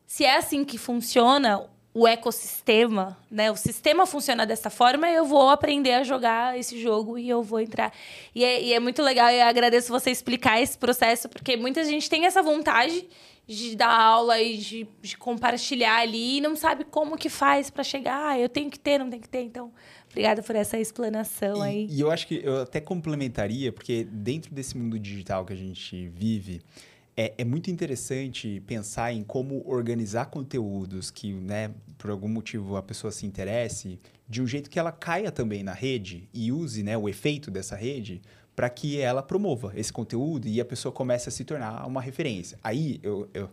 se 0.07 0.25
é 0.25 0.37
assim 0.37 0.65
que 0.65 0.79
funciona, 0.79 1.69
o 1.97 2.07
ecossistema, 2.07 3.17
né? 3.29 3.49
O 3.49 3.55
sistema 3.55 4.05
funciona 4.05 4.45
dessa 4.45 4.69
forma, 4.69 5.09
eu 5.09 5.25
vou 5.25 5.49
aprender 5.49 5.93
a 5.93 6.03
jogar 6.03 6.55
esse 6.55 6.79
jogo 6.79 7.17
e 7.17 7.27
eu 7.27 7.41
vou 7.41 7.59
entrar. 7.59 7.91
E 8.35 8.43
é, 8.43 8.61
e 8.61 8.71
é 8.71 8.79
muito 8.79 9.01
legal, 9.01 9.31
e 9.31 9.39
eu 9.39 9.47
agradeço 9.47 9.91
você 9.91 10.11
explicar 10.11 10.61
esse 10.61 10.77
processo, 10.77 11.27
porque 11.27 11.57
muita 11.57 11.83
gente 11.83 12.07
tem 12.07 12.27
essa 12.27 12.43
vontade 12.43 13.03
de 13.47 13.75
dar 13.75 13.99
aula 13.99 14.39
e 14.39 14.57
de, 14.57 14.87
de 15.01 15.17
compartilhar 15.17 15.97
ali 15.97 16.37
e 16.37 16.41
não 16.41 16.55
sabe 16.55 16.83
como 16.83 17.17
que 17.17 17.29
faz 17.29 17.71
para 17.71 17.83
chegar. 17.83 18.27
Ah, 18.27 18.39
eu 18.39 18.47
tenho 18.47 18.69
que 18.69 18.77
ter, 18.77 18.99
não 18.99 19.09
tem 19.09 19.19
que 19.19 19.29
ter. 19.29 19.41
Então, 19.41 19.71
obrigada 20.07 20.43
por 20.43 20.55
essa 20.55 20.77
explanação 20.77 21.65
e, 21.65 21.67
aí. 21.67 21.87
E 21.89 21.99
eu 21.99 22.11
acho 22.11 22.27
que 22.27 22.41
eu 22.43 22.61
até 22.61 22.79
complementaria, 22.79 23.71
porque 23.71 24.03
dentro 24.03 24.53
desse 24.53 24.77
mundo 24.77 24.99
digital 24.99 25.43
que 25.43 25.53
a 25.53 25.57
gente 25.57 26.09
vive, 26.09 26.61
é, 27.17 27.33
é, 27.39 27.43
muito 27.43 27.71
interessante 27.71 28.61
pensar 28.67 29.11
em 29.11 29.23
como 29.23 29.63
organizar 29.65 30.27
conteúdos 30.27 31.09
que, 31.09 31.33
né, 31.33 31.71
por 31.97 32.11
algum 32.11 32.27
motivo 32.27 32.77
a 32.77 32.83
pessoa 32.83 33.11
se 33.11 33.25
interesse, 33.25 33.99
de 34.29 34.39
um 34.39 34.45
jeito 34.45 34.69
que 34.69 34.77
ela 34.77 34.91
caia 34.91 35.31
também 35.31 35.63
na 35.63 35.73
rede 35.73 36.29
e 36.31 36.51
use 36.51 36.83
né, 36.83 36.95
o 36.95 37.09
efeito 37.09 37.49
dessa 37.49 37.75
rede 37.75 38.21
para 38.55 38.69
que 38.69 38.99
ela 38.99 39.23
promova 39.23 39.73
esse 39.75 39.91
conteúdo 39.91 40.47
e 40.47 40.61
a 40.61 40.65
pessoa 40.65 40.91
comece 40.91 41.27
a 41.27 41.31
se 41.31 41.43
tornar 41.43 41.87
uma 41.87 42.01
referência. 42.01 42.59
Aí 42.63 42.99
eu, 43.01 43.27
eu 43.33 43.49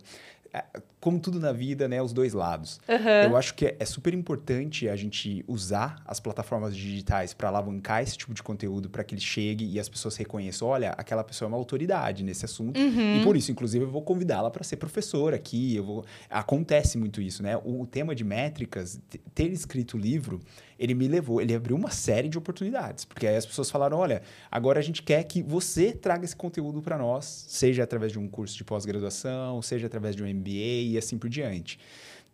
é, 0.53 0.65
como 1.05 1.21
tudo 1.21 1.39
na 1.39 1.53
vida, 1.53 1.87
né, 1.87 2.01
os 2.01 2.15
dois 2.15 2.33
lados. 2.33 2.81
Uhum. 2.89 3.31
Eu 3.31 3.37
acho 3.37 3.53
que 3.53 3.77
é 3.79 3.85
super 3.85 4.15
importante 4.15 4.89
a 4.89 4.97
gente 4.97 5.45
usar 5.47 6.03
as 6.07 6.19
plataformas 6.19 6.75
digitais 6.75 7.35
para 7.35 7.49
alavancar 7.49 8.03
esse 8.03 8.17
tipo 8.17 8.33
de 8.33 8.43
conteúdo 8.43 8.89
para 8.89 9.05
que 9.05 9.15
ele 9.15 9.21
chegue 9.21 9.67
e 9.67 9.79
as 9.79 9.87
pessoas 9.87 10.17
reconheçam, 10.17 10.67
olha, 10.67 10.93
aquela 10.93 11.23
pessoa 11.23 11.47
é 11.47 11.49
uma 11.49 11.59
autoridade 11.59 12.25
nesse 12.25 12.47
assunto 12.47 12.81
uhum. 12.81 13.21
e 13.21 13.23
por 13.23 13.37
isso, 13.37 13.53
inclusive, 13.53 13.85
eu 13.85 13.91
vou 13.91 14.01
convidá-la 14.01 14.51
para 14.51 14.65
ser 14.65 14.77
professora 14.77 15.37
aqui. 15.37 15.77
Eu 15.77 15.85
vou... 15.85 16.07
Acontece 16.31 16.97
muito 16.97 17.21
isso, 17.21 17.43
né? 17.43 17.55
O 17.63 17.87
tema 17.87 18.15
de 18.15 18.25
métricas, 18.25 18.99
ter 19.35 19.53
escrito 19.53 19.99
o 19.99 20.01
livro, 20.01 20.41
ele 20.79 20.95
me 20.95 21.07
levou, 21.07 21.41
ele 21.41 21.55
abriu 21.55 21.77
uma 21.77 21.91
série 21.91 22.29
de 22.29 22.39
oportunidades, 22.39 23.05
porque 23.05 23.27
aí 23.27 23.37
as 23.37 23.47
pessoas 23.47 23.71
falaram, 23.71 23.99
olha, 23.99 24.23
agora 24.51 24.81
a 24.81 24.83
gente 24.83 25.03
quer 25.03 25.23
que 25.25 25.43
você 25.43 25.93
traga 25.93 26.25
esse 26.25 26.35
conteúdo 26.35 26.83
para 26.83 26.99
nós, 26.99 27.45
seja 27.49 27.85
através 27.85 28.11
de 28.13 28.19
um 28.19 28.27
curso 28.27 28.57
de 28.57 28.65
pós-graduação, 28.65 29.61
seja 29.63 29.87
através 29.87 30.17
de 30.17 30.23
um 30.23 30.27
MBA 30.27 30.94
e 30.95 30.99
assim 30.99 31.19
por 31.19 31.29
diante. 31.29 31.79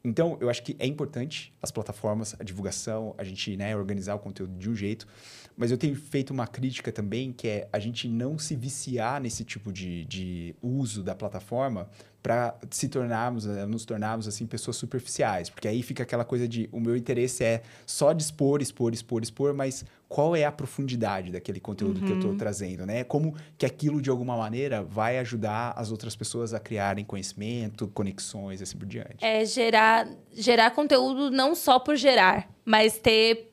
Então, 0.02 0.38
eu 0.40 0.48
acho 0.48 0.62
que 0.62 0.74
é 0.78 0.86
importante 0.86 1.52
as 1.60 1.70
plataformas, 1.70 2.34
a 2.38 2.44
divulgação, 2.44 3.14
a 3.18 3.24
gente 3.24 3.56
né, 3.56 3.76
organizar 3.76 4.14
o 4.14 4.18
conteúdo 4.18 4.56
de 4.56 4.70
um 4.70 4.74
jeito, 4.74 5.06
mas 5.60 5.70
eu 5.70 5.76
tenho 5.76 5.94
feito 5.94 6.30
uma 6.30 6.46
crítica 6.46 6.90
também, 6.90 7.34
que 7.34 7.46
é 7.46 7.68
a 7.70 7.78
gente 7.78 8.08
não 8.08 8.38
se 8.38 8.56
viciar 8.56 9.20
nesse 9.20 9.44
tipo 9.44 9.70
de, 9.70 10.06
de 10.06 10.54
uso 10.62 11.02
da 11.02 11.14
plataforma 11.14 11.86
para 12.22 12.54
se 12.70 12.88
tornarmos, 12.88 13.46
eh, 13.46 13.66
nos 13.66 13.84
tornarmos 13.84 14.26
assim 14.26 14.46
pessoas 14.46 14.78
superficiais, 14.78 15.50
porque 15.50 15.68
aí 15.68 15.82
fica 15.82 16.02
aquela 16.02 16.24
coisa 16.24 16.48
de 16.48 16.66
o 16.72 16.80
meu 16.80 16.96
interesse 16.96 17.44
é 17.44 17.62
só 17.84 18.14
dispor, 18.14 18.62
expor, 18.62 18.94
expor, 18.94 19.22
expor, 19.22 19.52
mas 19.52 19.84
qual 20.08 20.34
é 20.34 20.46
a 20.46 20.50
profundidade 20.50 21.30
daquele 21.30 21.60
conteúdo 21.60 22.00
uhum. 22.00 22.06
que 22.06 22.12
eu 22.12 22.16
estou 22.16 22.30
uhum. 22.30 22.38
trazendo, 22.38 22.86
né? 22.86 23.04
Como 23.04 23.36
que 23.58 23.66
aquilo 23.66 24.00
de 24.00 24.08
alguma 24.08 24.38
maneira 24.38 24.82
vai 24.82 25.18
ajudar 25.18 25.74
as 25.76 25.90
outras 25.90 26.16
pessoas 26.16 26.54
a 26.54 26.58
criarem 26.58 27.04
conhecimento, 27.04 27.86
conexões, 27.88 28.62
assim 28.62 28.78
por 28.78 28.86
diante. 28.86 29.22
É 29.22 29.44
gerar 29.44 30.08
gerar 30.32 30.70
conteúdo 30.70 31.30
não 31.30 31.54
só 31.54 31.78
por 31.78 31.96
gerar, 31.96 32.50
mas 32.64 32.98
ter 32.98 33.49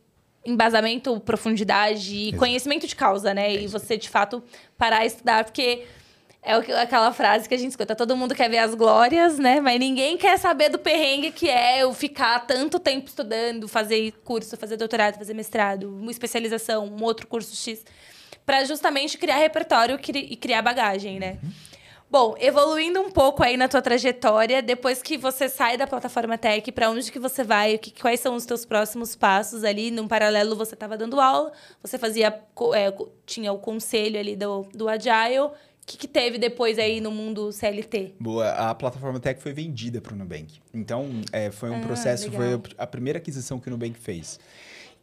embasamento, 0.47 1.19
profundidade 1.19 2.15
e 2.15 2.33
conhecimento 2.33 2.87
de 2.87 2.95
causa, 2.95 3.33
né? 3.33 3.53
É 3.53 3.61
e 3.63 3.67
você, 3.67 3.97
de 3.97 4.09
fato, 4.09 4.41
parar 4.77 5.03
e 5.03 5.07
estudar, 5.07 5.43
porque 5.43 5.83
é 6.41 6.53
aquela 6.81 7.11
frase 7.11 7.47
que 7.47 7.53
a 7.53 7.57
gente 7.57 7.71
escuta: 7.71 7.93
todo 7.93 8.15
mundo 8.15 8.33
quer 8.33 8.49
ver 8.49 8.59
as 8.59 8.73
glórias, 8.73 9.37
né? 9.37 9.59
Mas 9.59 9.77
ninguém 9.77 10.17
quer 10.17 10.37
saber 10.39 10.69
do 10.69 10.79
perrengue 10.79 11.31
que 11.31 11.49
é 11.49 11.83
eu 11.83 11.93
ficar 11.93 12.39
tanto 12.47 12.79
tempo 12.79 13.07
estudando, 13.07 13.67
fazer 13.67 14.13
curso, 14.23 14.55
fazer 14.55 14.77
doutorado, 14.77 15.17
fazer 15.17 15.33
mestrado, 15.33 15.89
uma 15.89 16.09
especialização, 16.09 16.85
um 16.87 17.03
outro 17.03 17.27
curso 17.27 17.53
X, 17.53 17.83
para 18.45 18.63
justamente 18.63 19.17
criar 19.17 19.37
repertório 19.37 19.99
e 20.13 20.35
criar 20.37 20.61
bagagem, 20.61 21.19
né? 21.19 21.37
Uhum. 21.43 21.66
Bom, 22.09 22.35
evoluindo 22.39 23.01
um 23.01 23.11
pouco 23.11 23.43
aí 23.43 23.57
na 23.57 23.67
tua 23.67 23.81
trajetória, 23.81 24.61
depois 24.61 25.01
que 25.01 25.17
você 25.17 25.49
sai 25.49 25.75
da 25.75 25.85
plataforma 25.85 26.37
Tech, 26.37 26.71
para 26.71 26.89
onde 26.89 27.11
que 27.11 27.19
você 27.19 27.43
vai? 27.43 27.77
Que, 27.77 27.91
quais 27.91 28.21
são 28.21 28.33
os 28.33 28.45
teus 28.45 28.63
próximos 28.63 29.13
passos 29.13 29.65
ali? 29.65 29.91
Num 29.91 30.07
paralelo, 30.07 30.55
você 30.55 30.73
estava 30.73 30.97
dando 30.97 31.19
aula, 31.19 31.51
você 31.81 31.97
fazia, 31.97 32.27
é, 32.73 32.93
tinha 33.25 33.51
o 33.51 33.59
conselho 33.59 34.17
ali 34.17 34.37
do, 34.37 34.63
do 34.73 34.87
Agile. 34.87 35.39
O 35.39 35.51
que, 35.85 35.97
que, 35.97 36.07
teve 36.07 36.37
depois 36.37 36.79
aí 36.79 37.01
no 37.01 37.11
mundo 37.11 37.51
CLT? 37.51 38.15
Boa, 38.19 38.51
a 38.51 38.73
plataforma 38.73 39.19
Tech 39.19 39.41
foi 39.41 39.51
vendida 39.51 39.99
para 39.99 40.13
o 40.13 40.17
Nubank. 40.17 40.59
Então, 40.73 41.09
é, 41.31 41.51
foi 41.51 41.69
um 41.69 41.77
ah, 41.77 41.81
processo, 41.81 42.29
legal. 42.29 42.61
foi 42.61 42.71
a 42.77 42.87
primeira 42.87 43.19
aquisição 43.19 43.59
que 43.59 43.67
o 43.67 43.71
Nubank 43.71 43.97
fez. 43.99 44.39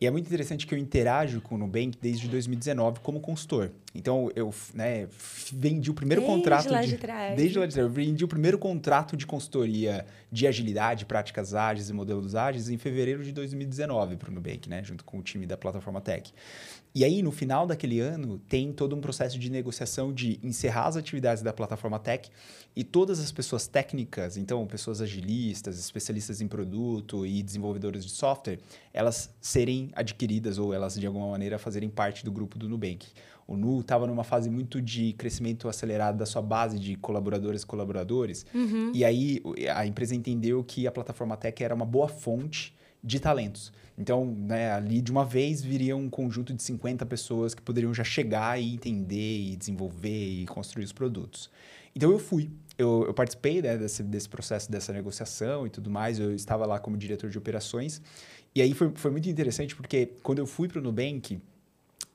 E 0.00 0.06
é 0.06 0.10
muito 0.10 0.26
interessante 0.26 0.66
que 0.66 0.74
eu 0.74 0.78
interajo 0.78 1.40
com 1.40 1.54
o 1.54 1.58
Nubank 1.58 1.96
desde 2.00 2.28
2019 2.28 3.00
como 3.00 3.20
consultor. 3.20 3.70
Então, 3.94 4.30
eu 4.34 4.52
né, 4.74 5.06
vendi 5.52 5.90
o 5.90 5.94
primeiro 5.94 6.20
desde 6.20 6.36
contrato... 6.36 6.70
Lá 6.70 6.82
de, 6.82 6.88
de 6.88 6.98
trás. 6.98 7.36
Desde 7.36 7.58
lá 7.58 7.66
de 7.66 7.74
trás. 7.74 7.88
Eu 7.88 7.92
vendi 7.92 8.24
o 8.24 8.28
primeiro 8.28 8.58
contrato 8.58 9.16
de 9.16 9.24
consultoria 9.24 10.04
de 10.30 10.46
agilidade, 10.46 11.06
práticas 11.06 11.54
ágeis 11.54 11.88
e 11.88 11.92
modelos 11.92 12.34
ágeis 12.34 12.68
em 12.68 12.76
fevereiro 12.76 13.22
de 13.22 13.32
2019 13.32 14.16
para 14.16 14.30
o 14.30 14.34
Nubank, 14.34 14.68
né? 14.68 14.82
Junto 14.82 15.04
com 15.04 15.18
o 15.18 15.22
time 15.22 15.46
da 15.46 15.56
plataforma 15.56 16.00
Tech. 16.00 16.32
E 16.94 17.04
aí, 17.04 17.22
no 17.22 17.32
final 17.32 17.66
daquele 17.66 17.98
ano, 17.98 18.38
tem 18.48 18.72
todo 18.72 18.94
um 18.94 19.00
processo 19.00 19.36
de 19.36 19.50
negociação 19.50 20.12
de 20.12 20.38
encerrar 20.44 20.86
as 20.86 20.96
atividades 20.96 21.42
da 21.42 21.52
plataforma 21.52 21.98
Tech 21.98 22.30
e 22.76 22.84
todas 22.84 23.18
as 23.18 23.32
pessoas 23.32 23.66
técnicas, 23.66 24.36
então 24.36 24.64
pessoas 24.64 25.00
agilistas, 25.00 25.76
especialistas 25.76 26.40
em 26.40 26.46
produto 26.46 27.26
e 27.26 27.42
desenvolvedores 27.42 28.04
de 28.04 28.12
software, 28.12 28.60
elas 28.92 29.28
serem 29.40 29.90
adquiridas 29.96 30.56
ou 30.56 30.72
elas 30.72 30.94
de 30.94 31.04
alguma 31.04 31.32
maneira 31.32 31.58
fazerem 31.58 31.90
parte 31.90 32.24
do 32.24 32.30
grupo 32.30 32.56
do 32.56 32.68
Nubank. 32.68 33.08
O 33.44 33.56
Nu 33.56 33.80
estava 33.80 34.06
numa 34.06 34.22
fase 34.22 34.48
muito 34.48 34.80
de 34.80 35.14
crescimento 35.14 35.68
acelerado 35.68 36.16
da 36.16 36.24
sua 36.24 36.42
base 36.42 36.78
de 36.78 36.94
colaboradores 36.94 37.62
e 37.62 37.66
colaboradores. 37.66 38.46
Uhum. 38.54 38.92
E 38.94 39.04
aí 39.04 39.42
a 39.74 39.84
empresa 39.84 40.14
entendeu 40.14 40.62
que 40.62 40.86
a 40.86 40.92
plataforma 40.92 41.36
Tech 41.36 41.62
era 41.62 41.74
uma 41.74 41.84
boa 41.84 42.06
fonte 42.06 42.72
de 43.04 43.20
talentos. 43.20 43.72
Então, 43.96 44.24
né, 44.24 44.72
ali 44.72 45.00
de 45.00 45.12
uma 45.12 45.24
vez 45.24 45.62
viria 45.62 45.96
um 45.96 46.08
conjunto 46.08 46.52
de 46.54 46.62
50 46.62 47.04
pessoas 47.06 47.54
que 47.54 47.62
poderiam 47.62 47.92
já 47.92 48.02
chegar 48.02 48.60
e 48.60 48.74
entender 48.74 49.38
e 49.40 49.56
desenvolver 49.56 50.42
e 50.42 50.46
construir 50.46 50.84
os 50.84 50.92
produtos. 50.92 51.50
Então 51.94 52.10
eu 52.10 52.18
fui 52.18 52.50
eu, 52.76 53.04
eu 53.06 53.14
participei 53.14 53.62
né, 53.62 53.76
desse, 53.76 54.02
desse 54.02 54.28
processo, 54.28 54.70
dessa 54.70 54.92
negociação 54.92 55.66
e 55.66 55.70
tudo 55.70 55.90
mais. 55.90 56.18
Eu 56.18 56.34
estava 56.34 56.66
lá 56.66 56.78
como 56.78 56.96
diretor 56.96 57.30
de 57.30 57.38
operações. 57.38 58.02
E 58.54 58.62
aí 58.62 58.72
foi, 58.74 58.90
foi 58.94 59.10
muito 59.10 59.28
interessante, 59.28 59.76
porque 59.76 60.06
quando 60.22 60.38
eu 60.38 60.46
fui 60.46 60.68
para 60.68 60.78
o 60.78 60.82
Nubank, 60.82 61.40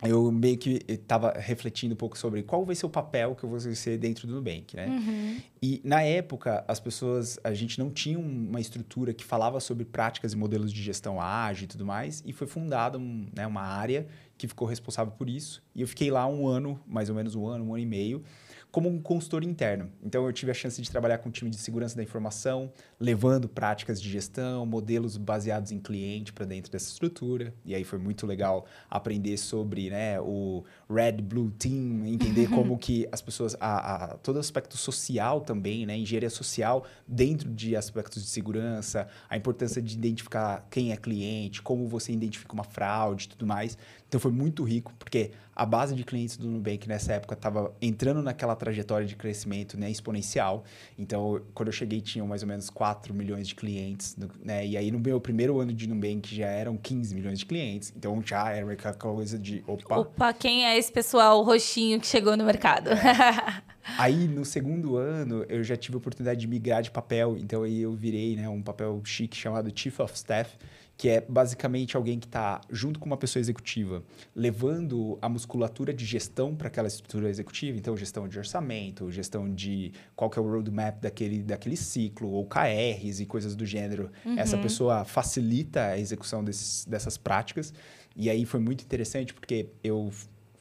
eu 0.01 0.31
meio 0.31 0.57
que 0.57 0.79
estava 0.87 1.33
refletindo 1.37 1.93
um 1.93 1.97
pouco 1.97 2.17
sobre 2.17 2.41
qual 2.43 2.65
vai 2.65 2.73
ser 2.73 2.85
o 2.85 2.89
papel 2.89 3.35
que 3.35 3.43
eu 3.43 3.49
vou 3.49 3.59
ser 3.59 3.97
dentro 3.97 4.25
do 4.25 4.35
Nubank, 4.35 4.75
né? 4.75 4.87
Uhum. 4.87 5.37
E 5.61 5.81
na 5.83 6.01
época, 6.01 6.63
as 6.67 6.79
pessoas, 6.79 7.37
a 7.43 7.53
gente 7.53 7.77
não 7.77 7.89
tinha 7.89 8.17
uma 8.17 8.61
estrutura 8.61 9.13
que 9.13 9.25
falava 9.25 9.59
sobre 9.59 9.83
práticas 9.83 10.31
e 10.31 10.37
modelos 10.37 10.71
de 10.71 10.81
gestão 10.81 11.19
ágil 11.19 11.65
e 11.65 11.67
tudo 11.67 11.85
mais, 11.85 12.23
e 12.25 12.31
foi 12.31 12.47
fundada 12.47 12.97
um, 12.97 13.27
né, 13.35 13.45
uma 13.45 13.61
área 13.61 14.07
que 14.37 14.47
ficou 14.47 14.65
responsável 14.65 15.11
por 15.11 15.27
isso. 15.27 15.61
E 15.75 15.81
eu 15.81 15.87
fiquei 15.87 16.09
lá 16.09 16.25
um 16.25 16.47
ano, 16.47 16.79
mais 16.87 17.09
ou 17.09 17.15
menos 17.15 17.35
um 17.35 17.45
ano, 17.45 17.65
um 17.65 17.73
ano 17.73 17.83
e 17.83 17.85
meio, 17.85 18.23
como 18.71 18.87
um 18.87 19.01
consultor 19.01 19.43
interno. 19.43 19.89
Então, 20.03 20.25
eu 20.25 20.33
tive 20.33 20.51
a 20.51 20.53
chance 20.53 20.79
de 20.79 20.89
trabalhar 20.89 21.17
com 21.17 21.29
o 21.29 21.31
time 21.31 21.49
de 21.49 21.57
segurança 21.57 21.95
da 21.95 22.03
informação, 22.03 22.71
levando 22.99 23.49
práticas 23.49 23.99
de 23.99 24.09
gestão, 24.09 24.65
modelos 24.65 25.17
baseados 25.17 25.71
em 25.71 25.79
cliente 25.79 26.31
para 26.31 26.45
dentro 26.45 26.71
dessa 26.71 26.89
estrutura. 26.89 27.53
E 27.65 27.73
aí 27.73 27.83
foi 27.83 27.97
muito 27.97 28.27
legal 28.27 28.65
aprender 28.89 29.37
sobre 29.37 29.89
né, 29.89 30.19
o 30.21 30.63
Red 30.89 31.13
Blue 31.13 31.49
Team, 31.51 32.05
entender 32.05 32.47
como 32.53 32.77
que 32.77 33.07
as 33.11 33.21
pessoas, 33.21 33.55
a, 33.59 34.13
a, 34.13 34.17
todo 34.17 34.35
o 34.35 34.39
aspecto 34.39 34.77
social 34.77 35.41
também, 35.41 35.85
né, 35.85 35.97
engenharia 35.97 36.29
social 36.29 36.85
dentro 37.07 37.49
de 37.49 37.75
aspectos 37.75 38.23
de 38.23 38.29
segurança, 38.29 39.07
a 39.27 39.35
importância 39.35 39.81
de 39.81 39.95
identificar 39.95 40.67
quem 40.69 40.91
é 40.91 40.97
cliente, 40.97 41.61
como 41.61 41.87
você 41.87 42.11
identifica 42.11 42.53
uma 42.53 42.63
fraude 42.63 43.25
e 43.25 43.29
tudo 43.29 43.47
mais. 43.47 43.77
Então 44.09 44.19
foi 44.19 44.31
muito 44.31 44.63
rico, 44.63 44.91
porque 44.97 45.29
a 45.55 45.63
base 45.63 45.93
de 45.93 46.03
clientes 46.03 46.35
do 46.35 46.47
Nubank 46.47 46.89
nessa 46.89 47.13
época 47.13 47.35
estava 47.35 47.71
entrando 47.79 48.23
naquela 48.23 48.55
trajetória 48.55 49.05
de 49.05 49.15
crescimento 49.15 49.77
né, 49.77 49.91
exponencial. 49.91 50.63
Então, 50.97 51.39
quando 51.53 51.67
eu 51.67 51.71
cheguei, 51.71 52.01
tinham 52.01 52.25
mais 52.25 52.41
ou 52.41 52.47
menos 52.47 52.71
4 52.71 53.13
milhões 53.13 53.47
de 53.47 53.53
clientes. 53.53 54.17
Né? 54.43 54.65
E 54.65 54.77
aí, 54.77 54.89
no 54.89 54.97
meu 54.97 55.21
primeiro 55.21 55.59
ano 55.59 55.71
de 55.71 55.87
Nubank, 55.87 56.33
já 56.33 56.47
eram 56.47 56.75
15 56.75 57.13
milhões 57.13 57.39
de 57.39 57.45
clientes. 57.45 57.93
Então, 57.95 58.19
já 58.25 58.49
era 58.49 58.71
aquela 58.73 58.95
coisa 58.95 59.37
de... 59.37 59.63
Opa, 59.67 59.97
opa 59.97 60.33
quem 60.33 60.65
é 60.65 60.75
esse 60.75 60.91
pessoal 60.91 61.43
roxinho 61.43 61.99
que 61.99 62.07
chegou 62.07 62.35
no 62.35 62.45
mercado? 62.45 62.89
É. 62.89 63.61
aí, 63.99 64.27
no 64.27 64.43
segundo 64.45 64.97
ano, 64.97 65.45
eu 65.47 65.63
já 65.63 65.77
tive 65.77 65.95
a 65.95 65.99
oportunidade 65.99 66.39
de 66.39 66.47
migrar 66.47 66.81
de 66.81 66.89
papel. 66.89 67.37
Então, 67.37 67.61
aí 67.61 67.81
eu 67.81 67.91
virei 67.91 68.35
né, 68.35 68.49
um 68.49 68.63
papel 68.63 68.99
chique 69.03 69.37
chamado 69.37 69.71
Chief 69.75 69.99
of 69.99 70.15
Staff 70.15 70.57
que 70.99 71.07
é 71.07 71.21
basicamente 71.21 71.95
alguém 71.95 72.19
que 72.19 72.27
está 72.27 72.59
junto 72.69 72.99
com 72.99 73.05
uma 73.05 73.15
pessoa 73.15 73.39
executiva, 73.39 74.03
levando 74.35 75.17
a 75.21 75.29
musculatura 75.29 75.93
de 75.93 76.05
gestão 76.05 76.53
para 76.53 76.67
aquela 76.67 76.89
estrutura 76.89 77.29
executiva, 77.29 77.77
então 77.77 77.95
gestão 77.95 78.27
de 78.27 78.37
orçamento, 78.37 79.09
gestão 79.09 79.49
de 79.49 79.93
qual 80.13 80.29
que 80.29 80.37
é 80.37 80.41
o 80.41 80.45
roadmap 80.45 80.99
daquele, 80.99 81.41
daquele 81.41 81.77
ciclo, 81.77 82.29
ou 82.29 82.45
KRs 82.45 83.21
e 83.21 83.25
coisas 83.25 83.55
do 83.55 83.65
gênero. 83.65 84.11
Uhum. 84.25 84.37
Essa 84.37 84.57
pessoa 84.57 85.05
facilita 85.05 85.85
a 85.85 85.97
execução 85.97 86.43
desses, 86.43 86.83
dessas 86.83 87.17
práticas. 87.17 87.73
E 88.13 88.29
aí 88.29 88.45
foi 88.45 88.59
muito 88.59 88.83
interessante 88.83 89.33
porque 89.33 89.69
eu 89.81 90.11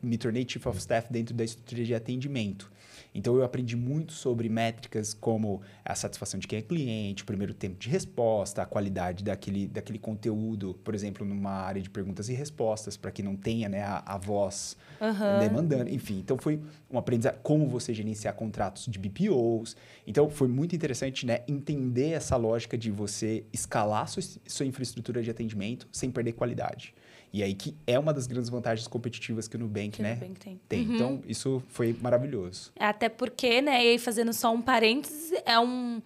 me 0.00 0.16
tornei 0.16 0.46
Chief 0.48 0.64
of 0.64 0.78
Staff 0.78 1.12
dentro 1.12 1.34
da 1.34 1.42
estrutura 1.42 1.82
de 1.82 1.96
atendimento. 1.96 2.70
Então 3.18 3.34
eu 3.34 3.42
aprendi 3.42 3.76
muito 3.76 4.12
sobre 4.12 4.48
métricas 4.48 5.12
como 5.12 5.60
a 5.84 5.92
satisfação 5.96 6.38
de 6.38 6.46
quem 6.46 6.60
é 6.60 6.62
cliente, 6.62 7.24
o 7.24 7.26
primeiro 7.26 7.52
tempo 7.52 7.76
de 7.76 7.88
resposta, 7.88 8.62
a 8.62 8.64
qualidade 8.64 9.24
daquele, 9.24 9.66
daquele 9.66 9.98
conteúdo, 9.98 10.78
por 10.84 10.94
exemplo, 10.94 11.26
numa 11.26 11.50
área 11.50 11.82
de 11.82 11.90
perguntas 11.90 12.28
e 12.28 12.32
respostas, 12.32 12.96
para 12.96 13.10
que 13.10 13.20
não 13.20 13.34
tenha 13.34 13.68
né, 13.68 13.82
a, 13.82 14.04
a 14.06 14.16
voz 14.16 14.76
uhum. 15.00 15.40
demandando. 15.40 15.90
Enfim, 15.90 16.20
então 16.20 16.38
foi 16.38 16.62
um 16.88 16.96
aprendizado 16.96 17.40
como 17.42 17.66
você 17.66 17.92
gerenciar 17.92 18.34
contratos 18.34 18.86
de 18.86 18.98
BPOs. 19.00 19.76
Então 20.06 20.30
foi 20.30 20.46
muito 20.46 20.76
interessante 20.76 21.26
né, 21.26 21.40
entender 21.48 22.10
essa 22.10 22.36
lógica 22.36 22.78
de 22.78 22.88
você 22.88 23.44
escalar 23.52 24.06
sua, 24.08 24.22
sua 24.46 24.64
infraestrutura 24.64 25.24
de 25.24 25.30
atendimento 25.30 25.88
sem 25.90 26.08
perder 26.08 26.34
qualidade. 26.34 26.94
E 27.32 27.42
aí 27.42 27.54
que 27.54 27.76
é 27.86 27.98
uma 27.98 28.12
das 28.12 28.26
grandes 28.26 28.48
vantagens 28.48 28.88
competitivas 28.88 29.46
que 29.46 29.56
o 29.56 29.58
Nubank, 29.58 29.90
que 29.90 30.02
né, 30.02 30.14
Nubank 30.14 30.40
tem. 30.40 30.60
tem. 30.68 30.86
Uhum. 30.86 30.94
Então, 30.94 31.22
isso 31.26 31.62
foi 31.68 31.96
maravilhoso. 32.00 32.72
Até 32.78 33.08
porque, 33.08 33.60
né, 33.60 33.84
e 33.84 33.90
aí 33.90 33.98
fazendo 33.98 34.32
só 34.32 34.52
um 34.52 34.62
parênteses, 34.62 35.32
é 35.44 35.58
um, 35.58 36.00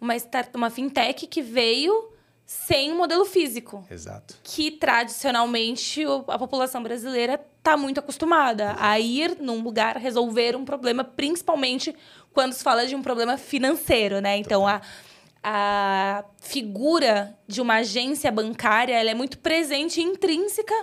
uma, 0.00 0.14
start, 0.16 0.54
uma 0.54 0.70
fintech 0.70 1.26
que 1.26 1.42
veio 1.42 2.10
sem 2.44 2.92
um 2.92 2.96
modelo 2.96 3.24
físico. 3.24 3.84
Exato. 3.90 4.36
Que 4.42 4.70
tradicionalmente 4.70 6.04
a 6.28 6.38
população 6.38 6.82
brasileira 6.82 7.40
está 7.58 7.76
muito 7.76 7.98
acostumada 7.98 8.64
Exato. 8.64 8.82
a 8.82 9.00
ir 9.00 9.36
num 9.40 9.62
lugar 9.62 9.96
resolver 9.96 10.56
um 10.56 10.64
problema, 10.64 11.02
principalmente 11.02 11.94
quando 12.32 12.52
se 12.52 12.62
fala 12.62 12.86
de 12.86 12.94
um 12.94 13.02
problema 13.02 13.36
financeiro, 13.36 14.20
né? 14.20 14.36
Então, 14.36 14.62
Total. 14.62 14.76
a 14.76 14.82
a 15.42 16.24
figura 16.40 17.36
de 17.48 17.60
uma 17.60 17.76
agência 17.76 18.30
bancária 18.30 18.94
ela 18.94 19.10
é 19.10 19.14
muito 19.14 19.38
presente 19.38 20.00
e 20.00 20.04
intrínseca 20.04 20.74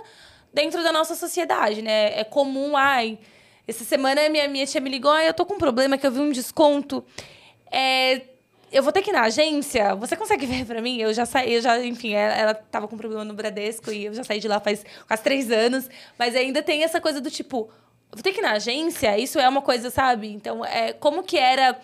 dentro 0.52 0.82
da 0.82 0.92
nossa 0.92 1.14
sociedade, 1.14 1.80
né? 1.80 2.18
É 2.18 2.24
comum, 2.24 2.76
ai, 2.76 3.18
essa 3.66 3.84
semana 3.84 4.28
minha, 4.28 4.48
minha 4.48 4.66
tia 4.66 4.80
me 4.80 4.90
ligou, 4.90 5.10
ai, 5.10 5.28
eu 5.28 5.34
tô 5.34 5.46
com 5.46 5.54
um 5.54 5.58
problema 5.58 5.96
que 5.96 6.06
eu 6.06 6.10
vi 6.10 6.20
um 6.20 6.30
desconto. 6.30 7.04
É, 7.70 8.22
eu 8.72 8.82
vou 8.82 8.92
ter 8.92 9.00
que 9.02 9.10
ir 9.10 9.12
na 9.12 9.22
agência, 9.22 9.94
você 9.94 10.16
consegue 10.16 10.44
ver 10.46 10.66
para 10.66 10.82
mim? 10.82 10.98
Eu 11.00 11.14
já 11.14 11.24
saí, 11.24 11.54
eu 11.54 11.62
já, 11.62 11.82
enfim, 11.84 12.12
ela, 12.12 12.34
ela 12.34 12.54
tava 12.54 12.86
com 12.86 12.96
problema 12.96 13.24
no 13.24 13.32
Bradesco 13.32 13.90
e 13.90 14.06
eu 14.06 14.14
já 14.14 14.24
saí 14.24 14.40
de 14.40 14.48
lá 14.48 14.60
faz 14.60 14.84
quase 15.06 15.22
três 15.22 15.50
anos, 15.50 15.88
mas 16.18 16.36
ainda 16.36 16.62
tem 16.62 16.82
essa 16.82 17.00
coisa 17.00 17.20
do 17.20 17.30
tipo, 17.30 17.70
vou 18.12 18.22
ter 18.22 18.32
que 18.32 18.40
ir 18.40 18.42
na 18.42 18.52
agência? 18.52 19.18
Isso 19.18 19.38
é 19.38 19.48
uma 19.48 19.62
coisa, 19.62 19.88
sabe? 19.88 20.28
Então, 20.28 20.64
é, 20.64 20.92
como 20.92 21.22
que 21.22 21.38
era 21.38 21.78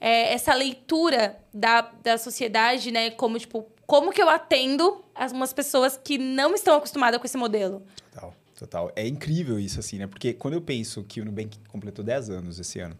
é, 0.00 0.32
essa 0.32 0.54
leitura 0.54 1.38
da, 1.52 1.80
da 2.02 2.18
sociedade, 2.18 2.90
né? 2.90 3.10
Como, 3.10 3.38
tipo, 3.38 3.66
como 3.86 4.12
que 4.12 4.22
eu 4.22 4.28
atendo 4.28 5.02
umas 5.32 5.52
pessoas 5.52 5.98
que 6.02 6.18
não 6.18 6.54
estão 6.54 6.76
acostumadas 6.76 7.18
com 7.18 7.26
esse 7.26 7.36
modelo? 7.36 7.82
Total, 8.12 8.34
total. 8.58 8.92
É 8.94 9.06
incrível 9.06 9.58
isso, 9.58 9.80
assim, 9.80 9.98
né? 9.98 10.06
Porque 10.06 10.32
quando 10.32 10.54
eu 10.54 10.60
penso 10.60 11.02
que 11.04 11.20
o 11.20 11.24
Nubank 11.24 11.58
completou 11.68 12.04
10 12.04 12.30
anos 12.30 12.58
esse 12.58 12.78
ano, 12.80 12.96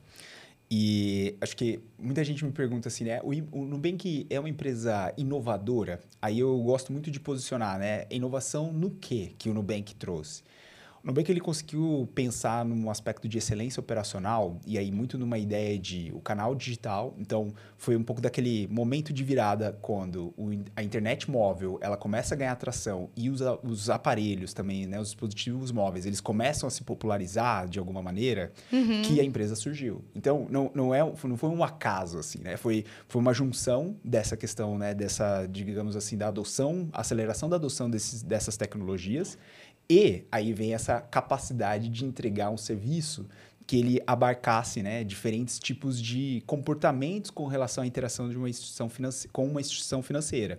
e 0.70 1.34
acho 1.40 1.56
que 1.56 1.80
muita 1.98 2.22
gente 2.22 2.44
me 2.44 2.52
pergunta 2.52 2.88
assim, 2.88 3.04
né? 3.04 3.20
O, 3.22 3.30
o 3.58 3.64
Nubank 3.64 4.26
é 4.28 4.38
uma 4.38 4.48
empresa 4.48 5.12
inovadora? 5.16 6.00
Aí 6.20 6.38
eu 6.40 6.58
gosto 6.58 6.92
muito 6.92 7.10
de 7.10 7.18
posicionar, 7.18 7.78
né? 7.78 8.06
Inovação 8.10 8.72
no 8.72 8.90
quê 8.90 9.32
que 9.38 9.48
o 9.48 9.54
Nubank 9.54 9.94
trouxe? 9.94 10.42
O 11.02 11.06
Nubank 11.06 11.30
ele 11.30 11.40
conseguiu 11.40 12.08
pensar 12.14 12.64
num 12.64 12.90
aspecto 12.90 13.28
de 13.28 13.38
excelência 13.38 13.80
operacional 13.80 14.58
e 14.66 14.76
aí 14.76 14.90
muito 14.90 15.16
numa 15.16 15.38
ideia 15.38 15.78
de 15.78 16.12
o 16.14 16.20
canal 16.20 16.54
digital. 16.54 17.14
Então, 17.18 17.52
foi 17.76 17.96
um 17.96 18.02
pouco 18.02 18.20
daquele 18.20 18.66
momento 18.68 19.12
de 19.12 19.22
virada 19.22 19.78
quando 19.80 20.34
o, 20.36 20.50
a 20.74 20.82
internet 20.82 21.30
móvel 21.30 21.78
ela 21.80 21.96
começa 21.96 22.34
a 22.34 22.36
ganhar 22.38 22.52
atração 22.52 23.10
e 23.16 23.30
os, 23.30 23.40
os 23.62 23.88
aparelhos 23.88 24.52
também, 24.52 24.86
né, 24.86 25.00
os 25.00 25.08
dispositivos 25.08 25.70
móveis, 25.70 26.06
eles 26.06 26.20
começam 26.20 26.66
a 26.66 26.70
se 26.70 26.82
popularizar 26.82 27.68
de 27.68 27.78
alguma 27.78 28.02
maneira, 28.02 28.52
uhum. 28.72 29.02
que 29.02 29.20
a 29.20 29.24
empresa 29.24 29.54
surgiu. 29.54 30.04
Então, 30.14 30.46
não, 30.50 30.70
não, 30.74 30.94
é, 30.94 31.00
não 31.00 31.36
foi 31.36 31.48
um 31.48 31.62
acaso, 31.62 32.18
assim, 32.18 32.40
né? 32.40 32.56
Foi, 32.56 32.84
foi 33.08 33.20
uma 33.20 33.32
junção 33.32 33.96
dessa 34.04 34.36
questão, 34.36 34.76
né, 34.76 34.94
dessa, 34.94 35.46
digamos 35.46 35.96
assim, 35.96 36.16
da 36.16 36.28
adoção, 36.28 36.88
aceleração 36.92 37.48
da 37.48 37.56
adoção 37.56 37.88
desses, 37.88 38.22
dessas 38.22 38.56
tecnologias 38.56 39.38
e 39.90 40.24
aí 40.30 40.52
vem 40.52 40.74
essa 40.74 41.00
capacidade 41.00 41.88
de 41.88 42.04
entregar 42.04 42.50
um 42.50 42.56
serviço 42.56 43.26
que 43.68 43.76
ele 43.76 44.02
abarcasse 44.06 44.82
né, 44.82 45.04
diferentes 45.04 45.58
tipos 45.58 46.00
de 46.00 46.42
comportamentos 46.46 47.30
com 47.30 47.46
relação 47.46 47.84
à 47.84 47.86
interação 47.86 48.30
de 48.30 48.36
uma 48.36 48.48
instituição 48.48 48.90
com 49.30 49.46
uma 49.46 49.60
instituição 49.60 50.02
financeira. 50.02 50.58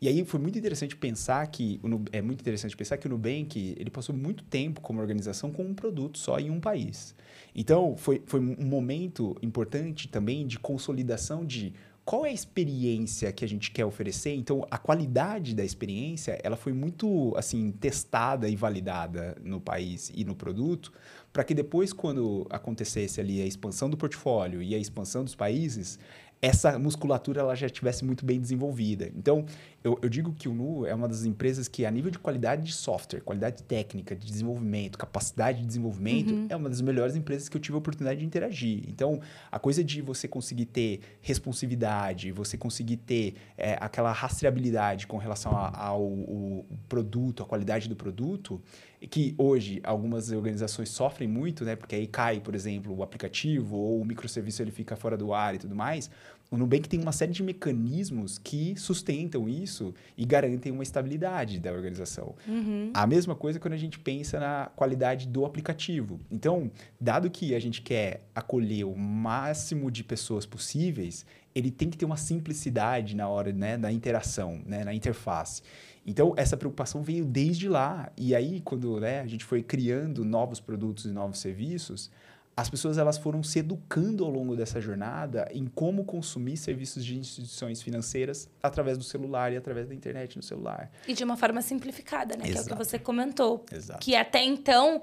E 0.00 0.08
aí 0.08 0.24
foi 0.24 0.40
muito 0.40 0.58
interessante 0.58 0.96
pensar 0.96 1.46
que 1.48 1.78
é 2.12 2.22
muito 2.22 2.40
interessante 2.40 2.74
pensar 2.74 2.96
que 2.96 3.06
o 3.06 3.10
Nubank 3.10 3.74
ele 3.78 3.90
passou 3.90 4.14
muito 4.14 4.42
tempo 4.44 4.80
como 4.80 5.00
organização 5.00 5.50
com 5.50 5.64
um 5.64 5.74
produto 5.74 6.18
só 6.18 6.38
em 6.38 6.50
um 6.50 6.58
país. 6.58 7.14
Então 7.54 7.94
foi, 7.94 8.22
foi 8.24 8.40
um 8.40 8.64
momento 8.64 9.36
importante 9.42 10.08
também 10.08 10.46
de 10.46 10.58
consolidação 10.58 11.44
de 11.44 11.74
qual 12.06 12.24
é 12.24 12.28
a 12.28 12.32
experiência 12.32 13.32
que 13.32 13.44
a 13.44 13.48
gente 13.48 13.72
quer 13.72 13.84
oferecer? 13.84 14.32
Então, 14.32 14.64
a 14.70 14.78
qualidade 14.78 15.56
da 15.56 15.64
experiência, 15.64 16.38
ela 16.40 16.56
foi 16.56 16.72
muito, 16.72 17.34
assim, 17.36 17.72
testada 17.72 18.48
e 18.48 18.54
validada 18.54 19.36
no 19.42 19.60
país 19.60 20.12
e 20.14 20.24
no 20.24 20.36
produto, 20.36 20.92
para 21.32 21.42
que 21.42 21.52
depois, 21.52 21.92
quando 21.92 22.46
acontecesse 22.48 23.20
ali 23.20 23.42
a 23.42 23.44
expansão 23.44 23.90
do 23.90 23.96
portfólio 23.96 24.62
e 24.62 24.72
a 24.72 24.78
expansão 24.78 25.24
dos 25.24 25.34
países, 25.34 25.98
essa 26.40 26.78
musculatura 26.78 27.40
ela 27.40 27.56
já 27.56 27.66
estivesse 27.66 28.04
muito 28.04 28.24
bem 28.24 28.40
desenvolvida. 28.40 29.10
Então, 29.16 29.44
eu, 29.86 29.96
eu, 30.02 30.08
digo 30.08 30.32
que 30.32 30.48
o 30.48 30.52
Nu 30.52 30.84
é 30.84 30.92
uma 30.92 31.06
das 31.06 31.24
empresas 31.24 31.68
que, 31.68 31.86
a 31.86 31.90
nível 31.92 32.10
de 32.10 32.18
qualidade 32.18 32.64
de 32.64 32.72
software, 32.72 33.20
qualidade 33.20 33.62
técnica, 33.62 34.16
de 34.16 34.26
desenvolvimento, 34.26 34.98
capacidade 34.98 35.60
de 35.60 35.66
desenvolvimento, 35.66 36.34
uhum. 36.34 36.46
é 36.50 36.56
uma 36.56 36.68
das 36.68 36.80
melhores 36.80 37.14
empresas 37.14 37.48
que 37.48 37.56
eu 37.56 37.60
tive 37.60 37.76
a 37.76 37.78
oportunidade 37.78 38.18
de 38.18 38.26
interagir. 38.26 38.82
Então, 38.88 39.20
a 39.50 39.60
coisa 39.60 39.84
de 39.84 40.02
você 40.02 40.26
conseguir 40.26 40.66
ter 40.66 41.00
responsividade, 41.22 42.32
você 42.32 42.58
conseguir 42.58 42.96
ter 42.96 43.34
é, 43.56 43.78
aquela 43.80 44.10
rastreabilidade 44.10 45.06
com 45.06 45.18
relação 45.18 45.56
a, 45.56 45.78
ao, 45.78 46.02
ao 46.02 46.66
produto, 46.88 47.44
a 47.44 47.46
qualidade 47.46 47.88
do 47.88 47.94
produto, 47.94 48.60
que 49.08 49.34
hoje 49.38 49.80
algumas 49.84 50.32
organizações 50.32 50.88
sofrem 50.88 51.28
muito, 51.28 51.64
né? 51.64 51.76
Porque 51.76 51.94
aí 51.94 52.06
cai, 52.06 52.40
por 52.40 52.54
exemplo, 52.54 52.96
o 52.96 53.02
aplicativo 53.02 53.76
ou 53.76 54.00
o 54.00 54.04
microserviço 54.04 54.62
ele 54.62 54.70
fica 54.70 54.96
fora 54.96 55.16
do 55.16 55.32
ar 55.32 55.54
e 55.54 55.58
tudo 55.58 55.76
mais. 55.76 56.10
O 56.50 56.56
Nubank 56.56 56.88
tem 56.88 57.00
uma 57.00 57.12
série 57.12 57.32
de 57.32 57.42
mecanismos 57.42 58.38
que 58.38 58.76
sustentam 58.76 59.48
isso 59.48 59.92
e 60.16 60.24
garantem 60.24 60.70
uma 60.70 60.82
estabilidade 60.82 61.58
da 61.58 61.72
organização. 61.72 62.34
Uhum. 62.46 62.90
A 62.94 63.06
mesma 63.06 63.34
coisa 63.34 63.58
quando 63.58 63.74
a 63.74 63.78
gente 63.78 63.98
pensa 63.98 64.38
na 64.38 64.70
qualidade 64.76 65.26
do 65.26 65.44
aplicativo. 65.44 66.20
Então, 66.30 66.70
dado 67.00 67.28
que 67.30 67.54
a 67.54 67.58
gente 67.58 67.82
quer 67.82 68.28
acolher 68.34 68.84
o 68.84 68.96
máximo 68.96 69.90
de 69.90 70.04
pessoas 70.04 70.46
possíveis, 70.46 71.26
ele 71.54 71.70
tem 71.70 71.90
que 71.90 71.96
ter 71.96 72.04
uma 72.04 72.16
simplicidade 72.16 73.16
na 73.16 73.28
hora 73.28 73.52
né, 73.52 73.76
da 73.76 73.90
interação, 73.90 74.60
né, 74.64 74.84
na 74.84 74.94
interface. 74.94 75.62
Então, 76.06 76.32
essa 76.36 76.56
preocupação 76.56 77.02
veio 77.02 77.24
desde 77.24 77.68
lá. 77.68 78.12
E 78.16 78.34
aí, 78.34 78.60
quando 78.60 79.00
né, 79.00 79.20
a 79.20 79.26
gente 79.26 79.44
foi 79.44 79.62
criando 79.62 80.24
novos 80.24 80.60
produtos 80.60 81.06
e 81.06 81.08
novos 81.08 81.40
serviços, 81.40 82.10
as 82.56 82.70
pessoas 82.70 82.96
elas 82.96 83.18
foram 83.18 83.42
se 83.42 83.58
educando 83.58 84.24
ao 84.24 84.30
longo 84.30 84.56
dessa 84.56 84.80
jornada 84.80 85.46
em 85.52 85.66
como 85.66 86.04
consumir 86.04 86.56
serviços 86.56 87.04
de 87.04 87.18
instituições 87.18 87.82
financeiras 87.82 88.48
através 88.62 88.96
do 88.96 89.04
celular 89.04 89.52
e 89.52 89.58
através 89.58 89.86
da 89.88 89.94
internet 89.94 90.36
no 90.36 90.42
celular. 90.42 90.90
E 91.06 91.12
de 91.12 91.22
uma 91.22 91.36
forma 91.36 91.60
simplificada, 91.60 92.34
né? 92.34 92.48
Exato. 92.48 92.64
Que 92.64 92.72
é 92.72 92.74
o 92.74 92.78
que 92.78 92.84
você 92.84 92.98
comentou. 92.98 93.62
Exato. 93.70 94.00
Que 94.00 94.16
até 94.16 94.42
então, 94.42 95.02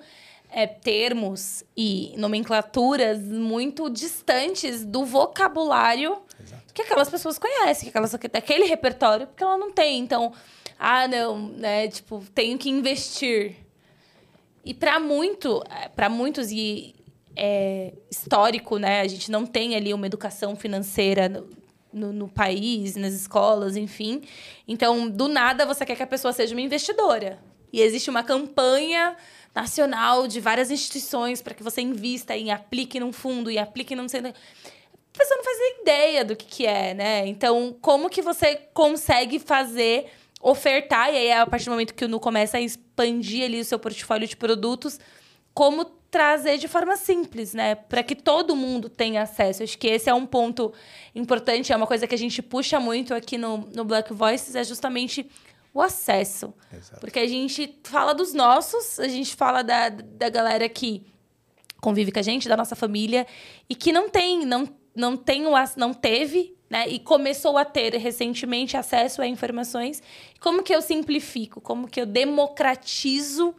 é, 0.50 0.66
termos 0.66 1.64
e 1.78 2.16
nomenclaturas 2.18 3.22
muito 3.22 3.88
distantes 3.88 4.84
do 4.84 5.06
vocabulário 5.06 6.24
Exato. 6.44 6.74
que 6.74 6.82
aquelas 6.82 7.10
pessoas 7.10 7.38
conhecem, 7.38 7.84
que 7.84 7.90
aquelas, 7.90 8.12
daquele 8.12 8.66
repertório, 8.66 9.28
porque 9.28 9.44
ela 9.44 9.60
não 9.60 9.72
tem. 9.72 10.00
Então, 10.00 10.34
ah, 10.80 11.08
não, 11.08 11.50
né? 11.50 11.88
Tipo, 11.88 12.24
tenho 12.34 12.58
que 12.58 12.72
investir. 12.72 13.58
E 14.66 14.74
para 14.74 15.00
muito, 15.00 15.64
para 15.96 16.10
muitos 16.10 16.50
e 16.50 16.96
é, 17.36 17.94
histórico, 18.10 18.78
né? 18.78 19.02
A 19.02 19.08
gente 19.08 19.32
não 19.32 19.46
tem 19.46 19.76
ali 19.76 19.94
uma 19.94 20.06
educação 20.06 20.56
financeira 20.56 21.28
no, 21.30 21.50
no, 21.92 22.14
no, 22.14 22.28
país, 22.28 22.96
nas 22.96 23.14
escolas, 23.14 23.76
enfim. 23.76 24.22
Então, 24.68 25.10
do 25.10 25.28
nada, 25.28 25.66
você 25.66 25.86
quer 25.86 25.96
que 25.96 26.04
a 26.04 26.08
pessoa 26.08 26.34
seja 26.34 26.54
uma 26.54 26.62
investidora. 26.62 27.40
E 27.72 27.82
existe 27.82 28.10
uma 28.10 28.24
campanha 28.24 29.16
nacional 29.54 30.28
de 30.28 30.40
várias 30.40 30.72
instituições 30.72 31.42
para 31.42 31.54
que 31.54 31.64
você 31.64 31.82
invista 31.82 32.36
e 32.36 32.50
aplique 32.50 33.00
num 33.00 33.12
fundo 33.12 33.50
e 33.50 33.58
aplique 33.58 33.96
num... 33.96 34.06
A 34.06 35.18
pessoa 35.18 35.38
não 35.38 35.44
faz 35.44 35.58
ideia 35.82 36.26
do 36.26 36.36
que, 36.36 36.46
que 36.46 36.66
é, 36.66 36.94
né? 36.94 37.28
Então, 37.28 37.76
como 37.82 38.10
que 38.10 38.22
você 38.22 38.56
consegue 38.74 39.38
fazer, 39.38 40.08
ofertar, 40.42 41.14
e 41.14 41.18
aí 41.18 41.28
é 41.28 41.40
a 41.40 41.46
partir 41.46 41.66
do 41.66 41.72
momento 41.72 41.94
que 41.94 42.06
o 42.06 42.08
Nu 42.08 42.20
começa 42.20 42.58
a 42.58 42.62
expandir 42.62 43.44
ali 43.44 43.60
o 43.60 43.66
seu 43.66 43.78
portfólio 43.78 44.28
de 44.28 44.36
produtos, 44.36 45.00
como 45.54 45.86
trazer 45.86 46.60
de 46.60 46.68
forma 46.68 46.96
simples, 46.96 47.54
né? 47.56 47.74
Para 47.74 48.04
que 48.04 48.16
todo 48.16 48.56
mundo 48.56 48.88
tenha 48.88 49.24
acesso. 49.24 49.64
Acho 49.64 49.78
que 49.78 49.88
esse 49.88 50.10
é 50.10 50.14
um 50.14 50.28
ponto 50.28 50.72
importante, 51.16 51.74
é 51.74 51.76
uma 51.76 51.88
coisa 51.88 52.06
que 52.06 52.14
a 52.14 52.18
gente 52.18 52.42
puxa 52.42 52.80
muito 52.80 53.16
aqui 53.16 53.38
no, 53.38 53.58
no 53.74 53.84
Black 53.84 54.14
Voices, 54.14 54.56
é 54.56 54.64
justamente 54.64 55.28
o 55.74 55.82
acesso. 55.82 56.54
Exato. 56.72 57.00
Porque 57.00 57.18
a 57.18 57.28
gente 57.28 57.80
fala 57.84 58.14
dos 58.14 58.32
nossos, 58.32 59.00
a 59.00 59.08
gente 59.08 59.36
fala 59.36 59.64
da, 59.64 59.90
da 59.90 60.30
galera 60.30 60.70
que 60.70 61.04
convive 61.82 62.12
com 62.12 62.20
a 62.20 62.24
gente, 62.24 62.48
da 62.48 62.56
nossa 62.56 62.76
família, 62.76 63.26
e 63.68 63.74
que 63.74 63.92
não 63.92 64.08
tem, 64.08 64.46
não, 64.46 64.70
não 64.96 65.18
tem 65.18 65.48
o 65.48 65.52
não 65.76 65.94
teve, 65.94 66.56
né? 66.70 66.88
E 66.88 67.00
começou 67.00 67.58
a 67.58 67.66
ter 67.66 67.96
recentemente 67.96 68.78
acesso 68.78 69.22
a 69.22 69.28
informações. 69.28 70.02
Como 70.40 70.62
que 70.62 70.74
eu 70.74 70.82
simplifico? 70.82 71.60
Como 71.60 71.88
que 71.88 72.00
eu 72.00 72.06
democratizo 72.06 73.56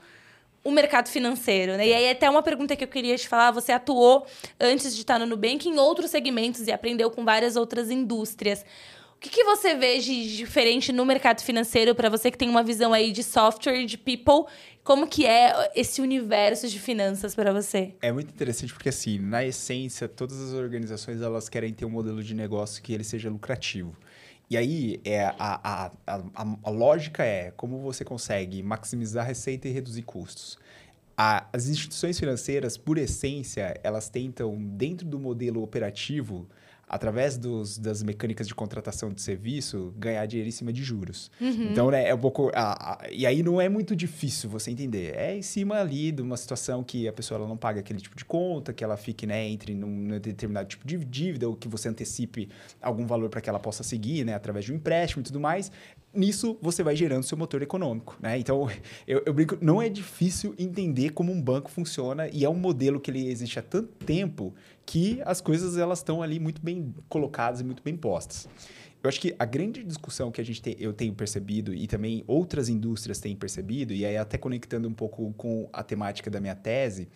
o 0.64 0.70
mercado 0.70 1.08
financeiro, 1.08 1.76
né? 1.76 1.86
E 1.86 1.92
aí 1.92 2.10
até 2.10 2.28
uma 2.28 2.42
pergunta 2.42 2.74
que 2.74 2.82
eu 2.82 2.88
queria 2.88 3.16
te 3.16 3.28
falar, 3.28 3.50
você 3.50 3.70
atuou 3.70 4.26
antes 4.58 4.94
de 4.94 5.02
estar 5.02 5.18
no 5.18 5.26
Nubank 5.26 5.68
em 5.68 5.78
outros 5.78 6.10
segmentos 6.10 6.66
e 6.66 6.72
aprendeu 6.72 7.10
com 7.10 7.22
várias 7.22 7.54
outras 7.54 7.90
indústrias. 7.90 8.64
O 9.16 9.20
que, 9.24 9.30
que 9.30 9.44
você 9.44 9.74
vê 9.74 9.98
de 10.00 10.36
diferente 10.36 10.92
no 10.92 11.04
mercado 11.04 11.40
financeiro 11.42 11.94
para 11.94 12.10
você 12.10 12.30
que 12.30 12.36
tem 12.36 12.48
uma 12.48 12.62
visão 12.62 12.92
aí 12.92 13.12
de 13.12 13.22
software, 13.22 13.84
de 13.84 13.96
people? 13.96 14.44
Como 14.82 15.06
que 15.06 15.24
é 15.24 15.70
esse 15.74 16.02
universo 16.02 16.68
de 16.68 16.78
finanças 16.78 17.34
para 17.34 17.50
você? 17.52 17.94
É 18.02 18.12
muito 18.12 18.28
interessante 18.28 18.72
porque 18.74 18.90
assim, 18.90 19.18
na 19.18 19.42
essência, 19.44 20.06
todas 20.08 20.38
as 20.38 20.52
organizações 20.52 21.22
elas 21.22 21.48
querem 21.48 21.72
ter 21.72 21.86
um 21.86 21.90
modelo 21.90 22.22
de 22.22 22.34
negócio 22.34 22.82
que 22.82 22.92
ele 22.92 23.04
seja 23.04 23.30
lucrativo. 23.30 23.96
E 24.50 24.56
aí, 24.56 25.00
é, 25.04 25.24
a, 25.24 25.34
a, 25.38 25.90
a, 26.06 26.56
a, 26.62 26.70
lógica 26.70 27.24
é 27.24 27.50
como 27.52 27.80
você 27.80 28.04
consegue 28.04 28.62
maximizar 28.62 29.24
a 29.24 29.28
receita 29.28 29.66
e 29.68 29.72
reduzir 29.72 30.02
custos. 30.02 30.58
A, 31.16 31.46
as 31.52 31.68
instituições 31.68 32.18
financeiras, 32.18 32.76
por 32.76 32.98
essência, 32.98 33.78
elas 33.82 34.08
tentam, 34.08 34.56
dentro 34.56 35.06
do 35.06 35.18
modelo 35.18 35.62
operativo, 35.62 36.46
através 36.88 37.36
dos, 37.36 37.78
das 37.78 38.02
mecânicas 38.02 38.46
de 38.46 38.54
contratação 38.54 39.10
de 39.12 39.20
serviço, 39.20 39.92
ganhar 39.96 40.24
dinheiro 40.26 40.48
em 40.48 40.52
cima 40.52 40.72
de 40.72 40.82
juros. 40.82 41.30
Uhum. 41.40 41.70
Então, 41.70 41.90
né, 41.90 42.08
é 42.08 42.14
um 42.14 42.18
pouco. 42.18 42.50
A, 42.54 42.92
a, 42.92 43.10
e 43.10 43.26
aí 43.26 43.42
não 43.42 43.60
é 43.60 43.68
muito 43.68 43.94
difícil 43.96 44.48
você 44.50 44.70
entender. 44.70 45.14
É 45.14 45.36
em 45.36 45.42
cima 45.42 45.76
ali 45.76 46.12
de 46.12 46.22
uma 46.22 46.36
situação 46.36 46.82
que 46.82 47.08
a 47.08 47.12
pessoa 47.12 47.38
ela 47.38 47.48
não 47.48 47.56
paga 47.56 47.80
aquele 47.80 48.00
tipo 48.00 48.16
de 48.16 48.24
conta, 48.24 48.72
que 48.72 48.84
ela 48.84 48.96
fique, 48.96 49.26
né, 49.26 49.46
entre 49.48 49.74
num 49.74 50.18
determinado 50.18 50.68
tipo 50.68 50.86
de 50.86 50.98
dívida, 51.04 51.48
ou 51.48 51.56
que 51.56 51.68
você 51.68 51.88
antecipe 51.88 52.48
algum 52.80 53.06
valor 53.06 53.28
para 53.28 53.40
que 53.40 53.48
ela 53.48 53.58
possa 53.58 53.82
seguir, 53.82 54.24
né, 54.24 54.34
através 54.34 54.64
de 54.64 54.72
um 54.72 54.76
empréstimo 54.76 55.22
e 55.22 55.24
tudo 55.24 55.40
mais 55.40 55.70
nisso 56.14 56.56
você 56.62 56.82
vai 56.82 56.94
gerando 56.94 57.24
seu 57.24 57.36
motor 57.36 57.60
econômico, 57.62 58.16
né? 58.20 58.38
Então, 58.38 58.68
eu, 59.06 59.22
eu, 59.26 59.34
brinco, 59.34 59.58
não 59.60 59.82
é 59.82 59.88
difícil 59.88 60.54
entender 60.58 61.10
como 61.10 61.32
um 61.32 61.42
banco 61.42 61.70
funciona 61.70 62.28
e 62.32 62.44
é 62.44 62.48
um 62.48 62.54
modelo 62.54 63.00
que 63.00 63.10
ele 63.10 63.28
existe 63.28 63.58
há 63.58 63.62
tanto 63.62 63.88
tempo 64.04 64.54
que 64.86 65.20
as 65.24 65.40
coisas 65.40 65.76
elas 65.76 65.98
estão 65.98 66.22
ali 66.22 66.38
muito 66.38 66.62
bem 66.62 66.94
colocadas 67.08 67.60
e 67.60 67.64
muito 67.64 67.82
bem 67.82 67.96
postas. 67.96 68.48
Eu 69.02 69.08
acho 69.08 69.20
que 69.20 69.34
a 69.38 69.44
grande 69.44 69.84
discussão 69.84 70.30
que 70.30 70.40
a 70.40 70.44
gente 70.44 70.62
tem, 70.62 70.76
eu 70.78 70.92
tenho 70.92 71.12
percebido 71.12 71.74
e 71.74 71.86
também 71.86 72.24
outras 72.26 72.70
indústrias 72.70 73.18
têm 73.18 73.36
percebido, 73.36 73.92
e 73.92 74.04
aí 74.06 74.16
até 74.16 74.38
conectando 74.38 74.88
um 74.88 74.94
pouco 74.94 75.32
com 75.34 75.68
a 75.72 75.82
temática 75.82 76.30
da 76.30 76.40
minha 76.40 76.54
tese, 76.54 77.08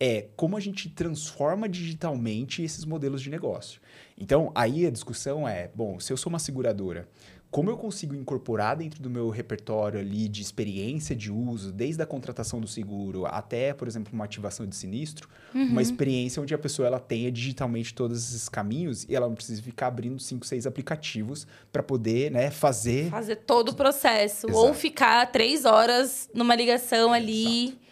é 0.00 0.28
como 0.36 0.56
a 0.56 0.60
gente 0.60 0.88
transforma 0.88 1.68
digitalmente 1.68 2.62
esses 2.62 2.84
modelos 2.84 3.22
de 3.22 3.30
negócio. 3.30 3.80
Então, 4.18 4.50
aí 4.54 4.86
a 4.86 4.90
discussão 4.90 5.46
é, 5.46 5.70
bom, 5.74 6.00
se 6.00 6.12
eu 6.12 6.16
sou 6.16 6.30
uma 6.30 6.38
seguradora, 6.38 7.08
como 7.54 7.70
eu 7.70 7.76
consigo 7.76 8.16
incorporar 8.16 8.74
dentro 8.74 9.00
do 9.00 9.08
meu 9.08 9.30
repertório 9.30 10.00
ali 10.00 10.28
de 10.28 10.42
experiência 10.42 11.14
de 11.14 11.30
uso, 11.30 11.70
desde 11.70 12.02
a 12.02 12.06
contratação 12.06 12.60
do 12.60 12.66
seguro 12.66 13.26
até, 13.26 13.72
por 13.72 13.86
exemplo, 13.86 14.12
uma 14.12 14.24
ativação 14.24 14.66
de 14.66 14.74
sinistro, 14.74 15.28
uhum. 15.54 15.66
uma 15.66 15.80
experiência 15.80 16.42
onde 16.42 16.52
a 16.52 16.58
pessoa 16.58 16.88
ela 16.88 16.98
tenha 16.98 17.30
digitalmente 17.30 17.94
todos 17.94 18.18
esses 18.18 18.48
caminhos 18.48 19.04
e 19.08 19.14
ela 19.14 19.28
não 19.28 19.36
precisa 19.36 19.62
ficar 19.62 19.86
abrindo 19.86 20.18
cinco, 20.18 20.44
seis 20.44 20.66
aplicativos 20.66 21.46
para 21.70 21.80
poder 21.80 22.28
né, 22.32 22.50
fazer... 22.50 23.08
Fazer 23.08 23.36
todo 23.36 23.68
o 23.68 23.74
processo. 23.76 24.48
Exato. 24.48 24.58
Ou 24.58 24.74
ficar 24.74 25.24
três 25.30 25.64
horas 25.64 26.28
numa 26.34 26.56
ligação 26.56 27.12
ali... 27.12 27.66
Exato. 27.66 27.84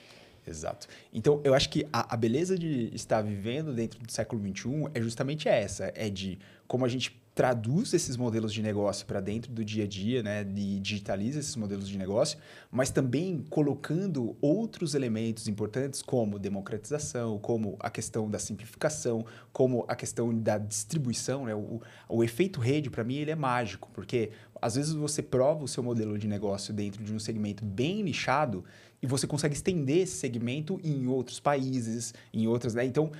Exato. 0.44 0.88
Então, 1.14 1.40
eu 1.44 1.54
acho 1.54 1.68
que 1.70 1.86
a, 1.92 2.14
a, 2.14 2.16
beleza 2.16 2.58
de 2.58 2.90
estar 2.92 3.22
vivendo 3.22 3.72
dentro 3.72 4.00
do 4.00 4.10
século 4.10 4.42
XXI 4.42 4.90
é 4.92 5.00
justamente 5.00 5.48
essa: 5.48 5.92
é 5.94 6.10
de 6.10 6.36
como 6.66 6.84
a 6.84 6.88
gente 6.88 7.21
traduz 7.34 7.94
esses 7.94 8.16
modelos 8.16 8.52
de 8.52 8.62
negócio 8.62 9.06
para 9.06 9.20
dentro 9.20 9.50
do 9.50 9.64
dia 9.64 9.84
a 9.84 9.86
dia, 9.86 10.22
né, 10.22 10.42
e 10.54 10.78
digitaliza 10.78 11.40
esses 11.40 11.56
modelos 11.56 11.88
de 11.88 11.96
negócio, 11.96 12.38
mas 12.70 12.90
também 12.90 13.42
colocando 13.48 14.36
outros 14.40 14.94
elementos 14.94 15.48
importantes 15.48 16.02
como 16.02 16.38
democratização, 16.38 17.38
como 17.38 17.76
a 17.80 17.88
questão 17.88 18.30
da 18.30 18.38
simplificação, 18.38 19.24
como 19.50 19.84
a 19.88 19.96
questão 19.96 20.36
da 20.38 20.58
distribuição, 20.58 21.46
né, 21.46 21.54
o, 21.54 21.80
o 22.08 22.22
efeito 22.22 22.60
rede 22.60 22.90
para 22.90 23.02
mim 23.02 23.16
ele 23.16 23.30
é 23.30 23.36
mágico, 23.36 23.90
porque 23.94 24.30
às 24.60 24.74
vezes 24.74 24.92
você 24.92 25.22
prova 25.22 25.64
o 25.64 25.68
seu 25.68 25.82
modelo 25.82 26.18
de 26.18 26.28
negócio 26.28 26.72
dentro 26.74 27.02
de 27.02 27.14
um 27.14 27.18
segmento 27.18 27.64
bem 27.64 28.02
nichado 28.02 28.62
e 29.02 29.06
você 29.06 29.26
consegue 29.26 29.54
estender 29.54 30.02
esse 30.02 30.16
segmento 30.16 30.78
em 30.84 31.08
outros 31.08 31.40
países, 31.40 32.14
em 32.32 32.46
outras, 32.46 32.74
né? 32.74 32.84
Então, 32.84 33.10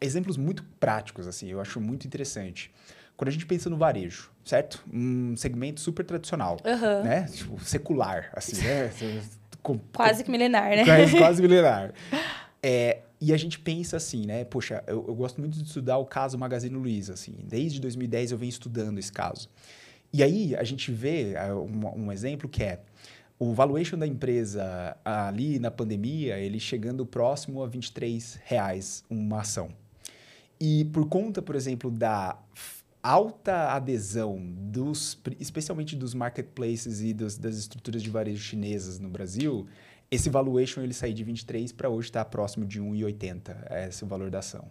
exemplos 0.00 0.38
muito 0.38 0.64
práticos 0.80 1.26
assim, 1.26 1.48
eu 1.48 1.60
acho 1.60 1.80
muito 1.80 2.06
interessante. 2.06 2.72
Quando 3.16 3.28
a 3.28 3.32
gente 3.32 3.46
pensa 3.46 3.70
no 3.70 3.76
varejo, 3.76 4.30
certo? 4.44 4.84
Um 4.92 5.36
segmento 5.36 5.80
super 5.80 6.04
tradicional, 6.04 6.58
uhum. 6.64 7.02
né? 7.02 7.24
Tipo, 7.24 7.58
secular, 7.64 8.30
assim, 8.34 8.62
né? 8.62 8.90
Com, 9.62 9.78
quase 9.92 10.22
que 10.22 10.30
milenar, 10.30 10.68
né? 10.70 10.84
Quase, 10.84 11.16
quase 11.18 11.42
milenar. 11.42 11.92
É, 12.62 13.00
e 13.20 13.32
a 13.32 13.36
gente 13.36 13.58
pensa 13.58 13.96
assim, 13.96 14.26
né? 14.26 14.44
Poxa, 14.44 14.84
eu, 14.86 15.04
eu, 15.08 15.14
gosto 15.14 15.40
muito 15.40 15.58
de 15.58 15.64
estudar 15.64 15.98
o 15.98 16.04
caso 16.04 16.38
Magazine 16.38 16.76
Luiza, 16.76 17.14
assim. 17.14 17.34
Desde 17.42 17.80
2010 17.80 18.32
eu 18.32 18.38
venho 18.38 18.50
estudando 18.50 18.98
esse 18.98 19.10
caso. 19.10 19.48
E 20.12 20.22
aí 20.22 20.54
a 20.54 20.62
gente 20.62 20.92
vê 20.92 21.32
é, 21.32 21.52
um, 21.52 22.06
um 22.06 22.12
exemplo 22.12 22.48
que 22.48 22.62
é 22.62 22.80
o 23.38 23.52
valuation 23.52 23.98
da 23.98 24.06
empresa 24.06 24.96
ali 25.04 25.58
na 25.58 25.70
pandemia, 25.70 26.38
ele 26.38 26.58
chegando 26.58 27.04
próximo 27.04 27.62
a 27.62 27.66
23 27.66 28.38
reais 28.44 29.04
uma 29.10 29.40
ação. 29.40 29.70
E 30.58 30.86
por 30.86 31.06
conta, 31.08 31.42
por 31.42 31.54
exemplo, 31.54 31.90
da 31.90 32.38
alta 33.06 33.72
adesão 33.72 34.40
dos, 34.42 35.18
especialmente 35.38 35.94
dos 35.94 36.12
marketplaces 36.12 37.00
e 37.00 37.14
dos, 37.14 37.38
das 37.38 37.56
estruturas 37.56 38.02
de 38.02 38.10
varejo 38.10 38.42
chinesas 38.42 38.98
no 38.98 39.08
Brasil, 39.08 39.66
esse 40.10 40.28
valuation 40.30 40.82
ele 40.82 40.92
saiu 40.92 41.14
de 41.14 41.24
23 41.24 41.72
para 41.72 41.88
hoje 41.88 42.08
estar 42.08 42.24
tá 42.24 42.30
próximo 42.30 42.64
de 42.64 42.80
1,80. 42.80 43.56
É 43.68 43.88
esse 43.88 44.04
o 44.04 44.06
valor 44.06 44.30
da 44.30 44.38
ação. 44.38 44.68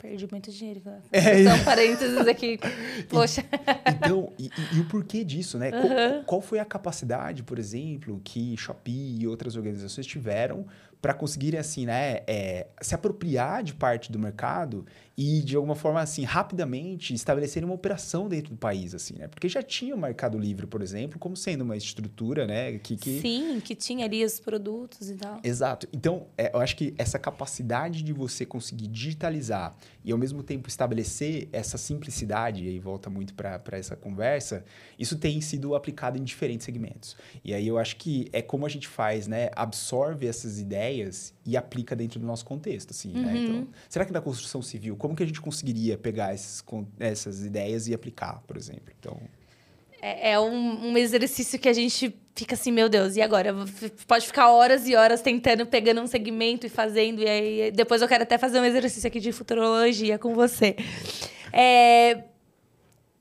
Perdi 0.00 0.28
muito 0.30 0.50
dinheiro. 0.50 0.82
É, 1.10 1.42
São 1.42 1.64
parênteses 1.64 2.26
aqui. 2.26 2.58
Poxa. 3.08 3.44
Então, 3.88 4.32
e, 4.38 4.46
e, 4.46 4.76
e, 4.76 4.80
o 4.80 4.84
porquê 4.86 5.24
disso, 5.24 5.58
né? 5.58 5.70
Uhum. 5.70 5.88
Qual, 5.88 6.24
qual, 6.24 6.40
foi 6.40 6.58
a 6.60 6.64
capacidade, 6.64 7.42
por 7.42 7.58
exemplo, 7.58 8.20
que 8.22 8.56
Shopee 8.56 9.20
e 9.20 9.26
outras 9.26 9.56
organizações 9.56 10.06
tiveram 10.06 10.66
para 11.00 11.12
conseguirem, 11.14 11.60
assim, 11.60 11.86
né, 11.86 12.22
é, 12.26 12.68
se 12.80 12.94
apropriar 12.94 13.62
de 13.62 13.74
parte 13.74 14.10
do 14.10 14.18
mercado 14.18 14.86
e 15.16 15.40
de 15.40 15.56
alguma 15.56 15.74
forma 15.74 16.00
assim 16.00 16.24
rapidamente 16.24 17.14
estabelecerem 17.14 17.66
uma 17.66 17.74
operação 17.74 18.28
dentro 18.28 18.50
do 18.50 18.56
país 18.56 18.94
assim 18.94 19.14
né 19.16 19.26
porque 19.26 19.48
já 19.48 19.62
tinha 19.62 19.94
o 19.94 19.98
Mercado 19.98 20.38
Livre 20.38 20.66
por 20.66 20.82
exemplo 20.82 21.18
como 21.18 21.34
sendo 21.34 21.62
uma 21.62 21.76
estrutura 21.76 22.46
né 22.46 22.78
que, 22.78 22.96
que... 22.96 23.20
sim 23.20 23.58
que 23.60 23.74
tinha 23.74 24.04
ali 24.04 24.22
os 24.22 24.38
produtos 24.38 25.08
e 25.08 25.14
tal 25.14 25.40
exato 25.42 25.88
então 25.92 26.26
é, 26.36 26.50
eu 26.54 26.60
acho 26.60 26.76
que 26.76 26.94
essa 26.98 27.18
capacidade 27.18 28.02
de 28.02 28.12
você 28.12 28.44
conseguir 28.44 28.88
digitalizar 28.88 29.74
e 30.04 30.12
ao 30.12 30.18
mesmo 30.18 30.42
tempo 30.42 30.68
estabelecer 30.68 31.48
essa 31.50 31.78
simplicidade 31.78 32.64
e 32.64 32.68
aí 32.68 32.78
volta 32.78 33.08
muito 33.08 33.32
para 33.32 33.62
essa 33.72 33.96
conversa 33.96 34.64
isso 34.98 35.16
tem 35.16 35.40
sido 35.40 35.74
aplicado 35.74 36.18
em 36.18 36.24
diferentes 36.24 36.66
segmentos 36.66 37.16
e 37.42 37.54
aí 37.54 37.66
eu 37.66 37.78
acho 37.78 37.96
que 37.96 38.28
é 38.34 38.42
como 38.42 38.66
a 38.66 38.68
gente 38.68 38.86
faz 38.86 39.26
né 39.26 39.48
absorve 39.56 40.26
essas 40.26 40.58
ideias 40.58 41.32
e 41.46 41.56
aplica 41.56 41.96
dentro 41.96 42.20
do 42.20 42.26
nosso 42.26 42.44
contexto 42.44 42.90
assim 42.90 43.12
né? 43.12 43.20
uhum. 43.20 43.24
né 43.24 43.38
então 43.38 43.68
será 43.88 44.04
que 44.04 44.12
na 44.12 44.20
construção 44.20 44.60
civil 44.60 44.94
como 45.06 45.14
que 45.14 45.22
a 45.22 45.26
gente 45.26 45.40
conseguiria 45.40 45.96
pegar 45.96 46.34
esses, 46.34 46.64
essas 46.98 47.44
ideias 47.44 47.86
e 47.86 47.94
aplicar, 47.94 48.42
por 48.44 48.56
exemplo? 48.56 48.92
Então... 48.98 49.16
É, 50.02 50.32
é 50.32 50.40
um, 50.40 50.90
um, 50.90 50.98
exercício 50.98 51.60
que 51.60 51.68
a 51.68 51.72
gente 51.72 52.12
fica 52.34 52.56
assim, 52.56 52.72
meu 52.72 52.88
Deus, 52.88 53.14
e 53.14 53.22
agora? 53.22 53.54
Pode 54.08 54.26
ficar 54.26 54.50
horas 54.50 54.88
e 54.88 54.96
horas 54.96 55.22
tentando, 55.22 55.64
pegando 55.64 56.00
um 56.00 56.08
segmento 56.08 56.66
e 56.66 56.68
fazendo, 56.68 57.22
e 57.22 57.28
aí 57.28 57.70
depois 57.70 58.02
eu 58.02 58.08
quero 58.08 58.24
até 58.24 58.36
fazer 58.36 58.58
um 58.58 58.64
exercício 58.64 59.06
aqui 59.06 59.20
de 59.20 59.30
futurologia 59.30 60.18
com 60.18 60.34
você. 60.34 60.74
É, 61.52 62.24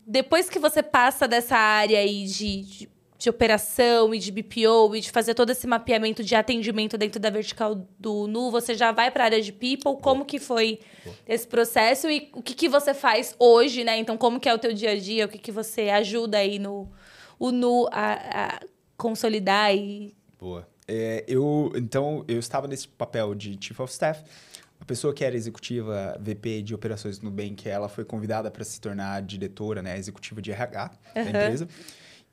depois 0.08 0.50
que 0.50 0.58
você 0.58 0.82
passa 0.82 1.28
dessa 1.28 1.56
área 1.56 2.00
aí 2.00 2.26
de, 2.26 2.62
de 2.62 2.90
de 3.26 3.30
operação 3.30 4.14
e 4.14 4.20
de 4.20 4.32
BPO 4.32 4.96
e 4.96 5.02
de 5.02 5.12
fazer 5.12 5.34
todo 5.34 5.50
esse 5.50 5.66
mapeamento 5.66 6.24
de 6.24 6.36
atendimento 6.36 6.96
dentro 6.96 7.20
da 7.20 7.32
vertical 7.32 7.76
do 8.00 8.28
Nu, 8.28 8.52
você 8.52 8.76
já 8.76 8.92
vai 8.92 9.10
para 9.10 9.24
a 9.24 9.26
área 9.26 9.42
de 9.42 9.52
people? 9.52 10.00
Como 10.00 10.24
que 10.24 10.38
foi 10.38 10.80
esse 11.28 11.48
processo 11.48 12.08
e 12.08 12.30
o 12.34 12.42
que, 12.44 12.54
que 12.54 12.70
você 12.70 12.94
faz 12.94 13.36
hoje, 13.40 13.84
né? 13.84 13.98
Então, 13.98 14.16
como 14.16 14.40
que 14.40 14.48
é 14.48 14.54
o 14.54 14.60
teu 14.60 14.72
dia 14.72 14.92
a 14.92 15.00
dia? 15.00 15.26
O 15.26 15.28
que, 15.28 15.40
que 15.40 15.52
você 15.52 15.90
ajuda 15.90 16.38
aí 16.38 16.60
no 16.60 16.92
o 17.40 17.52
Nu 17.52 17.88
a, 17.92 18.14
a 18.14 18.60
consolidar 18.96 19.76
e... 19.76 20.16
Boa. 20.40 20.68
É, 20.88 21.26
eu, 21.28 21.72
então, 21.76 22.24
eu 22.28 22.38
estava 22.38 22.68
nesse 22.68 22.88
papel 22.88 23.34
de 23.34 23.58
Chief 23.60 23.80
of 23.80 23.92
Staff. 23.92 24.24
A 24.80 24.86
pessoa 24.86 25.16
que 25.16 25.26
era 25.26 25.36
executiva 25.36 26.16
VP 26.22 26.62
de 26.62 26.76
operações 26.76 27.20
no 27.20 27.32
Nubank, 27.32 27.68
ela 27.68 27.90
foi 27.90 28.06
convidada 28.06 28.52
para 28.52 28.64
se 28.64 28.80
tornar 28.80 29.20
diretora, 29.24 29.82
né, 29.82 29.98
executiva 29.98 30.40
de 30.40 30.52
RH 30.52 30.92
uhum. 31.16 31.24
da 31.24 31.30
empresa. 31.30 31.68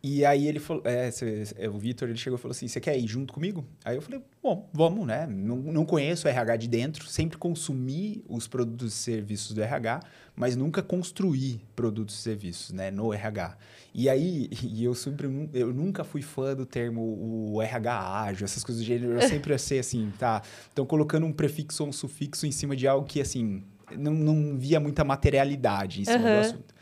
E 0.05 0.25
aí 0.25 0.49
ele 0.49 0.59
falou, 0.59 0.83
é, 0.85 1.11
é, 1.59 1.69
o 1.69 1.79
Vitor, 1.79 2.09
ele 2.09 2.19
chegou 2.19 2.37
e 2.37 2.43
falou 2.43 2.51
assim, 2.51 2.67
você 2.67 2.81
quer 2.81 2.99
ir 2.99 3.07
junto 3.07 3.33
comigo? 3.33 3.65
Aí 3.85 3.95
eu 3.95 4.03
falei, 4.03 4.21
bom, 4.43 4.69
vamos, 4.73 5.07
né? 5.07 5.29
Não, 5.29 5.57
não 5.57 5.85
conheço 5.85 6.27
o 6.27 6.31
RH 6.31 6.57
de 6.57 6.69
dentro, 6.69 7.07
sempre 7.07 7.39
consumi 7.39 8.25
os 8.29 8.49
produtos 8.49 8.93
e 8.93 8.97
serviços 8.97 9.55
do 9.55 9.63
RH, 9.63 10.01
mas 10.35 10.57
nunca 10.57 10.83
construí 10.83 11.61
produtos 11.77 12.17
e 12.17 12.19
serviços, 12.19 12.73
né, 12.73 12.91
no 12.91 13.15
RH. 13.15 13.57
E 13.95 14.09
aí, 14.09 14.51
e 14.65 14.83
eu 14.83 14.93
sempre, 14.93 15.29
eu 15.53 15.73
nunca 15.73 16.03
fui 16.03 16.21
fã 16.21 16.57
do 16.57 16.67
termo 16.67 17.53
o 17.53 17.63
RH 17.63 18.23
ágil, 18.23 18.45
essas 18.45 18.65
coisas 18.65 18.83
do 18.83 18.87
gênero, 18.87 19.13
eu 19.13 19.23
sempre 19.29 19.55
achei 19.55 19.79
assim, 19.79 20.13
tá? 20.19 20.43
Então, 20.73 20.85
colocando 20.85 21.27
um 21.27 21.33
prefixo 21.33 21.85
ou 21.85 21.91
um 21.91 21.93
sufixo 21.93 22.45
em 22.45 22.51
cima 22.51 22.75
de 22.75 22.89
algo 22.89 23.07
que, 23.07 23.21
assim, 23.21 23.63
não, 23.97 24.13
não 24.13 24.59
via 24.59 24.81
muita 24.81 25.05
materialidade 25.05 26.01
em 26.01 26.05
cima 26.05 26.19
uhum. 26.19 26.25
do 26.25 26.41
assunto. 26.41 26.75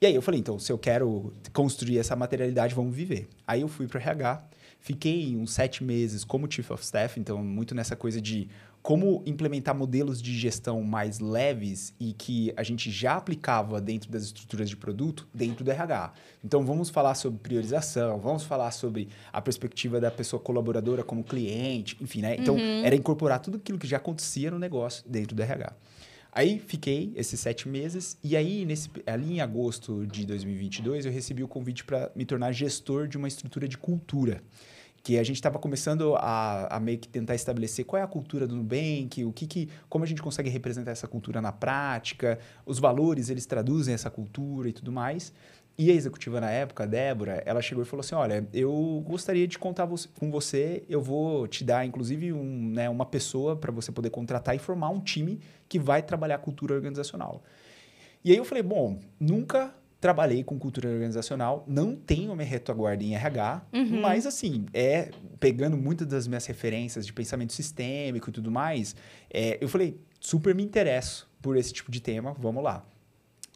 E 0.00 0.06
aí 0.06 0.14
eu 0.14 0.22
falei, 0.22 0.40
então, 0.40 0.58
se 0.58 0.70
eu 0.70 0.78
quero 0.78 1.32
construir 1.52 1.98
essa 1.98 2.14
materialidade, 2.14 2.74
vamos 2.74 2.94
viver. 2.94 3.28
Aí 3.46 3.62
eu 3.62 3.68
fui 3.68 3.86
para 3.86 3.98
o 3.98 4.00
RH, 4.00 4.44
fiquei 4.80 5.36
uns 5.36 5.52
sete 5.52 5.82
meses 5.82 6.24
como 6.24 6.50
Chief 6.50 6.70
of 6.70 6.82
Staff, 6.82 7.18
então 7.18 7.42
muito 7.42 7.74
nessa 7.74 7.96
coisa 7.96 8.20
de 8.20 8.48
como 8.84 9.22
implementar 9.24 9.74
modelos 9.74 10.20
de 10.20 10.38
gestão 10.38 10.82
mais 10.82 11.18
leves 11.18 11.94
e 11.98 12.12
que 12.12 12.52
a 12.54 12.62
gente 12.62 12.90
já 12.90 13.16
aplicava 13.16 13.80
dentro 13.80 14.10
das 14.10 14.24
estruturas 14.24 14.68
de 14.68 14.76
produto 14.76 15.26
dentro 15.32 15.64
do 15.64 15.70
RH. 15.70 16.12
Então 16.44 16.66
vamos 16.66 16.90
falar 16.90 17.14
sobre 17.14 17.38
priorização, 17.38 18.20
vamos 18.20 18.42
falar 18.42 18.70
sobre 18.72 19.08
a 19.32 19.40
perspectiva 19.40 19.98
da 19.98 20.10
pessoa 20.10 20.38
colaboradora 20.38 21.02
como 21.02 21.24
cliente, 21.24 21.96
enfim, 21.98 22.20
né? 22.20 22.36
Então 22.38 22.56
uhum. 22.56 22.84
era 22.84 22.94
incorporar 22.94 23.40
tudo 23.40 23.56
aquilo 23.56 23.78
que 23.78 23.86
já 23.86 23.96
acontecia 23.96 24.50
no 24.50 24.58
negócio 24.58 25.02
dentro 25.08 25.34
do 25.34 25.42
RH. 25.42 25.72
Aí 26.36 26.58
fiquei 26.58 27.12
esses 27.14 27.38
sete 27.38 27.68
meses 27.68 28.18
e 28.20 28.36
aí 28.36 28.64
nesse 28.64 28.90
ali 29.06 29.34
em 29.34 29.40
agosto 29.40 30.04
de 30.04 30.26
2022 30.26 31.06
eu 31.06 31.12
recebi 31.12 31.44
o 31.44 31.48
convite 31.48 31.84
para 31.84 32.10
me 32.12 32.24
tornar 32.24 32.50
gestor 32.50 33.06
de 33.06 33.16
uma 33.16 33.28
estrutura 33.28 33.68
de 33.68 33.78
cultura 33.78 34.42
que 35.04 35.16
a 35.16 35.22
gente 35.22 35.36
estava 35.36 35.58
começando 35.58 36.16
a, 36.16 36.76
a, 36.76 36.80
meio 36.80 36.98
que 36.98 37.06
tentar 37.06 37.34
estabelecer 37.34 37.84
qual 37.84 38.00
é 38.00 38.02
a 38.02 38.08
cultura 38.08 38.46
do 38.46 38.56
Nubank, 38.56 39.22
o 39.22 39.32
que, 39.32 39.46
que 39.46 39.68
como 39.86 40.02
a 40.02 40.08
gente 40.08 40.22
consegue 40.22 40.48
representar 40.48 40.92
essa 40.92 41.06
cultura 41.06 41.42
na 41.42 41.52
prática, 41.52 42.38
os 42.64 42.78
valores 42.78 43.28
eles 43.28 43.44
traduzem 43.44 43.92
essa 43.92 44.10
cultura 44.10 44.68
e 44.68 44.72
tudo 44.72 44.90
mais. 44.90 45.30
E 45.76 45.90
a 45.90 45.94
executiva 45.94 46.40
na 46.40 46.50
época, 46.50 46.84
a 46.84 46.86
Débora, 46.86 47.42
ela 47.44 47.60
chegou 47.60 47.82
e 47.82 47.86
falou 47.86 48.00
assim: 48.00 48.14
Olha, 48.14 48.46
eu 48.52 49.02
gostaria 49.06 49.46
de 49.46 49.58
contar 49.58 49.88
com 50.18 50.30
você, 50.30 50.84
eu 50.88 51.02
vou 51.02 51.48
te 51.48 51.64
dar, 51.64 51.84
inclusive, 51.84 52.32
um, 52.32 52.70
né, 52.70 52.88
uma 52.88 53.04
pessoa 53.04 53.56
para 53.56 53.72
você 53.72 53.90
poder 53.90 54.10
contratar 54.10 54.54
e 54.54 54.58
formar 54.58 54.90
um 54.90 55.00
time 55.00 55.40
que 55.68 55.78
vai 55.78 56.00
trabalhar 56.00 56.38
cultura 56.38 56.74
organizacional. 56.74 57.42
E 58.24 58.30
aí 58.30 58.36
eu 58.36 58.44
falei: 58.44 58.62
Bom, 58.62 59.00
nunca 59.18 59.74
trabalhei 60.00 60.44
com 60.44 60.58
cultura 60.58 60.88
organizacional, 60.88 61.64
não 61.66 61.96
tenho 61.96 62.36
minha 62.36 62.46
retaguarda 62.46 63.02
em 63.02 63.14
RH, 63.14 63.62
uhum. 63.72 64.00
mas 64.02 64.26
assim, 64.26 64.66
é 64.72 65.10
pegando 65.40 65.76
muitas 65.78 66.06
das 66.06 66.28
minhas 66.28 66.44
referências 66.46 67.06
de 67.06 67.12
pensamento 67.12 67.52
sistêmico 67.52 68.28
e 68.28 68.32
tudo 68.32 68.50
mais, 68.50 68.94
é, 69.28 69.58
eu 69.60 69.68
falei: 69.68 69.98
super 70.20 70.54
me 70.54 70.62
interesso 70.62 71.28
por 71.42 71.56
esse 71.56 71.72
tipo 71.72 71.90
de 71.90 72.00
tema, 72.00 72.32
vamos 72.38 72.62
lá. 72.62 72.86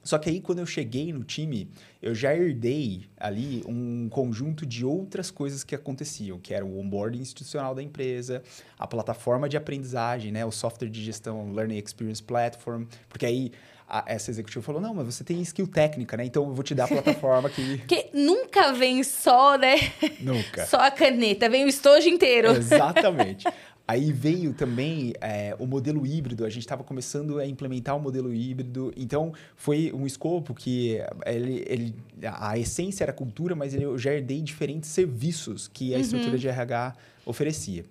Só 0.02 0.16
que 0.16 0.30
aí, 0.30 0.40
quando 0.40 0.60
eu 0.60 0.66
cheguei 0.66 1.12
no 1.12 1.22
time, 1.22 1.68
eu 2.00 2.14
já 2.14 2.34
herdei 2.34 3.04
ali 3.16 3.62
um 3.66 4.08
conjunto 4.08 4.64
de 4.64 4.84
outras 4.84 5.30
coisas 5.30 5.64
que 5.64 5.74
aconteciam, 5.74 6.38
que 6.38 6.54
era 6.54 6.64
o 6.64 6.78
onboarding 6.78 7.20
institucional 7.20 7.74
da 7.74 7.82
empresa, 7.82 8.42
a 8.78 8.86
plataforma 8.86 9.48
de 9.48 9.56
aprendizagem, 9.56 10.32
né, 10.32 10.44
o 10.46 10.50
software 10.50 10.88
de 10.88 11.02
gestão 11.04 11.52
Learning 11.52 11.78
Experience 11.78 12.22
Platform, 12.22 12.84
porque 13.08 13.26
aí 13.26 13.52
a, 13.88 14.04
essa 14.06 14.30
executiva 14.30 14.62
falou: 14.62 14.80
não, 14.80 14.92
mas 14.92 15.06
você 15.06 15.24
tem 15.24 15.40
skill 15.40 15.66
técnica, 15.66 16.16
né? 16.16 16.24
Então 16.24 16.44
eu 16.44 16.54
vou 16.54 16.62
te 16.62 16.74
dar 16.74 16.84
a 16.84 16.88
plataforma 16.88 17.48
que. 17.48 17.78
Porque 17.88 18.10
nunca 18.12 18.72
vem 18.72 19.02
só, 19.02 19.56
né? 19.56 19.76
Nunca. 20.20 20.66
Só 20.66 20.78
a 20.78 20.90
caneta, 20.90 21.48
vem 21.48 21.64
o 21.64 21.68
estojo 21.68 22.08
inteiro. 22.08 22.50
Exatamente. 22.50 23.46
Aí 23.88 24.12
veio 24.12 24.52
também 24.52 25.14
é, 25.18 25.56
o 25.58 25.66
modelo 25.66 26.06
híbrido, 26.06 26.44
a 26.44 26.50
gente 26.50 26.60
estava 26.60 26.84
começando 26.84 27.38
a 27.38 27.46
implementar 27.46 27.96
o 27.96 27.98
modelo 27.98 28.34
híbrido, 28.34 28.92
então 28.94 29.32
foi 29.56 29.90
um 29.94 30.06
escopo 30.06 30.52
que 30.52 30.98
ele, 31.24 31.64
ele, 31.66 31.94
a 32.22 32.58
essência 32.58 33.02
era 33.02 33.14
cultura, 33.14 33.54
mas 33.54 33.72
eu 33.72 33.96
já 33.96 34.12
herdei 34.12 34.42
diferentes 34.42 34.90
serviços 34.90 35.68
que 35.68 35.94
a 35.94 35.96
uhum. 35.96 36.02
estrutura 36.02 36.36
de 36.36 36.46
RH 36.46 36.96
oferecia. 37.24 37.82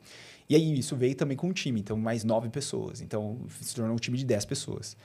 E 0.47 0.55
aí 0.55 0.77
isso 0.77 0.95
veio 0.95 1.15
também 1.15 1.35
com 1.35 1.47
um 1.47 1.51
time, 1.51 1.79
então 1.79 1.97
mais 1.97 2.23
nove 2.23 2.47
pessoas, 2.49 3.01
então 3.01 3.39
se 3.59 3.73
tornou 3.73 3.95
um 3.95 3.99
time 3.99 4.19
de 4.19 4.23
dez 4.23 4.45
pessoas. 4.45 4.95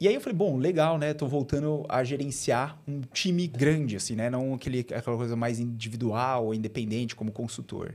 E 0.00 0.08
aí 0.08 0.14
eu 0.14 0.20
falei, 0.20 0.36
bom, 0.36 0.56
legal, 0.56 0.98
né? 0.98 1.14
Tô 1.14 1.28
voltando 1.28 1.86
a 1.88 2.02
gerenciar 2.02 2.76
um 2.88 3.02
time 3.12 3.46
grande, 3.46 3.94
assim, 3.94 4.16
né? 4.16 4.28
Não 4.28 4.54
aquele, 4.54 4.80
aquela 4.80 5.16
coisa 5.16 5.36
mais 5.36 5.60
individual 5.60 6.46
ou 6.46 6.54
independente 6.54 7.14
como 7.14 7.30
consultor. 7.30 7.94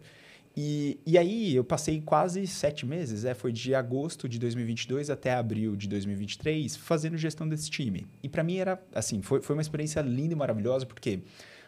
E, 0.60 1.00
e 1.06 1.20
aí 1.20 1.56
eu 1.56 1.64
passei 1.64 2.02
quase 2.02 2.48
sete 2.48 2.84
meses, 2.84 3.26
é, 3.26 3.36
foi 3.36 3.52
de 3.52 3.76
agosto 3.76 4.28
de 4.28 4.40
2022 4.40 5.12
até 5.12 5.32
abril 5.36 5.76
de 5.76 5.88
2023, 5.88 6.76
fazendo 6.76 7.16
gestão 7.16 7.48
desse 7.48 7.70
time. 7.70 8.08
E 8.24 8.28
para 8.28 8.44
mim 8.44 8.58
era, 8.58 8.82
assim, 8.92 9.22
foi, 9.22 9.40
foi 9.40 9.56
uma 9.56 9.62
experiência 9.62 10.02
linda 10.02 10.34
e 10.34 10.36
maravilhosa, 10.36 10.84
porque 10.84 11.20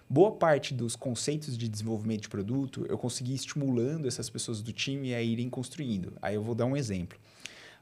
boa 0.10 0.32
parte 0.32 0.74
dos 0.74 0.96
conceitos 0.96 1.56
de 1.56 1.70
desenvolvimento 1.70 2.22
de 2.22 2.30
produto 2.30 2.84
eu 2.90 2.98
consegui 2.98 3.36
estimulando 3.36 4.08
essas 4.08 4.28
pessoas 4.28 4.60
do 4.60 4.74
time 4.74 5.14
a 5.14 5.22
irem 5.22 5.52
construindo. 5.52 6.14
Aí 6.20 6.34
eu 6.34 6.42
vou 6.42 6.56
dar 6.56 6.66
um 6.66 6.76
exemplo. 6.76 7.20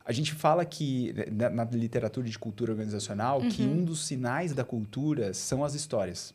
A 0.03 0.11
gente 0.11 0.33
fala 0.33 0.65
que, 0.65 1.13
na, 1.31 1.49
na 1.49 1.63
literatura 1.63 2.27
de 2.27 2.37
cultura 2.37 2.73
organizacional, 2.73 3.39
uhum. 3.39 3.49
que 3.49 3.63
um 3.63 3.81
dos 3.81 4.05
sinais 4.05 4.51
da 4.51 4.65
cultura 4.65 5.33
são 5.33 5.63
as 5.63 5.73
histórias. 5.73 6.33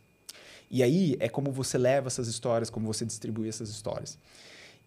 E 0.71 0.83
aí 0.83 1.15
é 1.21 1.29
como 1.29 1.53
você 1.53 1.77
leva 1.77 2.07
essas 2.07 2.27
histórias, 2.27 2.71
como 2.71 2.87
você 2.87 3.05
distribui 3.05 3.51
essas 3.51 3.69
histórias. 3.69 4.19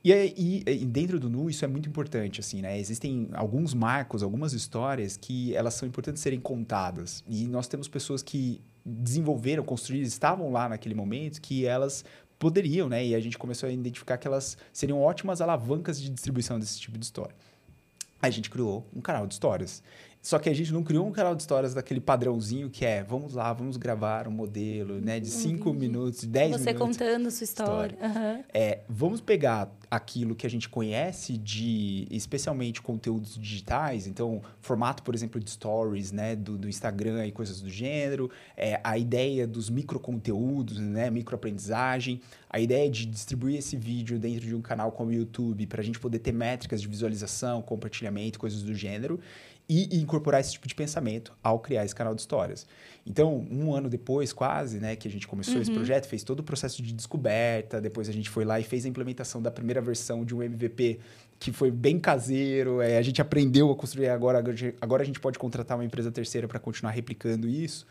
E, 0.05 0.11
e, 0.37 0.71
e, 0.71 0.85
dentro 0.85 1.19
do 1.19 1.27
Nu 1.31 1.49
isso 1.49 1.65
é 1.65 1.67
muito 1.67 1.89
importante, 1.89 2.39
assim, 2.39 2.61
né? 2.61 2.77
Existem 2.77 3.27
alguns 3.33 3.73
marcos, 3.73 4.21
algumas 4.21 4.53
histórias 4.53 5.17
que 5.17 5.55
elas 5.55 5.73
são 5.73 5.87
importantes 5.87 6.21
serem 6.21 6.39
contadas. 6.39 7.23
E 7.27 7.47
nós 7.47 7.67
temos 7.67 7.87
pessoas 7.87 8.21
que 8.21 8.61
desenvolveram, 8.85 9.63
construíram, 9.63 10.05
estavam 10.05 10.51
lá 10.51 10.69
naquele 10.69 10.93
momento, 10.93 11.41
que 11.41 11.65
elas 11.65 12.05
poderiam, 12.37 12.87
né? 12.87 13.03
E 13.03 13.15
a 13.15 13.19
gente 13.19 13.35
começou 13.35 13.67
a 13.67 13.71
identificar 13.71 14.19
que 14.19 14.27
elas 14.27 14.55
seriam 14.71 15.01
ótimas 15.01 15.41
alavancas 15.41 15.99
de 15.99 16.11
distribuição 16.11 16.59
desse 16.59 16.79
tipo 16.79 16.99
de 16.99 17.03
história. 17.03 17.35
A 18.21 18.29
gente 18.29 18.47
criou 18.47 18.87
um 18.95 19.01
canal 19.01 19.25
de 19.25 19.33
histórias. 19.33 19.81
Só 20.25 20.39
que 20.39 20.49
a 20.49 20.53
gente 20.55 20.73
não 20.73 20.81
criou 20.81 21.05
um 21.05 21.11
canal 21.11 21.35
de 21.35 21.43
histórias 21.43 21.75
daquele 21.75 22.01
padrãozinho 22.01 22.67
que 22.67 22.83
é, 22.83 23.03
vamos 23.03 23.35
lá, 23.35 23.53
vamos 23.53 23.77
gravar 23.77 24.27
um 24.27 24.31
modelo, 24.31 24.99
né, 24.99 25.19
de 25.19 25.29
5 25.29 25.71
minutos, 25.71 26.21
de 26.21 26.27
10 26.27 26.49
Você 26.49 26.57
minutos. 26.57 26.73
Você 26.73 26.99
contando 26.99 27.29
sua 27.29 27.43
história. 27.43 27.93
história. 27.93 28.37
Uhum. 28.37 28.43
É, 28.51 28.79
vamos 28.89 29.21
pegar 29.21 29.71
aquilo 29.91 30.33
que 30.33 30.47
a 30.47 30.49
gente 30.49 30.67
conhece 30.67 31.37
de, 31.37 32.07
especialmente, 32.09 32.81
conteúdos 32.81 33.37
digitais. 33.37 34.07
Então, 34.07 34.41
formato, 34.61 35.03
por 35.03 35.13
exemplo, 35.13 35.39
de 35.39 35.47
stories, 35.47 36.11
né, 36.11 36.35
do, 36.35 36.57
do 36.57 36.67
Instagram 36.67 37.27
e 37.27 37.31
coisas 37.31 37.61
do 37.61 37.69
gênero. 37.69 38.31
É, 38.57 38.81
a 38.83 38.97
ideia 38.97 39.45
dos 39.45 39.69
microconteúdos, 39.69 40.79
né, 40.79 41.11
microaprendizagem. 41.11 42.19
A 42.49 42.59
ideia 42.59 42.89
de 42.89 43.05
distribuir 43.05 43.59
esse 43.59 43.75
vídeo 43.75 44.17
dentro 44.17 44.47
de 44.47 44.55
um 44.55 44.61
canal 44.61 44.91
como 44.91 45.11
o 45.11 45.13
YouTube 45.13 45.67
para 45.67 45.81
a 45.81 45.83
gente 45.83 45.99
poder 45.99 46.17
ter 46.17 46.31
métricas 46.31 46.81
de 46.81 46.87
visualização, 46.87 47.61
compartilhamento, 47.61 48.39
coisas 48.39 48.63
do 48.63 48.73
gênero 48.73 49.19
e, 49.67 49.99
incorporar 49.99 50.41
esse 50.41 50.53
tipo 50.53 50.67
de 50.67 50.75
pensamento 50.75 51.33
ao 51.43 51.59
criar 51.59 51.83
esse 51.83 51.95
canal 51.95 52.13
de 52.13 52.21
histórias. 52.21 52.67
Então, 53.05 53.45
um 53.51 53.73
ano 53.73 53.89
depois, 53.89 54.31
quase, 54.31 54.79
né, 54.79 54.95
que 54.95 55.07
a 55.07 55.11
gente 55.11 55.27
começou 55.27 55.55
uhum. 55.55 55.61
esse 55.61 55.71
projeto, 55.71 56.07
fez 56.07 56.23
todo 56.23 56.39
o 56.39 56.43
processo 56.43 56.81
de 56.81 56.93
descoberta, 56.93 57.81
depois 57.81 58.09
a 58.09 58.11
gente 58.11 58.29
foi 58.29 58.45
lá 58.45 58.59
e 58.59 58.63
fez 58.63 58.85
a 58.85 58.89
implementação 58.89 59.41
da 59.41 59.51
primeira 59.51 59.81
versão 59.81 60.23
de 60.23 60.35
um 60.35 60.41
MVP 60.41 60.99
que 61.39 61.51
foi 61.51 61.69
bem 61.69 61.99
caseiro, 61.99 62.81
é, 62.81 62.97
a 62.97 63.01
gente 63.01 63.21
aprendeu 63.21 63.69
a 63.69 63.75
construir 63.75 64.07
agora, 64.07 64.43
agora 64.79 65.03
a 65.03 65.05
gente 65.05 65.19
pode 65.19 65.37
contratar 65.37 65.77
uma 65.77 65.83
empresa 65.83 66.11
terceira 66.11 66.47
para 66.47 66.59
continuar 66.59 66.91
replicando 66.91 67.47
isso. 67.47 67.85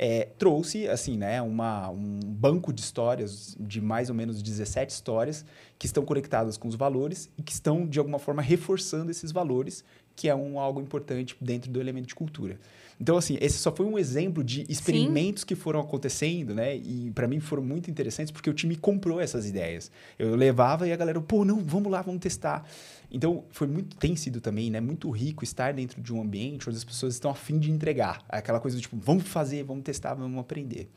É, 0.00 0.28
trouxe 0.38 0.86
assim, 0.88 1.16
né, 1.16 1.42
uma, 1.42 1.90
um 1.90 2.20
banco 2.20 2.72
de 2.72 2.80
histórias 2.80 3.56
de 3.58 3.80
mais 3.80 4.08
ou 4.08 4.14
menos 4.14 4.40
17 4.40 4.92
histórias 4.92 5.44
que 5.76 5.86
estão 5.86 6.04
conectadas 6.04 6.56
com 6.56 6.68
os 6.68 6.76
valores 6.76 7.28
e 7.36 7.42
que 7.42 7.50
estão, 7.50 7.84
de 7.84 7.98
alguma 7.98 8.18
forma, 8.18 8.40
reforçando 8.40 9.10
esses 9.10 9.32
valores 9.32 9.84
que 10.18 10.28
é 10.28 10.34
um, 10.34 10.58
algo 10.58 10.80
importante 10.80 11.36
dentro 11.40 11.70
do 11.70 11.80
elemento 11.80 12.08
de 12.08 12.14
cultura. 12.14 12.58
Então, 13.00 13.16
assim, 13.16 13.38
esse 13.40 13.56
só 13.56 13.70
foi 13.70 13.86
um 13.86 13.96
exemplo 13.96 14.42
de 14.42 14.66
experimentos 14.68 15.42
Sim. 15.42 15.46
que 15.46 15.54
foram 15.54 15.78
acontecendo, 15.78 16.52
né? 16.52 16.74
E 16.74 17.12
para 17.14 17.28
mim 17.28 17.38
foram 17.38 17.62
muito 17.62 17.88
interessantes 17.88 18.32
porque 18.32 18.50
o 18.50 18.52
time 18.52 18.74
comprou 18.74 19.20
essas 19.20 19.48
ideias. 19.48 19.92
Eu 20.18 20.34
levava 20.34 20.88
e 20.88 20.92
a 20.92 20.96
galera, 20.96 21.20
pô, 21.20 21.44
não, 21.44 21.60
vamos 21.60 21.92
lá, 21.92 22.02
vamos 22.02 22.20
testar. 22.20 22.68
Então, 23.08 23.44
foi 23.50 23.68
muito, 23.68 23.96
tem 23.96 24.16
sido 24.16 24.40
também, 24.40 24.72
né? 24.72 24.80
Muito 24.80 25.08
rico 25.08 25.44
estar 25.44 25.72
dentro 25.72 26.02
de 26.02 26.12
um 26.12 26.20
ambiente 26.20 26.68
onde 26.68 26.78
as 26.78 26.84
pessoas 26.84 27.14
estão 27.14 27.30
a 27.30 27.34
fim 27.36 27.60
de 27.60 27.70
entregar. 27.70 28.24
Aquela 28.28 28.58
coisa 28.58 28.76
do 28.76 28.80
tipo, 28.80 28.96
vamos 28.96 29.28
fazer, 29.28 29.62
vamos 29.62 29.84
testar, 29.84 30.14
vamos 30.14 30.40
aprender. 30.40 30.90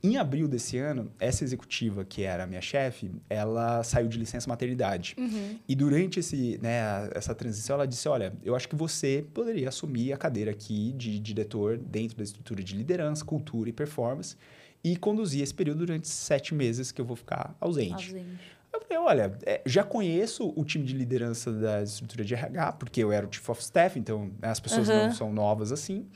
Em 0.00 0.16
abril 0.16 0.46
desse 0.46 0.78
ano, 0.78 1.10
essa 1.18 1.42
executiva, 1.42 2.04
que 2.04 2.22
era 2.22 2.44
a 2.44 2.46
minha 2.46 2.60
chefe, 2.60 3.10
ela 3.28 3.82
saiu 3.82 4.06
de 4.06 4.16
licença 4.16 4.48
maternidade. 4.48 5.16
Uhum. 5.18 5.58
E 5.68 5.74
durante 5.74 6.20
esse, 6.20 6.58
né, 6.62 7.10
essa 7.12 7.34
transição, 7.34 7.74
ela 7.74 7.86
disse: 7.86 8.08
Olha, 8.08 8.32
eu 8.44 8.54
acho 8.54 8.68
que 8.68 8.76
você 8.76 9.24
poderia 9.34 9.68
assumir 9.68 10.12
a 10.12 10.16
cadeira 10.16 10.52
aqui 10.52 10.92
de 10.92 11.18
diretor 11.18 11.76
dentro 11.76 12.16
da 12.16 12.22
estrutura 12.22 12.62
de 12.62 12.76
liderança, 12.76 13.24
cultura 13.24 13.68
e 13.68 13.72
performance 13.72 14.36
e 14.84 14.96
conduzir 14.96 15.42
esse 15.42 15.52
período 15.52 15.78
durante 15.78 16.06
sete 16.06 16.54
meses 16.54 16.92
que 16.92 17.00
eu 17.00 17.04
vou 17.04 17.16
ficar 17.16 17.56
ausente. 17.60 18.14
ausente. 18.14 18.58
Eu 18.72 18.80
falei, 18.82 18.98
olha, 18.98 19.38
é, 19.44 19.60
já 19.66 19.82
conheço 19.82 20.52
o 20.54 20.64
time 20.64 20.84
de 20.84 20.94
liderança 20.94 21.50
da 21.50 21.82
estrutura 21.82 22.24
de 22.24 22.34
RH, 22.34 22.72
porque 22.72 23.02
eu 23.02 23.10
era 23.10 23.26
o 23.26 23.32
Chief 23.32 23.48
of 23.48 23.60
Staff, 23.60 23.98
então 23.98 24.30
as 24.40 24.60
pessoas 24.60 24.88
uhum. 24.88 25.06
não 25.06 25.12
são 25.12 25.32
novas 25.32 25.72
assim 25.72 26.06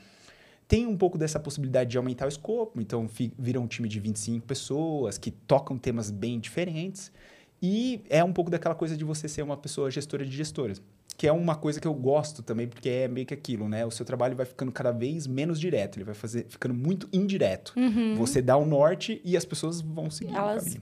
tem 0.67 0.85
um 0.85 0.97
pouco 0.97 1.17
dessa 1.17 1.39
possibilidade 1.39 1.91
de 1.91 1.97
aumentar 1.97 2.25
o 2.25 2.29
escopo, 2.29 2.79
então 2.81 3.07
vira 3.37 3.59
um 3.59 3.67
time 3.67 3.87
de 3.87 3.99
25 3.99 4.45
pessoas 4.45 5.17
que 5.17 5.31
tocam 5.31 5.77
temas 5.77 6.09
bem 6.09 6.39
diferentes. 6.39 7.11
E 7.61 8.01
é 8.09 8.23
um 8.23 8.33
pouco 8.33 8.51
daquela 8.51 8.75
coisa 8.75 8.97
de 8.97 9.03
você 9.05 9.27
ser 9.27 9.41
uma 9.41 9.55
pessoa 9.55 9.89
gestora 9.89 10.25
de 10.25 10.35
gestoras, 10.35 10.81
que 11.15 11.27
é 11.27 11.31
uma 11.31 11.55
coisa 11.55 11.79
que 11.79 11.87
eu 11.87 11.93
gosto 11.93 12.43
também, 12.43 12.67
porque 12.67 12.89
é 12.89 13.07
meio 13.07 13.25
que 13.25 13.33
aquilo, 13.33 13.69
né? 13.69 13.85
O 13.85 13.91
seu 13.91 14.05
trabalho 14.05 14.35
vai 14.35 14.45
ficando 14.45 14.71
cada 14.71 14.91
vez 14.91 15.27
menos 15.27 15.59
direto, 15.59 15.97
ele 15.97 16.03
vai 16.03 16.13
fazer, 16.13 16.45
ficando 16.49 16.73
muito 16.73 17.07
indireto. 17.13 17.73
Uhum. 17.77 18.15
Você 18.15 18.41
dá 18.41 18.57
o 18.57 18.65
norte 18.65 19.21
e 19.23 19.37
as 19.37 19.45
pessoas 19.45 19.79
vão 19.79 20.09
seguir 20.09 20.35
Elas 20.35 20.77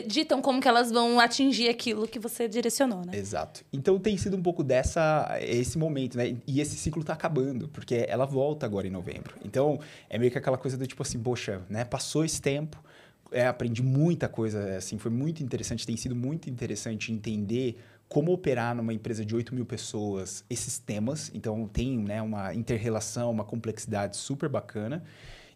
ditam 0.00 0.40
como 0.40 0.60
que 0.60 0.68
elas 0.68 0.90
vão 0.90 1.20
atingir 1.20 1.68
aquilo 1.68 2.06
que 2.06 2.18
você 2.18 2.48
direcionou, 2.48 3.04
né? 3.04 3.16
Exato. 3.16 3.64
Então 3.72 3.98
tem 3.98 4.16
sido 4.16 4.36
um 4.36 4.42
pouco 4.42 4.62
dessa 4.64 5.38
esse 5.40 5.78
momento, 5.78 6.16
né? 6.16 6.36
E 6.46 6.60
esse 6.60 6.76
ciclo 6.76 7.04
tá 7.04 7.12
acabando, 7.12 7.68
porque 7.68 8.04
ela 8.08 8.24
volta 8.24 8.66
agora 8.66 8.86
em 8.86 8.90
novembro. 8.90 9.34
Então 9.44 9.78
é 10.08 10.18
meio 10.18 10.30
que 10.30 10.38
aquela 10.38 10.58
coisa 10.58 10.76
do 10.76 10.86
tipo 10.86 11.02
assim, 11.02 11.18
poxa, 11.18 11.62
né? 11.68 11.84
Passou 11.84 12.24
esse 12.24 12.40
tempo, 12.40 12.82
é, 13.30 13.46
aprendi 13.46 13.82
muita 13.82 14.28
coisa, 14.28 14.76
assim, 14.76 14.98
foi 14.98 15.10
muito 15.10 15.42
interessante, 15.42 15.86
tem 15.86 15.96
sido 15.96 16.14
muito 16.14 16.48
interessante 16.48 17.12
entender 17.12 17.78
como 18.08 18.30
operar 18.30 18.74
numa 18.74 18.92
empresa 18.92 19.24
de 19.24 19.34
8 19.34 19.54
mil 19.54 19.64
pessoas 19.64 20.44
esses 20.50 20.78
temas. 20.78 21.30
Então 21.34 21.66
tem 21.66 21.98
né, 21.98 22.20
uma 22.20 22.54
interrelação, 22.54 23.30
uma 23.30 23.44
complexidade 23.44 24.18
super 24.18 24.48
bacana 24.48 25.02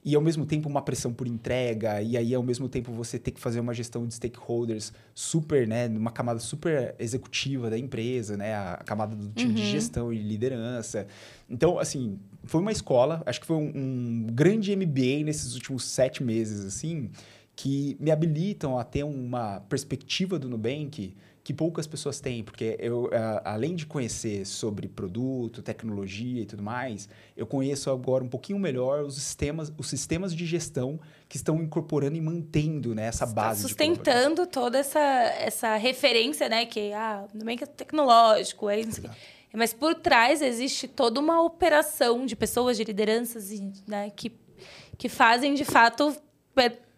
e 0.06 0.14
ao 0.14 0.22
mesmo 0.22 0.46
tempo 0.46 0.68
uma 0.68 0.80
pressão 0.80 1.12
por 1.12 1.26
entrega, 1.26 2.00
e 2.00 2.16
aí 2.16 2.32
ao 2.32 2.42
mesmo 2.42 2.68
tempo 2.68 2.92
você 2.92 3.18
ter 3.18 3.32
que 3.32 3.40
fazer 3.40 3.58
uma 3.58 3.74
gestão 3.74 4.06
de 4.06 4.14
stakeholders 4.14 4.92
super, 5.12 5.66
né, 5.66 5.88
uma 5.88 6.12
camada 6.12 6.38
super 6.38 6.94
executiva 6.96 7.68
da 7.68 7.76
empresa, 7.76 8.36
né, 8.36 8.54
a 8.54 8.76
camada 8.86 9.16
do 9.16 9.28
time 9.30 9.50
uhum. 9.50 9.56
de 9.56 9.66
gestão 9.68 10.12
e 10.12 10.18
liderança. 10.18 11.08
Então, 11.50 11.76
assim, 11.76 12.20
foi 12.44 12.60
uma 12.60 12.70
escola, 12.70 13.20
acho 13.26 13.40
que 13.40 13.46
foi 13.46 13.56
um, 13.56 13.72
um 13.74 14.26
grande 14.32 14.76
MBA 14.76 15.24
nesses 15.24 15.56
últimos 15.56 15.82
sete 15.82 16.22
meses, 16.22 16.64
assim, 16.64 17.10
que 17.56 17.96
me 17.98 18.12
habilitam 18.12 18.78
a 18.78 18.84
ter 18.84 19.02
uma 19.02 19.58
perspectiva 19.68 20.38
do 20.38 20.48
Nubank 20.48 21.16
que 21.46 21.54
poucas 21.54 21.86
pessoas 21.86 22.18
têm, 22.18 22.42
porque 22.42 22.76
eu, 22.80 23.08
além 23.44 23.76
de 23.76 23.86
conhecer 23.86 24.44
sobre 24.44 24.88
produto, 24.88 25.62
tecnologia 25.62 26.42
e 26.42 26.44
tudo 26.44 26.60
mais, 26.60 27.08
eu 27.36 27.46
conheço 27.46 27.88
agora 27.88 28.24
um 28.24 28.28
pouquinho 28.28 28.58
melhor 28.58 29.04
os 29.04 29.14
sistemas, 29.14 29.72
os 29.78 29.88
sistemas 29.88 30.34
de 30.34 30.44
gestão 30.44 30.98
que 31.28 31.36
estão 31.36 31.62
incorporando 31.62 32.16
e 32.16 32.20
mantendo 32.20 32.96
né, 32.96 33.06
essa 33.06 33.24
base. 33.24 33.62
sustentando 33.62 34.44
toda 34.44 34.76
essa, 34.76 34.98
essa 34.98 35.76
referência, 35.76 36.48
né? 36.48 36.66
Que 36.66 36.92
ah, 36.92 37.28
Nubank 37.32 37.62
é 37.62 37.66
tecnológico, 37.66 38.68
é 38.68 38.80
isso. 38.80 39.02
Mas 39.54 39.72
por 39.72 39.94
trás 39.94 40.42
existe 40.42 40.88
toda 40.88 41.20
uma 41.20 41.40
operação 41.40 42.26
de 42.26 42.34
pessoas, 42.34 42.76
de 42.76 42.82
lideranças 42.82 43.52
né, 43.86 44.10
que, 44.16 44.32
que 44.98 45.08
fazem 45.08 45.54
de 45.54 45.64
fato 45.64 46.12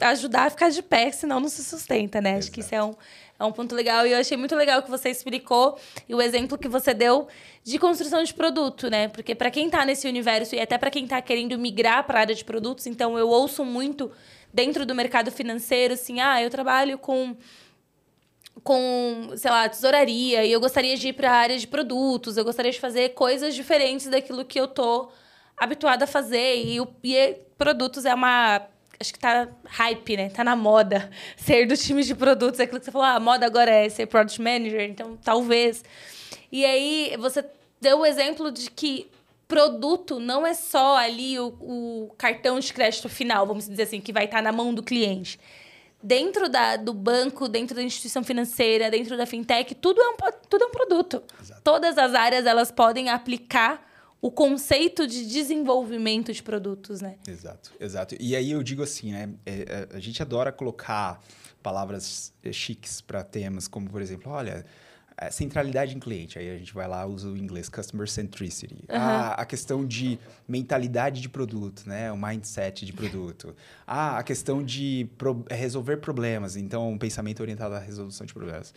ajudar 0.00 0.46
a 0.46 0.50
ficar 0.50 0.70
de 0.70 0.82
pé, 0.82 1.10
senão 1.10 1.40
não 1.40 1.48
se 1.48 1.64
sustenta, 1.64 2.20
né? 2.20 2.30
Exato. 2.30 2.38
Acho 2.44 2.52
que 2.52 2.60
isso 2.60 2.74
é 2.74 2.82
um, 2.82 2.94
é 3.38 3.44
um 3.44 3.52
ponto 3.52 3.74
legal. 3.74 4.06
E 4.06 4.12
eu 4.12 4.18
achei 4.18 4.36
muito 4.36 4.54
legal 4.54 4.82
que 4.82 4.90
você 4.90 5.10
explicou 5.10 5.78
e 6.08 6.14
o 6.14 6.22
exemplo 6.22 6.56
que 6.56 6.68
você 6.68 6.94
deu 6.94 7.28
de 7.64 7.78
construção 7.78 8.22
de 8.22 8.32
produto, 8.32 8.88
né? 8.88 9.08
Porque 9.08 9.34
para 9.34 9.50
quem 9.50 9.66
está 9.66 9.84
nesse 9.84 10.06
universo 10.08 10.54
e 10.54 10.60
até 10.60 10.78
para 10.78 10.90
quem 10.90 11.04
está 11.04 11.20
querendo 11.20 11.58
migrar 11.58 12.04
para 12.04 12.18
a 12.18 12.20
área 12.22 12.34
de 12.34 12.44
produtos, 12.44 12.86
então 12.86 13.18
eu 13.18 13.28
ouço 13.28 13.64
muito 13.64 14.10
dentro 14.52 14.86
do 14.86 14.94
mercado 14.94 15.30
financeiro, 15.30 15.94
assim, 15.94 16.20
ah, 16.20 16.42
eu 16.42 16.50
trabalho 16.50 16.98
com 16.98 17.36
com, 18.62 19.30
sei 19.36 19.50
lá, 19.50 19.68
tesouraria 19.68 20.44
e 20.44 20.50
eu 20.50 20.60
gostaria 20.60 20.96
de 20.96 21.08
ir 21.08 21.12
para 21.12 21.30
a 21.30 21.34
área 21.34 21.56
de 21.56 21.66
produtos, 21.66 22.36
eu 22.36 22.44
gostaria 22.44 22.72
de 22.72 22.80
fazer 22.80 23.10
coisas 23.10 23.54
diferentes 23.54 24.08
daquilo 24.08 24.44
que 24.44 24.58
eu 24.58 24.66
tô 24.66 25.10
habituada 25.56 26.04
a 26.04 26.08
fazer 26.08 26.64
e, 26.64 26.80
o, 26.80 26.88
e 27.04 27.36
produtos 27.56 28.04
é 28.04 28.12
uma 28.12 28.66
acho 29.00 29.12
que 29.12 29.18
tá 29.18 29.48
hype, 29.64 30.16
né? 30.16 30.30
Tá 30.30 30.42
na 30.42 30.56
moda 30.56 31.10
ser 31.36 31.66
do 31.66 31.76
time 31.76 32.02
de 32.02 32.14
produtos. 32.14 32.60
É 32.60 32.64
aquilo 32.64 32.78
que 32.78 32.84
você 32.84 32.92
falou, 32.92 33.06
ah, 33.06 33.14
a 33.14 33.20
moda 33.20 33.46
agora 33.46 33.70
é 33.70 33.88
ser 33.88 34.06
product 34.06 34.40
manager, 34.40 34.82
então 34.82 35.16
talvez. 35.22 35.84
E 36.50 36.64
aí 36.64 37.16
você 37.18 37.44
deu 37.80 38.00
o 38.00 38.06
exemplo 38.06 38.50
de 38.50 38.70
que 38.70 39.10
produto 39.46 40.20
não 40.20 40.46
é 40.46 40.52
só 40.52 40.96
ali 40.96 41.38
o, 41.38 41.46
o 41.60 42.14
cartão 42.18 42.58
de 42.60 42.72
crédito 42.72 43.08
final, 43.08 43.46
vamos 43.46 43.66
dizer 43.66 43.84
assim, 43.84 44.00
que 44.00 44.12
vai 44.12 44.26
estar 44.26 44.38
tá 44.38 44.42
na 44.42 44.52
mão 44.52 44.74
do 44.74 44.82
cliente. 44.82 45.40
Dentro 46.00 46.48
da, 46.48 46.76
do 46.76 46.92
banco, 46.92 47.48
dentro 47.48 47.74
da 47.74 47.82
instituição 47.82 48.22
financeira, 48.22 48.90
dentro 48.90 49.16
da 49.16 49.26
fintech, 49.26 49.74
tudo 49.74 50.00
é 50.00 50.08
um, 50.10 50.16
tudo 50.48 50.64
é 50.64 50.66
um 50.66 50.70
produto. 50.70 51.22
Exato. 51.40 51.60
Todas 51.64 51.98
as 51.98 52.14
áreas 52.14 52.46
elas 52.46 52.70
podem 52.70 53.08
aplicar 53.08 53.87
o 54.20 54.30
conceito 54.30 55.06
de 55.06 55.26
desenvolvimento 55.26 56.32
de 56.32 56.42
produtos, 56.42 57.00
né? 57.00 57.16
Exato, 57.26 57.72
exato. 57.78 58.16
E 58.18 58.34
aí 58.34 58.50
eu 58.50 58.62
digo 58.62 58.82
assim, 58.82 59.12
né? 59.12 59.30
É, 59.46 59.52
é, 59.92 59.96
a 59.96 60.00
gente 60.00 60.20
adora 60.20 60.50
colocar 60.50 61.22
palavras 61.62 62.32
é, 62.42 62.52
chiques 62.52 63.00
para 63.00 63.22
temas, 63.22 63.68
como 63.68 63.88
por 63.88 64.02
exemplo, 64.02 64.32
olha, 64.32 64.64
centralidade 65.30 65.96
em 65.96 65.98
cliente. 65.98 66.38
Aí 66.38 66.48
a 66.48 66.56
gente 66.56 66.72
vai 66.72 66.86
lá 66.86 67.04
usa 67.04 67.28
o 67.28 67.36
inglês 67.36 67.68
customer 67.68 68.08
centricity. 68.08 68.74
Uhum. 68.74 68.96
Ah, 68.96 69.32
a 69.32 69.44
questão 69.44 69.84
de 69.84 70.18
mentalidade 70.46 71.20
de 71.20 71.28
produto, 71.28 71.82
né? 71.86 72.12
O 72.12 72.16
mindset 72.16 72.86
de 72.86 72.92
produto. 72.92 73.54
Ah, 73.90 74.18
a 74.18 74.22
questão 74.22 74.62
de 74.62 75.08
pro 75.16 75.46
resolver 75.50 75.96
problemas. 75.96 76.56
Então, 76.56 76.90
um 76.92 76.98
pensamento 76.98 77.40
orientado 77.40 77.74
à 77.74 77.78
resolução 77.78 78.26
de 78.26 78.34
problemas. 78.34 78.74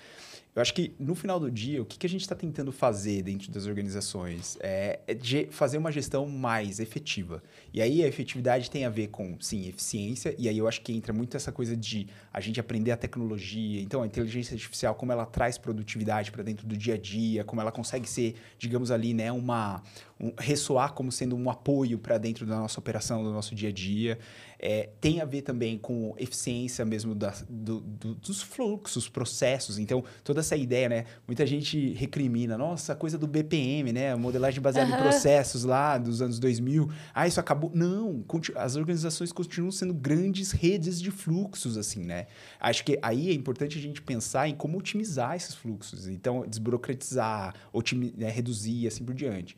Eu 0.53 0.61
acho 0.61 0.73
que 0.73 0.93
no 0.99 1.15
final 1.15 1.39
do 1.39 1.49
dia, 1.49 1.81
o 1.81 1.85
que, 1.85 1.97
que 1.97 2.05
a 2.05 2.09
gente 2.09 2.21
está 2.21 2.35
tentando 2.35 2.73
fazer 2.73 3.23
dentro 3.23 3.49
das 3.49 3.65
organizações 3.65 4.57
é, 4.59 4.99
é 5.07 5.47
fazer 5.49 5.77
uma 5.77 5.89
gestão 5.91 6.27
mais 6.27 6.81
efetiva. 6.81 7.41
E 7.73 7.81
aí 7.81 8.03
a 8.03 8.07
efetividade 8.07 8.69
tem 8.69 8.83
a 8.83 8.89
ver 8.89 9.07
com, 9.07 9.37
sim, 9.39 9.69
eficiência, 9.69 10.35
e 10.37 10.49
aí 10.49 10.57
eu 10.57 10.67
acho 10.67 10.81
que 10.81 10.91
entra 10.91 11.13
muito 11.13 11.37
essa 11.37 11.53
coisa 11.53 11.75
de 11.77 12.05
a 12.33 12.41
gente 12.41 12.59
aprender 12.59 12.91
a 12.91 12.97
tecnologia. 12.97 13.81
Então, 13.81 14.03
a 14.03 14.05
inteligência 14.05 14.53
artificial, 14.53 14.93
como 14.95 15.13
ela 15.13 15.25
traz 15.25 15.57
produtividade 15.57 16.33
para 16.33 16.43
dentro 16.43 16.67
do 16.67 16.75
dia 16.75 16.95
a 16.95 16.97
dia, 16.97 17.45
como 17.45 17.61
ela 17.61 17.71
consegue 17.71 18.09
ser, 18.09 18.35
digamos 18.59 18.91
ali, 18.91 19.13
né, 19.13 19.31
uma, 19.31 19.81
um, 20.10 20.10
ressoar 20.37 20.93
como 20.93 21.11
sendo 21.11 21.35
um 21.35 21.49
apoio 21.49 21.97
para 21.97 22.17
dentro 22.17 22.45
da 22.45 22.57
nossa 22.57 22.79
operação, 22.79 23.23
do 23.23 23.31
nosso 23.31 23.55
dia 23.55 23.69
a 23.69 23.71
dia. 23.71 24.19
É, 24.59 24.89
tem 25.01 25.19
a 25.19 25.25
ver 25.25 25.41
também 25.41 25.75
com 25.75 26.13
eficiência 26.19 26.85
mesmo 26.85 27.15
da, 27.15 27.33
do, 27.49 27.79
do, 27.79 28.13
dos 28.13 28.43
fluxos, 28.43 29.09
processos. 29.09 29.79
Então, 29.79 30.03
toda 30.23 30.41
essa 30.41 30.55
ideia, 30.55 30.87
né? 30.87 31.05
Muita 31.27 31.47
gente 31.47 31.93
recrimina, 31.93 32.55
nossa, 32.55 32.93
coisa 32.93 33.17
do 33.17 33.25
BPM, 33.27 33.91
né? 33.91 34.13
Modelagem 34.13 34.61
baseada 34.61 34.91
uhum. 34.91 34.99
em 34.99 35.01
processos 35.01 35.63
lá 35.63 35.97
dos 35.97 36.21
anos 36.21 36.37
2000. 36.37 36.91
Ah, 37.11 37.27
isso 37.27 37.39
acabou. 37.39 37.71
Não, 37.73 38.23
as 38.55 38.75
organizações 38.75 39.31
continuam 39.31 39.71
sendo 39.71 39.95
grandes 39.95 40.51
redes 40.51 41.01
de 41.01 41.09
fluxos, 41.09 41.75
assim, 41.75 42.03
né? 42.03 42.27
Acho 42.59 42.85
que 42.85 42.99
aí 43.01 43.29
é 43.29 43.33
importante 43.33 43.79
a 43.79 43.81
gente 43.81 43.99
pensar 44.01 44.47
em 44.47 44.53
como 44.53 44.77
otimizar 44.77 45.35
esses 45.35 45.55
fluxos. 45.55 46.07
Então, 46.07 46.45
desburocratizar, 46.47 47.55
otimi, 47.73 48.13
né, 48.15 48.29
reduzir, 48.29 48.85
assim 48.85 49.03
por 49.03 49.15
diante. 49.15 49.57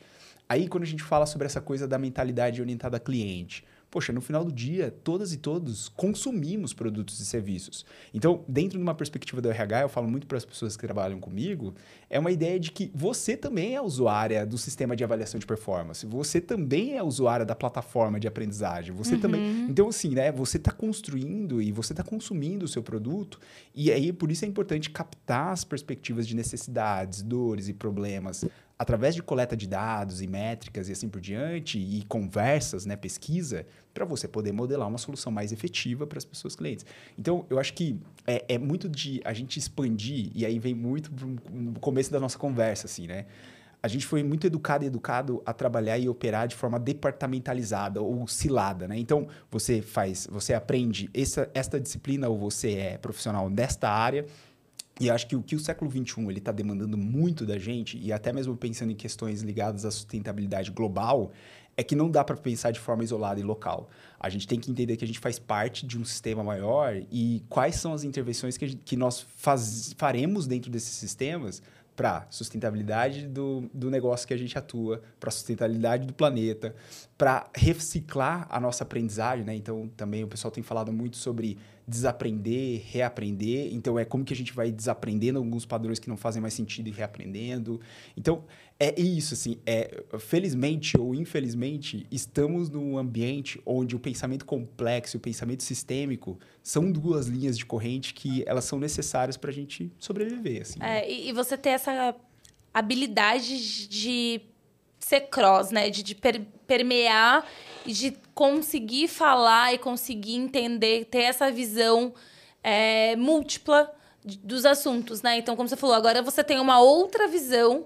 Aí, 0.54 0.68
quando 0.68 0.84
a 0.84 0.86
gente 0.86 1.02
fala 1.02 1.26
sobre 1.26 1.48
essa 1.48 1.60
coisa 1.60 1.88
da 1.88 1.98
mentalidade 1.98 2.62
orientada 2.62 2.98
a 2.98 3.00
cliente, 3.00 3.66
poxa, 3.90 4.14
no 4.14 4.22
final 4.22 4.46
do 4.46 4.52
dia, 4.52 4.94
todas 5.04 5.34
e 5.34 5.38
todos 5.38 5.90
consumimos 5.90 6.76
produtos 6.76 7.20
e 7.20 7.26
serviços. 7.26 7.84
Então, 8.14 8.46
dentro 8.48 8.78
de 8.78 8.84
uma 8.84 8.94
perspectiva 8.94 9.42
do 9.42 9.50
RH, 9.50 9.82
eu 9.82 9.90
falo 9.90 10.08
muito 10.08 10.28
para 10.28 10.38
as 10.38 10.46
pessoas 10.46 10.78
que 10.78 10.86
trabalham 10.86 11.20
comigo, 11.20 11.74
é 12.08 12.20
uma 12.20 12.32
ideia 12.32 12.60
de 12.60 12.72
que 12.72 12.92
você 12.94 13.36
também 13.36 13.76
é 13.76 13.82
usuária 13.82 14.46
do 14.46 14.60
sistema 14.60 14.96
de 14.96 15.04
avaliação 15.04 15.40
de 15.40 15.46
performance, 15.48 16.06
você 16.06 16.40
também 16.40 16.98
é 16.98 17.02
usuária 17.02 17.48
da 17.48 17.56
plataforma 17.56 18.20
de 18.20 18.28
aprendizagem, 18.28 18.94
você 18.94 19.16
uhum. 19.16 19.22
também. 19.22 19.68
Então, 19.68 19.88
assim, 19.88 20.10
né, 20.10 20.32
você 20.32 20.58
está 20.58 20.72
construindo 20.72 21.64
e 21.64 21.72
você 21.72 21.94
está 21.94 22.04
consumindo 22.04 22.66
o 22.66 22.68
seu 22.68 22.84
produto, 22.84 23.40
e 23.74 23.92
aí 23.92 24.14
por 24.14 24.30
isso 24.30 24.46
é 24.46 24.48
importante 24.48 24.92
captar 24.92 25.52
as 25.52 25.64
perspectivas 25.64 26.28
de 26.28 26.36
necessidades, 26.36 27.24
dores 27.24 27.68
e 27.70 27.74
problemas 27.74 28.46
através 28.84 29.16
de 29.16 29.24
coleta 29.24 29.56
de 29.56 29.66
dados 29.66 30.22
e 30.22 30.28
métricas 30.28 30.90
e 30.90 30.92
assim 30.92 31.08
por 31.08 31.22
diante, 31.22 31.80
e 31.80 32.04
conversas, 32.04 32.86
né, 32.86 32.96
pesquisa, 32.96 33.66
para 33.94 34.04
você 34.04 34.28
poder 34.28 34.52
modelar 34.52 34.88
uma 34.88 34.98
solução 34.98 35.32
mais 35.32 35.52
efetiva 35.52 36.06
para 36.06 36.18
as 36.18 36.26
pessoas 36.26 36.56
clientes. 36.56 36.86
Então, 37.18 37.46
eu 37.50 37.58
acho 37.60 37.74
que 37.74 37.98
é, 38.28 38.44
é, 38.50 38.58
muito 38.58 38.90
de 38.90 39.22
a 39.24 39.34
gente 39.34 39.58
expandir, 39.58 40.32
e 40.36 40.46
aí 40.46 40.60
vem 40.60 40.76
muito 40.76 41.12
no 41.52 41.80
começo 41.80 42.12
da 42.12 42.20
nossa 42.20 42.38
conversa, 42.38 42.86
assim, 42.86 43.08
né? 43.08 43.26
A 43.82 43.88
gente 43.90 44.06
foi 44.06 44.24
muito 44.24 44.48
educado 44.48 44.86
e 44.86 44.88
educado 44.88 45.42
a 45.46 45.52
trabalhar 45.52 45.98
e 45.98 46.08
operar 46.08 46.48
de 46.48 46.56
forma 46.56 46.80
departamentalizada 46.80 48.02
ou 48.02 48.26
cilada, 48.28 48.88
né? 48.88 48.98
Então, 48.98 49.28
você 49.50 49.82
faz, 49.82 50.28
você 50.30 50.54
aprende 50.54 51.10
essa, 51.14 51.50
esta 51.54 51.80
disciplina 51.80 52.30
ou 52.30 52.38
você 52.38 52.74
é 52.74 52.98
profissional 52.98 53.50
desta 53.50 53.90
área, 53.90 54.26
e 55.00 55.10
acho 55.10 55.28
que 55.28 55.36
o 55.36 55.42
que 55.42 55.56
o 55.56 55.60
século 55.60 55.90
XXI 55.90 56.38
está 56.38 56.52
demandando 56.52 56.98
muito 56.98 57.46
da 57.46 57.58
gente, 57.58 57.98
e 57.98 58.12
até 58.12 58.32
mesmo 58.32 58.56
pensando 58.56 58.92
em 58.92 58.96
questões 58.96 59.42
ligadas 59.42 59.86
à 59.86 59.92
sustentabilidade 59.92 60.72
global, 60.72 61.32
é 61.76 61.84
que 61.84 61.96
não 61.96 62.10
dá 62.10 62.24
para 62.24 62.38
pensar 62.38 62.72
de 62.72 62.80
forma 62.80 63.04
isolada 63.04 63.40
e 63.40 63.44
local. 63.44 63.90
A 64.20 64.30
gente 64.30 64.48
tem 64.48 64.60
que 64.60 64.70
entender 64.70 64.96
que 64.96 65.04
a 65.04 65.08
gente 65.08 65.20
faz 65.20 65.40
parte 65.40 65.88
de 65.88 65.98
um 65.98 66.06
sistema 66.06 66.44
maior 66.44 66.96
e 67.12 67.44
quais 67.50 67.76
são 67.76 67.94
as 67.94 68.04
intervenções 68.04 68.58
que, 68.58 68.68
gente, 68.68 68.84
que 68.84 68.96
nós 68.96 69.26
faz, 69.36 69.94
faremos 69.98 70.46
dentro 70.46 70.70
desses 70.70 70.94
sistemas 70.94 71.62
para 71.96 72.26
sustentabilidade 72.30 73.28
do, 73.28 73.70
do 73.74 73.90
negócio 73.90 74.28
que 74.28 74.34
a 74.34 74.38
gente 74.38 74.58
atua, 74.58 75.02
para 75.20 75.30
sustentabilidade 75.30 76.08
do 76.08 76.14
planeta, 76.14 76.76
para 77.18 77.48
reciclar 77.56 78.48
a 78.50 78.60
nossa 78.60 78.84
aprendizagem, 78.84 79.46
né? 79.46 79.56
Então, 79.56 79.88
também 79.96 80.24
o 80.24 80.28
pessoal 80.28 80.52
tem 80.52 80.64
falado 80.64 80.92
muito 80.92 81.18
sobre 81.18 81.58
desaprender, 81.88 82.82
reaprender. 82.86 83.74
Então, 83.74 84.00
é 84.00 84.06
como 84.06 84.24
que 84.24 84.34
a 84.34 84.36
gente 84.36 84.54
vai 84.54 84.72
desaprendendo 84.72 85.38
alguns 85.38 85.66
padrões 85.66 86.00
que 86.00 86.10
não 86.10 86.18
fazem 86.18 86.42
mais 86.42 86.54
sentido 86.54 86.88
e 86.88 86.92
reaprendendo. 86.92 87.80
Então, 88.16 88.46
é 88.80 89.00
isso, 89.00 89.34
assim. 89.34 89.58
É, 89.66 90.04
felizmente 90.20 90.98
ou 90.98 91.14
infelizmente, 91.14 92.06
estamos 92.12 92.70
num 92.70 92.98
ambiente 92.98 93.62
onde 93.66 93.96
o 93.96 94.00
pensamento 94.00 94.46
complexo 94.46 95.16
e 95.16 95.18
o 95.18 95.22
pensamento 95.22 95.64
sistêmico 95.64 96.40
são 96.62 96.92
duas 96.92 97.28
linhas 97.28 97.58
de 97.58 97.66
corrente 97.66 98.14
que 98.14 98.44
elas 98.48 98.66
são 98.66 98.80
necessárias 98.80 99.38
para 99.38 99.50
a 99.50 99.54
gente 99.54 99.92
sobreviver, 100.00 100.62
assim. 100.62 100.80
É, 100.82 101.10
e 101.10 101.32
você 101.34 101.58
ter 101.58 101.70
essa 101.70 102.16
habilidade 102.74 103.88
de 103.88 104.42
ser 105.04 105.22
cross, 105.22 105.72
né? 105.72 105.90
De, 105.90 106.04
de 106.04 106.16
per, 106.16 106.42
permear 106.66 107.46
e 107.86 107.92
de 107.92 108.18
conseguir 108.34 109.08
falar 109.08 109.74
e 109.74 109.78
conseguir 109.78 110.36
entender, 110.36 111.06
ter 111.06 111.24
essa 111.24 111.52
visão 111.52 112.14
é, 112.64 113.16
múltipla 113.16 113.94
dos 114.24 114.66
assuntos, 114.66 115.22
né? 115.22 115.38
Então, 115.38 115.56
como 115.56 115.68
você 115.68 115.76
falou, 115.76 115.96
agora 115.96 116.22
você 116.22 116.44
tem 116.44 116.60
uma 116.60 116.80
outra 116.80 117.28
visão 117.28 117.86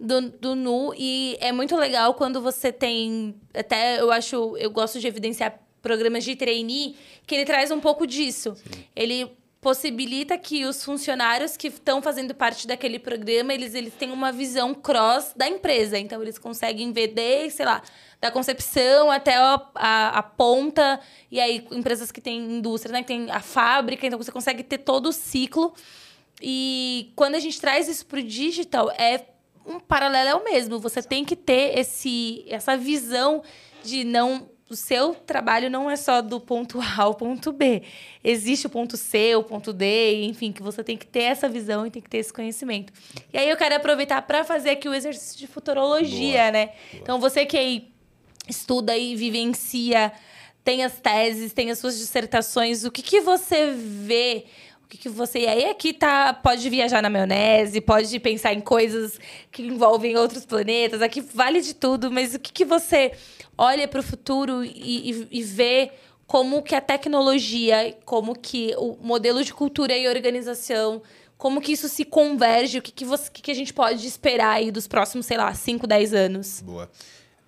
do, 0.00 0.30
do 0.30 0.54
nu 0.54 0.92
e 0.96 1.36
é 1.40 1.52
muito 1.52 1.76
legal 1.76 2.14
quando 2.14 2.40
você 2.40 2.72
tem 2.72 3.34
até 3.54 4.00
eu 4.00 4.10
acho 4.10 4.56
eu 4.56 4.70
gosto 4.70 4.98
de 4.98 5.06
evidenciar 5.06 5.60
programas 5.80 6.24
de 6.24 6.34
trainee 6.34 6.96
que 7.26 7.34
ele 7.34 7.44
traz 7.44 7.70
um 7.70 7.80
pouco 7.80 8.06
disso. 8.06 8.56
Sim. 8.56 8.84
Ele 8.96 9.30
possibilita 9.64 10.36
que 10.36 10.66
os 10.66 10.84
funcionários 10.84 11.56
que 11.56 11.68
estão 11.68 12.02
fazendo 12.02 12.34
parte 12.34 12.66
daquele 12.66 12.98
programa, 12.98 13.54
eles, 13.54 13.74
eles 13.74 13.94
têm 13.94 14.12
uma 14.12 14.30
visão 14.30 14.74
cross 14.74 15.32
da 15.34 15.48
empresa. 15.48 15.98
Então, 15.98 16.20
eles 16.20 16.36
conseguem 16.36 16.92
ver 16.92 17.08
desde, 17.08 17.56
sei 17.56 17.64
lá, 17.64 17.82
da 18.20 18.30
concepção 18.30 19.10
até 19.10 19.36
a, 19.36 19.58
a, 19.74 20.18
a 20.18 20.22
ponta. 20.22 21.00
E 21.30 21.40
aí, 21.40 21.66
empresas 21.72 22.12
que 22.12 22.20
têm 22.20 22.58
indústria, 22.58 22.92
né? 22.92 23.00
Que 23.00 23.08
tem 23.08 23.30
a 23.30 23.40
fábrica. 23.40 24.06
Então, 24.06 24.18
você 24.18 24.30
consegue 24.30 24.62
ter 24.62 24.78
todo 24.78 25.06
o 25.06 25.12
ciclo. 25.12 25.72
E 26.42 27.10
quando 27.16 27.36
a 27.36 27.40
gente 27.40 27.58
traz 27.58 27.88
isso 27.88 28.04
para 28.04 28.20
o 28.20 28.22
digital, 28.22 28.90
é 28.90 29.24
um 29.64 29.80
paralelo 29.80 30.28
é 30.28 30.34
o 30.34 30.44
mesmo. 30.44 30.78
Você 30.78 31.02
tem 31.02 31.24
que 31.24 31.34
ter 31.34 31.78
esse, 31.78 32.44
essa 32.50 32.76
visão 32.76 33.42
de 33.82 34.04
não 34.04 34.50
o 34.68 34.74
seu 34.74 35.14
trabalho 35.14 35.68
não 35.70 35.90
é 35.90 35.96
só 35.96 36.22
do 36.22 36.40
ponto 36.40 36.80
A 36.80 37.02
ao 37.02 37.14
ponto 37.14 37.52
B. 37.52 37.82
Existe 38.22 38.66
o 38.66 38.70
ponto 38.70 38.96
C, 38.96 39.36
o 39.36 39.42
ponto 39.42 39.72
D, 39.72 40.24
enfim, 40.24 40.52
que 40.52 40.62
você 40.62 40.82
tem 40.82 40.96
que 40.96 41.06
ter 41.06 41.24
essa 41.24 41.48
visão 41.48 41.86
e 41.86 41.90
tem 41.90 42.00
que 42.00 42.08
ter 42.08 42.18
esse 42.18 42.32
conhecimento. 42.32 42.92
E 43.32 43.38
aí 43.38 43.48
eu 43.48 43.56
quero 43.56 43.74
aproveitar 43.74 44.22
para 44.22 44.42
fazer 44.42 44.70
aqui 44.70 44.88
o 44.88 44.94
exercício 44.94 45.38
de 45.38 45.46
futurologia, 45.46 46.40
Boa. 46.40 46.50
né? 46.50 46.66
Boa. 46.66 47.02
Então 47.02 47.20
você 47.20 47.44
que 47.44 47.88
estuda 48.48 48.96
e 48.96 49.14
vivencia, 49.14 50.12
tem 50.64 50.82
as 50.82 50.98
teses, 50.98 51.52
tem 51.52 51.70
as 51.70 51.78
suas 51.78 51.98
dissertações, 51.98 52.84
o 52.84 52.90
que, 52.90 53.02
que 53.02 53.20
você 53.20 53.70
vê? 53.70 54.46
Que, 54.94 54.98
que 54.98 55.08
você. 55.08 55.40
E 55.40 55.48
aí 55.48 55.64
aqui 55.70 55.92
tá. 55.92 56.32
Pode 56.32 56.68
viajar 56.70 57.02
na 57.02 57.10
maionese, 57.10 57.80
pode 57.80 58.18
pensar 58.20 58.54
em 58.54 58.60
coisas 58.60 59.18
que 59.50 59.62
envolvem 59.62 60.16
outros 60.16 60.46
planetas, 60.46 61.02
aqui 61.02 61.20
vale 61.20 61.60
de 61.60 61.74
tudo, 61.74 62.12
mas 62.12 62.34
o 62.34 62.38
que, 62.38 62.52
que 62.52 62.64
você 62.64 63.12
olha 63.58 63.88
para 63.88 63.98
o 63.98 64.02
futuro 64.02 64.64
e, 64.64 65.10
e, 65.10 65.28
e 65.32 65.42
vê 65.42 65.90
como 66.28 66.62
que 66.62 66.76
a 66.76 66.80
tecnologia, 66.80 67.96
como 68.04 68.38
que 68.38 68.72
o 68.78 68.96
modelo 69.02 69.42
de 69.42 69.52
cultura 69.52 69.96
e 69.96 70.06
organização, 70.06 71.02
como 71.36 71.60
que 71.60 71.72
isso 71.72 71.88
se 71.88 72.04
converge, 72.04 72.78
o 72.78 72.82
que, 72.82 72.92
que, 72.92 73.04
você, 73.04 73.28
que, 73.30 73.42
que 73.42 73.50
a 73.50 73.54
gente 73.54 73.74
pode 73.74 74.06
esperar 74.06 74.52
aí 74.52 74.70
dos 74.70 74.86
próximos, 74.86 75.26
sei 75.26 75.36
lá, 75.36 75.52
5, 75.52 75.86
10 75.86 76.14
anos? 76.14 76.60
Boa. 76.60 76.88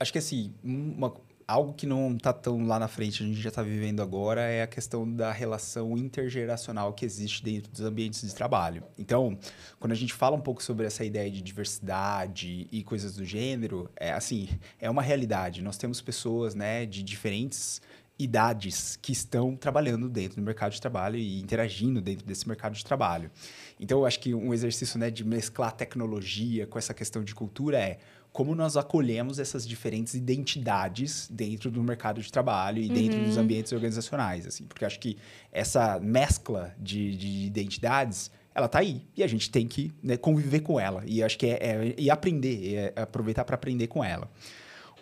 Acho 0.01 0.13
que 0.13 0.19
assim, 0.19 0.53
uma, 0.65 1.15
algo 1.47 1.73
que 1.73 1.87
não 1.87 2.15
está 2.17 2.33
tão 2.33 2.67
lá 2.67 2.79
na 2.79 2.89
frente, 2.89 3.23
a 3.23 3.27
gente 3.27 3.41
já 3.41 3.51
está 3.51 3.63
vivendo 3.63 4.03
agora, 4.03 4.41
é 4.41 4.63
a 4.63 4.67
questão 4.67 5.11
da 5.11 5.31
relação 5.31 5.97
intergeracional 5.97 6.93
que 6.93 7.05
existe 7.05 7.43
dentro 7.45 7.71
dos 7.71 7.81
ambientes 7.83 8.23
de 8.23 8.35
trabalho. 8.35 8.83
Então, 8.99 9.39
quando 9.79 9.93
a 9.93 9.97
gente 9.97 10.13
fala 10.13 10.37
um 10.37 10.41
pouco 10.41 10.63
sobre 10.63 10.87
essa 10.87 11.05
ideia 11.05 11.31
de 11.31 11.41
diversidade 11.41 12.67
e 12.73 12.83
coisas 12.83 13.15
do 13.15 13.25
gênero, 13.25 13.89
é 13.95 14.13
assim, 14.13 14.49
é 14.81 14.91
uma 14.91 15.03
realidade. 15.03 15.63
Nós 15.63 15.77
temos 15.77 16.01
pessoas, 16.01 16.55
né, 16.55 16.85
de 16.85 17.03
diferentes 17.03 17.81
idades 18.19 18.97
que 18.97 19.13
estão 19.13 19.55
trabalhando 19.55 20.09
dentro 20.09 20.37
do 20.37 20.43
mercado 20.43 20.73
de 20.73 20.81
trabalho 20.81 21.17
e 21.17 21.39
interagindo 21.41 22.01
dentro 22.01 22.25
desse 22.27 22.49
mercado 22.49 22.75
de 22.75 22.85
trabalho. 22.85 23.31
Então, 23.79 23.99
eu 23.99 24.07
acho 24.07 24.19
que 24.19 24.35
um 24.35 24.55
exercício 24.55 24.99
né, 24.99 25.11
de 25.11 25.23
mesclar 25.23 25.73
tecnologia 25.73 26.67
com 26.67 26.79
essa 26.79 26.95
questão 26.95 27.23
de 27.23 27.35
cultura 27.35 27.79
é 27.79 27.99
como 28.37 28.55
nós 28.55 28.77
acolhemos 28.77 29.39
essas 29.39 29.67
diferentes 29.67 30.13
identidades 30.13 31.27
dentro 31.33 31.71
do 31.71 31.83
mercado 31.83 32.21
de 32.21 32.31
trabalho 32.31 32.83
e 32.83 32.87
dentro 32.87 33.19
uhum. 33.19 33.25
dos 33.25 33.39
ambientes 33.39 33.73
organizacionais, 33.73 34.47
assim, 34.47 34.65
porque 34.65 34.85
acho 34.85 35.01
que 35.01 35.17
essa 35.51 35.99
mescla 35.99 36.75
de, 36.79 37.17
de 37.17 37.47
identidades 37.47 38.31
ela 38.55 38.67
está 38.67 38.81
aí 38.81 39.01
e 39.17 39.23
a 39.23 39.27
gente 39.27 39.51
tem 39.51 39.67
que 39.67 39.91
né, 40.03 40.19
conviver 40.19 40.61
com 40.61 40.79
ela 40.79 41.03
e 41.07 41.23
acho 41.23 41.39
que 41.39 41.47
é, 41.47 41.55
é 41.63 41.95
e 41.97 42.11
aprender, 42.11 42.93
é 42.95 43.01
aproveitar 43.01 43.43
para 43.43 43.55
aprender 43.55 43.87
com 43.87 44.05
ela. 44.05 44.31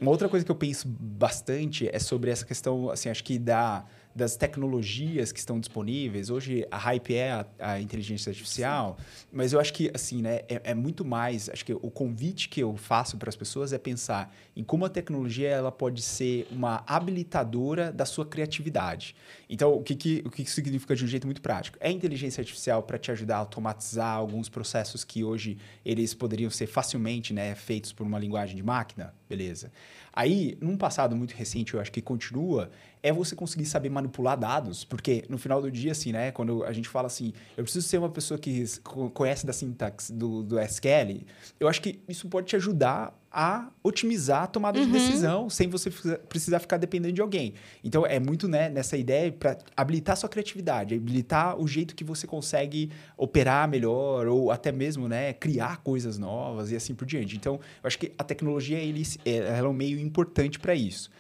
Uma 0.01 0.13
outra 0.13 0.29
coisa 0.29 0.47
que 0.47 0.51
eu 0.53 0.57
penso 0.57 0.87
bastante 0.87 1.91
é 1.93 1.99
sobre 1.99 2.31
essa 2.31 2.47
questão, 2.47 2.89
assim, 2.89 3.09
acho 3.09 3.25
que 3.25 3.37
da 3.37 3.85
das 4.15 4.37
tecnologias 4.37 5.33
que 5.33 5.39
estão 5.39 5.59
disponíveis. 5.59 6.31
Hoje 6.31 6.67
a 6.71 6.79
hype 6.79 7.15
é 7.15 7.33
a, 7.33 7.47
a 7.59 7.81
inteligência 7.81 8.31
artificial, 8.31 8.97
Sim. 8.99 9.27
mas 9.33 9.53
eu 9.53 9.59
acho 9.61 9.73
que 9.73 9.91
assim, 9.93 10.23
né, 10.23 10.43
é, 10.49 10.61
é, 10.65 10.75
muito 10.75 11.05
mais. 11.05 11.49
Acho 11.49 11.65
que 11.65 11.73
o 11.75 11.91
convite 11.91 12.49
que 12.49 12.61
eu 12.61 12.77
faço 12.77 13.17
para 13.17 13.29
as 13.29 13.37
pessoas 13.37 13.73
é 13.73 13.79
pensar 13.79 14.35
em 14.55 14.63
como 14.63 14.85
a 14.85 14.89
tecnologia 14.89 15.49
ela 15.49 15.73
pode 15.73 16.01
ser 16.01 16.47
uma 16.51 16.85
habilitadora 16.87 17.93
da 17.93 18.05
sua 18.05 18.25
criatividade. 18.25 19.17
Então, 19.49 19.75
o 19.75 19.83
que, 19.83 19.97
que, 19.97 20.23
o 20.25 20.31
que 20.31 20.43
isso 20.43 20.55
significa 20.55 20.95
de 20.95 21.05
um 21.05 21.09
jeito 21.09 21.27
muito 21.27 21.43
prático? 21.43 21.77
É 21.81 21.91
inteligência 21.91 22.41
artificial 22.41 22.83
para 22.83 22.99
te 22.99 23.11
ajudar 23.11 23.37
a 23.37 23.39
automatizar 23.39 24.15
alguns 24.15 24.49
processos 24.49 25.03
que 25.03 25.25
hoje 25.25 25.59
eles 25.85 26.15
poderiam 26.15 26.51
ser 26.51 26.67
facilmente 26.67 27.33
né, 27.33 27.55
feitos 27.55 27.93
por 27.93 28.07
uma 28.07 28.19
linguagem 28.19 28.55
de 28.55 28.63
máquina? 28.63 29.13
Beleza. 29.29 29.73
Aí, 30.17 30.57
num 30.61 30.77
passado 30.77 31.17
muito 31.17 31.33
recente, 31.33 31.75
eu 31.75 31.81
acho 31.81 31.91
que 31.91 32.01
continua, 32.01 32.71
é 33.03 33.13
você 33.13 33.35
conseguir 33.35 33.67
saber 33.67 33.91
manipular 33.91 34.39
dados, 34.39 34.85
porque 34.85 35.25
no 35.29 35.37
final 35.37 35.61
do 35.61 35.69
dia, 35.71 35.91
assim, 35.91 36.13
né, 36.13 36.31
quando 36.31 36.63
a 36.63 36.73
gente 36.73 36.89
fala 36.89 37.09
assim, 37.09 37.33
eu 37.57 37.65
preciso 37.65 37.87
ser 37.89 37.99
uma 37.99 38.09
pessoa 38.09 38.39
que 38.39 38.65
conhece 39.13 39.45
da 39.45 39.53
sintaxe 39.53 40.13
do, 40.13 40.45
do 40.45 40.61
SQL, 40.61 41.27
eu 41.59 41.67
acho 41.67 41.83
que 41.83 42.01
isso 42.09 42.29
pode 42.29 42.47
te 42.47 42.55
ajudar 42.55 43.13
a 43.35 43.69
otimizar 43.83 44.45
a 44.45 44.47
tomada 44.47 44.79
uhum. 44.79 44.87
de 44.87 44.93
decisão 44.93 45.51
sem 45.51 45.69
você 45.69 45.91
precisar 46.29 46.61
ficar 46.61 46.77
dependendo 46.77 47.15
de 47.15 47.21
alguém. 47.21 47.55
Então, 47.83 48.07
é 48.07 48.21
muito 48.21 48.47
né, 48.47 48.69
nessa 48.69 48.97
ideia 48.97 49.33
para 49.33 49.59
habilitar 49.77 50.17
sua 50.17 50.29
criatividade, 50.29 50.95
habilitar 50.95 51.61
o 51.61 51.67
jeito 51.67 51.97
que 51.97 52.05
você 52.05 52.29
consegue 52.29 52.91
operar 53.17 53.69
melhor 53.69 54.29
ou 54.29 54.53
até 54.53 54.71
mesmo 54.71 55.09
né, 55.09 55.33
criar 55.33 55.79
coisas 55.79 56.17
novas 56.17 56.71
e 56.71 56.77
assim 56.77 56.95
por 56.95 57.07
diante. 57.07 57.37
Então, 57.37 57.55
eu 57.55 57.87
acho 57.89 57.99
que 57.99 58.13
a 58.17 58.23
tecnologia 58.23 58.79
ele, 58.79 59.03
ela 59.25 59.67
é 59.67 59.69
um 59.69 59.73
meio 59.73 59.99
importante 59.99 60.61
para 60.61 60.77
isso. 60.77 61.11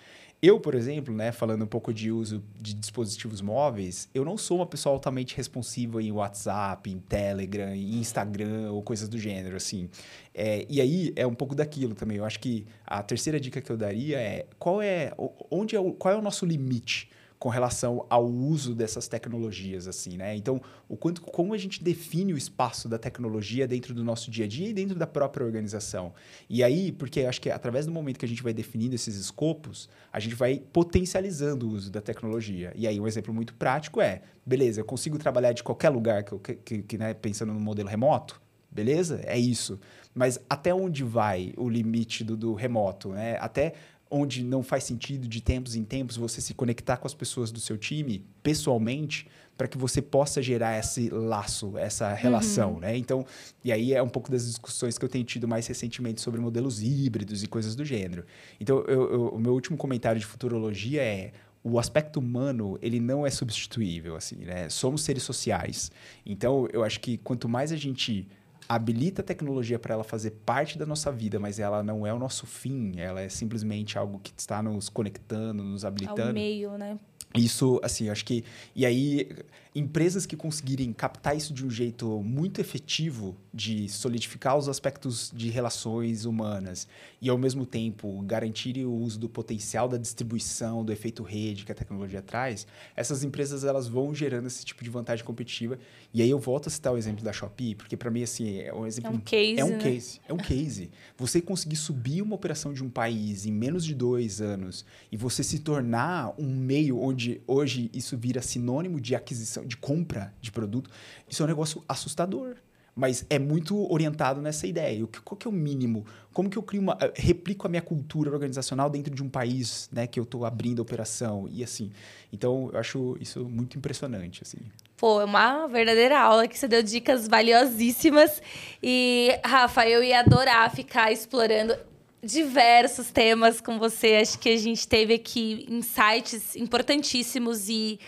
Eu, 0.46 0.60
por 0.60 0.74
exemplo, 0.74 1.14
né, 1.14 1.32
falando 1.32 1.62
um 1.62 1.66
pouco 1.66 1.90
de 1.90 2.12
uso 2.12 2.44
de 2.60 2.74
dispositivos 2.74 3.40
móveis, 3.40 4.10
eu 4.14 4.26
não 4.26 4.36
sou 4.36 4.58
uma 4.58 4.66
pessoa 4.66 4.94
altamente 4.94 5.34
responsiva 5.34 6.02
em 6.02 6.12
WhatsApp, 6.12 6.90
em 6.90 6.98
Telegram, 6.98 7.74
em 7.74 7.94
Instagram 7.94 8.70
ou 8.70 8.82
coisas 8.82 9.08
do 9.08 9.18
gênero, 9.18 9.56
assim. 9.56 9.88
É, 10.34 10.66
e 10.68 10.82
aí 10.82 11.14
é 11.16 11.26
um 11.26 11.32
pouco 11.32 11.54
daquilo 11.54 11.94
também. 11.94 12.18
Eu 12.18 12.26
acho 12.26 12.38
que 12.40 12.66
a 12.86 13.02
terceira 13.02 13.40
dica 13.40 13.62
que 13.62 13.72
eu 13.72 13.76
daria 13.78 14.20
é 14.20 14.44
qual 14.58 14.82
é, 14.82 15.14
onde 15.50 15.76
é 15.76 15.80
o, 15.80 15.94
qual 15.94 16.12
é 16.12 16.16
o 16.18 16.20
nosso 16.20 16.44
limite 16.44 17.08
com 17.38 17.48
relação 17.48 18.06
ao 18.08 18.24
uso 18.26 18.74
dessas 18.74 19.06
tecnologias, 19.06 19.86
assim, 19.86 20.16
né? 20.16 20.34
Então, 20.34 20.60
o 20.88 20.96
quanto, 20.96 21.20
como 21.20 21.52
a 21.52 21.58
gente 21.58 21.82
define 21.82 22.32
o 22.32 22.38
espaço 22.38 22.88
da 22.88 22.98
tecnologia 22.98 23.66
dentro 23.66 23.92
do 23.92 24.02
nosso 24.02 24.30
dia 24.30 24.46
a 24.46 24.48
dia 24.48 24.68
e 24.68 24.72
dentro 24.72 24.98
da 24.98 25.06
própria 25.06 25.44
organização. 25.44 26.14
E 26.48 26.62
aí, 26.62 26.90
porque 26.92 27.20
acho 27.22 27.40
que 27.40 27.50
através 27.50 27.86
do 27.86 27.92
momento 27.92 28.18
que 28.18 28.24
a 28.24 28.28
gente 28.28 28.42
vai 28.42 28.54
definindo 28.54 28.94
esses 28.94 29.16
escopos, 29.16 29.88
a 30.12 30.18
gente 30.20 30.34
vai 30.34 30.62
potencializando 30.72 31.68
o 31.68 31.72
uso 31.72 31.90
da 31.90 32.00
tecnologia. 32.00 32.72
E 32.74 32.86
aí, 32.86 32.98
um 32.98 33.06
exemplo 33.06 33.34
muito 33.34 33.54
prático 33.54 34.00
é, 34.00 34.22
beleza, 34.44 34.80
eu 34.80 34.84
consigo 34.84 35.18
trabalhar 35.18 35.52
de 35.52 35.62
qualquer 35.62 35.88
lugar, 35.88 36.22
que, 36.22 36.54
que, 36.54 36.82
que 36.82 36.98
né, 36.98 37.14
pensando 37.14 37.52
no 37.52 37.60
modelo 37.60 37.88
remoto, 37.88 38.40
beleza? 38.70 39.20
É 39.24 39.38
isso. 39.38 39.78
Mas 40.14 40.38
até 40.48 40.74
onde 40.74 41.02
vai 41.02 41.52
o 41.56 41.68
limite 41.68 42.22
do, 42.22 42.36
do 42.36 42.54
remoto, 42.54 43.10
né? 43.10 43.36
Até 43.40 43.74
onde 44.14 44.44
não 44.44 44.62
faz 44.62 44.84
sentido 44.84 45.26
de 45.26 45.40
tempos 45.40 45.74
em 45.74 45.82
tempos 45.82 46.16
você 46.16 46.40
se 46.40 46.54
conectar 46.54 46.96
com 46.98 47.06
as 47.06 47.14
pessoas 47.14 47.50
do 47.50 47.58
seu 47.58 47.76
time 47.76 48.24
pessoalmente 48.44 49.26
para 49.56 49.66
que 49.66 49.76
você 49.76 50.00
possa 50.00 50.40
gerar 50.40 50.78
esse 50.78 51.08
laço, 51.10 51.76
essa 51.76 52.12
relação, 52.12 52.74
uhum. 52.74 52.80
né? 52.80 52.96
Então, 52.96 53.26
e 53.64 53.72
aí 53.72 53.92
é 53.92 54.02
um 54.02 54.08
pouco 54.08 54.30
das 54.30 54.46
discussões 54.46 54.96
que 54.96 55.04
eu 55.04 55.08
tenho 55.08 55.24
tido 55.24 55.48
mais 55.48 55.66
recentemente 55.66 56.20
sobre 56.20 56.40
modelos 56.40 56.80
híbridos 56.80 57.42
e 57.42 57.48
coisas 57.48 57.74
do 57.74 57.84
gênero. 57.84 58.24
Então, 58.60 58.84
eu, 58.86 59.12
eu, 59.12 59.28
o 59.28 59.38
meu 59.38 59.52
último 59.52 59.76
comentário 59.76 60.20
de 60.20 60.26
futurologia 60.26 61.02
é 61.02 61.32
o 61.62 61.78
aspecto 61.78 62.20
humano 62.20 62.78
ele 62.82 63.00
não 63.00 63.26
é 63.26 63.30
substituível 63.30 64.16
assim 64.16 64.36
né 64.44 64.68
somos 64.68 65.00
seres 65.00 65.22
sociais 65.22 65.90
então 66.26 66.68
eu 66.70 66.84
acho 66.84 67.00
que 67.00 67.16
quanto 67.16 67.48
mais 67.48 67.72
a 67.72 67.76
gente 67.76 68.28
habilita 68.68 69.22
a 69.22 69.24
tecnologia 69.24 69.78
para 69.78 69.94
ela 69.94 70.04
fazer 70.04 70.30
parte 70.44 70.78
da 70.78 70.86
nossa 70.86 71.10
vida, 71.12 71.38
mas 71.38 71.58
ela 71.58 71.82
não 71.82 72.06
é 72.06 72.12
o 72.12 72.18
nosso 72.18 72.46
fim, 72.46 72.98
ela 72.98 73.20
é 73.20 73.28
simplesmente 73.28 73.98
algo 73.98 74.18
que 74.18 74.32
está 74.36 74.62
nos 74.62 74.88
conectando, 74.88 75.62
nos 75.62 75.84
habilitando. 75.84 76.28
É 76.28 76.30
o 76.30 76.34
meio, 76.34 76.78
né? 76.78 76.98
Isso, 77.34 77.80
assim, 77.82 78.08
acho 78.08 78.24
que. 78.24 78.44
E 78.76 78.86
aí, 78.86 79.28
empresas 79.74 80.24
que 80.24 80.36
conseguirem 80.36 80.92
captar 80.92 81.36
isso 81.36 81.52
de 81.52 81.66
um 81.66 81.70
jeito 81.70 82.22
muito 82.22 82.60
efetivo, 82.60 83.36
de 83.52 83.88
solidificar 83.88 84.56
os 84.56 84.68
aspectos 84.68 85.32
de 85.34 85.50
relações 85.50 86.24
humanas 86.24 86.86
e, 87.20 87.28
ao 87.28 87.36
mesmo 87.36 87.66
tempo, 87.66 88.22
garantirem 88.22 88.84
o 88.84 88.92
uso 88.92 89.18
do 89.18 89.28
potencial 89.28 89.88
da 89.88 89.96
distribuição, 89.96 90.84
do 90.84 90.92
efeito 90.92 91.24
rede 91.24 91.64
que 91.64 91.72
a 91.72 91.74
tecnologia 91.74 92.22
traz, 92.22 92.68
essas 92.94 93.24
empresas 93.24 93.64
elas 93.64 93.88
vão 93.88 94.14
gerando 94.14 94.46
esse 94.46 94.64
tipo 94.64 94.84
de 94.84 94.90
vantagem 94.90 95.24
competitiva. 95.24 95.76
E 96.12 96.22
aí 96.22 96.30
eu 96.30 96.38
volto 96.38 96.68
a 96.68 96.70
citar 96.70 96.92
o 96.92 96.96
exemplo 96.96 97.24
da 97.24 97.32
Shopee, 97.32 97.74
porque, 97.74 97.96
para 97.96 98.12
mim, 98.12 98.22
assim, 98.22 98.58
é 98.58 98.72
um 98.72 98.86
exemplo. 98.86 99.10
É 99.10 99.14
um 99.14 99.18
case. 99.18 99.60
É 99.60 99.64
um 99.64 99.70
né? 99.70 99.78
case. 99.78 100.20
É 100.28 100.32
um 100.32 100.36
case. 100.36 100.90
Você 101.16 101.40
conseguir 101.40 101.76
subir 101.76 102.22
uma 102.22 102.36
operação 102.36 102.72
de 102.72 102.84
um 102.84 102.88
país 102.88 103.44
em 103.44 103.52
menos 103.52 103.84
de 103.84 103.94
dois 103.94 104.40
anos 104.40 104.84
e 105.10 105.16
você 105.16 105.42
se 105.42 105.58
tornar 105.58 106.32
um 106.38 106.54
meio 106.54 107.00
onde 107.00 107.23
hoje 107.46 107.90
isso 107.92 108.16
vira 108.16 108.42
sinônimo 108.42 109.00
de 109.00 109.14
aquisição 109.14 109.64
de 109.64 109.76
compra 109.76 110.32
de 110.40 110.50
produto, 110.50 110.90
isso 111.28 111.42
é 111.42 111.44
um 111.44 111.48
negócio 111.48 111.84
assustador. 111.88 112.56
Mas 112.96 113.26
é 113.28 113.40
muito 113.40 113.92
orientado 113.92 114.40
nessa 114.40 114.68
ideia. 114.68 115.04
Qual 115.24 115.36
que 115.36 115.48
é 115.48 115.50
o 115.50 115.52
mínimo? 115.52 116.06
Como 116.32 116.48
que 116.48 116.56
eu 116.56 116.62
crio 116.62 116.80
uma... 116.80 116.96
Eh, 117.00 117.12
replico 117.16 117.66
a 117.66 117.70
minha 117.70 117.82
cultura 117.82 118.30
organizacional 118.30 118.88
dentro 118.88 119.12
de 119.12 119.20
um 119.20 119.28
país 119.28 119.88
né, 119.92 120.06
que 120.06 120.20
eu 120.20 120.22
estou 120.22 120.44
abrindo 120.44 120.78
a 120.78 120.82
operação 120.82 121.48
e 121.50 121.64
assim. 121.64 121.90
Então, 122.32 122.70
eu 122.72 122.78
acho 122.78 123.16
isso 123.20 123.48
muito 123.48 123.76
impressionante, 123.76 124.42
assim. 124.44 124.58
Pô, 124.96 125.20
é 125.20 125.24
uma 125.24 125.66
verdadeira 125.66 126.20
aula 126.20 126.46
que 126.46 126.56
você 126.56 126.68
deu 126.68 126.84
dicas 126.84 127.26
valiosíssimas. 127.26 128.40
E, 128.80 129.40
Rafa, 129.44 129.88
eu 129.88 130.00
ia 130.02 130.20
adorar 130.20 130.70
ficar 130.70 131.10
explorando 131.10 131.76
diversos 132.24 133.10
temas 133.10 133.60
com 133.60 133.78
você. 133.78 134.16
Acho 134.16 134.38
que 134.38 134.48
a 134.48 134.56
gente 134.56 134.88
teve 134.88 135.14
aqui 135.14 135.66
insights 135.68 136.56
importantíssimos 136.56 137.68
e 137.68 138.00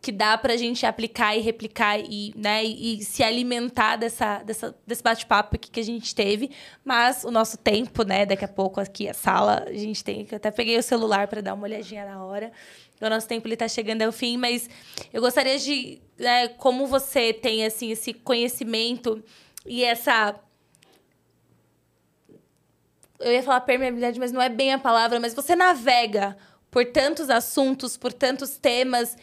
que 0.00 0.10
dá 0.10 0.38
para 0.38 0.54
a 0.54 0.56
gente 0.56 0.86
aplicar 0.86 1.36
e 1.36 1.40
replicar 1.40 2.00
e, 2.00 2.32
né, 2.34 2.64
e, 2.64 3.04
se 3.04 3.22
alimentar 3.22 3.96
dessa, 3.96 4.38
dessa, 4.38 4.74
desse 4.86 5.02
bate-papo 5.02 5.56
aqui 5.56 5.70
que 5.70 5.78
a 5.78 5.84
gente 5.84 6.14
teve. 6.14 6.50
Mas 6.82 7.22
o 7.22 7.30
nosso 7.30 7.58
tempo, 7.58 8.02
né? 8.02 8.24
Daqui 8.24 8.44
a 8.44 8.48
pouco 8.48 8.80
aqui 8.80 9.08
a 9.08 9.14
sala, 9.14 9.64
a 9.66 9.72
gente 9.74 10.02
tem. 10.02 10.26
Eu 10.30 10.36
até 10.36 10.50
peguei 10.50 10.78
o 10.78 10.82
celular 10.82 11.28
para 11.28 11.42
dar 11.42 11.52
uma 11.52 11.64
olhadinha 11.64 12.06
na 12.06 12.24
hora. 12.24 12.50
O 12.98 13.08
nosso 13.08 13.28
tempo 13.28 13.46
ele 13.46 13.54
está 13.54 13.68
chegando 13.68 14.02
ao 14.02 14.12
fim, 14.12 14.38
mas 14.38 14.70
eu 15.12 15.20
gostaria 15.20 15.58
de. 15.58 16.00
Né, 16.18 16.48
como 16.48 16.86
você 16.86 17.32
tem 17.32 17.64
assim, 17.66 17.90
esse 17.90 18.14
conhecimento 18.14 19.22
e 19.66 19.84
essa 19.84 20.34
eu 23.20 23.32
ia 23.32 23.42
falar 23.42 23.60
permeabilidade, 23.60 24.18
mas 24.18 24.32
não 24.32 24.40
é 24.40 24.48
bem 24.48 24.72
a 24.72 24.78
palavra, 24.78 25.20
mas 25.20 25.34
você 25.34 25.54
navega 25.54 26.36
por 26.70 26.84
tantos 26.86 27.28
assuntos, 27.28 27.96
por 27.96 28.12
tantos 28.12 28.56
temas. 28.56 29.16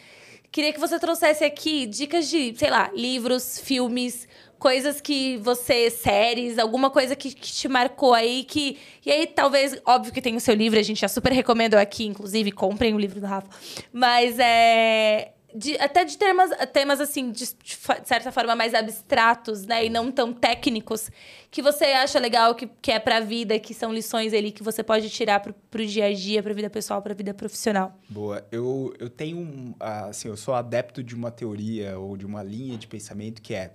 Queria 0.50 0.72
que 0.72 0.80
você 0.80 0.98
trouxesse 0.98 1.44
aqui 1.44 1.86
dicas 1.86 2.28
de, 2.28 2.54
sei 2.56 2.70
lá, 2.70 2.90
livros, 2.94 3.58
filmes, 3.58 4.26
coisas 4.58 5.00
que 5.00 5.36
você, 5.38 5.90
séries, 5.90 6.58
alguma 6.58 6.90
coisa 6.90 7.14
que, 7.14 7.34
que, 7.34 7.52
te 7.52 7.68
marcou 7.68 8.14
aí, 8.14 8.44
que. 8.44 8.78
E 9.04 9.10
aí, 9.10 9.26
talvez, 9.26 9.76
óbvio 9.84 10.12
que 10.12 10.22
tem 10.22 10.36
o 10.36 10.40
seu 10.40 10.54
livro, 10.54 10.78
a 10.78 10.82
gente 10.82 11.00
já 11.00 11.08
super 11.08 11.32
recomendou 11.32 11.78
aqui, 11.78 12.06
inclusive, 12.06 12.52
comprem 12.52 12.94
o 12.94 12.98
livro 12.98 13.20
do 13.20 13.26
Rafa. 13.26 13.48
Mas 13.92 14.38
é 14.38 15.32
de, 15.58 15.76
até 15.78 16.04
de 16.04 16.16
temas, 16.16 16.50
temas 16.72 17.00
assim, 17.00 17.32
de, 17.32 17.44
de, 17.44 17.78
certa 18.04 18.30
forma, 18.30 18.54
mais 18.54 18.74
abstratos, 18.74 19.66
né? 19.66 19.86
E 19.86 19.90
não 19.90 20.12
tão 20.12 20.32
técnicos, 20.32 21.10
que 21.50 21.60
você 21.60 21.86
acha 21.86 22.20
legal, 22.20 22.54
que, 22.54 22.68
que 22.80 22.92
é 22.92 23.00
pra 23.00 23.18
vida, 23.18 23.58
que 23.58 23.74
são 23.74 23.92
lições 23.92 24.32
ali 24.32 24.52
que 24.52 24.62
você 24.62 24.84
pode 24.84 25.10
tirar 25.10 25.40
pro, 25.40 25.52
pro 25.68 25.84
dia 25.84 26.06
a 26.06 26.14
dia, 26.14 26.40
pra 26.44 26.54
vida 26.54 26.70
pessoal, 26.70 27.02
pra 27.02 27.12
vida 27.12 27.34
profissional. 27.34 27.98
Boa. 28.08 28.46
Eu, 28.52 28.94
eu 29.00 29.10
tenho, 29.10 29.36
um, 29.38 29.74
assim, 29.80 30.28
eu 30.28 30.36
sou 30.36 30.54
adepto 30.54 31.02
de 31.02 31.16
uma 31.16 31.32
teoria 31.32 31.98
ou 31.98 32.16
de 32.16 32.24
uma 32.24 32.42
linha 32.42 32.78
de 32.78 32.86
pensamento 32.86 33.42
que 33.42 33.52
é 33.52 33.72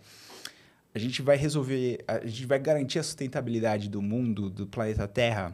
a 0.96 1.00
gente 1.00 1.22
vai 1.22 1.36
resolver, 1.36 2.04
a 2.08 2.26
gente 2.26 2.46
vai 2.46 2.60
garantir 2.60 3.00
a 3.00 3.04
sustentabilidade 3.04 3.90
do 3.90 4.02
mundo, 4.02 4.50
do 4.50 4.68
planeta 4.68 5.08
Terra, 5.08 5.54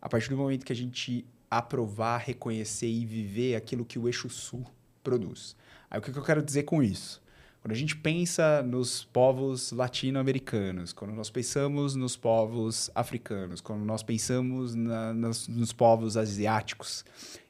a 0.00 0.08
partir 0.08 0.30
do 0.30 0.36
momento 0.36 0.64
que 0.64 0.72
a 0.72 0.76
gente 0.76 1.26
aprovar, 1.50 2.18
reconhecer 2.18 2.86
e 2.86 3.04
viver 3.04 3.56
aquilo 3.56 3.84
que 3.84 3.98
o 3.98 4.06
eixo 4.06 4.30
sul 4.30 4.64
produz. 5.08 5.56
Aí 5.90 5.98
o 5.98 6.02
que, 6.02 6.10
eu 6.10 6.22
quero 6.22 6.42
dizer 6.42 6.64
com 6.64 6.82
isso? 6.82 7.22
Quando 7.62 7.72
a 7.72 7.76
gente 7.76 7.96
pensa 7.96 8.62
nos 8.62 9.04
povos 9.04 9.72
latino-americanos, 9.72 10.92
quando 10.92 11.12
nós 11.12 11.30
pensamos 11.30 11.96
nos 11.96 12.14
povos 12.14 12.90
africanos, 12.94 13.60
quando 13.62 13.84
nós 13.84 14.02
pensamos 14.02 14.74
na, 14.74 15.14
nos, 15.14 15.48
nos 15.48 15.72
povos 15.72 16.16
asiáticos, 16.16 17.04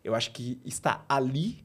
eu 0.04 0.14
acho 0.14 0.30
que 0.30 0.60
está 0.64 1.04
ali 1.08 1.64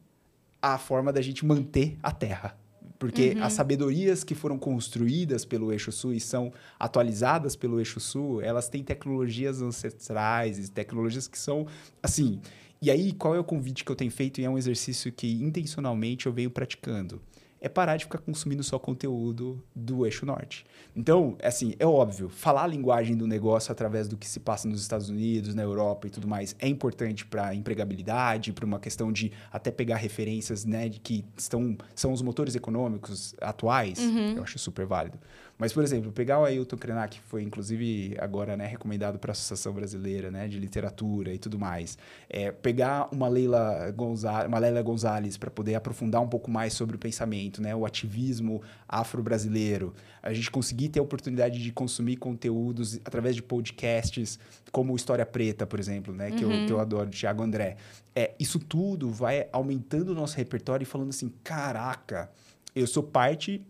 a 0.61 0.77
forma 0.79 1.13
da 1.13 1.21
gente 1.21 1.45
manter 1.45 1.97
a 2.01 2.11
Terra. 2.11 2.57
Porque 2.97 3.33
uhum. 3.35 3.43
as 3.43 3.53
sabedorias 3.53 4.23
que 4.23 4.33
foram 4.33 4.57
construídas 4.57 5.45
pelo 5.45 5.71
Eixo 5.71 5.91
Sul 5.91 6.13
e 6.13 6.19
são 6.19 6.51
atualizadas 6.79 7.55
pelo 7.55 7.79
Eixo 7.79 7.99
Sul, 7.99 8.41
elas 8.41 8.67
têm 8.67 8.83
tecnologias 8.83 9.61
ancestrais 9.61 10.57
e 10.57 10.71
tecnologias 10.71 11.27
que 11.27 11.37
são, 11.37 11.67
assim, 12.01 12.41
E 12.83 12.91
aí, 12.91 13.13
qual 13.13 13.33
é 13.33 13.39
o 13.39 13.45
convite 13.45 13.85
que 13.85 13.89
eu 13.89 13.95
tenho 13.95 14.11
feito? 14.11 14.41
E 14.41 14.43
é 14.43 14.49
um 14.49 14.57
exercício 14.57 15.09
que 15.09 15.41
intencionalmente 15.41 16.25
eu 16.25 16.33
venho 16.33 16.51
praticando 16.51 17.21
é 17.63 17.69
parar 17.69 17.95
de 17.95 18.03
ficar 18.03 18.17
consumindo 18.17 18.61
só 18.61 18.77
conteúdo 18.77 19.63
do 19.73 20.05
eixo 20.05 20.25
norte. 20.25 20.65
Então, 20.93 21.37
assim, 21.41 21.75
é 21.79 21.87
óbvio, 21.87 22.27
falar 22.27 22.65
a 22.65 22.67
linguagem 22.67 23.15
do 23.15 23.25
negócio 23.25 23.71
através 23.71 24.05
do 24.05 24.17
que 24.17 24.27
se 24.27 24.41
passa 24.41 24.67
nos 24.67 24.81
Estados 24.81 25.09
Unidos, 25.09 25.55
na 25.55 25.63
Europa 25.63 26.07
e 26.07 26.09
tudo 26.09 26.27
mais 26.27 26.57
é 26.59 26.67
importante 26.67 27.25
para 27.25 27.55
empregabilidade, 27.55 28.51
para 28.51 28.65
uma 28.65 28.81
questão 28.81 29.13
de 29.13 29.31
até 29.49 29.71
pegar 29.71 29.95
referências, 29.95 30.65
né, 30.65 30.89
de 30.89 30.99
que 30.99 31.23
estão 31.37 31.77
são 31.95 32.11
os 32.11 32.21
motores 32.21 32.53
econômicos 32.53 33.33
atuais. 33.39 33.97
Uhum. 33.97 34.33
Eu 34.35 34.43
acho 34.43 34.59
super 34.59 34.85
válido. 34.85 35.17
Mas, 35.63 35.71
por 35.71 35.81
exemplo, 35.81 36.11
pegar 36.11 36.41
o 36.41 36.43
Ailton 36.43 36.75
Krenak, 36.75 37.21
que 37.21 37.25
foi 37.25 37.41
inclusive 37.41 38.17
agora 38.19 38.57
né, 38.57 38.67
recomendado 38.67 39.17
para 39.17 39.31
a 39.31 39.31
Associação 39.31 39.71
Brasileira 39.71 40.29
né, 40.29 40.45
de 40.45 40.59
Literatura 40.59 41.33
e 41.33 41.37
tudo 41.37 41.57
mais. 41.57 41.97
É, 42.29 42.51
pegar 42.51 43.07
uma 43.13 43.29
Leila, 43.29 43.89
Gonzalez, 43.91 44.49
uma 44.49 44.59
Leila 44.59 44.81
Gonzalez 44.81 45.37
para 45.37 45.49
poder 45.49 45.75
aprofundar 45.75 46.21
um 46.21 46.27
pouco 46.27 46.51
mais 46.51 46.73
sobre 46.73 46.97
o 46.97 46.99
pensamento, 46.99 47.61
né, 47.61 47.73
o 47.73 47.85
ativismo 47.85 48.61
afro-brasileiro. 48.89 49.93
A 50.21 50.33
gente 50.33 50.51
conseguir 50.51 50.89
ter 50.89 50.99
a 50.99 51.03
oportunidade 51.03 51.63
de 51.63 51.71
consumir 51.71 52.17
conteúdos 52.17 52.99
através 53.05 53.33
de 53.33 53.41
podcasts, 53.41 54.37
como 54.69 54.93
História 54.97 55.25
Preta, 55.25 55.65
por 55.65 55.79
exemplo, 55.79 56.13
né, 56.13 56.31
que, 56.31 56.43
uhum. 56.43 56.51
eu, 56.51 56.67
que 56.67 56.73
eu 56.73 56.79
adoro, 56.81 57.09
Thiago 57.09 57.41
André. 57.41 57.77
É, 58.13 58.33
isso 58.37 58.59
tudo 58.59 59.09
vai 59.09 59.47
aumentando 59.53 60.09
o 60.09 60.13
nosso 60.13 60.35
repertório 60.35 60.83
e 60.83 60.85
falando 60.85 61.11
assim: 61.11 61.31
caraca, 61.41 62.29
eu 62.75 62.85
sou 62.85 63.01
parte 63.01 63.65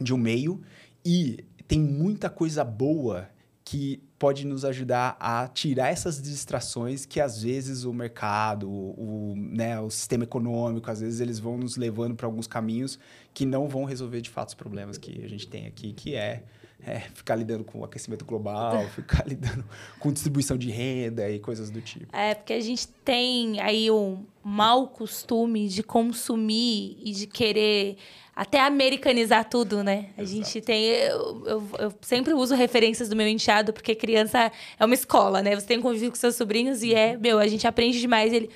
de 0.00 0.12
um 0.12 0.18
meio 0.18 0.60
e 1.04 1.44
tem 1.66 1.80
muita 1.80 2.28
coisa 2.28 2.64
boa 2.64 3.28
que 3.64 4.02
pode 4.18 4.44
nos 4.44 4.64
ajudar 4.64 5.16
a 5.20 5.46
tirar 5.48 5.88
essas 5.88 6.20
distrações 6.20 7.06
que 7.06 7.20
às 7.20 7.42
vezes 7.42 7.84
o 7.84 7.92
mercado, 7.92 8.68
o, 8.68 9.34
né, 9.36 9.80
o 9.80 9.88
sistema 9.88 10.24
econômico, 10.24 10.90
às 10.90 11.00
vezes 11.00 11.20
eles 11.20 11.38
vão 11.38 11.56
nos 11.56 11.76
levando 11.76 12.14
para 12.14 12.26
alguns 12.26 12.46
caminhos 12.46 12.98
que 13.32 13.46
não 13.46 13.68
vão 13.68 13.84
resolver 13.84 14.20
de 14.20 14.28
fato 14.28 14.48
os 14.48 14.54
problemas 14.54 14.98
que 14.98 15.24
a 15.24 15.28
gente 15.28 15.46
tem 15.46 15.66
aqui, 15.66 15.92
que 15.92 16.14
é, 16.14 16.42
é 16.86 17.00
ficar 17.14 17.36
lidando 17.36 17.64
com 17.64 17.80
o 17.80 17.84
aquecimento 17.84 18.24
global, 18.24 18.86
ficar 18.94 19.26
lidando 19.26 19.64
com 19.98 20.12
distribuição 20.12 20.56
de 20.56 20.70
renda 20.70 21.28
e 21.30 21.38
coisas 21.38 21.70
do 21.70 21.80
tipo. 21.80 22.14
É, 22.14 22.34
porque 22.34 22.52
a 22.52 22.60
gente 22.60 22.88
tem 22.88 23.60
aí 23.60 23.90
um 23.90 24.24
mau 24.42 24.88
costume 24.88 25.68
de 25.68 25.82
consumir 25.82 26.96
e 27.02 27.12
de 27.12 27.26
querer 27.26 27.96
até 28.34 28.60
americanizar 28.60 29.48
tudo, 29.48 29.84
né? 29.84 30.10
A 30.16 30.22
Exato. 30.22 30.36
gente 30.36 30.60
tem. 30.62 30.84
Eu, 30.84 31.46
eu, 31.46 31.68
eu, 31.78 31.94
sempre 32.00 32.32
uso 32.32 32.54
referências 32.54 33.08
do 33.08 33.16
meu 33.16 33.28
enteado, 33.28 33.72
porque 33.72 33.94
criança 33.94 34.50
é 34.78 34.84
uma 34.84 34.94
escola, 34.94 35.42
né? 35.42 35.54
Você 35.54 35.66
tem 35.66 35.80
convívio 35.80 36.10
com 36.10 36.16
seus 36.16 36.36
sobrinhos 36.36 36.82
e 36.82 36.94
é, 36.94 37.16
meu, 37.16 37.38
a 37.38 37.46
gente 37.46 37.66
aprende 37.66 38.00
demais. 38.00 38.32
Ele. 38.32 38.48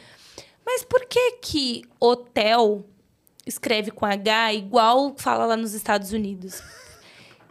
Mas 0.64 0.82
por 0.82 1.05
que 1.06 1.32
que 1.42 1.82
hotel 2.01 2.84
escreve 3.46 3.90
com 3.90 4.06
H 4.06 4.55
igual 4.55 5.14
fala 5.18 5.44
lá 5.44 5.56
nos 5.56 5.74
Estados 5.74 6.12
Unidos? 6.12 6.62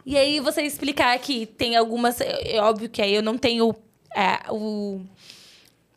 E 0.06 0.16
aí 0.16 0.40
você 0.40 0.62
explicar 0.62 1.18
que 1.18 1.46
tem 1.46 1.76
algumas. 1.76 2.20
É, 2.20 2.56
é 2.56 2.62
óbvio 2.62 2.88
que 2.88 3.00
aí 3.00 3.14
eu 3.14 3.22
não 3.22 3.38
tenho 3.38 3.74
é, 4.14 4.50
o 4.50 5.00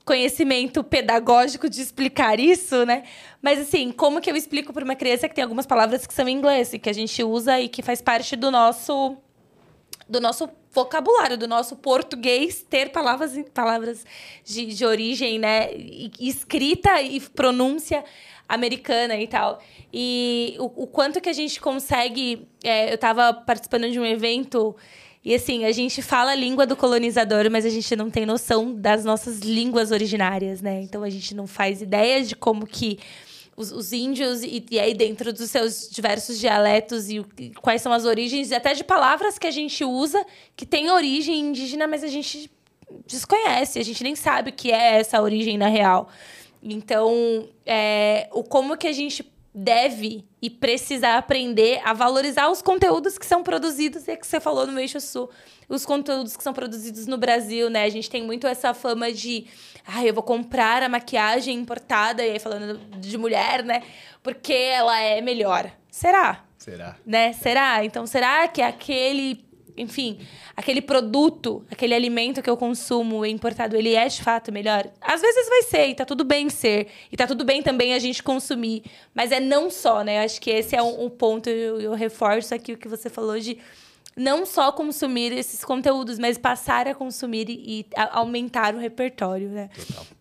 conhecimento 0.05 0.83
pedagógico 0.83 1.69
de 1.69 1.81
explicar 1.81 2.39
isso, 2.39 2.85
né? 2.85 3.03
Mas 3.41 3.59
assim, 3.59 3.91
como 3.91 4.21
que 4.21 4.31
eu 4.31 4.35
explico 4.37 4.71
para 4.71 4.85
uma 4.85 4.95
criança 4.95 5.27
que 5.27 5.35
tem 5.35 5.43
algumas 5.43 5.65
palavras 5.65 6.07
que 6.07 6.13
são 6.13 6.27
em 6.29 6.37
inglês 6.37 6.71
e 6.73 6.79
que 6.79 6.89
a 6.89 6.93
gente 6.93 7.21
usa 7.21 7.59
e 7.59 7.67
que 7.67 7.81
faz 7.81 8.01
parte 8.01 8.35
do 8.35 8.49
nosso 8.49 9.17
do 10.07 10.21
nosso 10.21 10.49
vocabulário, 10.71 11.37
do 11.37 11.47
nosso 11.47 11.75
português, 11.75 12.65
ter 12.69 12.91
palavras, 12.91 13.33
palavras 13.53 14.05
de, 14.45 14.67
de 14.67 14.85
origem, 14.85 15.37
né? 15.37 15.73
E, 15.73 16.11
escrita 16.19 17.01
e 17.01 17.19
pronúncia 17.19 18.05
americana 18.47 19.15
e 19.17 19.27
tal. 19.27 19.59
E 19.93 20.55
o, 20.59 20.83
o 20.83 20.87
quanto 20.87 21.21
que 21.21 21.29
a 21.29 21.33
gente 21.33 21.59
consegue. 21.59 22.47
É, 22.63 22.89
eu 22.91 22.95
estava 22.95 23.33
participando 23.33 23.89
de 23.89 23.99
um 23.99 24.05
evento 24.05 24.75
e 25.27 25.35
assim, 25.35 25.65
a 25.65 25.73
gente 25.73 26.01
fala 26.01 26.31
a 26.31 26.35
língua 26.35 26.65
do 26.65 26.73
colonizador, 26.73 27.51
mas 27.51 27.65
a 27.65 27.69
gente 27.69 27.93
não 27.97 28.09
tem 28.09 28.25
noção 28.25 28.73
das 28.73 29.03
nossas 29.03 29.39
línguas 29.39 29.91
originárias, 29.91 30.61
né? 30.61 30.81
Então 30.81 31.03
a 31.03 31.09
gente 31.09 31.35
não 31.35 31.45
faz 31.45 31.81
ideia 31.81 32.23
de 32.23 32.33
como 32.33 32.65
que 32.65 32.97
os, 33.57 33.71
os 33.73 33.91
índios, 33.91 34.41
e, 34.43 34.63
e, 34.71 34.79
aí 34.79 34.93
dentro 34.93 35.33
dos 35.33 35.49
seus 35.49 35.89
diversos 35.89 36.39
dialetos, 36.39 37.09
e, 37.09 37.25
e 37.39 37.49
quais 37.55 37.81
são 37.81 37.91
as 37.91 38.05
origens, 38.05 38.51
e 38.51 38.55
até 38.55 38.73
de 38.73 38.85
palavras 38.85 39.37
que 39.37 39.47
a 39.47 39.51
gente 39.51 39.83
usa 39.83 40.25
que 40.55 40.65
tem 40.65 40.89
origem 40.91 41.39
indígena, 41.39 41.87
mas 41.87 42.05
a 42.05 42.07
gente 42.07 42.49
desconhece, 43.05 43.79
a 43.79 43.83
gente 43.83 44.01
nem 44.03 44.15
sabe 44.15 44.51
o 44.51 44.53
que 44.53 44.71
é 44.71 44.99
essa 44.99 45.21
origem 45.21 45.57
na 45.57 45.67
real. 45.67 46.07
Então, 46.69 47.47
é, 47.65 48.27
o 48.33 48.43
como 48.43 48.75
que 48.75 48.87
a 48.87 48.91
gente 48.91 49.25
deve 49.53 50.23
e 50.41 50.49
precisa 50.49 51.17
aprender 51.17 51.81
a 51.83 51.93
valorizar 51.93 52.49
os 52.49 52.61
conteúdos 52.61 53.17
que 53.17 53.25
são 53.25 53.41
produzidos, 53.41 54.07
e 54.07 54.11
é 54.11 54.15
que 54.15 54.27
você 54.27 54.39
falou 54.39 54.67
no 54.67 54.79
Eixo 54.79 54.99
Sul, 54.99 55.29
os 55.67 55.85
conteúdos 55.85 56.37
que 56.37 56.43
são 56.43 56.53
produzidos 56.53 57.07
no 57.07 57.17
Brasil, 57.17 57.69
né? 57.69 57.83
A 57.83 57.89
gente 57.89 58.09
tem 58.09 58.21
muito 58.21 58.45
essa 58.45 58.73
fama 58.73 59.11
de, 59.11 59.47
ah, 59.85 60.05
eu 60.05 60.13
vou 60.13 60.21
comprar 60.21 60.83
a 60.83 60.89
maquiagem 60.89 61.57
importada, 61.57 62.23
e 62.23 62.31
aí 62.31 62.39
falando 62.39 62.77
de 62.99 63.17
mulher, 63.17 63.63
né? 63.63 63.81
Porque 64.21 64.53
ela 64.53 64.99
é 64.99 65.21
melhor. 65.21 65.71
Será? 65.89 66.43
Será? 66.57 66.97
Né? 67.05 67.33
Será? 67.33 67.83
Então, 67.83 68.05
será 68.05 68.47
que 68.47 68.61
aquele 68.61 69.46
enfim, 69.77 70.19
aquele 70.55 70.81
produto, 70.81 71.63
aquele 71.69 71.93
alimento 71.93 72.41
que 72.41 72.49
eu 72.49 72.57
consumo 72.57 73.25
importado, 73.25 73.75
ele 73.75 73.93
é 73.93 74.07
de 74.07 74.21
fato 74.21 74.51
melhor? 74.51 74.89
Às 74.99 75.21
vezes 75.21 75.47
vai 75.47 75.63
ser, 75.63 75.87
e 75.89 75.95
tá 75.95 76.03
tudo 76.03 76.23
bem 76.23 76.49
ser. 76.49 76.87
E 77.11 77.15
tá 77.15 77.27
tudo 77.27 77.45
bem 77.45 77.61
também 77.61 77.93
a 77.93 77.99
gente 77.99 78.23
consumir. 78.23 78.83
Mas 79.13 79.31
é 79.31 79.39
não 79.39 79.69
só, 79.69 80.03
né? 80.03 80.19
Eu 80.19 80.25
acho 80.25 80.41
que 80.41 80.49
esse 80.49 80.75
é 80.75 80.81
um, 80.81 81.05
um 81.05 81.09
ponto, 81.09 81.49
eu, 81.49 81.79
eu 81.79 81.93
reforço 81.93 82.55
aqui 82.55 82.73
o 82.73 82.77
que 82.77 82.87
você 82.87 83.09
falou 83.09 83.39
de 83.39 83.57
não 84.15 84.45
só 84.45 84.71
consumir 84.71 85.31
esses 85.31 85.63
conteúdos, 85.63 86.17
mas 86.17 86.37
passar 86.37 86.87
a 86.87 86.95
consumir 86.95 87.47
e, 87.49 87.81
e 87.81 87.85
aumentar 88.11 88.73
o 88.73 88.79
repertório, 88.79 89.47
né? 89.49 89.69
Total. 89.75 90.16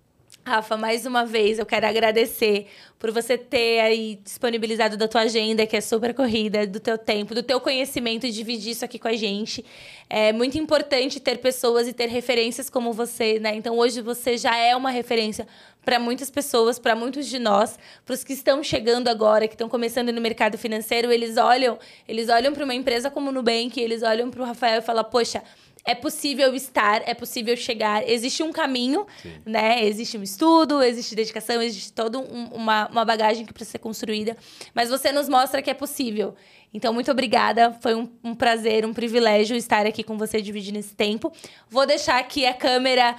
Rafa, 0.46 0.76
mais 0.76 1.04
uma 1.04 1.26
vez 1.26 1.58
eu 1.58 1.66
quero 1.66 1.88
agradecer 1.88 2.68
por 3.00 3.10
você 3.10 3.36
ter 3.36 3.80
aí 3.80 4.20
disponibilizado 4.22 4.96
da 4.96 5.08
tua 5.08 5.22
agenda, 5.22 5.66
que 5.66 5.76
é 5.76 5.80
super 5.80 6.14
corrida, 6.14 6.64
do 6.64 6.78
teu 6.78 6.96
tempo, 6.96 7.34
do 7.34 7.42
teu 7.42 7.60
conhecimento 7.60 8.24
e 8.24 8.30
dividir 8.30 8.70
isso 8.70 8.84
aqui 8.84 8.96
com 8.96 9.08
a 9.08 9.12
gente. 9.14 9.64
É 10.08 10.32
muito 10.32 10.56
importante 10.56 11.18
ter 11.18 11.38
pessoas 11.38 11.88
e 11.88 11.92
ter 11.92 12.08
referências 12.08 12.70
como 12.70 12.92
você, 12.92 13.40
né? 13.40 13.56
Então 13.56 13.76
hoje 13.76 14.00
você 14.00 14.38
já 14.38 14.56
é 14.56 14.76
uma 14.76 14.92
referência 14.92 15.48
para 15.84 15.98
muitas 15.98 16.30
pessoas, 16.30 16.78
para 16.78 16.94
muitos 16.94 17.26
de 17.26 17.40
nós, 17.40 17.76
para 18.04 18.14
os 18.14 18.22
que 18.22 18.32
estão 18.32 18.62
chegando 18.62 19.08
agora, 19.08 19.48
que 19.48 19.54
estão 19.54 19.68
começando 19.68 20.12
no 20.12 20.20
mercado 20.20 20.56
financeiro, 20.56 21.10
eles 21.10 21.36
olham, 21.36 21.76
eles 22.06 22.28
olham 22.28 22.52
para 22.52 22.62
uma 22.62 22.74
empresa 22.74 23.10
como 23.10 23.30
o 23.30 23.32
Nubank, 23.32 23.80
eles 23.80 24.04
olham 24.04 24.30
para 24.30 24.42
o 24.42 24.44
Rafael 24.44 24.78
e 24.78 24.82
falam: 24.82 25.02
"Poxa, 25.02 25.42
é 25.86 25.94
possível 25.94 26.54
estar, 26.54 27.02
é 27.08 27.14
possível 27.14 27.56
chegar. 27.56 28.06
Existe 28.06 28.42
um 28.42 28.52
caminho, 28.52 29.06
Sim. 29.22 29.34
né? 29.46 29.84
Existe 29.84 30.18
um 30.18 30.22
estudo, 30.22 30.82
existe 30.82 31.14
dedicação, 31.14 31.62
existe 31.62 31.92
toda 31.92 32.18
um, 32.18 32.46
uma, 32.48 32.88
uma 32.88 33.04
bagagem 33.04 33.46
que 33.46 33.52
precisa 33.52 33.72
ser 33.72 33.78
construída. 33.78 34.36
Mas 34.74 34.90
você 34.90 35.12
nos 35.12 35.28
mostra 35.28 35.62
que 35.62 35.70
é 35.70 35.74
possível. 35.74 36.34
Então, 36.74 36.92
muito 36.92 37.10
obrigada. 37.10 37.72
Foi 37.80 37.94
um, 37.94 38.10
um 38.22 38.34
prazer, 38.34 38.84
um 38.84 38.92
privilégio 38.92 39.56
estar 39.56 39.86
aqui 39.86 40.02
com 40.02 40.18
você 40.18 40.42
dividindo 40.42 40.78
esse 40.78 40.94
tempo. 40.94 41.32
Vou 41.70 41.86
deixar 41.86 42.18
aqui 42.18 42.44
a 42.44 42.52
câmera 42.52 43.16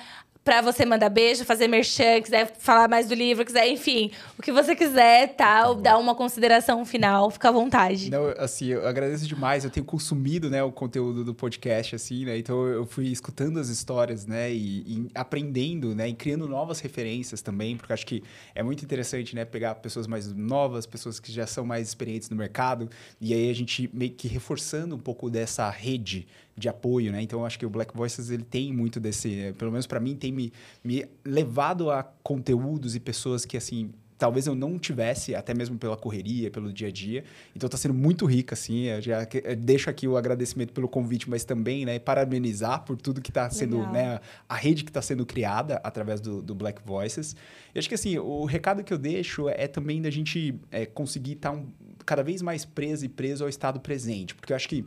para 0.47 0.61
você 0.61 0.85
mandar 0.85 1.09
beijo, 1.09 1.43
fazer 1.43 1.67
merchan, 1.67 2.21
quiser 2.21 2.49
falar 2.57 2.87
mais 2.87 3.05
do 3.05 3.13
livro, 3.13 3.43
quiser, 3.43 3.67
enfim, 3.67 4.11
o 4.39 4.41
que 4.41 4.49
você 4.49 4.77
quiser, 4.77 5.35
tá? 5.35 5.67
Ou 5.67 5.75
dar 5.75 5.97
uma 5.97 6.15
consideração 6.15 6.85
final, 6.85 7.29
fica 7.29 7.49
à 7.49 7.51
vontade. 7.51 8.09
Não, 8.09 8.29
assim, 8.37 8.67
eu 8.67 8.87
agradeço 8.87 9.27
demais. 9.27 9.65
Eu 9.65 9.69
tenho 9.69 9.85
consumido, 9.85 10.49
né, 10.49 10.63
o 10.63 10.71
conteúdo 10.71 11.25
do 11.25 11.35
podcast, 11.35 11.97
assim, 11.97 12.23
né? 12.23 12.37
Então 12.37 12.65
eu 12.65 12.85
fui 12.85 13.07
escutando 13.07 13.59
as 13.59 13.67
histórias, 13.67 14.25
né, 14.25 14.49
e, 14.49 14.83
e 14.87 15.07
aprendendo, 15.13 15.93
né, 15.93 16.07
e 16.07 16.13
criando 16.13 16.47
novas 16.47 16.79
referências 16.79 17.41
também, 17.41 17.75
porque 17.75 17.91
acho 17.91 18.05
que 18.05 18.23
é 18.55 18.63
muito 18.63 18.85
interessante, 18.85 19.35
né, 19.35 19.43
pegar 19.43 19.75
pessoas 19.75 20.07
mais 20.07 20.31
novas, 20.33 20.85
pessoas 20.85 21.19
que 21.19 21.29
já 21.29 21.45
são 21.45 21.65
mais 21.65 21.89
experientes 21.89 22.29
no 22.29 22.37
mercado, 22.37 22.89
e 23.19 23.33
aí 23.33 23.49
a 23.49 23.53
gente 23.53 23.89
meio 23.93 24.11
que 24.11 24.29
reforçando 24.29 24.95
um 24.95 24.99
pouco 24.99 25.29
dessa 25.29 25.69
rede 25.69 26.25
de 26.57 26.67
apoio, 26.67 27.11
né? 27.11 27.21
Então, 27.21 27.39
eu 27.39 27.45
acho 27.45 27.59
que 27.59 27.65
o 27.65 27.69
Black 27.69 27.95
Voices 27.95 28.29
ele 28.29 28.43
tem 28.43 28.73
muito 28.73 28.99
desse, 28.99 29.39
eh, 29.39 29.53
pelo 29.53 29.71
menos 29.71 29.85
para 29.85 29.99
mim, 29.99 30.15
tem 30.15 30.31
me, 30.31 30.51
me 30.83 31.05
levado 31.23 31.91
a 31.91 32.03
conteúdos 32.23 32.95
e 32.95 32.99
pessoas 32.99 33.45
que 33.45 33.55
assim 33.55 33.91
talvez 34.17 34.47
eu 34.47 34.55
não 34.55 34.79
tivesse, 34.79 35.35
até 35.35 35.53
mesmo 35.53 35.77
pela 35.77 35.95
correria, 35.95 36.49
pelo 36.49 36.73
dia 36.73 36.87
a 36.87 36.91
dia. 36.91 37.23
Então 37.55 37.67
está 37.67 37.77
sendo 37.77 37.93
muito 37.93 38.25
rica, 38.25 38.55
assim. 38.55 38.85
Eu 38.85 39.01
já 39.01 39.27
eu 39.43 39.55
deixo 39.55 39.89
aqui 39.89 40.07
o 40.07 40.17
agradecimento 40.17 40.73
pelo 40.73 40.87
convite, 40.87 41.29
mas 41.29 41.43
também, 41.43 41.85
né, 41.85 41.99
parabenizar 41.99 42.83
por 42.83 42.97
tudo 42.97 43.21
que 43.21 43.29
está 43.29 43.49
sendo, 43.49 43.85
né, 43.91 44.19
a 44.49 44.55
rede 44.55 44.83
que 44.83 44.89
está 44.89 45.01
sendo 45.01 45.25
criada 45.25 45.79
através 45.83 46.19
do, 46.19 46.41
do 46.41 46.55
Black 46.55 46.81
Voices. 46.83 47.35
E 47.73 47.79
acho 47.79 47.87
que 47.87 47.95
assim, 47.95 48.17
o 48.17 48.45
recado 48.45 48.83
que 48.83 48.93
eu 48.93 48.97
deixo 48.97 49.47
é 49.49 49.67
também 49.67 50.01
da 50.01 50.09
gente 50.09 50.59
é, 50.71 50.85
conseguir 50.85 51.33
estar 51.33 51.51
tá 51.51 51.55
um, 51.55 51.67
cada 52.05 52.23
vez 52.23 52.41
mais 52.41 52.65
preso 52.65 53.05
e 53.05 53.09
preso 53.09 53.43
ao 53.43 53.49
estado 53.49 53.79
presente, 53.79 54.33
porque 54.33 54.53
eu 54.53 54.55
acho 54.55 54.67
que 54.69 54.85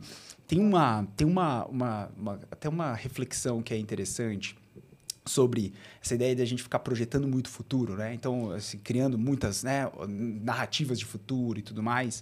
tem 0.51 0.59
uma, 0.59 1.07
tem 1.15 1.25
uma, 1.25 1.65
uma, 1.67 2.11
uma 2.17 2.39
até 2.51 2.67
uma 2.67 2.93
reflexão 2.93 3.61
que 3.61 3.73
é 3.73 3.77
interessante 3.77 4.53
sobre 5.25 5.71
essa 6.03 6.13
ideia 6.13 6.35
de 6.35 6.41
a 6.41 6.45
gente 6.45 6.61
ficar 6.61 6.79
projetando 6.79 7.25
muito 7.25 7.47
futuro, 7.47 7.95
né? 7.95 8.13
Então, 8.13 8.51
assim, 8.51 8.77
criando 8.77 9.17
muitas 9.17 9.63
né, 9.63 9.89
narrativas 10.09 10.99
de 10.99 11.05
futuro 11.05 11.57
e 11.57 11.61
tudo 11.61 11.81
mais. 11.81 12.21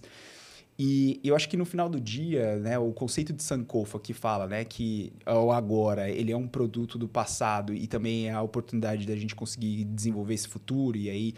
E 0.78 1.20
eu 1.24 1.34
acho 1.34 1.48
que 1.48 1.56
no 1.56 1.64
final 1.64 1.88
do 1.88 2.00
dia, 2.00 2.56
né, 2.60 2.78
o 2.78 2.92
conceito 2.92 3.32
de 3.32 3.42
Sankofa 3.42 3.98
que 3.98 4.12
fala, 4.12 4.46
né, 4.46 4.64
que 4.64 5.12
o 5.26 5.50
agora 5.50 6.08
ele 6.08 6.30
é 6.30 6.36
um 6.36 6.46
produto 6.46 6.96
do 6.96 7.08
passado 7.08 7.74
e 7.74 7.88
também 7.88 8.28
é 8.28 8.32
a 8.32 8.42
oportunidade 8.42 9.08
da 9.08 9.16
gente 9.16 9.34
conseguir 9.34 9.82
desenvolver 9.86 10.34
esse 10.34 10.46
futuro 10.46 10.96
e 10.96 11.10
aí 11.10 11.34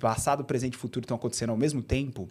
passado, 0.00 0.42
presente 0.42 0.72
e 0.72 0.78
futuro 0.78 1.04
estão 1.04 1.18
acontecendo 1.18 1.50
ao 1.50 1.56
mesmo 1.58 1.82
tempo. 1.82 2.30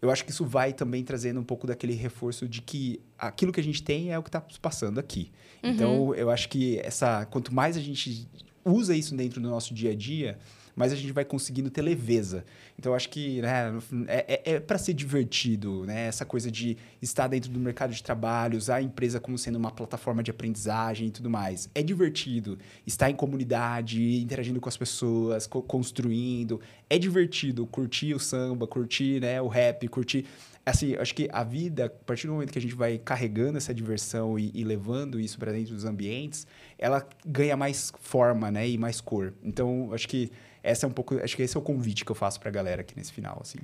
Eu 0.00 0.10
acho 0.10 0.24
que 0.24 0.30
isso 0.30 0.44
vai 0.44 0.72
também 0.72 1.04
trazendo 1.04 1.40
um 1.40 1.44
pouco 1.44 1.66
daquele 1.66 1.92
reforço 1.92 2.48
de 2.48 2.62
que 2.62 3.00
aquilo 3.18 3.52
que 3.52 3.60
a 3.60 3.64
gente 3.64 3.82
tem 3.82 4.12
é 4.12 4.18
o 4.18 4.22
que 4.22 4.28
está 4.28 4.40
passando 4.60 4.98
aqui. 4.98 5.30
Uhum. 5.62 5.70
Então, 5.70 6.14
eu 6.14 6.30
acho 6.30 6.48
que 6.48 6.78
essa 6.78 7.26
quanto 7.26 7.52
mais 7.54 7.76
a 7.76 7.80
gente 7.80 8.26
usa 8.64 8.96
isso 8.96 9.14
dentro 9.14 9.40
do 9.40 9.48
nosso 9.48 9.74
dia 9.74 9.90
a 9.90 9.94
dia, 9.94 10.38
mas 10.80 10.94
a 10.94 10.96
gente 10.96 11.12
vai 11.12 11.26
conseguindo 11.26 11.68
ter 11.68 11.82
leveza. 11.82 12.42
Então, 12.78 12.94
acho 12.94 13.10
que 13.10 13.42
né, 13.42 13.78
é, 14.08 14.40
é, 14.46 14.52
é 14.54 14.60
para 14.60 14.78
ser 14.78 14.94
divertido, 14.94 15.84
né? 15.84 16.06
Essa 16.06 16.24
coisa 16.24 16.50
de 16.50 16.74
estar 17.02 17.28
dentro 17.28 17.50
do 17.50 17.60
mercado 17.60 17.92
de 17.92 18.02
trabalho, 18.02 18.56
usar 18.56 18.76
a 18.76 18.82
empresa 18.82 19.20
como 19.20 19.36
sendo 19.36 19.56
uma 19.56 19.70
plataforma 19.70 20.22
de 20.22 20.30
aprendizagem 20.30 21.08
e 21.08 21.10
tudo 21.10 21.28
mais. 21.28 21.68
É 21.74 21.82
divertido 21.82 22.58
estar 22.86 23.10
em 23.10 23.14
comunidade, 23.14 24.22
interagindo 24.22 24.58
com 24.58 24.70
as 24.70 24.76
pessoas, 24.78 25.46
co 25.46 25.60
construindo. 25.60 26.58
É 26.88 26.96
divertido 26.98 27.66
curtir 27.66 28.14
o 28.14 28.18
samba, 28.18 28.66
curtir 28.66 29.20
né, 29.20 29.42
o 29.42 29.48
rap, 29.48 29.86
curtir 29.86 30.24
assim, 30.64 30.94
acho 30.96 31.14
que 31.14 31.28
a 31.32 31.42
vida, 31.42 31.86
a 31.86 31.90
partir 31.90 32.26
do 32.26 32.32
momento 32.32 32.52
que 32.52 32.58
a 32.58 32.62
gente 32.62 32.74
vai 32.74 32.98
carregando 32.98 33.58
essa 33.58 33.74
diversão 33.74 34.38
e, 34.38 34.50
e 34.54 34.64
levando 34.64 35.18
isso 35.18 35.38
para 35.38 35.52
dentro 35.52 35.74
dos 35.74 35.84
ambientes, 35.84 36.46
ela 36.78 37.06
ganha 37.26 37.56
mais 37.56 37.92
forma, 38.00 38.50
né, 38.50 38.68
e 38.68 38.78
mais 38.78 39.00
cor. 39.00 39.34
Então, 39.42 39.92
acho 39.92 40.08
que 40.08 40.30
essa 40.62 40.86
é 40.86 40.88
um 40.88 40.92
pouco, 40.92 41.18
acho 41.22 41.36
que 41.36 41.42
esse 41.42 41.56
é 41.56 41.60
o 41.60 41.62
convite 41.62 42.04
que 42.04 42.10
eu 42.10 42.16
faço 42.16 42.38
para 42.38 42.48
a 42.48 42.52
galera 42.52 42.82
aqui 42.82 42.94
nesse 42.96 43.12
final, 43.12 43.38
assim. 43.40 43.58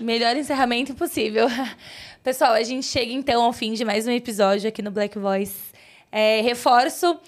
Melhor 0.00 0.36
encerramento 0.36 0.92
impossível. 0.92 1.46
Pessoal, 2.22 2.52
a 2.52 2.62
gente 2.62 2.86
chega 2.86 3.12
então 3.12 3.42
ao 3.42 3.52
fim 3.52 3.72
de 3.74 3.84
mais 3.84 4.06
um 4.06 4.10
episódio 4.10 4.68
aqui 4.68 4.82
no 4.82 4.90
Black 4.90 5.18
Voice. 5.18 5.72
É, 6.10 6.40
reforço 6.40 7.18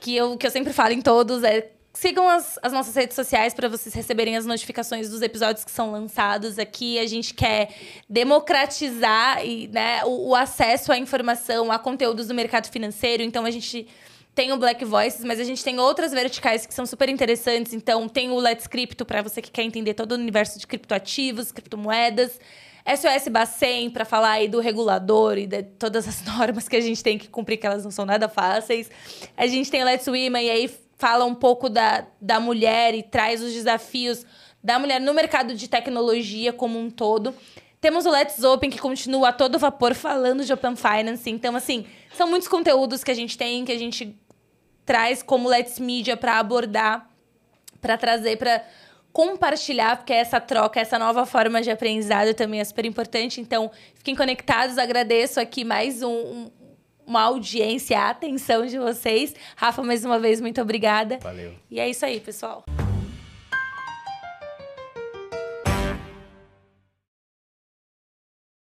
que 0.00 0.16
eu, 0.16 0.36
que 0.36 0.46
eu 0.46 0.50
sempre 0.50 0.72
falo 0.72 0.92
em 0.92 1.00
todos 1.00 1.42
é 1.44 1.70
sigam 1.92 2.28
as, 2.28 2.58
as 2.62 2.72
nossas 2.72 2.94
redes 2.94 3.16
sociais 3.16 3.52
para 3.52 3.68
vocês 3.68 3.94
receberem 3.94 4.36
as 4.36 4.46
notificações 4.46 5.10
dos 5.10 5.22
episódios 5.22 5.64
que 5.64 5.70
são 5.70 5.90
lançados 5.90 6.58
aqui. 6.58 6.98
A 6.98 7.06
gente 7.06 7.34
quer 7.34 7.74
democratizar 8.08 9.44
e, 9.44 9.68
né, 9.68 10.04
o, 10.04 10.30
o 10.30 10.34
acesso 10.34 10.92
à 10.92 10.98
informação, 10.98 11.70
a 11.70 11.78
conteúdos 11.78 12.28
do 12.28 12.34
mercado 12.34 12.70
financeiro. 12.70 13.22
Então 13.22 13.44
a 13.44 13.50
gente 13.50 13.88
tem 14.34 14.52
o 14.52 14.56
Black 14.56 14.84
Voices, 14.84 15.24
mas 15.24 15.40
a 15.40 15.44
gente 15.44 15.62
tem 15.62 15.78
outras 15.78 16.12
verticais 16.12 16.64
que 16.64 16.72
são 16.72 16.86
super 16.86 17.08
interessantes. 17.08 17.72
Então, 17.72 18.08
tem 18.08 18.30
o 18.30 18.38
Let's 18.38 18.66
Crypto, 18.66 19.04
para 19.04 19.22
você 19.22 19.42
que 19.42 19.50
quer 19.50 19.62
entender 19.62 19.94
todo 19.94 20.12
o 20.12 20.14
universo 20.14 20.58
de 20.58 20.66
criptoativos, 20.66 21.52
criptomoedas. 21.52 22.38
SOS 22.86 23.28
Bacen, 23.28 23.90
para 23.90 24.04
falar 24.04 24.32
aí 24.32 24.48
do 24.48 24.58
regulador 24.58 25.36
e 25.36 25.46
de 25.46 25.62
todas 25.62 26.08
as 26.08 26.24
normas 26.24 26.68
que 26.68 26.76
a 26.76 26.80
gente 26.80 27.02
tem 27.02 27.18
que 27.18 27.28
cumprir, 27.28 27.58
que 27.58 27.66
elas 27.66 27.84
não 27.84 27.90
são 27.90 28.06
nada 28.06 28.28
fáceis. 28.28 28.90
A 29.36 29.46
gente 29.46 29.70
tem 29.70 29.82
o 29.82 29.84
Let's 29.84 30.06
Women, 30.06 30.46
e 30.46 30.50
aí 30.50 30.70
fala 30.96 31.24
um 31.24 31.34
pouco 31.34 31.68
da, 31.68 32.06
da 32.20 32.38
mulher 32.40 32.94
e 32.94 33.02
traz 33.02 33.42
os 33.42 33.52
desafios 33.52 34.24
da 34.62 34.78
mulher 34.78 35.00
no 35.00 35.14
mercado 35.14 35.54
de 35.54 35.68
tecnologia 35.68 36.52
como 36.52 36.78
um 36.78 36.90
todo. 36.90 37.34
Temos 37.80 38.04
o 38.04 38.10
Let's 38.10 38.44
Open, 38.44 38.68
que 38.68 38.78
continua 38.78 39.30
a 39.30 39.32
todo 39.32 39.58
vapor 39.58 39.94
falando 39.94 40.44
de 40.44 40.52
Open 40.52 40.76
Finance. 40.76 41.30
Então, 41.30 41.56
assim, 41.56 41.86
são 42.14 42.28
muitos 42.28 42.46
conteúdos 42.46 43.02
que 43.02 43.10
a 43.10 43.14
gente 43.14 43.38
tem, 43.38 43.64
que 43.64 43.72
a 43.72 43.78
gente 43.78 44.14
traz 44.84 45.22
como 45.22 45.48
Let's 45.48 45.78
Media 45.78 46.14
para 46.14 46.38
abordar, 46.38 47.08
para 47.80 47.96
trazer, 47.96 48.36
para 48.36 48.62
compartilhar, 49.12 49.96
porque 49.96 50.12
essa 50.12 50.38
troca, 50.38 50.78
essa 50.78 50.98
nova 50.98 51.24
forma 51.24 51.62
de 51.62 51.70
aprendizado 51.70 52.34
também 52.34 52.60
é 52.60 52.64
super 52.64 52.84
importante. 52.84 53.40
Então, 53.40 53.70
fiquem 53.94 54.14
conectados. 54.14 54.76
Agradeço 54.76 55.40
aqui 55.40 55.64
mais 55.64 56.02
um, 56.02 56.10
um, 56.10 56.50
uma 57.06 57.22
audiência, 57.22 57.98
a 57.98 58.10
atenção 58.10 58.66
de 58.66 58.78
vocês. 58.78 59.34
Rafa, 59.56 59.82
mais 59.82 60.04
uma 60.04 60.18
vez, 60.18 60.38
muito 60.38 60.60
obrigada. 60.60 61.18
Valeu. 61.22 61.54
E 61.70 61.80
é 61.80 61.88
isso 61.88 62.04
aí, 62.04 62.20
pessoal. 62.20 62.62